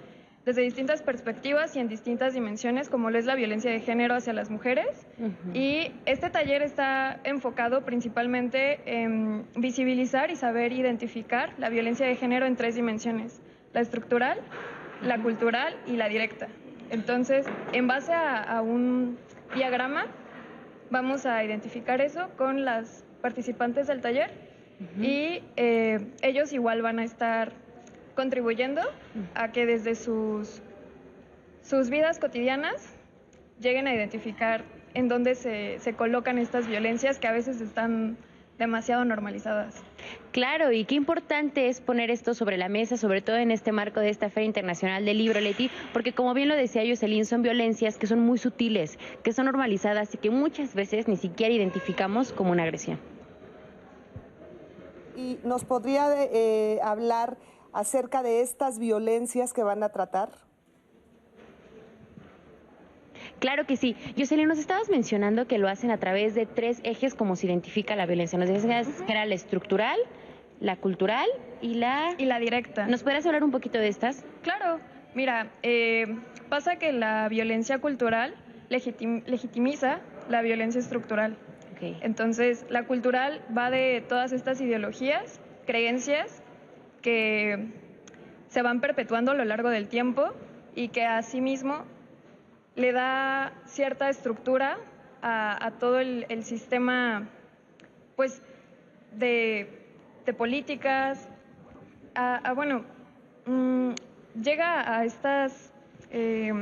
desde 0.44 0.62
distintas 0.62 1.02
perspectivas 1.02 1.76
y 1.76 1.80
en 1.80 1.88
distintas 1.88 2.32
dimensiones, 2.32 2.88
como 2.88 3.10
lo 3.10 3.18
es 3.18 3.26
la 3.26 3.34
violencia 3.34 3.70
de 3.70 3.80
género 3.80 4.14
hacia 4.14 4.32
las 4.32 4.50
mujeres. 4.50 5.06
Y 5.52 5.92
este 6.06 6.30
taller 6.30 6.62
está 6.62 7.20
enfocado 7.24 7.84
principalmente 7.84 8.80
en 8.86 9.46
visibilizar 9.56 10.30
y 10.30 10.36
saber 10.36 10.72
identificar 10.72 11.52
la 11.58 11.68
violencia 11.68 12.06
de 12.06 12.16
género 12.16 12.46
en 12.46 12.56
tres 12.56 12.74
dimensiones, 12.74 13.42
la 13.74 13.80
estructural, 13.82 14.38
la 15.02 15.18
cultural 15.18 15.76
y 15.86 15.96
la 15.96 16.08
directa. 16.08 16.48
Entonces, 16.90 17.46
en 17.74 17.86
base 17.86 18.14
a, 18.14 18.42
a 18.42 18.62
un 18.62 19.18
diagrama, 19.54 20.06
vamos 20.90 21.26
a 21.26 21.44
identificar 21.44 22.00
eso 22.00 22.30
con 22.38 22.64
las 22.64 23.04
participantes 23.20 23.86
del 23.86 24.00
taller 24.00 24.49
y 25.00 25.42
eh, 25.56 26.00
ellos 26.22 26.52
igual 26.52 26.82
van 26.82 26.98
a 26.98 27.04
estar 27.04 27.52
contribuyendo 28.14 28.80
a 29.34 29.52
que 29.52 29.66
desde 29.66 29.94
sus, 29.94 30.62
sus 31.62 31.90
vidas 31.90 32.18
cotidianas 32.18 32.94
lleguen 33.60 33.86
a 33.86 33.94
identificar 33.94 34.64
en 34.94 35.08
dónde 35.08 35.34
se, 35.34 35.78
se 35.80 35.94
colocan 35.94 36.38
estas 36.38 36.66
violencias 36.66 37.18
que 37.18 37.28
a 37.28 37.32
veces 37.32 37.60
están 37.60 38.16
demasiado 38.58 39.04
normalizadas. 39.04 39.82
Claro, 40.32 40.70
y 40.70 40.84
qué 40.84 40.94
importante 40.94 41.68
es 41.68 41.80
poner 41.80 42.10
esto 42.10 42.34
sobre 42.34 42.58
la 42.58 42.68
mesa, 42.68 42.96
sobre 42.96 43.22
todo 43.22 43.36
en 43.36 43.50
este 43.50 43.72
marco 43.72 44.00
de 44.00 44.10
esta 44.10 44.28
Feria 44.28 44.46
Internacional 44.46 45.04
del 45.04 45.18
Libro, 45.18 45.40
Leti, 45.40 45.70
porque 45.92 46.12
como 46.12 46.34
bien 46.34 46.48
lo 46.48 46.54
decía 46.54 46.82
Jocelyn, 46.86 47.24
son 47.24 47.42
violencias 47.42 47.96
que 47.96 48.06
son 48.06 48.20
muy 48.20 48.38
sutiles, 48.38 48.98
que 49.24 49.32
son 49.32 49.46
normalizadas 49.46 50.14
y 50.14 50.18
que 50.18 50.30
muchas 50.30 50.74
veces 50.74 51.08
ni 51.08 51.16
siquiera 51.16 51.54
identificamos 51.54 52.32
como 52.32 52.52
una 52.52 52.64
agresión. 52.64 53.00
¿Y 55.16 55.38
nos 55.44 55.64
podría 55.64 56.06
eh, 56.16 56.80
hablar 56.82 57.36
acerca 57.72 58.22
de 58.22 58.40
estas 58.40 58.78
violencias 58.78 59.52
que 59.52 59.62
van 59.62 59.82
a 59.82 59.90
tratar? 59.90 60.30
Claro 63.38 63.64
que 63.66 63.76
sí. 63.76 63.96
Jocelyn, 64.18 64.48
nos 64.48 64.58
estabas 64.58 64.90
mencionando 64.90 65.46
que 65.46 65.58
lo 65.58 65.68
hacen 65.68 65.90
a 65.90 65.98
través 65.98 66.34
de 66.34 66.46
tres 66.46 66.80
ejes 66.84 67.14
como 67.14 67.36
se 67.36 67.46
identifica 67.46 67.96
la 67.96 68.06
violencia. 68.06 68.38
Nos 68.38 68.48
decías 68.48 68.86
que 69.06 69.12
era 69.12 69.24
la 69.24 69.34
estructural, 69.34 69.98
la 70.60 70.76
cultural 70.76 71.26
y 71.62 71.74
la... 71.74 72.14
Y 72.18 72.26
la 72.26 72.38
directa. 72.38 72.86
¿Nos 72.86 73.02
podrías 73.02 73.24
hablar 73.26 73.42
un 73.42 73.50
poquito 73.50 73.78
de 73.78 73.88
estas? 73.88 74.24
Claro. 74.42 74.78
Mira, 75.14 75.50
eh, 75.62 76.18
pasa 76.48 76.76
que 76.76 76.92
la 76.92 77.28
violencia 77.28 77.78
cultural 77.78 78.34
legitimiza 78.68 80.00
la 80.28 80.42
violencia 80.42 80.78
estructural. 80.78 81.36
Entonces, 81.80 82.66
la 82.68 82.84
cultural 82.84 83.42
va 83.56 83.70
de 83.70 84.04
todas 84.06 84.32
estas 84.32 84.60
ideologías, 84.60 85.40
creencias 85.66 86.42
que 87.00 87.68
se 88.48 88.62
van 88.62 88.80
perpetuando 88.80 89.32
a 89.32 89.34
lo 89.34 89.44
largo 89.44 89.70
del 89.70 89.88
tiempo 89.88 90.30
y 90.74 90.88
que 90.88 91.04
asimismo 91.04 91.84
le 92.76 92.92
da 92.92 93.52
cierta 93.64 94.08
estructura 94.08 94.78
a, 95.22 95.72
todo 95.78 96.00
el, 96.00 96.42
sistema 96.44 97.28
pues 98.16 98.42
de, 99.12 99.68
políticas, 100.36 101.28
a, 102.14 102.52
bueno, 102.54 102.84
mm, 103.46 103.92
llega 104.40 104.96
a 104.96 105.04
estas 105.04 105.72
eh, 106.10 106.52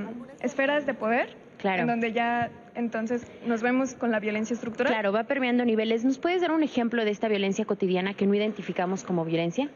esferas 0.40 0.86
de 0.86 0.94
poder 0.94 1.47
claro. 1.58 1.82
en 1.82 1.86
donde 1.86 2.12
ya 2.12 2.50
entonces 2.74 3.26
nos 3.46 3.62
vemos 3.62 3.94
con 3.94 4.10
la 4.10 4.20
violencia 4.20 4.54
estructural. 4.54 4.92
Claro, 4.92 5.12
va 5.12 5.24
permeando 5.24 5.64
niveles. 5.64 6.04
¿Nos 6.04 6.18
puedes 6.18 6.40
dar 6.40 6.52
un 6.52 6.62
ejemplo 6.62 7.04
de 7.04 7.10
esta 7.10 7.28
violencia 7.28 7.64
cotidiana 7.64 8.14
que 8.14 8.26
no 8.26 8.34
identificamos 8.34 9.04
como 9.04 9.24
violencia? 9.24 9.68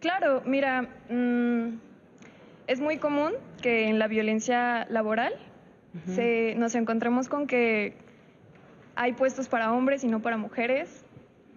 Claro, 0.00 0.42
mira, 0.44 0.88
mm, 1.08 1.78
es 2.66 2.80
muy 2.80 2.98
común 2.98 3.32
que 3.62 3.88
en 3.88 3.98
la 3.98 4.08
violencia 4.08 4.86
laboral 4.90 5.32
nos 6.56 6.74
encontremos 6.74 7.28
con 7.28 7.46
que 7.46 7.94
hay 8.94 9.12
puestos 9.12 9.48
para 9.48 9.72
hombres 9.72 10.04
y 10.04 10.08
no 10.08 10.20
para 10.20 10.36
mujeres. 10.36 11.04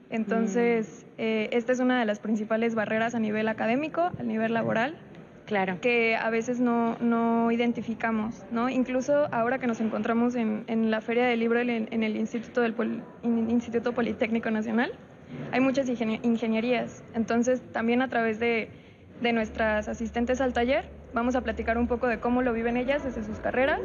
Entonces, 0.10 1.06
mm. 1.18 1.22
eh, 1.22 1.50
esta 1.52 1.72
es 1.72 1.80
una 1.80 2.00
de 2.00 2.06
las 2.06 2.20
principales 2.20 2.76
barreras 2.76 3.16
a 3.16 3.20
nivel 3.20 3.48
académico, 3.48 4.12
a 4.18 4.24
nivel 4.24 4.54
laboral. 4.54 4.98
Claro. 5.46 5.80
Que 5.80 6.16
a 6.16 6.30
veces 6.30 6.60
no, 6.60 6.98
no 7.00 7.52
identificamos, 7.52 8.44
¿no? 8.52 8.70
Incluso 8.70 9.28
ahora 9.32 9.60
que 9.60 9.68
nos 9.68 9.80
encontramos 9.80 10.36
en, 10.36 10.64
en 10.68 10.90
la 10.90 11.02
Feria 11.02 11.26
del 11.26 11.40
Libro 11.40 11.60
en, 11.60 12.04
el 12.04 12.16
Instituto, 12.16 12.62
del 12.62 12.76
Instituto 13.24 13.94
Politécnico 13.94 14.50
Nacional, 14.50 14.92
hay 15.52 15.60
muchas 15.60 15.88
ingenierías. 15.88 17.04
Entonces, 17.14 17.62
también 17.72 18.02
a 18.02 18.08
través 18.10 18.40
de, 18.40 18.70
de 19.22 19.34
nuestras 19.34 19.88
asistentes 19.88 20.42
al 20.42 20.54
taller, 20.54 20.90
vamos 21.14 21.36
a 21.36 21.42
platicar 21.42 21.78
un 21.78 21.88
poco 21.88 22.08
de 22.08 22.20
cómo 22.20 22.42
lo 22.42 22.52
viven 22.54 22.78
ellas 22.78 23.04
desde 23.04 23.24
sus 23.24 23.40
carreras, 23.40 23.82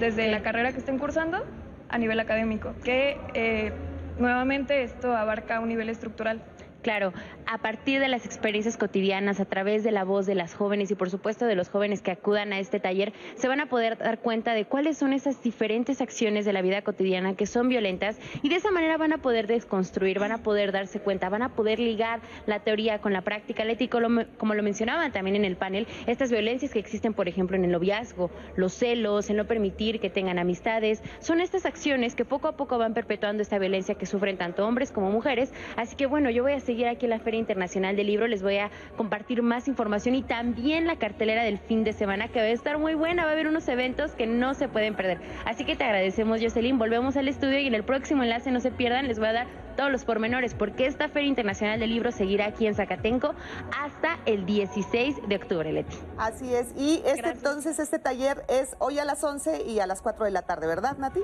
desde 0.00 0.30
la 0.30 0.42
carrera 0.42 0.72
que 0.72 0.78
estén 0.78 0.98
cursando 0.98 1.44
a 1.88 1.98
nivel 1.98 2.18
académico, 2.18 2.74
que 2.82 3.16
eh, 3.34 3.72
nuevamente 4.18 4.82
esto 4.82 5.14
abarca 5.14 5.60
un 5.60 5.68
nivel 5.68 5.88
estructural. 5.88 6.42
Claro, 6.84 7.14
a 7.46 7.56
partir 7.56 7.98
de 7.98 8.08
las 8.08 8.26
experiencias 8.26 8.76
cotidianas, 8.76 9.40
a 9.40 9.46
través 9.46 9.84
de 9.84 9.90
la 9.90 10.04
voz 10.04 10.26
de 10.26 10.34
las 10.34 10.54
jóvenes 10.54 10.90
y 10.90 10.94
por 10.94 11.08
supuesto 11.08 11.46
de 11.46 11.54
los 11.54 11.70
jóvenes 11.70 12.02
que 12.02 12.10
acudan 12.10 12.52
a 12.52 12.58
este 12.58 12.78
taller, 12.78 13.14
se 13.36 13.48
van 13.48 13.60
a 13.60 13.70
poder 13.70 13.96
dar 13.96 14.18
cuenta 14.18 14.52
de 14.52 14.66
cuáles 14.66 14.98
son 14.98 15.14
esas 15.14 15.42
diferentes 15.42 16.02
acciones 16.02 16.44
de 16.44 16.52
la 16.52 16.60
vida 16.60 16.82
cotidiana 16.82 17.36
que 17.36 17.46
son 17.46 17.70
violentas 17.70 18.18
y 18.42 18.50
de 18.50 18.56
esa 18.56 18.70
manera 18.70 18.98
van 18.98 19.14
a 19.14 19.22
poder 19.22 19.46
desconstruir, 19.46 20.18
van 20.18 20.32
a 20.32 20.42
poder 20.42 20.72
darse 20.72 21.00
cuenta, 21.00 21.30
van 21.30 21.40
a 21.40 21.54
poder 21.54 21.78
ligar 21.78 22.20
la 22.44 22.60
teoría 22.60 23.00
con 23.00 23.14
la 23.14 23.22
práctica, 23.22 23.64
Leti, 23.64 23.88
como 23.88 24.54
lo 24.54 24.62
mencionaban 24.62 25.10
también 25.10 25.36
en 25.36 25.46
el 25.46 25.56
panel, 25.56 25.86
estas 26.06 26.30
violencias 26.30 26.70
que 26.70 26.80
existen, 26.80 27.14
por 27.14 27.28
ejemplo, 27.28 27.56
en 27.56 27.64
el 27.64 27.72
noviazgo, 27.72 28.30
los 28.56 28.74
celos, 28.74 29.30
en 29.30 29.38
no 29.38 29.46
permitir 29.46 30.00
que 30.00 30.10
tengan 30.10 30.38
amistades, 30.38 31.02
son 31.20 31.40
estas 31.40 31.64
acciones 31.64 32.14
que 32.14 32.26
poco 32.26 32.46
a 32.46 32.58
poco 32.58 32.76
van 32.76 32.92
perpetuando 32.92 33.42
esta 33.42 33.58
violencia 33.58 33.94
que 33.94 34.04
sufren 34.04 34.36
tanto 34.36 34.66
hombres 34.66 34.92
como 34.92 35.10
mujeres. 35.10 35.50
Así 35.76 35.96
que 35.96 36.04
bueno, 36.04 36.28
yo 36.28 36.42
voy 36.42 36.52
a 36.52 36.60
seguir 36.60 36.73
aquí 36.82 37.06
en 37.06 37.10
la 37.10 37.20
Feria 37.20 37.38
Internacional 37.38 37.96
del 37.96 38.08
Libro. 38.08 38.26
Les 38.26 38.42
voy 38.42 38.58
a 38.58 38.70
compartir 38.96 39.42
más 39.42 39.68
información 39.68 40.14
y 40.14 40.22
también 40.22 40.86
la 40.86 40.96
cartelera 40.96 41.44
del 41.44 41.58
fin 41.58 41.84
de 41.84 41.92
semana 41.92 42.28
que 42.28 42.40
va 42.40 42.46
a 42.46 42.48
estar 42.48 42.78
muy 42.78 42.94
buena. 42.94 43.24
Va 43.24 43.30
a 43.30 43.32
haber 43.32 43.46
unos 43.46 43.68
eventos 43.68 44.12
que 44.12 44.26
no 44.26 44.54
se 44.54 44.68
pueden 44.68 44.94
perder. 44.94 45.20
Así 45.44 45.64
que 45.64 45.76
te 45.76 45.84
agradecemos, 45.84 46.40
Jocelyn. 46.42 46.78
Volvemos 46.78 47.16
al 47.16 47.28
estudio 47.28 47.60
y 47.60 47.66
en 47.66 47.74
el 47.74 47.84
próximo 47.84 48.22
enlace 48.22 48.50
no 48.50 48.60
se 48.60 48.70
pierdan. 48.70 49.06
Les 49.06 49.18
voy 49.18 49.28
a 49.28 49.32
dar 49.32 49.46
todos 49.76 49.90
los 49.90 50.04
pormenores 50.04 50.54
porque 50.54 50.86
esta 50.86 51.08
Feria 51.08 51.28
Internacional 51.28 51.80
del 51.80 51.90
Libro 51.90 52.12
seguirá 52.12 52.46
aquí 52.46 52.66
en 52.66 52.74
Zacatenco 52.74 53.34
hasta 53.80 54.18
el 54.26 54.46
16 54.46 55.28
de 55.28 55.36
octubre, 55.36 55.72
Leti. 55.72 55.96
Así 56.18 56.54
es. 56.54 56.72
Y 56.76 57.02
este, 57.06 57.30
entonces 57.30 57.78
este 57.78 57.98
taller 57.98 58.44
es 58.48 58.76
hoy 58.78 58.98
a 58.98 59.04
las 59.04 59.22
11 59.22 59.64
y 59.64 59.80
a 59.80 59.86
las 59.86 60.02
4 60.02 60.24
de 60.24 60.30
la 60.30 60.42
tarde, 60.42 60.66
¿verdad, 60.66 60.96
Nati? 60.98 61.20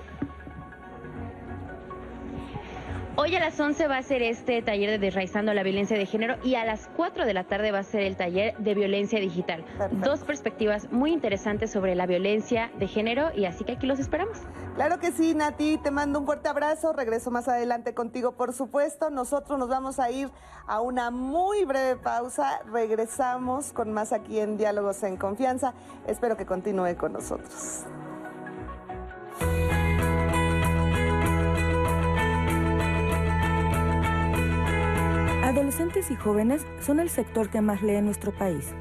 Hoy 3.22 3.36
a 3.36 3.40
las 3.40 3.60
11 3.60 3.86
va 3.86 3.98
a 3.98 4.02
ser 4.02 4.22
este 4.22 4.62
taller 4.62 4.92
de 4.92 4.98
Desraizando 4.98 5.52
la 5.52 5.62
Violencia 5.62 5.94
de 5.94 6.06
Género 6.06 6.36
y 6.42 6.54
a 6.54 6.64
las 6.64 6.88
4 6.96 7.26
de 7.26 7.34
la 7.34 7.44
tarde 7.44 7.70
va 7.70 7.80
a 7.80 7.82
ser 7.82 8.00
el 8.00 8.16
taller 8.16 8.56
de 8.56 8.74
Violencia 8.74 9.20
Digital. 9.20 9.62
Dos 9.90 10.20
perspectivas 10.20 10.90
muy 10.90 11.12
interesantes 11.12 11.70
sobre 11.70 11.94
la 11.94 12.06
violencia 12.06 12.70
de 12.78 12.88
género 12.88 13.30
y 13.36 13.44
así 13.44 13.64
que 13.64 13.72
aquí 13.72 13.86
los 13.86 13.98
esperamos. 13.98 14.38
Claro 14.74 15.00
que 15.00 15.12
sí, 15.12 15.34
Nati, 15.34 15.76
te 15.76 15.90
mando 15.90 16.18
un 16.18 16.24
fuerte 16.24 16.48
abrazo. 16.48 16.94
Regreso 16.94 17.30
más 17.30 17.46
adelante 17.46 17.92
contigo, 17.92 18.32
por 18.32 18.54
supuesto. 18.54 19.10
Nosotros 19.10 19.58
nos 19.58 19.68
vamos 19.68 19.98
a 19.98 20.10
ir 20.10 20.30
a 20.66 20.80
una 20.80 21.10
muy 21.10 21.66
breve 21.66 21.96
pausa. 21.96 22.62
Regresamos 22.72 23.74
con 23.74 23.92
más 23.92 24.14
aquí 24.14 24.38
en 24.38 24.56
Diálogos 24.56 25.02
en 25.02 25.18
Confianza. 25.18 25.74
Espero 26.06 26.38
que 26.38 26.46
continúe 26.46 26.96
con 26.96 27.12
nosotros. 27.12 27.84
Adolescentes 35.60 36.10
y 36.10 36.16
jóvenes 36.16 36.66
son 36.80 37.00
el 37.00 37.10
sector 37.10 37.50
que 37.50 37.60
más 37.60 37.82
lee 37.82 37.96
en 37.96 38.06
nuestro 38.06 38.32
país. 38.32 38.72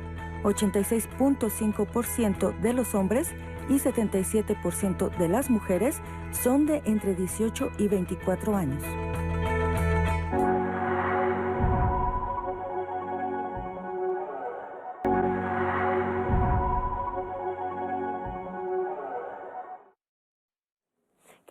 86.5% 0.43 2.57
de 2.61 2.72
los 2.72 2.95
hombres 2.95 3.31
y 3.68 3.80
77% 3.80 5.10
de 5.18 5.27
las 5.27 5.49
mujeres 5.49 5.97
son 6.31 6.65
de 6.65 6.81
entre 6.85 7.15
18 7.15 7.72
y 7.80 7.89
24 7.89 8.56
años. 8.56 8.81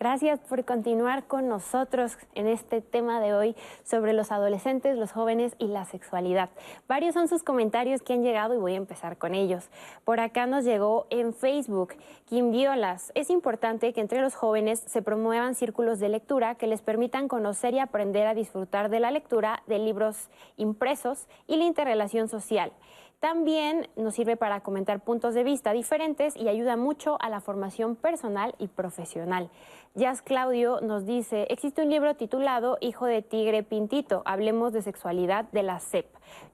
Gracias 0.09 0.39
por 0.39 0.65
continuar 0.65 1.25
con 1.27 1.47
nosotros 1.47 2.17
en 2.33 2.47
este 2.47 2.81
tema 2.81 3.19
de 3.19 3.35
hoy 3.35 3.55
sobre 3.83 4.13
los 4.13 4.31
adolescentes, 4.31 4.97
los 4.97 5.11
jóvenes 5.11 5.53
y 5.59 5.67
la 5.67 5.85
sexualidad. 5.85 6.49
Varios 6.87 7.13
son 7.13 7.27
sus 7.27 7.43
comentarios 7.43 8.01
que 8.01 8.13
han 8.13 8.23
llegado 8.23 8.55
y 8.55 8.57
voy 8.57 8.73
a 8.73 8.77
empezar 8.77 9.19
con 9.19 9.35
ellos. 9.35 9.69
Por 10.05 10.19
acá 10.19 10.47
nos 10.47 10.65
llegó 10.65 11.05
en 11.11 11.31
Facebook, 11.31 11.93
Kim 12.25 12.49
Violas. 12.49 13.11
Es 13.13 13.29
importante 13.29 13.93
que 13.93 14.01
entre 14.01 14.19
los 14.21 14.33
jóvenes 14.33 14.79
se 14.79 15.03
promuevan 15.03 15.53
círculos 15.53 15.99
de 15.99 16.09
lectura 16.09 16.55
que 16.55 16.65
les 16.65 16.81
permitan 16.81 17.27
conocer 17.27 17.75
y 17.75 17.79
aprender 17.79 18.25
a 18.25 18.33
disfrutar 18.33 18.89
de 18.89 19.01
la 19.01 19.11
lectura 19.11 19.61
de 19.67 19.77
libros 19.77 20.29
impresos 20.57 21.27
y 21.45 21.57
la 21.57 21.65
interrelación 21.65 22.29
social. 22.29 22.71
También 23.19 23.89
nos 23.97 24.15
sirve 24.15 24.37
para 24.37 24.61
comentar 24.61 25.01
puntos 25.01 25.33
de 25.33 25.43
vista 25.43 25.73
diferentes 25.73 26.37
y 26.37 26.47
ayuda 26.47 26.77
mucho 26.77 27.17
a 27.19 27.27
la 27.27 27.41
formación 27.41 27.97
personal 27.97 28.55
y 28.59 28.67
profesional. 28.67 29.49
Jazz 29.95 30.21
Claudio 30.21 30.81
nos 30.81 31.07
dice, 31.07 31.47
existe 31.49 31.81
un 31.81 31.89
libro 31.89 32.15
titulado 32.15 32.77
Hijo 32.79 33.07
de 33.07 33.23
Tigre 33.23 33.63
Pintito, 33.63 34.21
hablemos 34.23 34.71
de 34.71 34.83
sexualidad 34.83 35.45
de 35.51 35.63
la 35.63 35.79
CEP. 35.79 36.05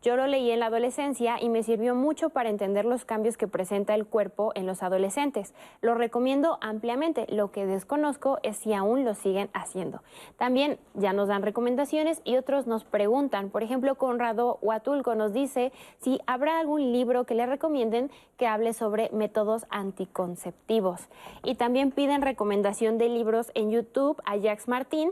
Yo 0.02 0.15
lo 0.15 0.27
leí 0.27 0.52
en 0.52 0.60
la 0.60 0.68
adolescencia 0.68 1.41
y 1.41 1.49
me 1.49 1.64
sirvió 1.64 1.95
mucho 1.95 2.30
para 2.30 2.49
entender 2.49 2.85
los 2.85 3.06
cambios 3.06 3.38
que 3.38 3.47
presenta 3.47 3.95
el 3.95 4.06
cuerpo 4.06 4.52
en 4.56 4.68
los 4.68 4.84
adolescentes. 4.84 5.53
Lo 5.81 5.95
recomiendo 5.95 6.57
ampliamente. 6.61 7.26
Lo 7.30 7.52
que 7.52 7.65
desconozco 7.65 8.39
es 8.43 8.57
si 8.57 8.73
aún 8.73 9.03
lo 9.03 9.15
siguen 9.15 9.49
haciendo. 9.53 10.02
También 10.38 10.77
ya 10.93 11.14
nos 11.14 11.27
dan 11.27 11.41
recomendaciones 11.41 12.22
y 12.23 12.38
otros 12.38 12.68
nos 12.68 12.84
preguntan. 12.84 13.49
Por 13.49 13.64
ejemplo, 13.64 13.95
Conrado 13.95 14.60
Huatulco 14.61 15.15
nos 15.15 15.34
dice 15.34 15.72
si 15.99 16.19
habrá 16.27 16.60
algún 16.60 16.91
libro 16.91 17.26
que 17.26 17.35
le 17.35 17.45
recomienden 17.45 18.11
que 18.38 18.47
hable 18.47 18.73
sobre 18.73 19.10
métodos 19.11 19.65
anticonceptivos. 19.69 21.02
Y 21.43 21.56
también 21.56 21.91
piden 21.91 22.22
recomendación 22.22 22.97
de 22.97 23.10
libros 23.10 23.52
en 23.56 23.72
YouTube 23.72 24.22
a 24.26 24.39
Jax 24.39 24.68
Martín, 24.68 25.11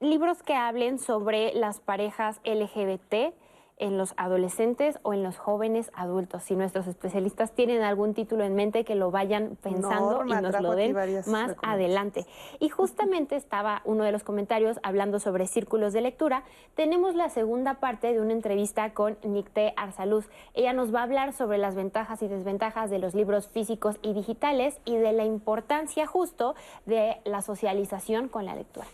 libros 0.00 0.42
que 0.42 0.54
hablen 0.54 0.98
sobre 0.98 1.54
las 1.54 1.80
parejas 1.80 2.40
LGBT 2.44 3.34
en 3.82 3.98
los 3.98 4.14
adolescentes 4.16 5.00
o 5.02 5.12
en 5.12 5.24
los 5.24 5.38
jóvenes 5.38 5.90
adultos. 5.92 6.44
Si 6.44 6.54
nuestros 6.54 6.86
especialistas 6.86 7.50
tienen 7.50 7.82
algún 7.82 8.14
título 8.14 8.44
en 8.44 8.54
mente, 8.54 8.84
que 8.84 8.94
lo 8.94 9.10
vayan 9.10 9.58
pensando 9.60 10.24
y 10.24 10.30
nos 10.30 10.60
lo 10.60 10.76
den 10.76 10.94
más 11.26 11.56
adelante. 11.62 12.24
Y 12.60 12.68
justamente 12.68 13.34
estaba 13.34 13.82
uno 13.84 14.04
de 14.04 14.12
los 14.12 14.22
comentarios 14.22 14.78
hablando 14.84 15.18
sobre 15.18 15.48
círculos 15.48 15.92
de 15.92 16.00
lectura. 16.00 16.44
Tenemos 16.76 17.16
la 17.16 17.28
segunda 17.28 17.74
parte 17.74 18.12
de 18.12 18.20
una 18.20 18.32
entrevista 18.32 18.94
con 18.94 19.18
Nicté 19.24 19.74
Arsaluz. 19.76 20.28
Ella 20.54 20.72
nos 20.72 20.94
va 20.94 21.00
a 21.00 21.02
hablar 21.02 21.32
sobre 21.32 21.58
las 21.58 21.74
ventajas 21.74 22.22
y 22.22 22.28
desventajas 22.28 22.88
de 22.88 23.00
los 23.00 23.16
libros 23.16 23.48
físicos 23.48 23.96
y 24.00 24.12
digitales 24.12 24.78
y 24.84 24.96
de 24.96 25.12
la 25.12 25.24
importancia 25.24 26.06
justo 26.06 26.54
de 26.86 27.16
la 27.24 27.42
socialización 27.42 28.28
con 28.28 28.46
la 28.46 28.54
lectura. 28.54 28.86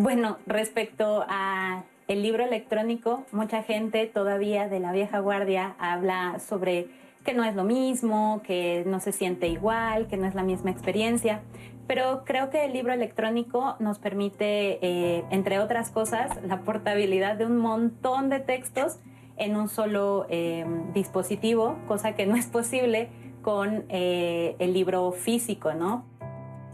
Bueno, 0.00 0.38
respecto 0.46 1.24
a 1.28 1.82
el 2.06 2.22
libro 2.22 2.44
electrónico, 2.44 3.24
mucha 3.32 3.64
gente 3.64 4.06
todavía 4.06 4.68
de 4.68 4.78
la 4.78 4.92
vieja 4.92 5.18
guardia 5.18 5.74
habla 5.80 6.38
sobre 6.38 6.86
que 7.24 7.34
no 7.34 7.42
es 7.42 7.56
lo 7.56 7.64
mismo, 7.64 8.40
que 8.44 8.84
no 8.86 9.00
se 9.00 9.10
siente 9.10 9.48
igual, 9.48 10.06
que 10.06 10.16
no 10.16 10.28
es 10.28 10.36
la 10.36 10.44
misma 10.44 10.70
experiencia. 10.70 11.40
Pero 11.88 12.22
creo 12.24 12.48
que 12.48 12.66
el 12.66 12.74
libro 12.74 12.92
electrónico 12.92 13.74
nos 13.80 13.98
permite, 13.98 14.78
eh, 14.86 15.24
entre 15.30 15.58
otras 15.58 15.90
cosas, 15.90 16.30
la 16.46 16.60
portabilidad 16.60 17.34
de 17.34 17.46
un 17.46 17.58
montón 17.58 18.28
de 18.28 18.38
textos 18.38 19.00
en 19.36 19.56
un 19.56 19.68
solo 19.68 20.26
eh, 20.30 20.64
dispositivo, 20.94 21.76
cosa 21.88 22.14
que 22.14 22.24
no 22.24 22.36
es 22.36 22.46
posible 22.46 23.08
con 23.42 23.84
eh, 23.88 24.54
el 24.60 24.74
libro 24.74 25.10
físico, 25.10 25.74
¿no? 25.74 26.04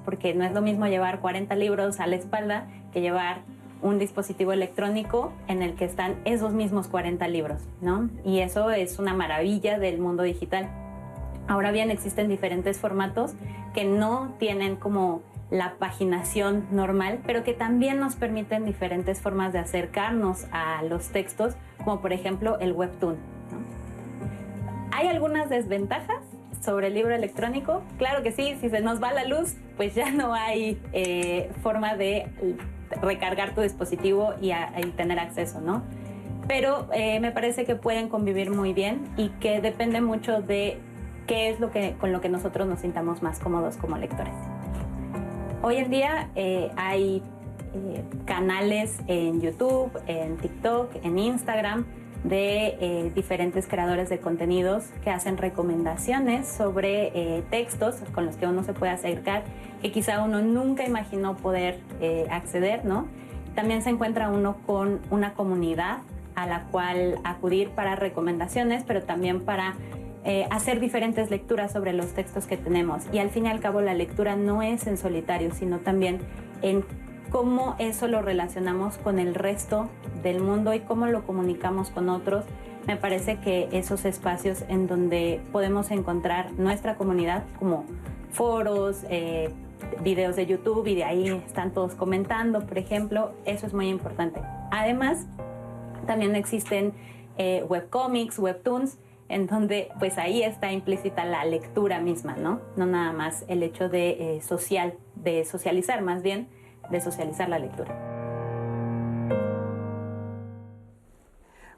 Porque 0.04 0.34
no 0.34 0.44
es 0.44 0.52
lo 0.52 0.62
mismo 0.62 0.86
llevar 0.86 1.20
40 1.20 1.54
libros 1.56 2.00
a 2.00 2.06
la 2.06 2.16
espalda 2.16 2.66
que 2.92 3.00
llevar 3.00 3.42
un 3.82 3.98
dispositivo 3.98 4.52
electrónico 4.52 5.32
en 5.46 5.62
el 5.62 5.74
que 5.74 5.84
están 5.84 6.16
esos 6.24 6.52
mismos 6.52 6.88
40 6.88 7.28
libros, 7.28 7.62
¿no? 7.82 8.08
Y 8.24 8.40
eso 8.40 8.70
es 8.70 8.98
una 8.98 9.12
maravilla 9.12 9.78
del 9.78 9.98
mundo 9.98 10.22
digital. 10.22 10.70
Ahora 11.46 11.70
bien, 11.70 11.90
existen 11.90 12.28
diferentes 12.28 12.78
formatos 12.78 13.34
que 13.74 13.84
no 13.84 14.34
tienen 14.38 14.76
como 14.76 15.22
la 15.50 15.74
paginación 15.74 16.66
normal, 16.70 17.20
pero 17.26 17.44
que 17.44 17.52
también 17.52 18.00
nos 18.00 18.16
permiten 18.16 18.64
diferentes 18.64 19.20
formas 19.20 19.52
de 19.52 19.58
acercarnos 19.58 20.46
a 20.50 20.82
los 20.82 21.08
textos, 21.08 21.54
como 21.84 22.00
por 22.00 22.12
ejemplo 22.12 22.58
el 22.60 22.72
webtoon. 22.72 23.16
Hay 24.92 25.08
algunas 25.08 25.50
desventajas 25.50 26.22
sobre 26.64 26.88
el 26.88 26.94
libro 26.94 27.14
electrónico. 27.14 27.82
Claro 27.98 28.22
que 28.22 28.32
sí, 28.32 28.56
si 28.60 28.70
se 28.70 28.80
nos 28.80 29.02
va 29.02 29.12
la 29.12 29.24
luz, 29.24 29.54
pues 29.76 29.94
ya 29.94 30.10
no 30.10 30.34
hay 30.34 30.80
eh, 30.92 31.50
forma 31.62 31.96
de 31.96 32.26
recargar 33.02 33.54
tu 33.54 33.60
dispositivo 33.60 34.34
y, 34.40 34.52
tener 34.96 35.18
acceso, 35.18 35.60
¿no? 35.60 35.82
Pero 36.46 36.88
eh, 36.92 37.20
me 37.20 37.32
parece 37.32 37.64
que 37.64 37.74
pueden 37.74 38.08
convivir 38.08 38.50
muy 38.50 38.72
bien 38.72 39.08
y 39.16 39.30
que 39.40 39.60
depende 39.60 40.00
mucho 40.00 40.42
de 40.42 40.78
qué 41.26 41.48
es 41.48 41.60
lo 41.60 41.70
que, 41.70 41.94
con 41.98 42.12
lo 42.12 42.20
que 42.20 42.28
nosotros 42.28 42.66
nos 42.66 42.80
sintamos 42.80 43.22
más 43.22 43.38
cómodos 43.40 43.76
como 43.76 43.96
lectores. 43.96 44.34
Hoy 45.62 45.76
en 45.76 45.90
día 45.90 46.28
eh, 46.34 46.70
hay 46.76 47.22
eh, 47.74 48.04
canales 48.26 48.98
en 49.06 49.40
YouTube, 49.40 49.90
en 50.06 50.36
TikTok, 50.36 50.90
en 51.02 51.18
Instagram 51.18 51.86
de 52.24 53.12
diferentes 53.14 53.68
creadores 53.68 54.08
de 54.08 54.18
contenidos 54.18 54.84
que 55.02 55.10
hacen 55.10 55.36
recomendaciones 55.36 56.48
sobre 56.48 57.42
textos 57.50 57.96
con 58.14 58.26
los 58.26 58.36
que 58.36 58.46
uno 58.46 58.64
se 58.64 58.72
puede 58.72 58.92
acercar 58.92 59.44
que 59.84 59.92
quizá 59.92 60.22
uno 60.22 60.40
nunca 60.40 60.86
imaginó 60.86 61.36
poder 61.36 61.78
eh, 62.00 62.26
acceder, 62.30 62.86
¿no? 62.86 63.06
También 63.54 63.82
se 63.82 63.90
encuentra 63.90 64.30
uno 64.30 64.56
con 64.66 65.00
una 65.10 65.34
comunidad 65.34 65.98
a 66.34 66.46
la 66.46 66.62
cual 66.70 67.18
acudir 67.22 67.68
para 67.68 67.94
recomendaciones, 67.94 68.82
pero 68.86 69.02
también 69.02 69.42
para 69.42 69.74
eh, 70.24 70.46
hacer 70.50 70.80
diferentes 70.80 71.30
lecturas 71.30 71.70
sobre 71.70 71.92
los 71.92 72.14
textos 72.14 72.46
que 72.46 72.56
tenemos. 72.56 73.02
Y 73.12 73.18
al 73.18 73.28
fin 73.28 73.44
y 73.44 73.50
al 73.50 73.60
cabo 73.60 73.82
la 73.82 73.92
lectura 73.92 74.36
no 74.36 74.62
es 74.62 74.86
en 74.86 74.96
solitario, 74.96 75.52
sino 75.52 75.80
también 75.80 76.20
en 76.62 76.82
cómo 77.34 77.74
eso 77.80 78.06
lo 78.06 78.22
relacionamos 78.22 78.96
con 78.98 79.18
el 79.18 79.34
resto 79.34 79.88
del 80.22 80.40
mundo 80.40 80.72
y 80.72 80.78
cómo 80.78 81.08
lo 81.08 81.26
comunicamos 81.26 81.90
con 81.90 82.08
otros. 82.08 82.44
Me 82.86 82.96
parece 82.96 83.40
que 83.40 83.68
esos 83.72 84.04
espacios 84.04 84.62
en 84.68 84.86
donde 84.86 85.40
podemos 85.50 85.90
encontrar 85.90 86.52
nuestra 86.52 86.94
comunidad 86.94 87.42
como 87.58 87.86
foros, 88.30 89.02
eh, 89.10 89.50
videos 90.04 90.36
de 90.36 90.46
YouTube 90.46 90.86
y 90.86 90.94
de 90.94 91.02
ahí 91.02 91.26
están 91.44 91.72
todos 91.72 91.96
comentando, 91.96 92.64
por 92.64 92.78
ejemplo, 92.78 93.32
eso 93.46 93.66
es 93.66 93.74
muy 93.74 93.88
importante. 93.88 94.40
Además, 94.70 95.26
también 96.06 96.36
existen 96.36 96.92
eh, 97.36 97.64
webcomics, 97.68 98.38
webtoons, 98.38 98.98
en 99.28 99.48
donde 99.48 99.88
pues 99.98 100.18
ahí 100.18 100.44
está 100.44 100.70
implícita 100.70 101.24
la 101.24 101.44
lectura 101.44 101.98
misma, 101.98 102.36
¿no? 102.36 102.60
No 102.76 102.86
nada 102.86 103.12
más 103.12 103.44
el 103.48 103.64
hecho 103.64 103.88
de 103.88 104.36
eh, 104.36 104.40
social, 104.40 104.94
de 105.16 105.44
socializar 105.44 106.00
más 106.00 106.22
bien, 106.22 106.46
de 106.90 107.00
socializar 107.00 107.48
la 107.48 107.58
lectura. 107.58 108.14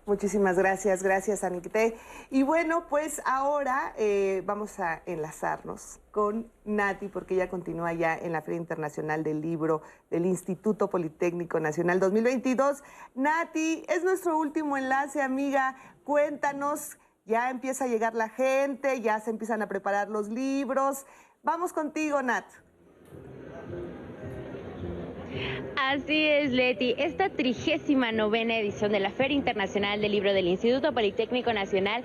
Muchísimas 0.07 0.57
gracias, 0.57 1.03
gracias 1.03 1.43
Aniquité. 1.43 1.97
Y 2.31 2.45
bueno, 2.45 2.87
pues 2.89 3.21
ahora 3.25 3.93
eh, 3.99 4.41
vamos 4.47 4.79
a 4.79 5.03
enlazarnos 5.05 5.99
con 6.13 6.49
Nati, 6.65 7.09
porque 7.09 7.35
ella 7.35 7.51
continúa 7.51 7.93
ya 7.93 8.17
en 8.17 8.31
la 8.31 8.41
Feria 8.41 8.61
Internacional 8.61 9.25
del 9.25 9.41
Libro 9.41 9.83
del 10.09 10.25
Instituto 10.27 10.89
Politécnico 10.89 11.59
Nacional 11.59 11.99
2022. 11.99 12.85
Nati, 13.17 13.85
es 13.89 14.05
nuestro 14.05 14.39
último 14.39 14.77
enlace, 14.77 15.23
amiga. 15.23 15.77
Cuéntanos, 16.05 16.99
ya 17.25 17.51
empieza 17.51 17.87
a 17.87 17.89
llegar 17.89 18.15
la 18.15 18.29
gente, 18.29 19.01
ya 19.01 19.19
se 19.19 19.31
empiezan 19.31 19.61
a 19.63 19.67
preparar 19.67 20.09
los 20.09 20.29
libros. 20.29 21.05
Vamos 21.43 21.73
contigo, 21.73 22.23
Nat. 22.23 22.45
Así 25.77 26.27
es, 26.27 26.53
Leti. 26.53 26.95
Esta 26.99 27.29
trigésima 27.29 28.11
novena 28.11 28.59
edición 28.59 28.93
de 28.93 29.01
la 29.01 29.11
Feria 29.11 29.37
Internacional 29.37 30.01
del 30.01 30.13
Libro 30.13 30.33
del 30.33 30.49
Instituto 30.49 30.93
Politécnico 30.93 31.53
Nacional 31.53 32.03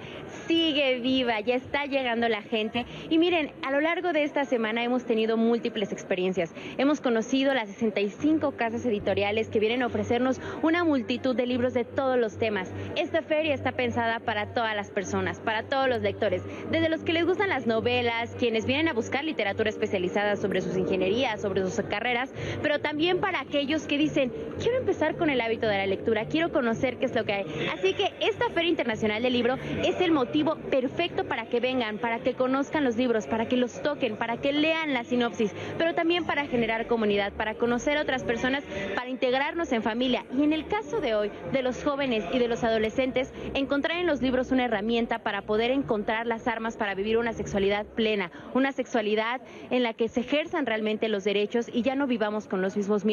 sigue 0.47 0.99
viva, 0.99 1.39
ya 1.39 1.55
está 1.55 1.85
llegando 1.85 2.27
la 2.27 2.41
gente. 2.41 2.85
Y 3.09 3.17
miren, 3.17 3.51
a 3.63 3.71
lo 3.71 3.79
largo 3.81 4.11
de 4.11 4.23
esta 4.23 4.45
semana 4.45 4.83
hemos 4.83 5.05
tenido 5.05 5.37
múltiples 5.37 5.91
experiencias. 5.91 6.53
Hemos 6.77 6.99
conocido 6.99 7.53
las 7.53 7.69
65 7.69 8.51
casas 8.51 8.85
editoriales 8.85 9.49
que 9.49 9.59
vienen 9.59 9.83
a 9.83 9.87
ofrecernos 9.87 10.41
una 10.61 10.83
multitud 10.83 11.35
de 11.35 11.45
libros 11.45 11.73
de 11.73 11.85
todos 11.85 12.19
los 12.19 12.37
temas. 12.37 12.71
Esta 12.95 13.21
feria 13.21 13.53
está 13.53 13.71
pensada 13.71 14.19
para 14.19 14.53
todas 14.53 14.75
las 14.75 14.91
personas, 14.91 15.39
para 15.39 15.63
todos 15.63 15.87
los 15.87 16.01
lectores, 16.01 16.43
desde 16.69 16.89
los 16.89 17.03
que 17.03 17.13
les 17.13 17.25
gustan 17.25 17.49
las 17.49 17.67
novelas, 17.67 18.35
quienes 18.37 18.65
vienen 18.65 18.89
a 18.89 18.93
buscar 18.93 19.23
literatura 19.23 19.69
especializada 19.69 20.35
sobre 20.35 20.59
sus 20.59 20.75
ingenierías, 20.75 21.41
sobre 21.41 21.61
sus 21.61 21.81
carreras, 21.85 22.33
pero 22.61 22.79
también 22.79 23.20
para 23.21 23.41
aquellos 23.41 23.83
que 23.83 23.97
dicen, 23.97 24.31
quiero 24.59 24.77
empezar 24.77 25.15
con 25.15 25.29
el 25.29 25.39
hábito 25.39 25.67
de 25.67 25.77
la 25.77 25.85
lectura, 25.85 26.25
quiero 26.25 26.51
conocer 26.51 26.97
qué 26.97 27.05
es 27.05 27.15
lo 27.15 27.23
que 27.23 27.33
hay. 27.33 27.45
Así 27.73 27.93
que 27.93 28.11
esta 28.19 28.49
Feria 28.49 28.69
Internacional 28.69 29.23
del 29.23 29.33
Libro 29.33 29.55
es 29.83 30.01
el 30.01 30.11
motivo 30.11 30.55
perfecto 30.69 31.25
para 31.25 31.45
que 31.45 31.59
vengan, 31.59 31.97
para 31.99 32.19
que 32.19 32.33
conozcan 32.33 32.83
los 32.83 32.97
libros, 32.97 33.27
para 33.27 33.47
que 33.47 33.57
los 33.57 33.81
toquen, 33.81 34.17
para 34.17 34.37
que 34.37 34.51
lean 34.51 34.93
la 34.93 35.03
sinopsis, 35.03 35.53
pero 35.77 35.93
también 35.93 36.25
para 36.25 36.47
generar 36.47 36.87
comunidad, 36.87 37.33
para 37.33 37.55
conocer 37.55 37.97
a 37.97 38.01
otras 38.01 38.23
personas, 38.23 38.63
para 38.95 39.09
integrarnos 39.09 39.71
en 39.71 39.83
familia. 39.83 40.25
Y 40.35 40.43
en 40.43 40.53
el 40.53 40.67
caso 40.67 40.99
de 40.99 41.15
hoy, 41.15 41.31
de 41.51 41.61
los 41.61 41.83
jóvenes 41.83 42.25
y 42.33 42.39
de 42.39 42.47
los 42.47 42.63
adolescentes, 42.63 43.33
encontrar 43.53 43.97
en 43.99 44.07
los 44.07 44.21
libros 44.21 44.51
una 44.51 44.65
herramienta 44.65 45.19
para 45.19 45.43
poder 45.43 45.71
encontrar 45.71 46.25
las 46.25 46.47
armas 46.47 46.77
para 46.77 46.95
vivir 46.95 47.17
una 47.17 47.33
sexualidad 47.33 47.85
plena, 47.85 48.31
una 48.53 48.71
sexualidad 48.71 49.41
en 49.69 49.83
la 49.83 49.93
que 49.93 50.07
se 50.07 50.21
ejerzan 50.21 50.65
realmente 50.65 51.07
los 51.07 51.23
derechos 51.23 51.69
y 51.71 51.81
ya 51.83 51.95
no 51.95 52.07
vivamos 52.07 52.47
con 52.47 52.61
los 52.61 52.75
mismos 52.75 53.05
miedos, 53.05 53.10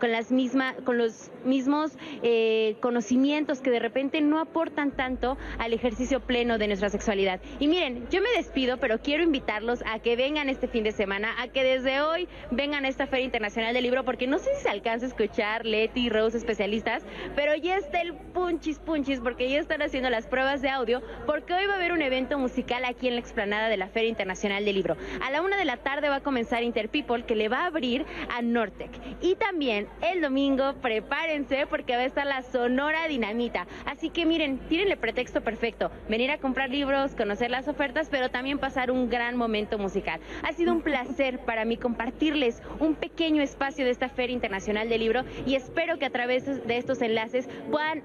con, 0.00 0.12
las 0.12 0.30
misma, 0.30 0.74
con 0.84 0.98
los 0.98 1.30
mismos 1.44 1.92
eh, 2.22 2.76
conocimientos 2.80 3.60
que 3.60 3.70
de 3.70 3.78
repente 3.78 4.20
no 4.20 4.38
aportan 4.38 4.92
tanto 4.92 5.36
al 5.58 5.72
ejercicio 5.72 6.20
pleno 6.20 6.58
de 6.58 6.68
nuestra 6.68 6.90
sexualidad. 6.90 7.40
Y 7.58 7.68
miren, 7.68 8.06
yo 8.10 8.22
me 8.22 8.30
despido, 8.36 8.78
pero 8.78 9.00
quiero 9.00 9.22
invitarlos 9.22 9.82
a 9.86 9.98
que 9.98 10.16
vengan 10.16 10.48
este 10.48 10.68
fin 10.68 10.84
de 10.84 10.92
semana, 10.92 11.34
a 11.40 11.48
que 11.48 11.64
desde 11.64 12.00
hoy 12.00 12.28
vengan 12.50 12.84
a 12.84 12.88
esta 12.88 13.06
Feria 13.06 13.24
Internacional 13.24 13.74
del 13.74 13.82
Libro, 13.82 14.04
porque 14.04 14.26
no 14.26 14.38
sé 14.38 14.54
si 14.56 14.62
se 14.62 14.68
alcanza 14.68 15.06
a 15.06 15.08
escuchar 15.08 15.66
Leti 15.66 16.06
y 16.06 16.08
Rose 16.08 16.36
especialistas, 16.36 17.02
pero 17.34 17.54
ya 17.56 17.76
está 17.76 18.00
el 18.00 18.14
punchis 18.14 18.78
punchis, 18.78 19.20
porque 19.20 19.50
ya 19.50 19.58
están 19.58 19.82
haciendo 19.82 20.10
las 20.10 20.26
pruebas 20.26 20.62
de 20.62 20.68
audio, 20.68 21.02
porque 21.26 21.54
hoy 21.54 21.66
va 21.66 21.74
a 21.74 21.76
haber 21.76 21.92
un 21.92 22.02
evento 22.02 22.38
musical 22.38 22.84
aquí 22.84 23.08
en 23.08 23.14
la 23.14 23.20
explanada 23.20 23.68
de 23.68 23.76
la 23.76 23.88
Feria 23.88 24.08
Internacional 24.08 24.64
del 24.64 24.74
Libro. 24.74 24.96
A 25.20 25.30
la 25.30 25.42
una 25.42 25.56
de 25.56 25.64
la 25.64 25.78
tarde 25.78 26.08
va 26.08 26.16
a 26.16 26.22
comenzar 26.22 26.62
Interpeople, 26.62 27.24
que 27.24 27.36
le 27.36 27.48
va 27.48 27.60
a 27.60 27.66
abrir 27.66 28.04
a 28.30 28.42
Nortec. 28.42 28.90
Y 29.20 29.31
también 29.36 29.62
bien, 29.62 29.86
el 30.00 30.20
domingo 30.20 30.74
prepárense 30.82 31.66
porque 31.68 31.94
va 31.94 32.02
a 32.02 32.06
estar 32.06 32.26
la 32.26 32.42
Sonora 32.42 33.06
Dinamita. 33.06 33.68
Así 33.86 34.10
que 34.10 34.26
miren, 34.26 34.58
tírenle 34.68 34.96
pretexto 34.96 35.40
perfecto. 35.40 35.90
Venir 36.08 36.32
a 36.32 36.38
comprar 36.38 36.68
libros, 36.68 37.14
conocer 37.14 37.50
las 37.50 37.68
ofertas, 37.68 38.08
pero 38.10 38.28
también 38.28 38.58
pasar 38.58 38.90
un 38.90 39.08
gran 39.08 39.36
momento 39.36 39.78
musical. 39.78 40.18
Ha 40.42 40.52
sido 40.52 40.72
un 40.72 40.80
placer 40.80 41.38
para 41.40 41.64
mí 41.64 41.76
compartirles 41.76 42.60
un 42.80 42.96
pequeño 42.96 43.40
espacio 43.40 43.84
de 43.84 43.92
esta 43.92 44.08
Feria 44.08 44.34
Internacional 44.34 44.88
del 44.88 45.00
Libro 45.00 45.22
y 45.46 45.54
espero 45.54 45.96
que 45.96 46.06
a 46.06 46.10
través 46.10 46.66
de 46.66 46.76
estos 46.76 47.00
enlaces 47.00 47.48
puedan 47.70 48.02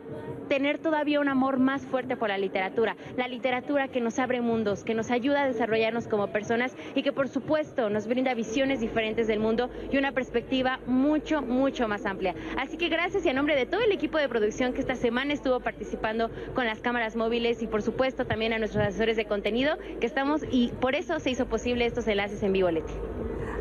tener 0.48 0.78
todavía 0.78 1.20
un 1.20 1.28
amor 1.28 1.60
más 1.60 1.82
fuerte 1.82 2.16
por 2.16 2.30
la 2.30 2.38
literatura. 2.38 2.96
La 3.18 3.28
literatura 3.28 3.88
que 3.88 4.02
nos 4.02 4.20
abre 4.20 4.42
mundos, 4.42 4.84
que 4.84 4.94
nos 4.94 5.12
ayuda 5.12 5.44
a 5.44 5.48
desarrollarnos 5.48 6.08
como 6.08 6.28
personas 6.28 6.76
y 6.96 7.04
que 7.04 7.12
por 7.12 7.28
supuesto 7.28 7.90
nos 7.90 8.08
brinda 8.08 8.34
visiones 8.34 8.80
diferentes 8.80 9.28
del 9.28 9.40
mundo 9.40 9.70
y 9.92 9.98
una 9.98 10.12
perspectiva 10.12 10.80
mucho, 11.18 11.42
mucho 11.42 11.88
más 11.88 12.06
amplia. 12.06 12.36
Así 12.58 12.78
que 12.78 12.90
gracias 12.90 13.26
y 13.26 13.30
a 13.30 13.34
nombre 13.34 13.56
de 13.56 13.66
todo 13.66 13.82
el 13.82 13.92
equipo 13.92 14.20
de 14.20 14.30
producción 14.30 14.74
que 14.74 14.82
esta 14.82 14.96
semana 14.96 15.34
estuvo 15.34 15.60
participando 15.60 16.30
con 16.54 16.66
las 16.68 16.80
cámaras 16.80 17.16
móviles 17.16 17.64
y 17.64 17.68
por 17.68 17.82
supuesto 17.82 18.26
también 18.28 18.54
a 18.54 18.60
nuestros 18.60 18.86
asesores 18.86 19.18
de 19.18 19.26
contenido 19.26 19.78
que 20.00 20.06
estamos 20.06 20.44
y 20.52 20.72
por 20.80 20.94
eso 20.94 21.20
se 21.20 21.32
hizo 21.32 21.48
posible 21.48 21.86
estos 21.86 22.08
enlaces 22.08 22.44
en 22.44 22.54
vivo, 22.54 22.70
Leti. 22.70 22.94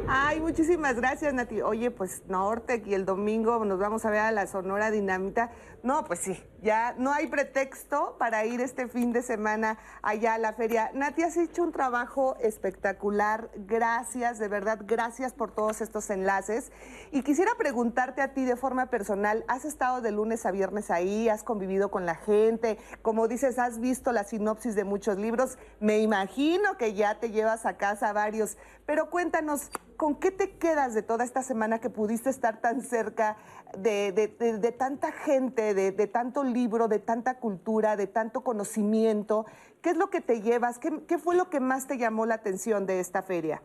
Ay, 0.09 0.39
muchísimas 0.41 0.95
gracias, 0.97 1.35
Nati. 1.35 1.63
Oye, 1.63 1.91
pues 1.91 2.23
Nortec 2.29 2.87
y 2.87 2.95
el 2.95 3.05
domingo 3.05 3.65
nos 3.65 3.81
vamos 3.81 4.05
a 4.05 4.11
ver 4.11 4.21
a 4.21 4.31
la 4.31 4.47
Sonora 4.47 4.93
Dinamita. 4.93 5.51
No, 5.87 6.03
pues 6.03 6.19
sí, 6.19 6.37
ya 6.63 6.97
no 6.99 7.13
hay 7.13 7.29
pretexto 7.29 8.17
para 8.19 8.45
ir 8.45 8.61
este 8.61 8.89
fin 8.89 9.13
de 9.13 9.23
semana 9.23 9.79
allá 10.03 10.35
a 10.35 10.39
la 10.39 10.53
feria. 10.53 10.91
Nati, 10.95 11.23
has 11.23 11.37
hecho 11.37 11.63
un 11.63 11.71
trabajo 11.71 12.37
espectacular. 12.41 13.51
Gracias, 13.55 14.41
de 14.41 14.49
verdad, 14.49 14.81
gracias 14.85 15.33
por 15.33 15.53
todos 15.53 15.81
estos 15.81 16.11
enlaces. 16.11 16.73
Y 17.13 17.23
quisiera 17.23 17.53
preguntarte 17.57 18.21
a 18.21 18.35
ti 18.35 18.45
de 18.45 18.57
forma 18.57 18.87
personal, 18.87 19.45
¿has 19.47 19.65
estado 19.65 20.01
de 20.01 20.11
lunes 20.11 20.45
a 20.45 20.51
viernes 20.51 20.91
ahí? 20.91 21.29
¿Has 21.29 21.45
convivido 21.45 21.89
con 21.89 22.05
la 22.05 22.17
gente? 22.17 22.79
Como 23.03 23.29
dices, 23.29 23.61
has 23.61 23.79
visto 23.79 24.11
la 24.11 24.25
sinopsis 24.25 24.75
de 24.75 24.83
muchos 24.83 25.19
libros. 25.19 25.57
Me 25.79 26.01
imagino 26.01 26.77
que 26.79 26.95
ya 26.95 27.21
te 27.21 27.31
llevas 27.31 27.65
a 27.65 27.77
casa 27.77 28.13
varios. 28.13 28.59
Pero 28.87 29.09
cuéntanos, 29.09 29.71
¿con 29.97 30.17
qué 30.17 30.33
te 30.33 30.57
quedas 30.59 30.95
de 30.95 31.03
toda 31.03 31.25
esta 31.25 31.45
semana 31.45 31.79
que 31.79 31.91
pudiste 31.91 32.29
estar 32.29 32.61
tan 32.61 32.83
cerca 32.83 33.37
de, 33.79 34.75
tanta 34.79 35.13
gente, 35.13 35.75
de, 35.75 36.07
tanto 36.07 36.45
libro, 36.45 36.89
de 36.89 36.99
tanta 36.99 37.39
cultura, 37.39 37.97
de 37.97 38.07
tanto 38.07 38.43
conocimiento. 38.43 39.47
¿Qué 39.83 39.91
es 39.91 39.97
lo 39.97 40.11
que 40.11 40.21
te 40.21 40.41
llevas? 40.41 40.79
¿Qué, 40.79 41.05
qué 41.07 41.19
fue 41.19 41.37
lo 41.37 41.51
que 41.51 41.61
más 41.61 41.87
te 41.87 41.99
llamó 41.99 42.27
la 42.27 42.35
atención 42.37 42.87
de 42.87 43.01
esta 43.01 43.23
feria? 43.23 43.63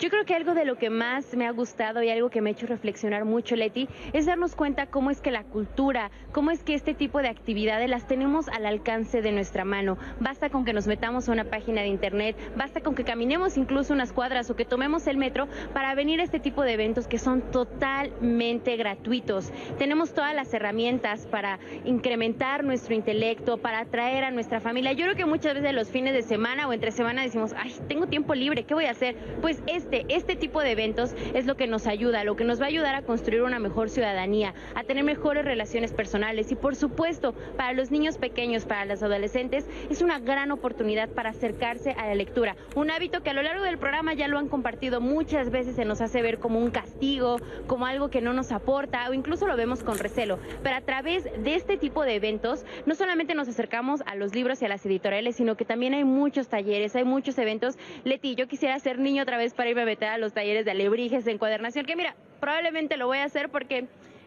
Yo 0.00 0.10
creo 0.10 0.24
que 0.24 0.34
algo 0.34 0.54
de 0.54 0.64
lo 0.64 0.76
que 0.76 0.90
más 0.90 1.36
me 1.36 1.46
ha 1.46 1.52
gustado 1.52 2.02
y 2.02 2.10
algo 2.10 2.28
que 2.28 2.40
me 2.40 2.50
ha 2.50 2.52
hecho 2.52 2.66
reflexionar 2.66 3.24
mucho, 3.24 3.54
Leti, 3.54 3.88
es 4.12 4.26
darnos 4.26 4.56
cuenta 4.56 4.86
cómo 4.86 5.10
es 5.12 5.20
que 5.20 5.30
la 5.30 5.44
cultura, 5.44 6.10
cómo 6.32 6.50
es 6.50 6.64
que 6.64 6.74
este 6.74 6.94
tipo 6.94 7.22
de 7.22 7.28
actividades 7.28 7.88
las 7.88 8.08
tenemos 8.08 8.48
al 8.48 8.66
alcance 8.66 9.22
de 9.22 9.30
nuestra 9.30 9.64
mano. 9.64 9.96
Basta 10.18 10.50
con 10.50 10.64
que 10.64 10.72
nos 10.72 10.88
metamos 10.88 11.28
a 11.28 11.32
una 11.32 11.44
página 11.44 11.82
de 11.82 11.86
internet, 11.86 12.36
basta 12.56 12.80
con 12.80 12.96
que 12.96 13.04
caminemos 13.04 13.56
incluso 13.56 13.92
unas 13.92 14.12
cuadras 14.12 14.50
o 14.50 14.56
que 14.56 14.64
tomemos 14.64 15.06
el 15.06 15.16
metro 15.16 15.46
para 15.72 15.94
venir 15.94 16.20
a 16.20 16.24
este 16.24 16.40
tipo 16.40 16.62
de 16.62 16.72
eventos 16.72 17.06
que 17.06 17.18
son 17.18 17.40
totalmente 17.52 18.76
gratuitos. 18.76 19.52
Tenemos 19.78 20.12
todas 20.12 20.34
las 20.34 20.52
herramientas 20.52 21.28
para 21.30 21.60
incrementar 21.84 22.64
nuestro 22.64 22.96
intelecto, 22.96 23.58
para 23.58 23.78
atraer 23.78 24.24
a 24.24 24.32
nuestra 24.32 24.60
familia. 24.60 24.92
Yo 24.92 25.04
creo 25.04 25.16
que 25.16 25.24
muchas 25.24 25.54
veces 25.54 25.72
los 25.72 25.88
fines 25.88 26.14
de 26.14 26.22
semana 26.22 26.66
o 26.66 26.72
entre 26.72 26.90
semana 26.90 27.22
decimos, 27.22 27.54
ay, 27.56 27.72
tengo 27.88 28.08
tiempo 28.08 28.34
libre, 28.34 28.64
¿qué 28.64 28.74
voy 28.74 28.86
a 28.86 28.90
hacer? 28.90 29.14
Pues 29.40 29.62
es 29.68 29.83
este, 29.84 30.06
este, 30.08 30.34
tipo 30.34 30.62
de 30.62 30.70
eventos 30.70 31.14
es 31.34 31.44
lo 31.44 31.56
que 31.56 31.66
nos 31.66 31.86
ayuda, 31.86 32.24
lo 32.24 32.36
que 32.36 32.44
nos 32.44 32.58
va 32.58 32.64
a 32.64 32.68
ayudar 32.68 32.94
a 32.94 33.02
construir 33.02 33.42
una 33.42 33.58
mejor 33.58 33.90
ciudadanía, 33.90 34.54
a 34.74 34.82
tener 34.82 35.04
mejores 35.04 35.44
relaciones 35.44 35.92
personales 35.92 36.50
y 36.50 36.54
por 36.54 36.74
supuesto 36.74 37.34
para 37.56 37.74
los 37.74 37.90
niños 37.90 38.16
pequeños, 38.16 38.64
para 38.64 38.86
los 38.86 39.02
adolescentes, 39.02 39.66
es 39.90 40.00
una 40.00 40.18
gran 40.18 40.50
oportunidad 40.50 41.10
para 41.10 41.30
acercarse 41.30 41.92
a 41.92 42.06
la 42.06 42.14
lectura. 42.14 42.56
Un 42.74 42.90
hábito 42.90 43.22
que 43.22 43.30
a 43.30 43.34
lo 43.34 43.42
largo 43.42 43.62
del 43.62 43.76
programa 43.76 44.14
ya 44.14 44.26
lo 44.26 44.38
han 44.38 44.48
compartido 44.48 45.02
muchas 45.02 45.50
veces, 45.50 45.76
se 45.76 45.84
nos 45.84 46.00
hace 46.00 46.22
ver 46.22 46.38
como 46.38 46.58
un 46.58 46.70
castigo, 46.70 47.36
como 47.66 47.84
algo 47.84 48.08
que 48.08 48.22
no 48.22 48.32
nos 48.32 48.52
aporta 48.52 49.10
o 49.10 49.12
incluso 49.12 49.46
lo 49.46 49.56
vemos 49.56 49.84
con 49.84 49.98
recelo. 49.98 50.38
Pero 50.62 50.76
a 50.76 50.80
través 50.80 51.24
de 51.24 51.54
este 51.54 51.76
tipo 51.76 52.04
de 52.04 52.14
eventos, 52.14 52.64
no 52.86 52.94
solamente 52.94 53.34
nos 53.34 53.48
acercamos 53.48 54.02
a 54.06 54.14
los 54.14 54.34
libros 54.34 54.62
y 54.62 54.64
a 54.64 54.68
las 54.68 54.84
editoriales, 54.86 55.36
sino 55.36 55.56
que 55.56 55.66
también 55.66 55.92
hay 55.92 56.04
muchos 56.04 56.48
talleres, 56.48 56.96
hay 56.96 57.04
muchos 57.04 57.36
eventos. 57.36 57.76
Leti, 58.04 58.34
yo 58.34 58.48
quisiera 58.48 58.78
ser 58.78 58.98
niño 58.98 59.22
otra 59.22 59.36
vez 59.36 59.52
para 59.52 59.70
ir 59.70 59.73
a 59.82 59.86
meter 59.86 60.08
a 60.08 60.18
los 60.18 60.32
talleres 60.32 60.64
de 60.64 60.70
alebrijes, 60.70 61.24
de 61.24 61.32
encuadernación, 61.32 61.86
que 61.86 61.96
mira, 61.96 62.14
probablemente 62.40 62.96
lo 62.96 63.06
voy 63.06 63.18
a 63.18 63.24
hacer 63.24 63.48
porque 63.48 63.86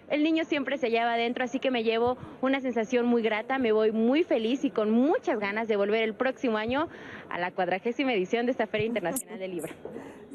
el 0.09 0.23
niño 0.23 0.45
siempre 0.45 0.77
se 0.77 0.89
lleva 0.89 1.13
adentro, 1.13 1.43
así 1.43 1.59
que 1.59 1.69
me 1.69 1.83
llevo 1.83 2.17
una 2.41 2.61
sensación 2.61 3.05
muy 3.05 3.21
grata, 3.21 3.57
me 3.57 3.71
voy 3.71 3.91
muy 3.91 4.23
feliz 4.23 4.63
y 4.63 4.71
con 4.71 4.89
muchas 4.89 5.39
ganas 5.39 5.67
de 5.67 5.75
volver 5.75 6.03
el 6.03 6.13
próximo 6.13 6.57
año 6.57 6.87
a 7.29 7.37
la 7.37 7.51
cuadragésima 7.51 8.13
edición 8.13 8.45
de 8.45 8.53
esta 8.53 8.67
Feria 8.67 8.87
Internacional 8.87 9.37
del 9.37 9.51
Libro. 9.51 9.73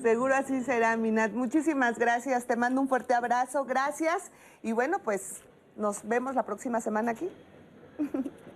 Seguro 0.03 0.35
así 0.35 0.63
será, 0.63 0.97
Minat. 0.97 1.33
Muchísimas 1.33 1.99
gracias, 1.99 2.47
te 2.47 2.57
mando 2.57 2.81
un 2.81 2.89
fuerte 2.89 3.15
abrazo, 3.15 3.65
gracias 3.65 4.31
y 4.63 4.73
bueno, 4.73 4.99
pues 5.03 5.43
nos 5.77 6.07
vemos 6.07 6.35
la 6.35 6.45
próxima 6.45 6.81
semana 6.81 7.13
aquí. 7.13 7.29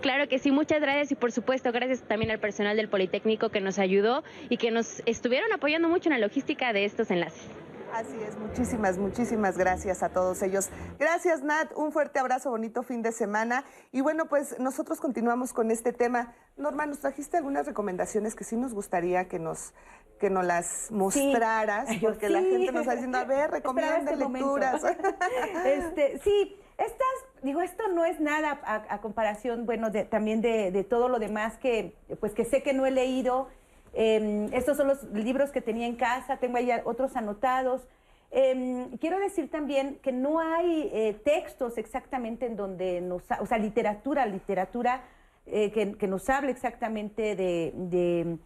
Claro 0.00 0.28
que 0.28 0.38
sí, 0.38 0.52
muchas 0.52 0.80
gracias 0.80 1.10
y 1.12 1.14
por 1.16 1.32
supuesto 1.32 1.72
gracias 1.72 2.02
también 2.02 2.30
al 2.30 2.38
personal 2.38 2.76
del 2.76 2.88
Politécnico 2.88 3.48
que 3.50 3.60
nos 3.60 3.78
ayudó 3.78 4.22
y 4.48 4.56
que 4.56 4.70
nos 4.70 5.02
estuvieron 5.06 5.52
apoyando 5.52 5.88
mucho 5.88 6.08
en 6.08 6.20
la 6.20 6.26
logística 6.26 6.72
de 6.72 6.84
estos 6.84 7.10
enlaces. 7.10 7.48
Así 7.92 8.16
es, 8.20 8.36
muchísimas, 8.36 8.98
muchísimas 8.98 9.56
gracias 9.56 10.02
a 10.02 10.10
todos 10.10 10.42
ellos. 10.42 10.68
Gracias, 10.98 11.42
Nat, 11.42 11.72
un 11.74 11.90
fuerte 11.90 12.18
abrazo, 12.18 12.50
bonito 12.50 12.82
fin 12.82 13.02
de 13.02 13.12
semana. 13.12 13.64
Y 13.92 14.02
bueno, 14.02 14.26
pues 14.26 14.58
nosotros 14.60 15.00
continuamos 15.00 15.52
con 15.52 15.70
este 15.70 15.92
tema. 15.92 16.34
Norma, 16.56 16.86
nos 16.86 17.00
trajiste 17.00 17.38
algunas 17.38 17.66
recomendaciones 17.66 18.34
que 18.34 18.44
sí 18.44 18.56
nos 18.56 18.74
gustaría 18.74 19.26
que 19.26 19.38
nos, 19.38 19.72
que 20.20 20.28
nos 20.28 20.44
las 20.44 20.90
mostraras, 20.90 21.88
porque 22.02 22.28
la 22.28 22.40
gente 22.40 22.72
nos 22.72 22.82
está 22.82 22.92
diciendo, 22.92 23.18
a 23.18 23.24
ver, 23.24 23.50
recomienda 23.50 23.98
este 23.98 24.16
lecturas. 24.16 24.82
este, 25.64 26.18
sí, 26.22 26.56
estas, 26.78 27.42
digo, 27.42 27.60
esto 27.60 27.88
no 27.88 28.04
es 28.04 28.20
nada 28.20 28.60
a, 28.64 29.00
comparación, 29.00 29.66
bueno, 29.66 29.90
también 30.08 30.40
de, 30.40 30.86
todo 30.88 31.08
lo 31.08 31.18
demás 31.18 31.58
que, 31.58 31.94
pues 32.20 32.32
que 32.32 32.44
sé 32.44 32.62
que 32.62 32.72
no 32.72 32.86
he 32.86 32.92
leído. 32.92 33.48
Em, 33.92 34.52
estos 34.52 34.76
son 34.76 34.86
los 34.86 35.02
libros 35.12 35.50
que 35.50 35.60
tenía 35.60 35.86
en 35.86 35.96
casa, 35.96 36.36
tengo 36.36 36.56
ahí 36.56 36.70
otros 36.84 37.16
anotados. 37.16 37.88
Em, 38.30 38.96
quiero 38.98 39.18
decir 39.18 39.50
también 39.50 39.98
que 40.02 40.12
no 40.12 40.38
hay 40.38 40.88
eh, 40.92 41.20
textos 41.24 41.78
exactamente 41.78 42.46
en 42.46 42.56
donde 42.56 43.00
nos, 43.00 43.22
o 43.40 43.46
sea, 43.46 43.58
literatura, 43.58 44.24
literatura 44.26 45.02
eh, 45.46 45.72
que, 45.72 46.06
nos 46.06 46.28
hable 46.28 46.52
exactamente 46.52 47.34
de, 47.34 47.72
de, 47.74 48.38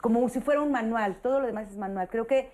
como 0.00 0.28
si 0.28 0.40
fuera 0.40 0.60
un 0.60 0.72
manual, 0.72 1.20
todo 1.22 1.40
lo 1.40 1.46
demás 1.46 1.70
es 1.70 1.78
manual. 1.78 2.08
Creo 2.10 2.26
que 2.26 2.50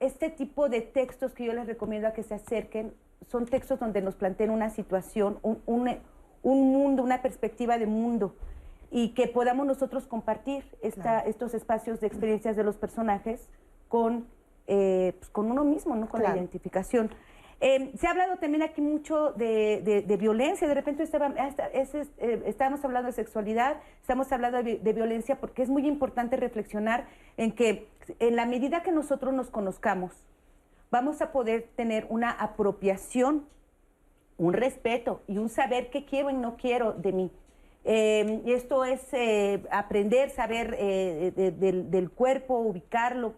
este 0.00 0.28
tipo 0.28 0.68
de 0.68 0.80
textos 0.80 1.32
que 1.34 1.44
yo 1.44 1.52
les 1.52 1.66
recomiendo 1.66 2.08
a 2.08 2.12
que 2.12 2.24
se 2.24 2.34
acerquen 2.34 2.94
son 3.28 3.46
textos 3.46 3.78
donde 3.80 4.02
nos 4.02 4.14
plantean 4.16 4.50
una 4.50 4.70
situación, 4.70 5.38
un, 5.42 6.00
mundo, 6.42 7.02
una 7.02 7.22
perspectiva 7.22 7.78
de 7.78 7.86
mundo 7.86 8.34
y 8.90 9.10
que 9.10 9.26
podamos 9.26 9.66
nosotros 9.66 10.06
compartir 10.06 10.64
estos 10.82 11.54
espacios 11.54 12.00
de 12.00 12.06
experiencias 12.06 12.56
de 12.56 12.64
los 12.64 12.76
personajes 12.76 13.48
con, 13.88 14.26
eh, 14.66 15.14
pues, 15.18 15.30
con 15.30 15.50
uno 15.50 15.64
mismo, 15.64 15.96
¿no? 15.96 16.08
con 16.08 16.22
la 16.22 16.34
identificación. 16.34 17.10
Eh, 17.60 17.92
se 17.96 18.06
ha 18.06 18.10
hablado 18.10 18.36
también 18.36 18.62
aquí 18.62 18.80
mucho 18.80 19.32
de, 19.32 20.04
violencia, 20.18 20.68
de 20.68 20.74
repente 20.74 21.04
eh, 21.04 22.42
estábamos 22.46 22.84
hablando 22.84 23.06
de 23.06 23.12
sexualidad, 23.12 23.76
estamos 24.00 24.30
hablando 24.32 24.62
de, 24.62 24.78
de, 24.78 24.92
violencia 24.92 25.40
porque 25.40 25.62
es 25.62 25.70
muy 25.70 25.86
importante 25.86 26.36
reflexionar 26.36 27.06
en 27.36 27.52
que 27.52 27.88
en 28.18 28.36
la 28.36 28.44
medida 28.44 28.82
que 28.82 28.92
nosotros 28.92 29.32
nos 29.32 29.50
conozcamos, 29.50 30.12
vamos 30.94 31.20
a 31.20 31.32
poder 31.32 31.66
tener 31.74 32.06
una 32.08 32.30
apropiación, 32.30 33.48
un 34.38 34.52
respeto 34.52 35.22
y 35.26 35.38
un 35.38 35.48
saber 35.48 35.90
qué 35.90 36.04
quiero 36.04 36.30
y 36.30 36.34
no 36.34 36.56
quiero 36.56 36.92
de 36.92 37.10
mí. 37.10 37.32
Eh, 37.84 38.42
esto 38.46 38.84
es 38.84 39.02
eh, 39.12 39.60
aprender, 39.72 40.30
saber 40.30 40.76
eh, 40.78 41.32
del, 41.58 42.10
cuerpo, 42.10 42.58
ubicarlo, 42.58 43.34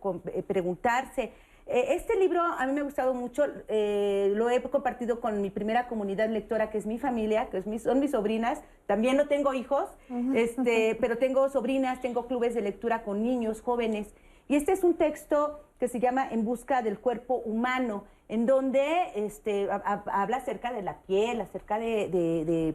preguntarse. 0.47 1.33
este 1.66 2.16
libro 2.16 2.43
a 2.43 2.66
mí 2.66 2.73
me 2.74 2.81
ha 2.81 2.85
gustado 2.85 3.15
mucho, 3.15 3.47
lo 3.47 4.51
he 4.51 4.62
compartido 4.70 5.23
con 5.23 5.41
mi 5.41 5.49
primera 5.49 5.89
comunidad 5.89 6.28
lectora, 6.28 6.69
que 6.69 6.77
es 6.77 6.85
mi 6.85 6.99
familia, 6.99 7.49
que 7.49 7.62
son 7.78 8.01
mis 8.01 8.11
sobrinas. 8.11 8.61
También 8.85 9.16
no 9.16 9.28
tengo 9.28 9.55
hijos, 9.55 9.89
este, 10.35 10.95
pero 11.01 11.16
tengo 11.16 11.49
sobrinas, 11.49 12.03
tengo 12.03 12.27
clubes 12.27 12.55
de 12.55 12.61
lectura 12.61 13.03
con 13.03 13.23
niños, 13.23 13.62
jóvenes. 13.62 14.15
Y 14.48 14.56
este 14.56 14.73
es 14.73 14.85
un 14.85 14.94
texto 14.94 15.60
que 15.78 15.89
se 15.89 16.01
llama 16.01 16.28
En 16.31 16.44
busca 16.44 16.82
del 16.82 16.98
cuerpo 16.98 17.36
humano, 17.36 18.05
en 18.28 18.47
donde 18.47 19.10
este, 19.14 19.68
habla 19.70 20.39
acerca 20.39 20.73
de 20.73 20.82
la 20.82 20.98
piel, 21.02 21.40
acerca 21.40 21.78
de, 21.78 22.74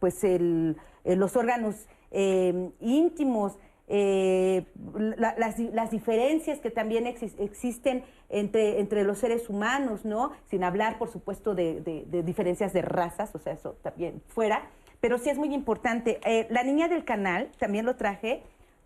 pues 0.00 0.24
el, 0.24 0.76
los 1.04 1.36
órganos 1.36 1.86
eh, 2.10 2.70
íntimos. 2.80 3.58
eh, 3.88 4.66
las, 5.16 5.90
diferencias 5.90 6.58
que 6.58 6.70
también 6.70 7.06
existen 7.06 8.02
entre, 8.28 8.80
entre 8.80 9.04
los 9.04 9.18
seres 9.18 9.48
humanos, 9.48 10.04
¿no? 10.04 10.32
Sin 10.50 10.64
hablar, 10.64 10.98
por 10.98 11.08
supuesto, 11.08 11.54
de, 11.54 11.80
de, 11.80 12.22
diferencias 12.22 12.72
de 12.72 12.82
razas, 12.82 13.32
o 13.34 13.38
sea, 13.38 13.52
eso 13.52 13.76
también 13.82 14.22
fuera, 14.26 14.68
pero 15.00 15.18
sí 15.18 15.30
es 15.30 15.38
muy 15.38 15.54
importante. 15.54 16.18
Eh, 16.24 16.46
la 16.50 16.64
niña 16.64 16.88
del 16.88 17.04
canal, 17.04 17.48
también 17.58 17.86
lo 17.86 17.96
traje. 17.96 18.42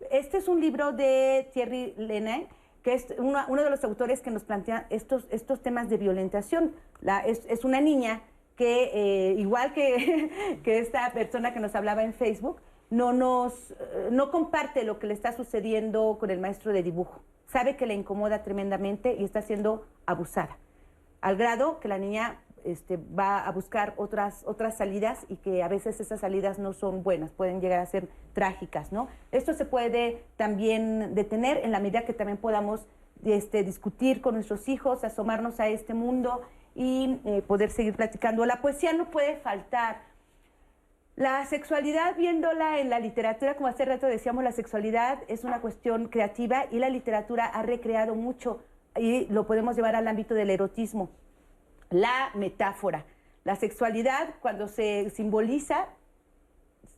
Este 0.09 0.37
es 0.37 0.47
un 0.47 0.59
libro 0.59 0.91
de 0.91 1.49
Thierry 1.53 1.93
Lenin, 1.97 2.47
que 2.83 2.93
es 2.93 3.07
uno, 3.17 3.39
uno 3.47 3.63
de 3.63 3.69
los 3.69 3.83
autores 3.83 4.21
que 4.21 4.31
nos 4.31 4.43
plantea 4.43 4.87
estos, 4.89 5.27
estos 5.29 5.61
temas 5.61 5.89
de 5.89 5.97
violentación. 5.97 6.73
La, 7.01 7.19
es, 7.19 7.45
es 7.47 7.63
una 7.63 7.81
niña 7.81 8.21
que, 8.55 8.91
eh, 8.93 9.35
igual 9.37 9.73
que, 9.73 10.59
que 10.63 10.79
esta 10.79 11.11
persona 11.13 11.53
que 11.53 11.59
nos 11.59 11.75
hablaba 11.75 12.03
en 12.03 12.13
Facebook, 12.13 12.61
no 12.89 13.13
nos 13.13 13.71
eh, 13.71 14.09
no 14.11 14.31
comparte 14.31 14.83
lo 14.83 14.99
que 14.99 15.07
le 15.07 15.13
está 15.13 15.31
sucediendo 15.31 16.17
con 16.19 16.29
el 16.29 16.39
maestro 16.39 16.73
de 16.73 16.83
dibujo. 16.83 17.21
Sabe 17.47 17.75
que 17.75 17.85
le 17.85 17.93
incomoda 17.93 18.43
tremendamente 18.43 19.15
y 19.17 19.23
está 19.23 19.41
siendo 19.41 19.85
abusada. 20.05 20.57
Al 21.21 21.37
grado 21.37 21.79
que 21.79 21.87
la 21.87 21.97
niña 21.97 22.39
este, 22.65 22.97
va 22.97 23.39
a 23.39 23.51
buscar 23.51 23.93
otras, 23.97 24.43
otras 24.45 24.77
salidas 24.77 25.25
y 25.29 25.37
que 25.37 25.63
a 25.63 25.67
veces 25.67 25.99
esas 25.99 26.21
salidas 26.21 26.59
no 26.59 26.73
son 26.73 27.03
buenas, 27.03 27.31
pueden 27.31 27.61
llegar 27.61 27.79
a 27.79 27.85
ser 27.85 28.07
trágicas, 28.33 28.91
¿no? 28.91 29.07
Esto 29.31 29.53
se 29.53 29.65
puede 29.65 30.23
también 30.37 31.15
detener 31.15 31.57
en 31.63 31.71
la 31.71 31.79
medida 31.79 32.05
que 32.05 32.13
también 32.13 32.37
podamos 32.37 32.87
este, 33.23 33.63
discutir 33.63 34.21
con 34.21 34.35
nuestros 34.35 34.67
hijos, 34.67 35.03
asomarnos 35.03 35.59
a 35.59 35.67
este 35.67 35.93
mundo 35.93 36.41
y 36.75 37.19
eh, 37.25 37.41
poder 37.45 37.71
seguir 37.71 37.95
platicando. 37.95 38.45
La 38.45 38.61
poesía 38.61 38.93
no 38.93 39.11
puede 39.11 39.37
faltar 39.37 40.01
la 41.15 41.45
sexualidad, 41.45 42.15
viéndola 42.15 42.79
en 42.79 42.89
la 42.89 42.99
literatura, 42.99 43.55
como 43.55 43.67
hace 43.67 43.85
rato 43.85 44.07
decíamos, 44.07 44.43
la 44.43 44.53
sexualidad 44.53 45.19
es 45.27 45.43
una 45.43 45.61
cuestión 45.61 46.07
creativa 46.07 46.65
y 46.71 46.79
la 46.79 46.89
literatura 46.89 47.45
ha 47.45 47.61
recreado 47.63 48.15
mucho 48.15 48.63
y 48.97 49.25
lo 49.27 49.45
podemos 49.45 49.75
llevar 49.75 49.95
al 49.95 50.07
ámbito 50.07 50.33
del 50.33 50.49
erotismo. 50.49 51.09
La 51.91 52.31
metáfora. 52.33 53.05
La 53.43 53.55
sexualidad, 53.55 54.35
cuando 54.41 54.67
se 54.67 55.09
simboliza, 55.11 55.87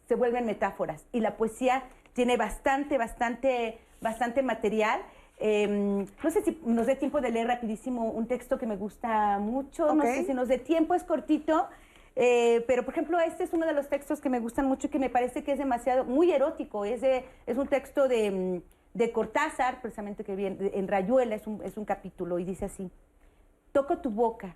se 0.07 0.15
vuelven 0.15 0.45
metáforas. 0.45 1.05
Y 1.11 1.19
la 1.19 1.35
poesía 1.35 1.83
tiene 2.13 2.37
bastante, 2.37 2.97
bastante, 2.97 3.79
bastante 4.01 4.43
material. 4.43 5.01
Em, 5.37 6.05
no 6.23 6.29
sé 6.29 6.43
si 6.43 6.61
nos 6.65 6.85
dé 6.85 6.95
tiempo 6.95 7.21
de 7.21 7.31
leer 7.31 7.47
rapidísimo 7.47 8.11
un 8.11 8.27
texto 8.27 8.57
que 8.57 8.65
me 8.65 8.77
gusta 8.77 9.39
mucho. 9.39 9.93
No 9.93 10.03
sé 10.03 10.25
si 10.25 10.33
nos 10.33 10.47
dé 10.47 10.59
tiempo, 10.59 10.93
es 10.93 11.03
cortito. 11.03 11.67
Eh, 12.15 12.63
pero, 12.67 12.83
por 12.85 12.93
ejemplo, 12.93 13.19
este 13.19 13.43
es 13.43 13.53
uno 13.53 13.65
de 13.65 13.73
los 13.73 13.89
textos 13.89 14.21
que 14.21 14.29
me 14.29 14.39
gustan 14.39 14.67
mucho 14.67 14.87
y 14.87 14.89
que 14.89 14.99
me 14.99 15.09
parece 15.09 15.43
que 15.43 15.53
es 15.53 15.57
demasiado, 15.57 16.05
muy 16.05 16.31
erótico. 16.31 16.85
Es, 16.85 17.01
es 17.03 17.57
un 17.57 17.67
texto 17.67 18.07
de, 18.07 18.61
de, 18.93 19.11
Cortázar, 19.11 19.81
precisamente 19.81 20.23
que 20.23 20.35
viene 20.35 20.71
en 20.73 20.87
Rayuela, 20.87 21.35
es 21.35 21.47
un, 21.47 21.61
es 21.63 21.75
un 21.77 21.85
capítulo, 21.85 22.37
y 22.37 22.43
dice 22.43 22.65
así, 22.65 22.91
toco 23.71 23.97
tu 23.97 24.11
boca, 24.11 24.55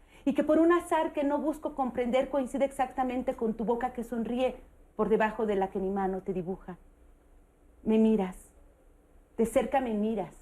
y 0.25 0.33
que 0.33 0.43
por 0.43 0.59
un 0.59 0.71
azar 0.71 1.13
que 1.13 1.23
no 1.23 1.37
busco 1.37 1.75
comprender 1.75 2.29
coincide 2.29 2.65
exactamente 2.65 3.35
con 3.35 3.53
tu 3.53 3.65
boca 3.65 3.93
que 3.93 4.03
sonríe 4.03 4.55
por 4.95 5.09
debajo 5.09 5.45
de 5.45 5.55
la 5.55 5.69
que 5.69 5.79
mi 5.79 5.89
mano 5.89 6.21
te 6.21 6.33
dibuja. 6.33 6.77
Me 7.83 7.97
miras, 7.97 8.37
de 9.37 9.45
cerca 9.45 9.81
me 9.81 9.93
miras, 9.93 10.35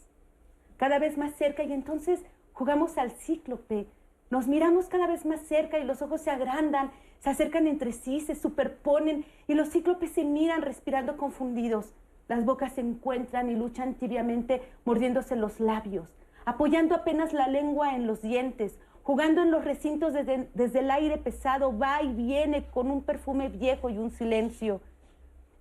cada 0.78 1.00
vez 1.00 1.18
más 1.18 1.34
cerca 1.36 1.64
y 1.64 1.74
entonces 1.74 2.24
jugamos 2.54 2.98
al 2.98 3.12
cíclope, 3.12 3.88
nos 4.30 4.48
miramos 4.48 4.88
cada 4.88 5.08
vez 5.08 5.26
más 5.26 5.42
cerca 5.42 5.80
y 5.80 5.84
los 5.84 6.02
ojos 6.02 6.22
se 6.22 6.30
agrandan 6.30 6.92
se 7.20 7.30
acercan 7.30 7.68
entre 7.68 7.92
sí, 7.92 8.22
se 8.22 8.36
superponen 8.36 9.26
y 9.48 9.54
los 9.54 9.70
cíclopes 9.72 10.12
se 10.12 10.24
miran 10.24 10.62
respirando 10.62 11.18
confundidos. 11.18 11.94
Las 12.28 12.46
bocas 12.46 12.74
se 12.74 12.82
encuentran 12.82 13.50
y 13.50 13.56
luchan 13.56 13.96
tibiamente 13.96 14.62
mordiéndose 14.86 15.36
los 15.36 15.60
labios, 15.60 16.08
apoyando 16.46 16.96
apenas 16.96 17.34
la 17.34 17.48
lengua 17.48 17.96
en 17.96 18.08
los 18.08 18.22
dientes, 18.22 18.80
jugando 19.10 19.42
en 19.42 19.50
los 19.50 19.66
recintos 19.66 20.14
desde, 20.14 20.52
desde 20.54 20.82
el 20.82 20.92
aire 20.92 21.18
pesado, 21.18 21.76
va 21.76 22.04
y 22.04 22.14
viene 22.14 22.68
con 22.68 22.92
un 22.92 23.02
perfume 23.02 23.50
viejo 23.50 23.90
y 23.90 23.98
un 23.98 24.12
silencio. 24.12 24.82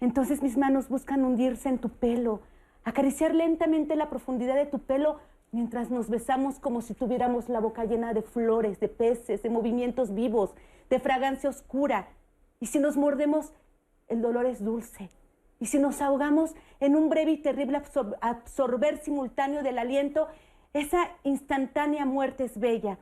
Entonces 0.03 0.43
mis 0.43 0.59
manos 0.59 0.91
buscan 0.91 1.25
hundirse 1.25 1.70
en 1.70 1.79
tu 1.79 1.89
pelo, 1.89 2.43
acariciar 2.85 3.35
lentamente 3.35 3.97
la 3.97 4.11
profundidad 4.11 4.55
de 4.55 4.66
tu 4.66 4.81
pelo 4.81 5.20
mientras 5.51 5.89
nos 5.89 6.11
besamos 6.11 6.59
como 6.59 6.83
si 6.83 6.93
tuviéramos 6.93 7.49
la 7.49 7.59
boca 7.61 7.87
llena 7.87 8.12
de 8.12 8.20
flores, 8.20 8.81
de 8.81 8.89
peces, 8.89 9.43
de 9.43 9.49
movimientos 9.49 10.12
vivos, 10.12 10.55
de 10.91 11.01
fragancia 11.01 11.49
oscura. 11.49 12.07
Y 12.61 12.66
si 12.66 12.79
nos 12.79 12.99
mordemos, 12.99 13.55
el 14.09 14.20
dolor 14.20 14.45
es 14.45 14.62
dulce. 14.62 15.09
Y 15.59 15.65
si 15.65 15.79
nos 15.79 16.03
ahogamos 16.03 16.55
en 16.81 16.97
un 16.97 17.09
breve 17.09 17.31
y 17.31 17.39
terrible 17.39 17.81
absorber 18.20 18.99
simultáneo 18.99 19.62
del 19.62 19.79
aliento, 19.79 20.29
esa 20.75 21.09
instantánea 21.25 22.05
muerte 22.05 22.45
es 22.45 22.61
bella. 22.61 22.99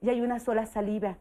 Y 0.00 0.10
hay 0.10 0.20
una 0.20 0.40
sola 0.40 0.66
saliva 0.66 1.16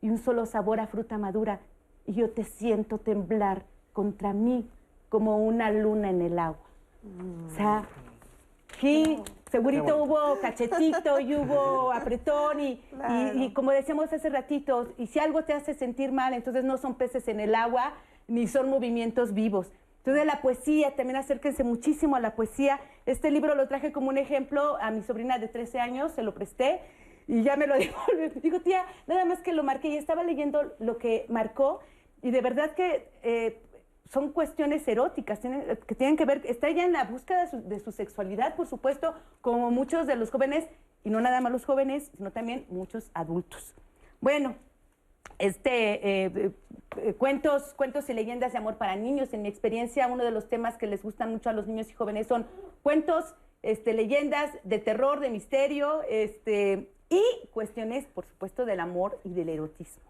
y 0.00 0.10
un 0.10 0.18
solo 0.18 0.46
sabor 0.46 0.80
a 0.80 0.86
fruta 0.86 1.18
madura. 1.18 1.60
Y 2.06 2.14
yo 2.14 2.30
te 2.30 2.44
siento 2.44 2.98
temblar 2.98 3.64
contra 3.92 4.32
mí 4.32 4.68
como 5.08 5.38
una 5.38 5.70
luna 5.70 6.10
en 6.10 6.22
el 6.22 6.38
agua. 6.38 6.68
O 7.46 7.50
sea, 7.54 7.88
aquí 8.74 9.22
Segurito 9.50 10.02
hubo 10.02 10.38
cachetito 10.40 11.20
y 11.20 11.34
hubo 11.34 11.92
apretón 11.94 12.60
y, 12.60 12.80
y, 13.34 13.52
como 13.52 13.70
decíamos 13.70 14.12
hace 14.12 14.28
ratito, 14.28 14.92
y 14.98 15.06
si 15.06 15.18
algo 15.18 15.44
te 15.44 15.54
hace 15.54 15.74
sentir 15.74 16.12
mal, 16.12 16.34
entonces 16.34 16.64
no 16.64 16.76
son 16.76 16.94
peces 16.94 17.28
en 17.28 17.40
el 17.40 17.54
agua 17.54 17.94
ni 18.26 18.46
son 18.46 18.68
movimientos 18.68 19.32
vivos. 19.32 19.72
Entonces 19.98 20.26
la 20.26 20.42
poesía, 20.42 20.94
también 20.96 21.16
acérquense 21.16 21.64
muchísimo 21.64 22.16
a 22.16 22.20
la 22.20 22.34
poesía. 22.34 22.78
Este 23.06 23.30
libro 23.30 23.54
lo 23.54 23.68
traje 23.68 23.90
como 23.90 24.10
un 24.10 24.18
ejemplo 24.18 24.76
a 24.80 24.90
mi 24.90 25.02
sobrina 25.02 25.38
de 25.38 25.48
13 25.48 25.80
años, 25.80 26.12
se 26.12 26.22
lo 26.22 26.34
presté 26.34 26.80
y 27.28 27.42
ya 27.42 27.56
me 27.56 27.68
lo 27.68 27.76
dijo. 27.78 28.00
Digo, 28.42 28.60
tía, 28.60 28.84
nada 29.06 29.24
más 29.24 29.40
que 29.40 29.52
lo 29.52 29.62
marqué 29.62 29.88
y 29.88 29.96
estaba 29.96 30.24
leyendo 30.24 30.74
lo 30.80 30.98
que 30.98 31.26
marcó 31.28 31.80
y 32.22 32.32
de 32.32 32.40
verdad 32.40 32.74
que 32.74 33.08
eh, 33.22 33.60
son 34.10 34.32
cuestiones 34.32 34.88
eróticas, 34.88 35.38
que 35.38 35.94
tienen 35.94 36.16
que 36.16 36.24
ver, 36.24 36.42
está 36.44 36.68
ella 36.68 36.84
en 36.84 36.92
la 36.92 37.04
búsqueda 37.04 37.46
de 37.46 37.78
su, 37.78 37.92
sexualidad, 37.92 38.56
por 38.56 38.66
supuesto, 38.66 39.14
como 39.40 39.70
muchos 39.70 40.06
de 40.06 40.16
los 40.16 40.30
jóvenes, 40.30 40.66
y 41.04 41.10
no 41.10 41.20
nada 41.20 41.40
más 41.40 41.52
los 41.52 41.64
jóvenes, 41.64 42.10
sino 42.16 42.32
también 42.32 42.66
muchos 42.70 43.10
adultos. 43.14 43.74
Bueno, 44.20 44.56
este, 45.38 46.24
eh, 46.24 46.52
eh, 46.96 47.14
cuentos, 47.14 47.74
cuentos 47.74 48.08
y 48.08 48.14
leyendas 48.14 48.52
de 48.52 48.58
amor 48.58 48.78
para 48.78 48.96
niños, 48.96 49.32
en 49.32 49.42
mi 49.42 49.48
experiencia, 49.48 50.06
uno 50.08 50.24
de 50.24 50.30
los 50.30 50.48
temas 50.48 50.78
que 50.78 50.86
les 50.86 51.02
gustan 51.02 51.30
mucho 51.30 51.50
a 51.50 51.52
los 51.52 51.66
niños 51.66 51.90
y 51.90 51.92
jóvenes 51.92 52.26
son 52.26 52.46
cuentos, 52.82 53.34
este, 53.62 53.92
leyendas 53.92 54.50
de 54.64 54.78
terror, 54.78 55.20
de 55.20 55.30
misterio, 55.30 56.02
este, 56.08 56.90
y 57.10 57.22
cuestiones, 57.52 58.06
por 58.06 58.26
supuesto, 58.26 58.64
del 58.64 58.80
amor 58.80 59.18
y 59.24 59.30
del 59.30 59.48
erotismo. 59.48 60.08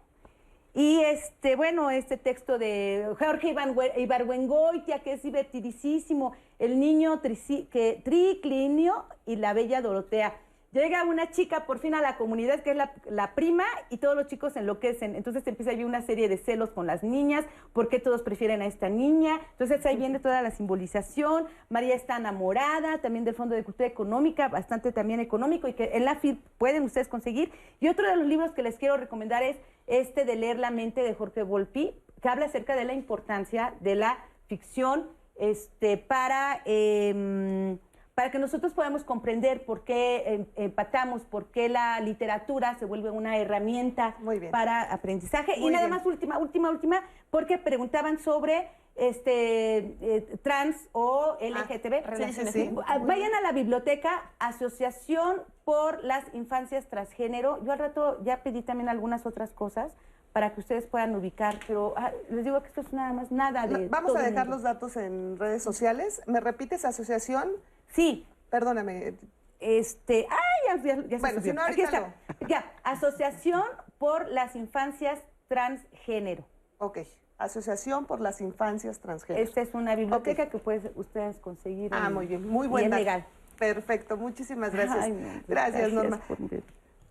Y 0.73 1.01
este, 1.01 1.55
bueno, 1.55 1.89
este 1.89 2.17
texto 2.17 2.57
de 2.57 3.07
Jorge 3.17 3.55
Ibargüengoitia, 3.97 4.99
que 4.99 5.13
es 5.13 5.23
divertidísimo, 5.23 6.33
el 6.59 6.79
niño 6.79 7.21
triclinio 7.21 9.05
y 9.25 9.37
la 9.37 9.53
bella 9.53 9.81
Dorotea. 9.81 10.37
Llega 10.71 11.03
una 11.03 11.31
chica 11.31 11.65
por 11.65 11.79
fin 11.79 11.95
a 11.95 12.01
la 12.01 12.15
comunidad 12.15 12.59
que 12.59 12.71
es 12.71 12.77
la, 12.77 13.33
prima 13.33 13.63
y 13.89 13.97
todos 13.97 14.15
los 14.15 14.27
chicos 14.27 14.55
enloquecen. 14.55 15.15
Entonces 15.15 15.45
empieza 15.47 15.71
ahí 15.71 15.83
una 15.83 16.03
serie 16.03 16.29
de 16.29 16.37
celos 16.37 16.69
con 16.69 16.85
las 16.85 17.01
niñas, 17.01 17.43
por 17.73 17.89
qué 17.89 17.99
todos 17.99 18.21
prefieren 18.21 18.61
a 18.61 18.67
esta 18.67 18.87
niña. 18.87 19.41
Entonces 19.53 19.83
ahí 19.87 19.97
viene 19.97 20.19
toda 20.19 20.43
la 20.43 20.51
simbolización. 20.51 21.47
María 21.69 21.95
está 21.95 22.17
enamorada 22.17 22.99
también 23.01 23.25
del 23.25 23.33
Fondo 23.33 23.55
de 23.55 23.63
Cultura 23.63 23.87
Económica, 23.87 24.47
bastante 24.47 24.91
también 24.91 25.19
económico 25.19 25.67
y 25.67 25.73
que 25.73 25.89
en 25.93 26.05
la 26.05 26.15
FIR 26.15 26.37
pueden 26.59 26.83
ustedes 26.83 27.07
conseguir. 27.07 27.51
Y 27.79 27.87
otro 27.87 28.07
de 28.07 28.15
los 28.15 28.27
libros 28.27 28.51
que 28.51 28.61
les 28.61 28.77
quiero 28.77 28.95
recomendar 28.95 29.41
es 29.41 29.57
este 29.87 30.23
de 30.23 30.35
Leer 30.35 30.59
la 30.59 30.69
mente 30.69 31.01
de 31.01 31.15
Jorge 31.15 31.41
Volpi, 31.41 31.95
que 32.21 32.29
habla 32.29 32.45
acerca 32.45 32.75
de 32.75 32.85
la 32.85 32.93
importancia 32.93 33.73
de 33.79 33.95
la 33.95 34.19
ficción 34.47 35.07
este, 35.35 35.97
para... 35.97 36.61
Em, 36.65 37.79
para 38.19 38.31
que 38.31 38.39
nosotros 38.39 38.73
podamos 38.73 39.05
comprender 39.05 39.63
por 39.63 39.85
qué 39.85 40.23
em, 40.25 40.45
empatamos, 40.57 41.21
por 41.21 41.51
qué 41.51 41.69
la 41.69 42.01
literatura 42.01 42.77
se 42.77 42.83
vuelve 42.83 43.09
una 43.11 43.37
herramienta 43.37 44.17
para 44.51 44.91
aprendizaje. 44.91 45.57
y 45.57 45.69
nada 45.69 45.87
más, 45.87 46.05
última, 46.05 46.37
última, 46.37 46.69
última, 46.69 47.01
porque 47.31 47.57
preguntaban 47.57 48.19
sobre 48.19 48.67
este 48.97 49.77
eh, 50.01 50.37
trans 50.43 50.75
o 50.91 51.37
Ah, 51.39 51.65
LGTB. 51.65 52.81
Ah, 52.85 52.97
Vayan 52.97 53.33
a 53.35 53.39
la 53.39 53.53
biblioteca 53.53 54.29
Asociación 54.37 55.37
por 55.63 56.03
las 56.03 56.25
Infancias 56.33 56.89
Transgénero. 56.89 57.63
Yo 57.63 57.71
al 57.71 57.79
rato 57.79 58.21
ya 58.25 58.43
pedí 58.43 58.63
también 58.63 58.89
algunas 58.89 59.25
otras 59.25 59.53
cosas 59.53 59.93
para 60.33 60.53
que 60.53 60.59
ustedes 60.59 60.87
puedan 60.87 61.15
ubicar, 61.15 61.57
pero 61.65 61.93
ah, 61.95 62.11
les 62.29 62.43
digo 62.43 62.61
que 62.61 62.67
esto 62.67 62.81
es 62.81 62.91
nada 62.91 63.13
más 63.13 63.31
nada 63.31 63.65
de 63.65 63.87
Vamos 63.87 64.11
todo 64.11 64.21
a 64.21 64.25
dejar 64.25 64.49
los 64.49 64.61
datos 64.61 64.97
en 64.97 65.37
redes 65.37 65.63
sociales. 65.63 66.21
¿Me 66.27 66.41
repites 66.41 66.83
asociación? 66.83 67.49
Sí. 67.93 68.25
Perdóname. 68.49 69.13
Este, 69.59 70.25
ah, 70.29 70.37
ya, 70.67 70.83
ya, 70.83 70.95
ya 71.03 71.09
se 71.09 71.17
Bueno, 71.17 71.39
subió. 71.41 71.51
si 71.51 71.55
no, 71.55 71.61
Aquí 71.63 71.81
ahorita 71.81 72.13
está. 72.29 72.47
Ya, 72.47 72.71
Asociación 72.83 73.63
por 73.97 74.27
las 74.29 74.55
Infancias 74.55 75.19
Transgénero. 75.47 76.45
Ok, 76.77 76.99
Asociación 77.37 78.05
por 78.05 78.21
las 78.21 78.39
Infancias 78.41 78.99
Transgénero. 78.99 79.43
Esta 79.45 79.61
es 79.61 79.73
una 79.73 79.95
biblioteca 79.95 80.49
que 80.49 80.57
pueden 80.59 80.91
ustedes 80.95 81.37
conseguir. 81.39 81.91
Ah, 81.93 82.05
en- 82.07 82.13
muy 82.13 82.25
bien, 82.27 82.47
muy 82.47 82.67
y 82.67 82.69
buen 82.69 82.85
es 82.85 82.89
dato. 82.91 82.99
legal. 82.99 83.25
Perfecto, 83.57 84.15
muchísimas 84.17 84.71
gracias. 84.71 84.97
Ay, 85.03 85.11
no, 85.11 85.27
gracias, 85.47 85.91
Norma. 85.91 86.21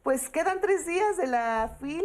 Pues 0.02 0.30
quedan 0.30 0.60
tres 0.62 0.86
días 0.86 1.18
de 1.18 1.26
la 1.26 1.76
FIL 1.78 2.04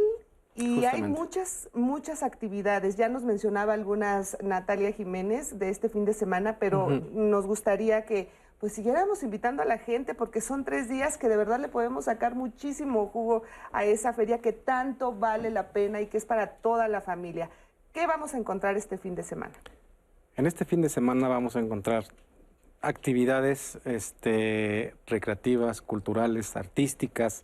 y 0.55 0.83
hay 0.83 1.01
muchas, 1.01 1.69
muchas 1.73 2.21
actividades. 2.23 2.97
Ya 2.97 3.07
nos 3.07 3.23
mencionaba 3.23 3.71
algunas 3.73 4.37
Natalia 4.43 4.91
Jiménez 4.91 5.57
de 5.57 5.69
este 5.69 5.87
fin 5.87 6.03
de 6.03 6.13
semana, 6.13 6.57
pero 6.59 6.89
nos 6.89 7.47
gustaría 7.47 8.05
que 8.05 8.29
pues 8.63 8.71
siguiéramos 8.71 9.23
invitando 9.23 9.61
a 9.61 9.65
la 9.65 9.77
gente 9.77 10.15
porque 10.15 10.39
son 10.39 10.63
tres 10.63 10.87
días 10.87 11.17
que 11.17 11.27
de 11.27 11.35
verdad 11.35 11.59
le 11.59 11.67
podemos 11.67 12.05
sacar 12.05 12.33
muchísimo 12.33 13.07
jugo 13.07 13.43
a 13.73 13.83
esa 13.83 14.13
feria 14.13 14.37
que 14.39 14.53
tanto 14.53 15.11
vale 15.11 15.49
la 15.49 15.73
pena 15.73 15.99
y 15.99 16.07
que 16.07 16.15
es 16.15 16.25
para 16.25 16.47
toda 16.47 16.87
la 16.87 17.01
familia. 17.01 17.49
¿Qué 17.91 18.07
vamos 18.07 18.33
a 18.33 18.37
encontrar 18.37 18.77
este 18.77 18.97
fin 18.97 19.15
de 19.15 19.23
semana? 19.23 19.51
En 20.37 20.45
este 20.45 20.63
fin 20.63 20.81
de 20.81 20.87
semana 20.87 21.27
vamos 21.27 21.57
a 21.57 21.59
encontrar 21.59 22.05
actividades 22.81 23.79
este, 23.83 24.95
recreativas, 25.07 25.81
culturales, 25.81 26.55
artísticas, 26.55 27.43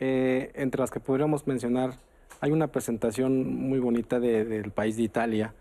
eh, 0.00 0.52
entre 0.54 0.80
las 0.80 0.90
que 0.90 1.00
podríamos 1.00 1.46
mencionar, 1.46 1.98
hay 2.40 2.50
una 2.52 2.68
presentación 2.68 3.46
muy 3.46 3.78
bonita 3.78 4.20
de- 4.20 4.46
del 4.46 4.70
país 4.70 4.96
de 4.96 5.02
Italia, 5.02 5.52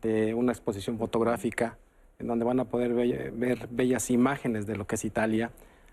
de 0.00 0.32
una 0.32 0.52
exposición 0.52 0.96
fotográfica, 0.96 1.76
en 2.18 2.26
donde 2.26 2.44
van 2.44 2.60
a 2.60 2.64
poder 2.66 2.94
ve- 2.94 3.32
ver 3.34 3.68
bellas 3.70 4.10
imágenes 4.10 4.66
de 4.66 4.76
lo 4.76 4.86
que 4.86 4.94
es 4.96 5.04
Italia. 5.04 5.50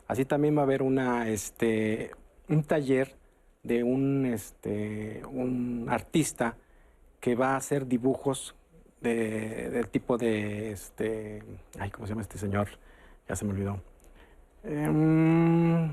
Así 0.07 0.25
también 0.25 0.55
va 0.55 0.61
a 0.61 0.63
haber 0.63 0.81
una, 0.83 1.29
este, 1.29 2.11
un 2.49 2.63
taller 2.63 3.15
de 3.63 3.83
un, 3.83 4.25
este, 4.25 5.21
un 5.31 5.87
artista 5.89 6.55
que 7.19 7.35
va 7.35 7.53
a 7.53 7.57
hacer 7.57 7.87
dibujos 7.87 8.55
de- 9.01 9.69
del 9.69 9.87
tipo 9.87 10.17
de, 10.17 10.71
este, 10.71 11.43
ay, 11.79 11.89
¿cómo 11.91 12.05
se 12.05 12.11
llama 12.11 12.21
este 12.21 12.37
señor? 12.37 12.67
Ya 13.27 13.35
se 13.35 13.45
me 13.45 13.51
olvidó. 13.51 13.79
Em, 14.63 15.87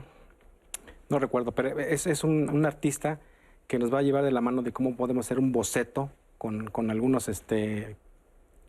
no 1.08 1.18
recuerdo, 1.18 1.52
pero 1.52 1.78
es, 1.78 2.06
es 2.06 2.24
un, 2.24 2.50
un 2.50 2.66
artista 2.66 3.18
que 3.66 3.78
nos 3.78 3.92
va 3.92 3.98
a 3.98 4.02
llevar 4.02 4.24
de 4.24 4.30
la 4.30 4.40
mano 4.40 4.62
de 4.62 4.72
cómo 4.72 4.96
podemos 4.96 5.26
hacer 5.26 5.38
un 5.38 5.52
boceto 5.52 6.10
con, 6.38 6.68
con 6.68 6.90
algunos 6.90 7.28
este, 7.28 7.96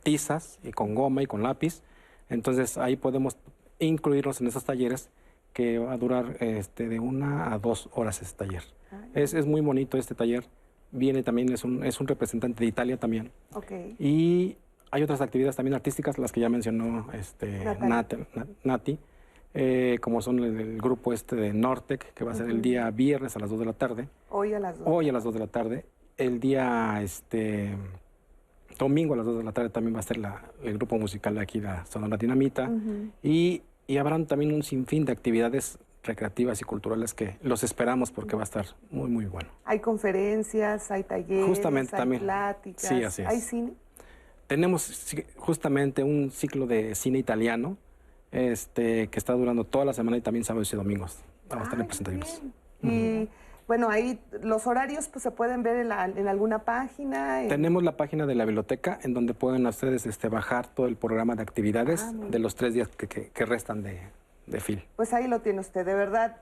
tizas 0.03 0.59
y 0.63 0.71
con 0.71 0.95
goma 0.95 1.21
y 1.23 1.25
con 1.25 1.43
lápiz. 1.43 1.81
Entonces 2.29 2.77
ahí 2.77 2.95
podemos 2.95 3.37
incluirlos 3.79 4.41
en 4.41 4.47
esos 4.47 4.63
talleres 4.65 5.09
que 5.53 5.79
va 5.79 5.93
a 5.93 5.97
durar 5.97 6.37
este, 6.41 6.87
de 6.87 6.99
una 6.99 7.53
a 7.53 7.57
dos 7.59 7.89
horas 7.93 8.21
este 8.21 8.45
taller. 8.45 8.63
Es, 9.13 9.33
es 9.33 9.45
muy 9.45 9.61
bonito 9.61 9.97
este 9.97 10.15
taller. 10.15 10.45
Viene 10.91 11.21
también, 11.23 11.51
es 11.51 11.63
un, 11.63 11.83
es 11.83 11.99
un 11.99 12.07
representante 12.07 12.63
de 12.63 12.67
Italia 12.67 12.97
también. 12.97 13.31
Ok. 13.53 13.71
Y 13.99 14.57
hay 14.91 15.03
otras 15.03 15.21
actividades 15.21 15.55
también 15.55 15.75
artísticas, 15.75 16.17
las 16.17 16.31
que 16.31 16.39
ya 16.41 16.49
mencionó 16.49 17.07
este. 17.13 17.63
Nat- 17.63 18.27
Na- 18.33 18.47
Nati, 18.63 18.97
eh, 19.53 19.97
como 20.01 20.21
son 20.21 20.39
el, 20.39 20.59
el 20.59 20.77
grupo 20.81 21.13
este 21.13 21.35
de 21.35 21.53
Nortec, 21.53 22.13
que 22.13 22.23
va 22.23 22.31
a 22.31 22.35
ser 22.35 22.47
el 22.47 22.53
Ujú. 22.53 22.61
día 22.61 22.89
viernes 22.89 23.35
a 23.35 23.39
las 23.39 23.49
2 23.51 23.59
de 23.59 23.65
la 23.65 23.73
tarde. 23.73 24.07
Hoy 24.29 24.53
a 24.53 24.59
las 24.59 24.77
dos. 24.79 24.87
Hoy 24.89 25.09
a 25.09 25.13
las 25.13 25.23
2 25.23 25.33
de 25.35 25.39
la 25.39 25.47
tarde. 25.47 25.85
El 26.17 26.39
día 26.39 26.99
este, 27.03 27.75
domingo 28.79 29.13
a 29.13 29.17
las 29.17 29.25
2 29.27 29.37
de 29.37 29.43
la 29.43 29.51
tarde 29.51 29.69
también 29.69 29.93
va 29.95 29.99
a 29.99 30.03
ser 30.03 30.17
la- 30.17 30.41
el 30.63 30.73
grupo 30.73 30.97
musical 30.97 31.35
de 31.35 31.41
aquí, 31.41 31.59
la 31.61 31.85
Sonora 31.85 32.17
Dinamita. 32.17 32.71
Y, 33.21 33.61
y 33.85 33.97
habrán 33.97 34.25
también 34.25 34.51
un 34.53 34.63
sinfín 34.63 35.05
de 35.05 35.11
actividades 35.11 35.77
recreativas 36.01 36.61
y 36.61 36.63
culturales 36.63 37.13
que 37.13 37.37
los 37.43 37.61
esperamos 37.63 38.09
porque 38.11 38.35
va 38.35 38.41
a 38.41 38.45
estar 38.45 38.65
muy, 38.89 39.09
muy 39.09 39.25
bueno. 39.25 39.49
Hay 39.65 39.79
conferencias, 39.79 40.89
hay 40.89 41.03
talleres, 41.03 41.45
Justamente 41.45 41.95
hay 41.95 41.99
también. 42.01 42.21
pláticas, 42.23 42.81
Sí, 42.87 43.03
así 43.03 43.21
es. 43.21 43.27
hay 43.27 43.39
cine. 43.41 43.73
Tenemos 44.47 45.13
justamente 45.37 46.03
un 46.03 46.31
ciclo 46.31 46.65
de 46.65 46.95
cine 46.95 47.19
italiano 47.19 47.77
este, 48.31 49.07
que 49.09 49.19
está 49.19 49.33
durando 49.33 49.63
toda 49.65 49.85
la 49.85 49.93
semana 49.93 50.17
y 50.17 50.21
también 50.21 50.43
sábados 50.45 50.71
y 50.73 50.75
domingos. 50.77 51.19
Vamos 51.49 51.67
a 51.67 51.71
tener 51.71 51.85
presentaciones. 51.85 52.41
Bueno, 53.69 53.91
ahí 53.91 54.19
los 54.41 54.65
horarios 54.65 55.07
pues 55.09 55.21
se 55.21 55.29
pueden 55.29 55.61
ver 55.61 55.75
en, 55.77 55.89
la- 55.89 56.05
en 56.05 56.27
alguna 56.27 56.65
página. 56.65 57.43
en- 57.43 57.49
Tenemos 57.49 57.83
la 57.83 57.95
página 57.97 58.25
de 58.25 58.33
la 58.33 58.43
biblioteca 58.45 58.97
en 59.03 59.13
donde 59.13 59.35
pueden 59.35 59.63
ustedes 59.67 60.07
este, 60.07 60.27
bajar 60.27 60.65
todo 60.65 60.87
el 60.87 60.95
programa 60.95 61.35
de 61.35 61.43
actividades 61.43 62.01
Ah, 62.01 62.11
de 62.31 62.39
los 62.39 62.55
tres 62.55 62.73
días 62.73 62.87
que, 62.87 63.07
que- 63.07 63.29
que 63.29 63.45
restan 63.45 63.83
de, 63.83 64.01
de 64.47 64.59
FIL. 64.59 64.83
Pues 64.95 65.13
ahí 65.13 65.27
lo 65.27 65.41
tiene 65.41 65.59
usted, 65.59 65.85
de 65.85 65.93
verdad. 65.93 66.37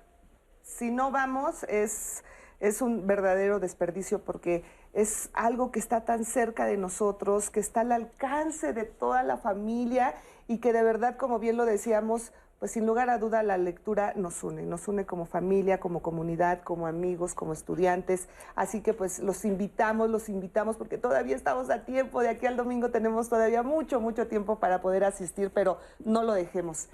Si 0.63 0.89
no 0.89 1.11
vamos, 1.11 1.65
es, 1.65 2.23
es 2.61 2.81
un 2.81 3.05
verdadero 3.07 3.59
desperdicio 3.59 4.19
porque 4.19 4.63
es 4.93 5.29
algo 5.33 5.69
que 5.73 5.79
está 5.79 6.05
tan 6.05 6.23
cerca 6.23 6.65
de 6.65 6.77
nosotros, 6.77 7.49
que 7.49 7.59
está 7.59 7.81
al 7.81 7.91
alcance 7.91 8.71
de 8.71 8.85
toda 8.85 9.23
la 9.23 9.35
familia 9.35 10.15
y 10.47 10.59
que 10.59 10.71
de 10.71 10.81
verdad, 10.81 11.17
como 11.17 11.39
bien 11.39 11.57
lo 11.57 11.65
decíamos, 11.65 12.31
pues 12.59 12.71
sin 12.71 12.85
lugar 12.85 13.09
a 13.09 13.17
duda 13.17 13.43
la 13.43 13.57
lectura 13.57 14.13
nos 14.15 14.43
une, 14.43 14.63
nos 14.63 14.87
une 14.87 15.05
como 15.05 15.25
familia, 15.25 15.79
como 15.79 16.01
comunidad, 16.01 16.61
como 16.63 16.87
amigos, 16.87 17.33
como 17.33 17.53
estudiantes. 17.53 18.27
Así 18.55 18.81
que 18.81 18.93
pues 18.93 19.19
los 19.19 19.45
invitamos, 19.45 20.09
los 20.09 20.27
invitamos 20.29 20.75
porque 20.75 20.97
todavía 20.97 21.35
estamos 21.35 21.69
a 21.69 21.85
tiempo, 21.85 22.21
de 22.21 22.29
aquí 22.29 22.45
al 22.45 22.57
domingo 22.57 22.89
tenemos 22.89 23.29
todavía 23.29 23.61
mucho, 23.61 23.99
mucho 23.99 24.27
tiempo 24.27 24.57
para 24.57 24.81
poder 24.81 25.03
asistir, 25.03 25.51
pero 25.53 25.77
no 26.03 26.23
lo 26.23 26.33
dejemos. 26.33 26.87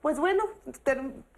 Pues 0.00 0.20
bueno, 0.20 0.44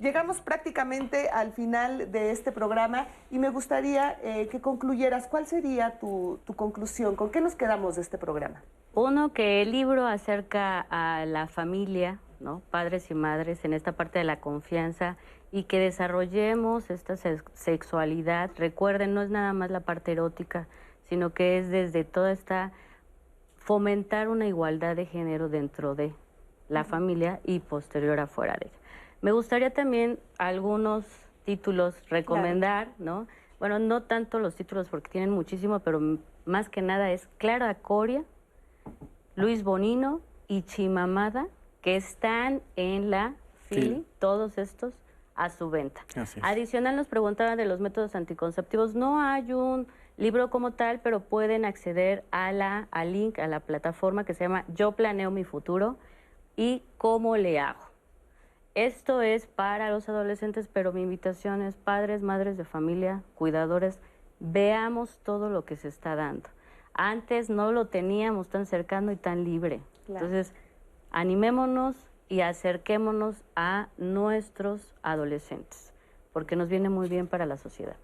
llegamos 0.01 0.41
prácticamente 0.41 1.29
al 1.29 1.53
final 1.53 2.11
de 2.11 2.33
este 2.33 2.51
programa 2.51 3.07
y 3.31 3.39
me 3.39 3.49
gustaría 3.49 4.19
eh, 4.25 4.49
que 4.49 4.61
concluyeras. 4.61 5.29
¿Cuál 5.29 5.47
sería 5.47 6.01
tu, 6.01 6.41
tu 6.45 6.55
conclusión? 6.55 7.15
¿Con 7.15 7.31
qué 7.31 7.41
nos 7.41 7.55
quedamos 7.55 7.95
de 7.95 8.03
este 8.03 8.19
programa? 8.19 8.63
Uno, 8.93 9.33
que 9.33 9.63
el 9.63 9.71
libro 9.71 10.05
acerca 10.05 10.85
a 10.91 11.25
la 11.27 11.47
familia, 11.47 12.19
¿no? 12.41 12.63
padres 12.71 13.11
y 13.11 13.15
madres, 13.15 13.65
en 13.65 13.73
esta 13.73 13.93
parte 13.93 14.19
de 14.19 14.25
la 14.25 14.41
confianza 14.41 15.17
y 15.53 15.65
que 15.65 15.79
desarrollemos 15.79 16.91
esta 16.91 17.17
sex- 17.17 17.45
sexualidad. 17.55 18.51
Recuerden, 18.57 19.15
no 19.15 19.23
es 19.23 19.31
nada 19.31 19.53
más 19.53 19.71
la 19.71 19.81
parte 19.81 20.13
erótica, 20.13 20.69
sino 21.09 21.33
que 21.33 21.59
es 21.59 21.69
desde 21.71 22.05
toda 22.05 22.33
esta 22.33 22.73
fomentar 23.57 24.29
una 24.29 24.47
igualdad 24.47 24.97
de 24.97 25.07
género 25.07 25.49
dentro 25.49 25.95
de 25.95 26.15
la 26.69 26.85
familia 26.85 27.41
y 27.45 27.61
posterior 27.61 28.19
afuera 28.21 28.57
de 28.61 28.69
ella. 28.69 28.77
Me 29.23 29.33
gustaría 29.33 29.73
también 29.73 30.19
algunos 30.39 31.05
títulos 31.45 31.97
recomendar, 32.09 32.89
¿no? 32.99 33.27
Bueno, 33.59 33.79
no 33.79 34.03
tanto 34.03 34.39
los 34.39 34.55
títulos 34.55 34.89
porque 34.89 35.11
tienen 35.11 35.31
muchísimo, 35.31 35.79
pero 35.81 36.01
más 36.45 36.69
que 36.69 36.83
nada 36.83 37.11
es 37.11 37.29
Clara 37.39 37.75
Coria, 37.77 38.25
Luis 39.35 39.65
Bonino 39.65 40.21
y 40.49 40.63
Chimamada, 40.63 41.47
que 41.87 41.95
están 41.95 42.63
en 42.75 43.13
la 43.13 43.37
FILI, 43.69 43.81
Fili. 43.81 44.07
todos 44.19 44.59
estos 44.59 44.93
a 45.37 45.51
su 45.51 45.71
venta. 45.71 46.01
Así 46.17 46.41
es. 46.41 46.45
Adicional 46.45 46.97
nos 46.97 47.07
preguntaban 47.07 47.57
de 47.57 47.65
los 47.65 47.79
métodos 47.79 48.17
anticonceptivos. 48.17 48.97
No 48.97 49.21
hay 49.21 49.53
un 49.53 49.87
libro 50.17 50.51
como 50.51 50.73
tal, 50.73 50.99
pero 50.99 51.21
pueden 51.21 51.65
acceder 51.65 52.25
a 52.33 52.51
la, 52.51 52.89
al 52.91 53.13
link, 53.13 53.39
a 53.39 53.47
la 53.47 53.61
plataforma 53.61 54.25
que 54.25 54.35
se 54.35 54.43
llama 54.43 54.65
Yo 54.75 54.93
Planeo 54.97 55.31
Mi 55.31 55.45
Futuro 55.45 55.97
y 56.57 56.83
cómo 56.99 57.37
le 57.37 57.61
hago. 57.61 57.85
Esto 58.75 59.23
es 59.23 59.47
para 59.47 59.89
los 59.89 60.09
adolescentes, 60.09 60.69
pero 60.73 60.93
mi 60.93 61.03
invitación 61.03 61.63
es 61.63 61.77
padres, 61.77 62.21
madres 62.21 62.57
de 62.57 62.65
familia, 62.65 63.23
cuidadores, 63.37 64.01
veamos 64.41 65.21
todo 65.23 65.51
lo 65.51 65.65
que 65.65 65.77
se 65.77 65.87
está 65.87 66.17
dando. 66.17 66.49
Antes 66.95 67.49
no 67.49 67.71
lo 67.71 67.87
teníamos 67.87 68.49
tan 68.49 68.67
cercano 68.67 69.13
y 69.13 69.17
tan 69.17 69.45
libre. 69.45 69.83
Claro. 70.07 70.27
Entonces, 70.27 70.53
animémonos 71.21 71.97
y 72.29 72.43
acerquémonos 72.43 73.37
a 73.57 73.89
nuestros 73.97 74.95
adolescentes, 75.03 75.95
porque 76.35 76.57
nos 76.57 76.69
viene 76.69 76.91
muy 76.91 77.09
bien 77.09 77.27
para 77.27 77.47
la 77.47 77.57
sociedad. 77.57 77.97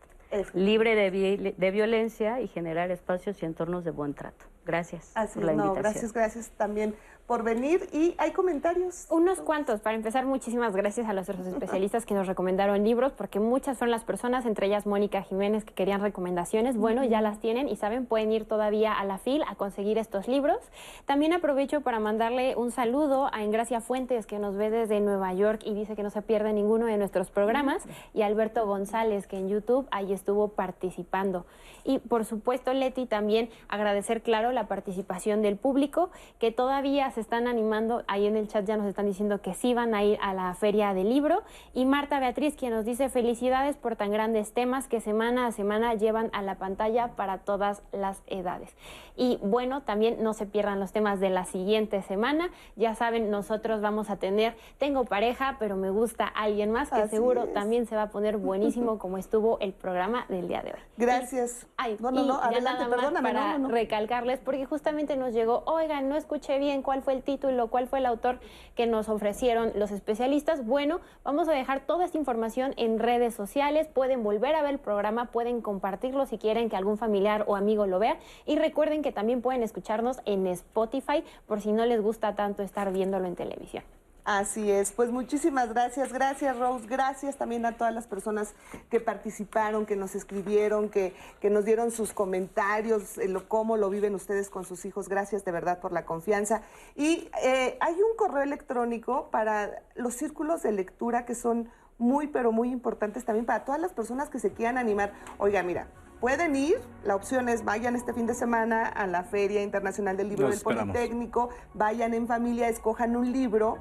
Libre 0.55 0.95
de, 0.95 1.11
vi- 1.11 1.55
de 1.55 1.71
violencia 1.71 2.41
y 2.41 2.49
generar 2.49 2.91
espacios 2.91 3.43
y 3.43 3.45
entornos 3.45 3.85
de 3.85 3.91
buen 3.91 4.15
trato. 4.15 4.47
Gracias 4.65 5.13
Así 5.15 5.35
por 5.35 5.45
la 5.45 5.53
no, 5.53 5.65
invitación. 5.67 5.83
gracias, 5.93 6.13
gracias 6.15 6.51
también 6.57 6.95
por 7.33 7.45
venir 7.45 7.89
y 7.95 8.15
hay 8.19 8.33
comentarios. 8.33 9.07
Unos 9.09 9.41
cuantos. 9.41 9.81
Para 9.81 9.97
empezar, 9.97 10.27
muchísimas 10.27 10.77
gracias 10.77 11.09
a 11.09 11.15
nuestros 11.15 11.47
especialistas 11.47 12.05
que 12.05 12.13
nos 12.13 12.27
recomendaron 12.27 12.85
libros, 12.85 13.15
porque 13.15 13.41
muchas 13.41 13.79
son 13.79 13.91
las 13.91 14.05
personas, 14.05 14.45
entre 14.45 14.67
ellas 14.67 14.85
Mónica 14.85 15.23
Jiménez, 15.23 15.65
que 15.65 15.73
querían 15.73 16.03
recomendaciones. 16.03 16.77
Bueno, 16.77 17.05
ya 17.05 17.23
las 17.23 17.41
tienen 17.41 17.71
y 17.71 17.77
saben, 17.77 18.05
pueden 18.05 18.33
ir 18.33 18.45
todavía 18.45 18.93
a 18.93 19.07
la 19.07 19.17
FIL 19.17 19.45
a 19.49 19.55
conseguir 19.55 19.97
estos 19.97 20.29
libros. 20.29 20.59
También 21.07 21.33
aprovecho 21.33 21.81
para 21.81 22.01
mandarle 22.01 22.55
un 22.55 22.71
saludo 22.71 23.31
a 23.33 23.43
Engracia 23.43 23.81
Fuentes, 23.81 24.27
que 24.27 24.39
nos 24.39 24.55
ve 24.55 24.69
desde 24.69 25.01
Nueva 25.01 25.33
York 25.33 25.63
y 25.65 25.73
dice 25.73 25.97
que 25.97 26.03
no 26.03 26.11
se 26.11 26.21
pierde 26.21 26.53
ninguno 26.53 26.85
de 26.85 26.99
nuestros 26.99 27.31
programas, 27.31 27.83
y 28.13 28.21
a 28.21 28.27
Alberto 28.27 28.67
González, 28.67 29.27
que 29.27 29.39
en 29.39 29.49
YouTube 29.49 29.89
ahí 29.91 30.13
estuvo 30.13 30.49
participando. 30.49 31.47
Y 31.85 31.99
por 31.99 32.27
supuesto, 32.27 32.75
Leti, 32.75 33.07
también 33.07 33.49
agradecer, 33.69 34.23
claro, 34.23 34.53
la 34.53 34.69
participación 34.69 35.41
del 35.41 35.57
público, 35.57 36.11
que 36.39 36.53
todavía 36.53 37.11
se 37.11 37.22
están 37.23 37.47
animando, 37.47 38.05
ahí 38.07 38.27
en 38.27 38.37
el 38.37 38.49
chat 38.49 38.67
ya 38.67 38.77
nos 38.77 38.87
están 38.87 39.07
diciendo 39.07 39.41
que 39.41 39.55
sí 39.55 39.73
van 39.73 39.95
a 39.95 40.05
ir 40.05 40.19
a 40.21 40.35
la 40.35 40.53
feria 40.55 40.93
del 40.93 41.09
libro. 41.09 41.43
Y 41.73 41.87
Marta 41.87 42.21
Beatriz, 42.21 42.55
quien 42.55 42.73
nos 42.73 42.85
dice 42.85 43.09
felicidades 43.09 43.77
por 43.77 43.97
tan 43.97 44.11
grandes 44.13 44.53
temas 44.53 44.89
que 44.89 45.01
semana 45.01 45.47
a 45.47 45.53
semana 45.53 45.95
llevan 45.95 46.29
a 46.35 46.43
la 46.43 46.57
pantalla 46.57 47.17
para 47.17 47.39
todas 47.39 47.83
las 47.93 48.23
edades. 48.27 48.77
Y 49.17 49.39
bueno, 49.43 49.83
también 49.83 50.23
no 50.23 50.35
se 50.35 50.47
pierdan 50.47 50.81
los 50.81 50.93
temas 50.93 51.21
de 51.21 51.31
la 51.31 51.45
siguiente 51.45 52.03
semana. 52.03 52.51
Ya 52.77 52.95
saben, 52.95 53.31
nosotros 53.31 53.81
vamos 53.81 54.11
a 54.11 54.17
tener, 54.17 54.55
tengo 54.79 55.05
pareja, 55.05 55.57
pero 55.59 55.77
me 55.77 55.91
gusta 55.91 56.27
alguien 56.27 56.71
más 56.71 56.91
que 56.91 57.09
seguro 57.09 57.49
también 57.49 57.87
se 57.87 57.97
va 57.97 58.03
a 58.03 58.11
poner 58.11 58.37
buenísimo 58.39 58.99
como 58.99 59.19
estuvo 59.19 59.59
el 59.61 59.73
programa 59.73 60.27
del 60.29 60.49
día 60.49 60.63
de 60.63 60.73
hoy. 60.73 60.81
Gracias. 60.97 61.67
Ay, 61.77 61.97
no, 62.01 62.11
no, 62.11 62.25
no, 62.25 62.35
adelante, 62.35 62.85
perdóname, 62.87 63.33
para 63.33 63.59
recalcarles, 63.59 64.41
porque 64.41 64.65
justamente 64.65 65.17
nos 65.17 65.33
llegó, 65.33 65.63
oigan, 65.67 66.09
no 66.09 66.17
escuché 66.17 66.59
bien 66.59 66.83
cuál 66.83 67.03
fue 67.03 67.15
el 67.15 67.23
título, 67.23 67.69
cuál 67.69 67.89
fue 67.89 67.99
el 67.99 68.07
autor 68.07 68.41
que 68.75 68.87
nos 68.87 69.09
ofrecieron 69.09 69.73
los 69.75 69.91
especialistas. 69.91 70.65
Bueno, 70.65 71.01
vamos 71.25 71.49
a 71.49 71.53
dejar 71.53 71.81
toda 71.81 72.05
esta 72.05 72.19
información 72.19 72.75
en 72.77 72.99
redes 72.99 73.35
sociales, 73.35 73.89
pueden 73.89 74.23
volver 74.23 74.55
a 74.55 74.63
ver 74.63 74.73
el 74.73 74.79
programa, 74.79 75.27
pueden 75.27 75.61
compartirlo 75.61 76.27
si 76.27 76.39
quieren 76.39 76.69
que 76.69 76.77
algún 76.77 76.99
familiar 76.99 77.45
o 77.47 77.57
amigo 77.57 77.87
lo 77.87 77.99
vea 77.99 78.17
y 78.47 78.57
recuerden 78.57 79.02
que 79.03 79.13
también 79.13 79.43
pueden 79.43 79.63
escucharnos 79.63 80.21
en 80.25 80.47
Spotify 80.47 81.25
por 81.47 81.61
si 81.61 81.73
no 81.73 81.85
les 81.87 82.01
gusta 82.01 82.35
tanto 82.35 82.63
estar 82.63 82.93
viéndolo 82.93 83.27
en 83.27 83.37
televisión. 83.37 83.85
Así 84.25 84.71
es, 84.71 84.93
pues 84.93 85.11
muchísimas 85.11 85.71
gracias, 85.71 86.13
gracias 86.13 86.57
Rose, 86.57 86.87
gracias 86.87 87.37
también 87.37 87.67
a 87.67 87.77
todas 87.77 87.93
las 87.93 88.07
personas 88.07 88.55
que 88.89 89.01
participaron, 89.01 89.85
que 89.85 89.97
nos 89.97 90.15
escribieron, 90.15 90.91
que, 90.91 91.13
que 91.41 91.51
nos 91.51 91.65
dieron 91.65 91.91
sus 91.91 92.13
comentarios, 92.13 93.17
lo, 93.17 93.49
cómo 93.49 93.77
lo 93.77 93.91
viven 93.91 94.15
ustedes 94.15 94.49
con 94.49 94.65
sus 94.65 94.85
hijos, 94.85 95.09
gracias 95.09 95.45
de 95.45 95.51
verdad 95.51 95.81
por 95.81 95.91
la 95.91 96.05
confianza. 96.05 96.63
Y 96.95 97.31
eh, 97.43 97.77
hay 97.81 97.95
un 97.95 98.17
correo 98.17 98.45
electrónico 98.45 99.29
para 99.33 99.83
los 99.97 100.15
círculos 100.15 100.63
de 100.63 100.71
lectura 100.71 101.25
que 101.25 101.35
son 101.35 101.69
muy, 101.99 102.29
pero 102.29 102.53
muy 102.53 102.71
importantes 102.71 103.25
también 103.25 103.45
para 103.45 103.65
todas 103.65 103.81
las 103.81 103.93
personas 103.93 104.29
que 104.29 104.39
se 104.39 104.53
quieran 104.53 104.79
animar. 104.79 105.15
Oiga, 105.39 105.65
mira, 105.65 105.89
pueden 106.23 106.55
ir, 106.55 106.81
la 107.03 107.17
opción 107.17 107.49
es 107.49 107.65
vayan 107.65 107.97
este 107.97 108.15
fin 108.15 108.29
de 108.29 108.35
semana 108.35 108.87
a 108.87 109.09
la 109.09 109.25
Feria 109.25 109.61
Internacional 109.61 110.17
del 110.17 110.29
Libro 110.29 110.49
del 110.49 110.61
Politécnico, 110.61 111.49
vayan 111.75 112.15
en 112.15 112.29
familia, 112.29 112.69
escojan 112.69 113.17
un 113.17 113.33
libro 113.33 113.79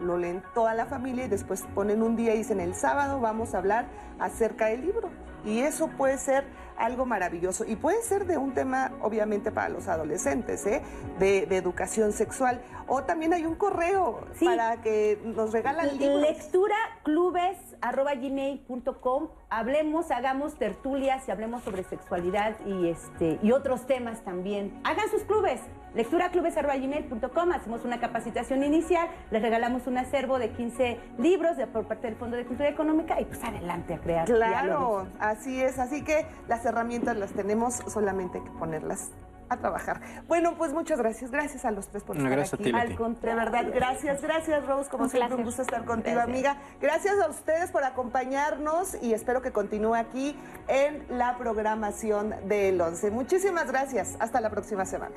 lo 0.00 0.18
leen 0.18 0.42
toda 0.54 0.74
la 0.74 0.86
familia 0.86 1.26
y 1.26 1.28
después 1.28 1.62
ponen 1.72 2.02
un 2.02 2.16
día 2.16 2.34
y 2.34 2.38
dicen 2.38 2.58
el 2.58 2.74
sábado 2.74 3.20
vamos 3.20 3.54
a 3.54 3.58
hablar 3.58 3.86
acerca 4.18 4.66
del 4.66 4.80
libro. 4.80 5.08
Y 5.44 5.60
eso 5.60 5.86
puede 5.86 6.18
ser 6.18 6.44
algo 6.78 7.06
maravilloso. 7.06 7.64
Y 7.64 7.76
puede 7.76 8.02
ser 8.02 8.26
de 8.26 8.38
un 8.38 8.54
tema, 8.54 8.92
obviamente, 9.00 9.50
para 9.50 9.68
los 9.68 9.88
adolescentes, 9.88 10.66
¿eh? 10.66 10.82
de, 11.18 11.44
educación 11.54 12.12
sexual. 12.12 12.60
O 12.86 13.04
también 13.04 13.32
hay 13.32 13.46
un 13.46 13.54
correo 13.54 14.20
para 14.44 14.82
que 14.82 15.18
nos 15.24 15.52
regalan 15.52 15.96
libros. 15.98 16.20
Lectura 16.20 16.76
clubes 17.02 17.56
gmail.com 17.82 19.28
hablemos, 19.50 20.10
hagamos 20.10 20.54
tertulias 20.58 21.26
y 21.28 21.30
hablemos 21.30 21.62
sobre 21.62 21.84
sexualidad 21.84 22.56
y 22.66 22.88
este 22.88 23.38
y 23.42 23.52
otros 23.52 23.86
temas 23.86 24.22
también. 24.24 24.80
Hagan 24.84 25.08
sus 25.10 25.22
clubes. 25.22 25.60
Lecturaclubes.com, 25.94 27.52
hacemos 27.52 27.84
una 27.84 28.00
capacitación 28.00 28.64
inicial, 28.64 29.08
les 29.30 29.42
regalamos 29.42 29.86
un 29.86 29.98
acervo 29.98 30.38
de 30.38 30.50
15 30.50 30.98
libros 31.18 31.56
de, 31.56 31.66
por 31.66 31.86
parte 31.86 32.08
del 32.08 32.16
Fondo 32.16 32.36
de 32.36 32.44
Cultura 32.44 32.68
Económica 32.68 33.20
y 33.20 33.24
pues 33.24 33.42
adelante 33.44 33.94
a 33.94 33.98
crear. 33.98 34.26
Claro, 34.26 35.06
así 35.18 35.60
es, 35.62 35.78
así 35.78 36.02
que 36.02 36.26
las 36.48 36.64
herramientas 36.64 37.16
las 37.16 37.32
tenemos, 37.32 37.82
solamente 37.86 38.38
hay 38.38 38.44
que 38.44 38.50
ponerlas 38.50 39.12
a 39.48 39.56
trabajar. 39.56 40.00
Bueno, 40.26 40.54
pues 40.56 40.72
muchas 40.72 40.98
gracias. 40.98 41.30
Gracias 41.30 41.64
a 41.64 41.70
los 41.70 41.88
tres 41.88 42.02
por 42.02 42.16
estar 42.16 42.30
gracias 42.30 42.54
aquí. 42.54 42.72
A 42.74 42.86
ti, 42.86 42.96
de 43.22 43.34
verdad, 43.34 43.66
gracias, 43.72 44.22
gracias 44.22 44.66
Rose, 44.66 44.90
como 44.90 45.08
siempre 45.08 45.36
un 45.36 45.44
gusto 45.44 45.62
estar 45.62 45.84
contigo, 45.84 46.20
amiga. 46.20 46.56
Gracias 46.80 47.14
a 47.20 47.28
ustedes 47.28 47.70
por 47.70 47.84
acompañarnos 47.84 48.96
y 49.02 49.12
espero 49.12 49.42
que 49.42 49.52
continúe 49.52 49.94
aquí 49.94 50.36
en 50.68 51.04
la 51.10 51.36
programación 51.36 52.34
del 52.48 52.80
11. 52.80 53.10
Muchísimas 53.10 53.66
gracias. 53.70 54.16
Hasta 54.18 54.40
la 54.40 54.50
próxima 54.50 54.84
semana. 54.84 55.14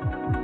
you 0.00 0.37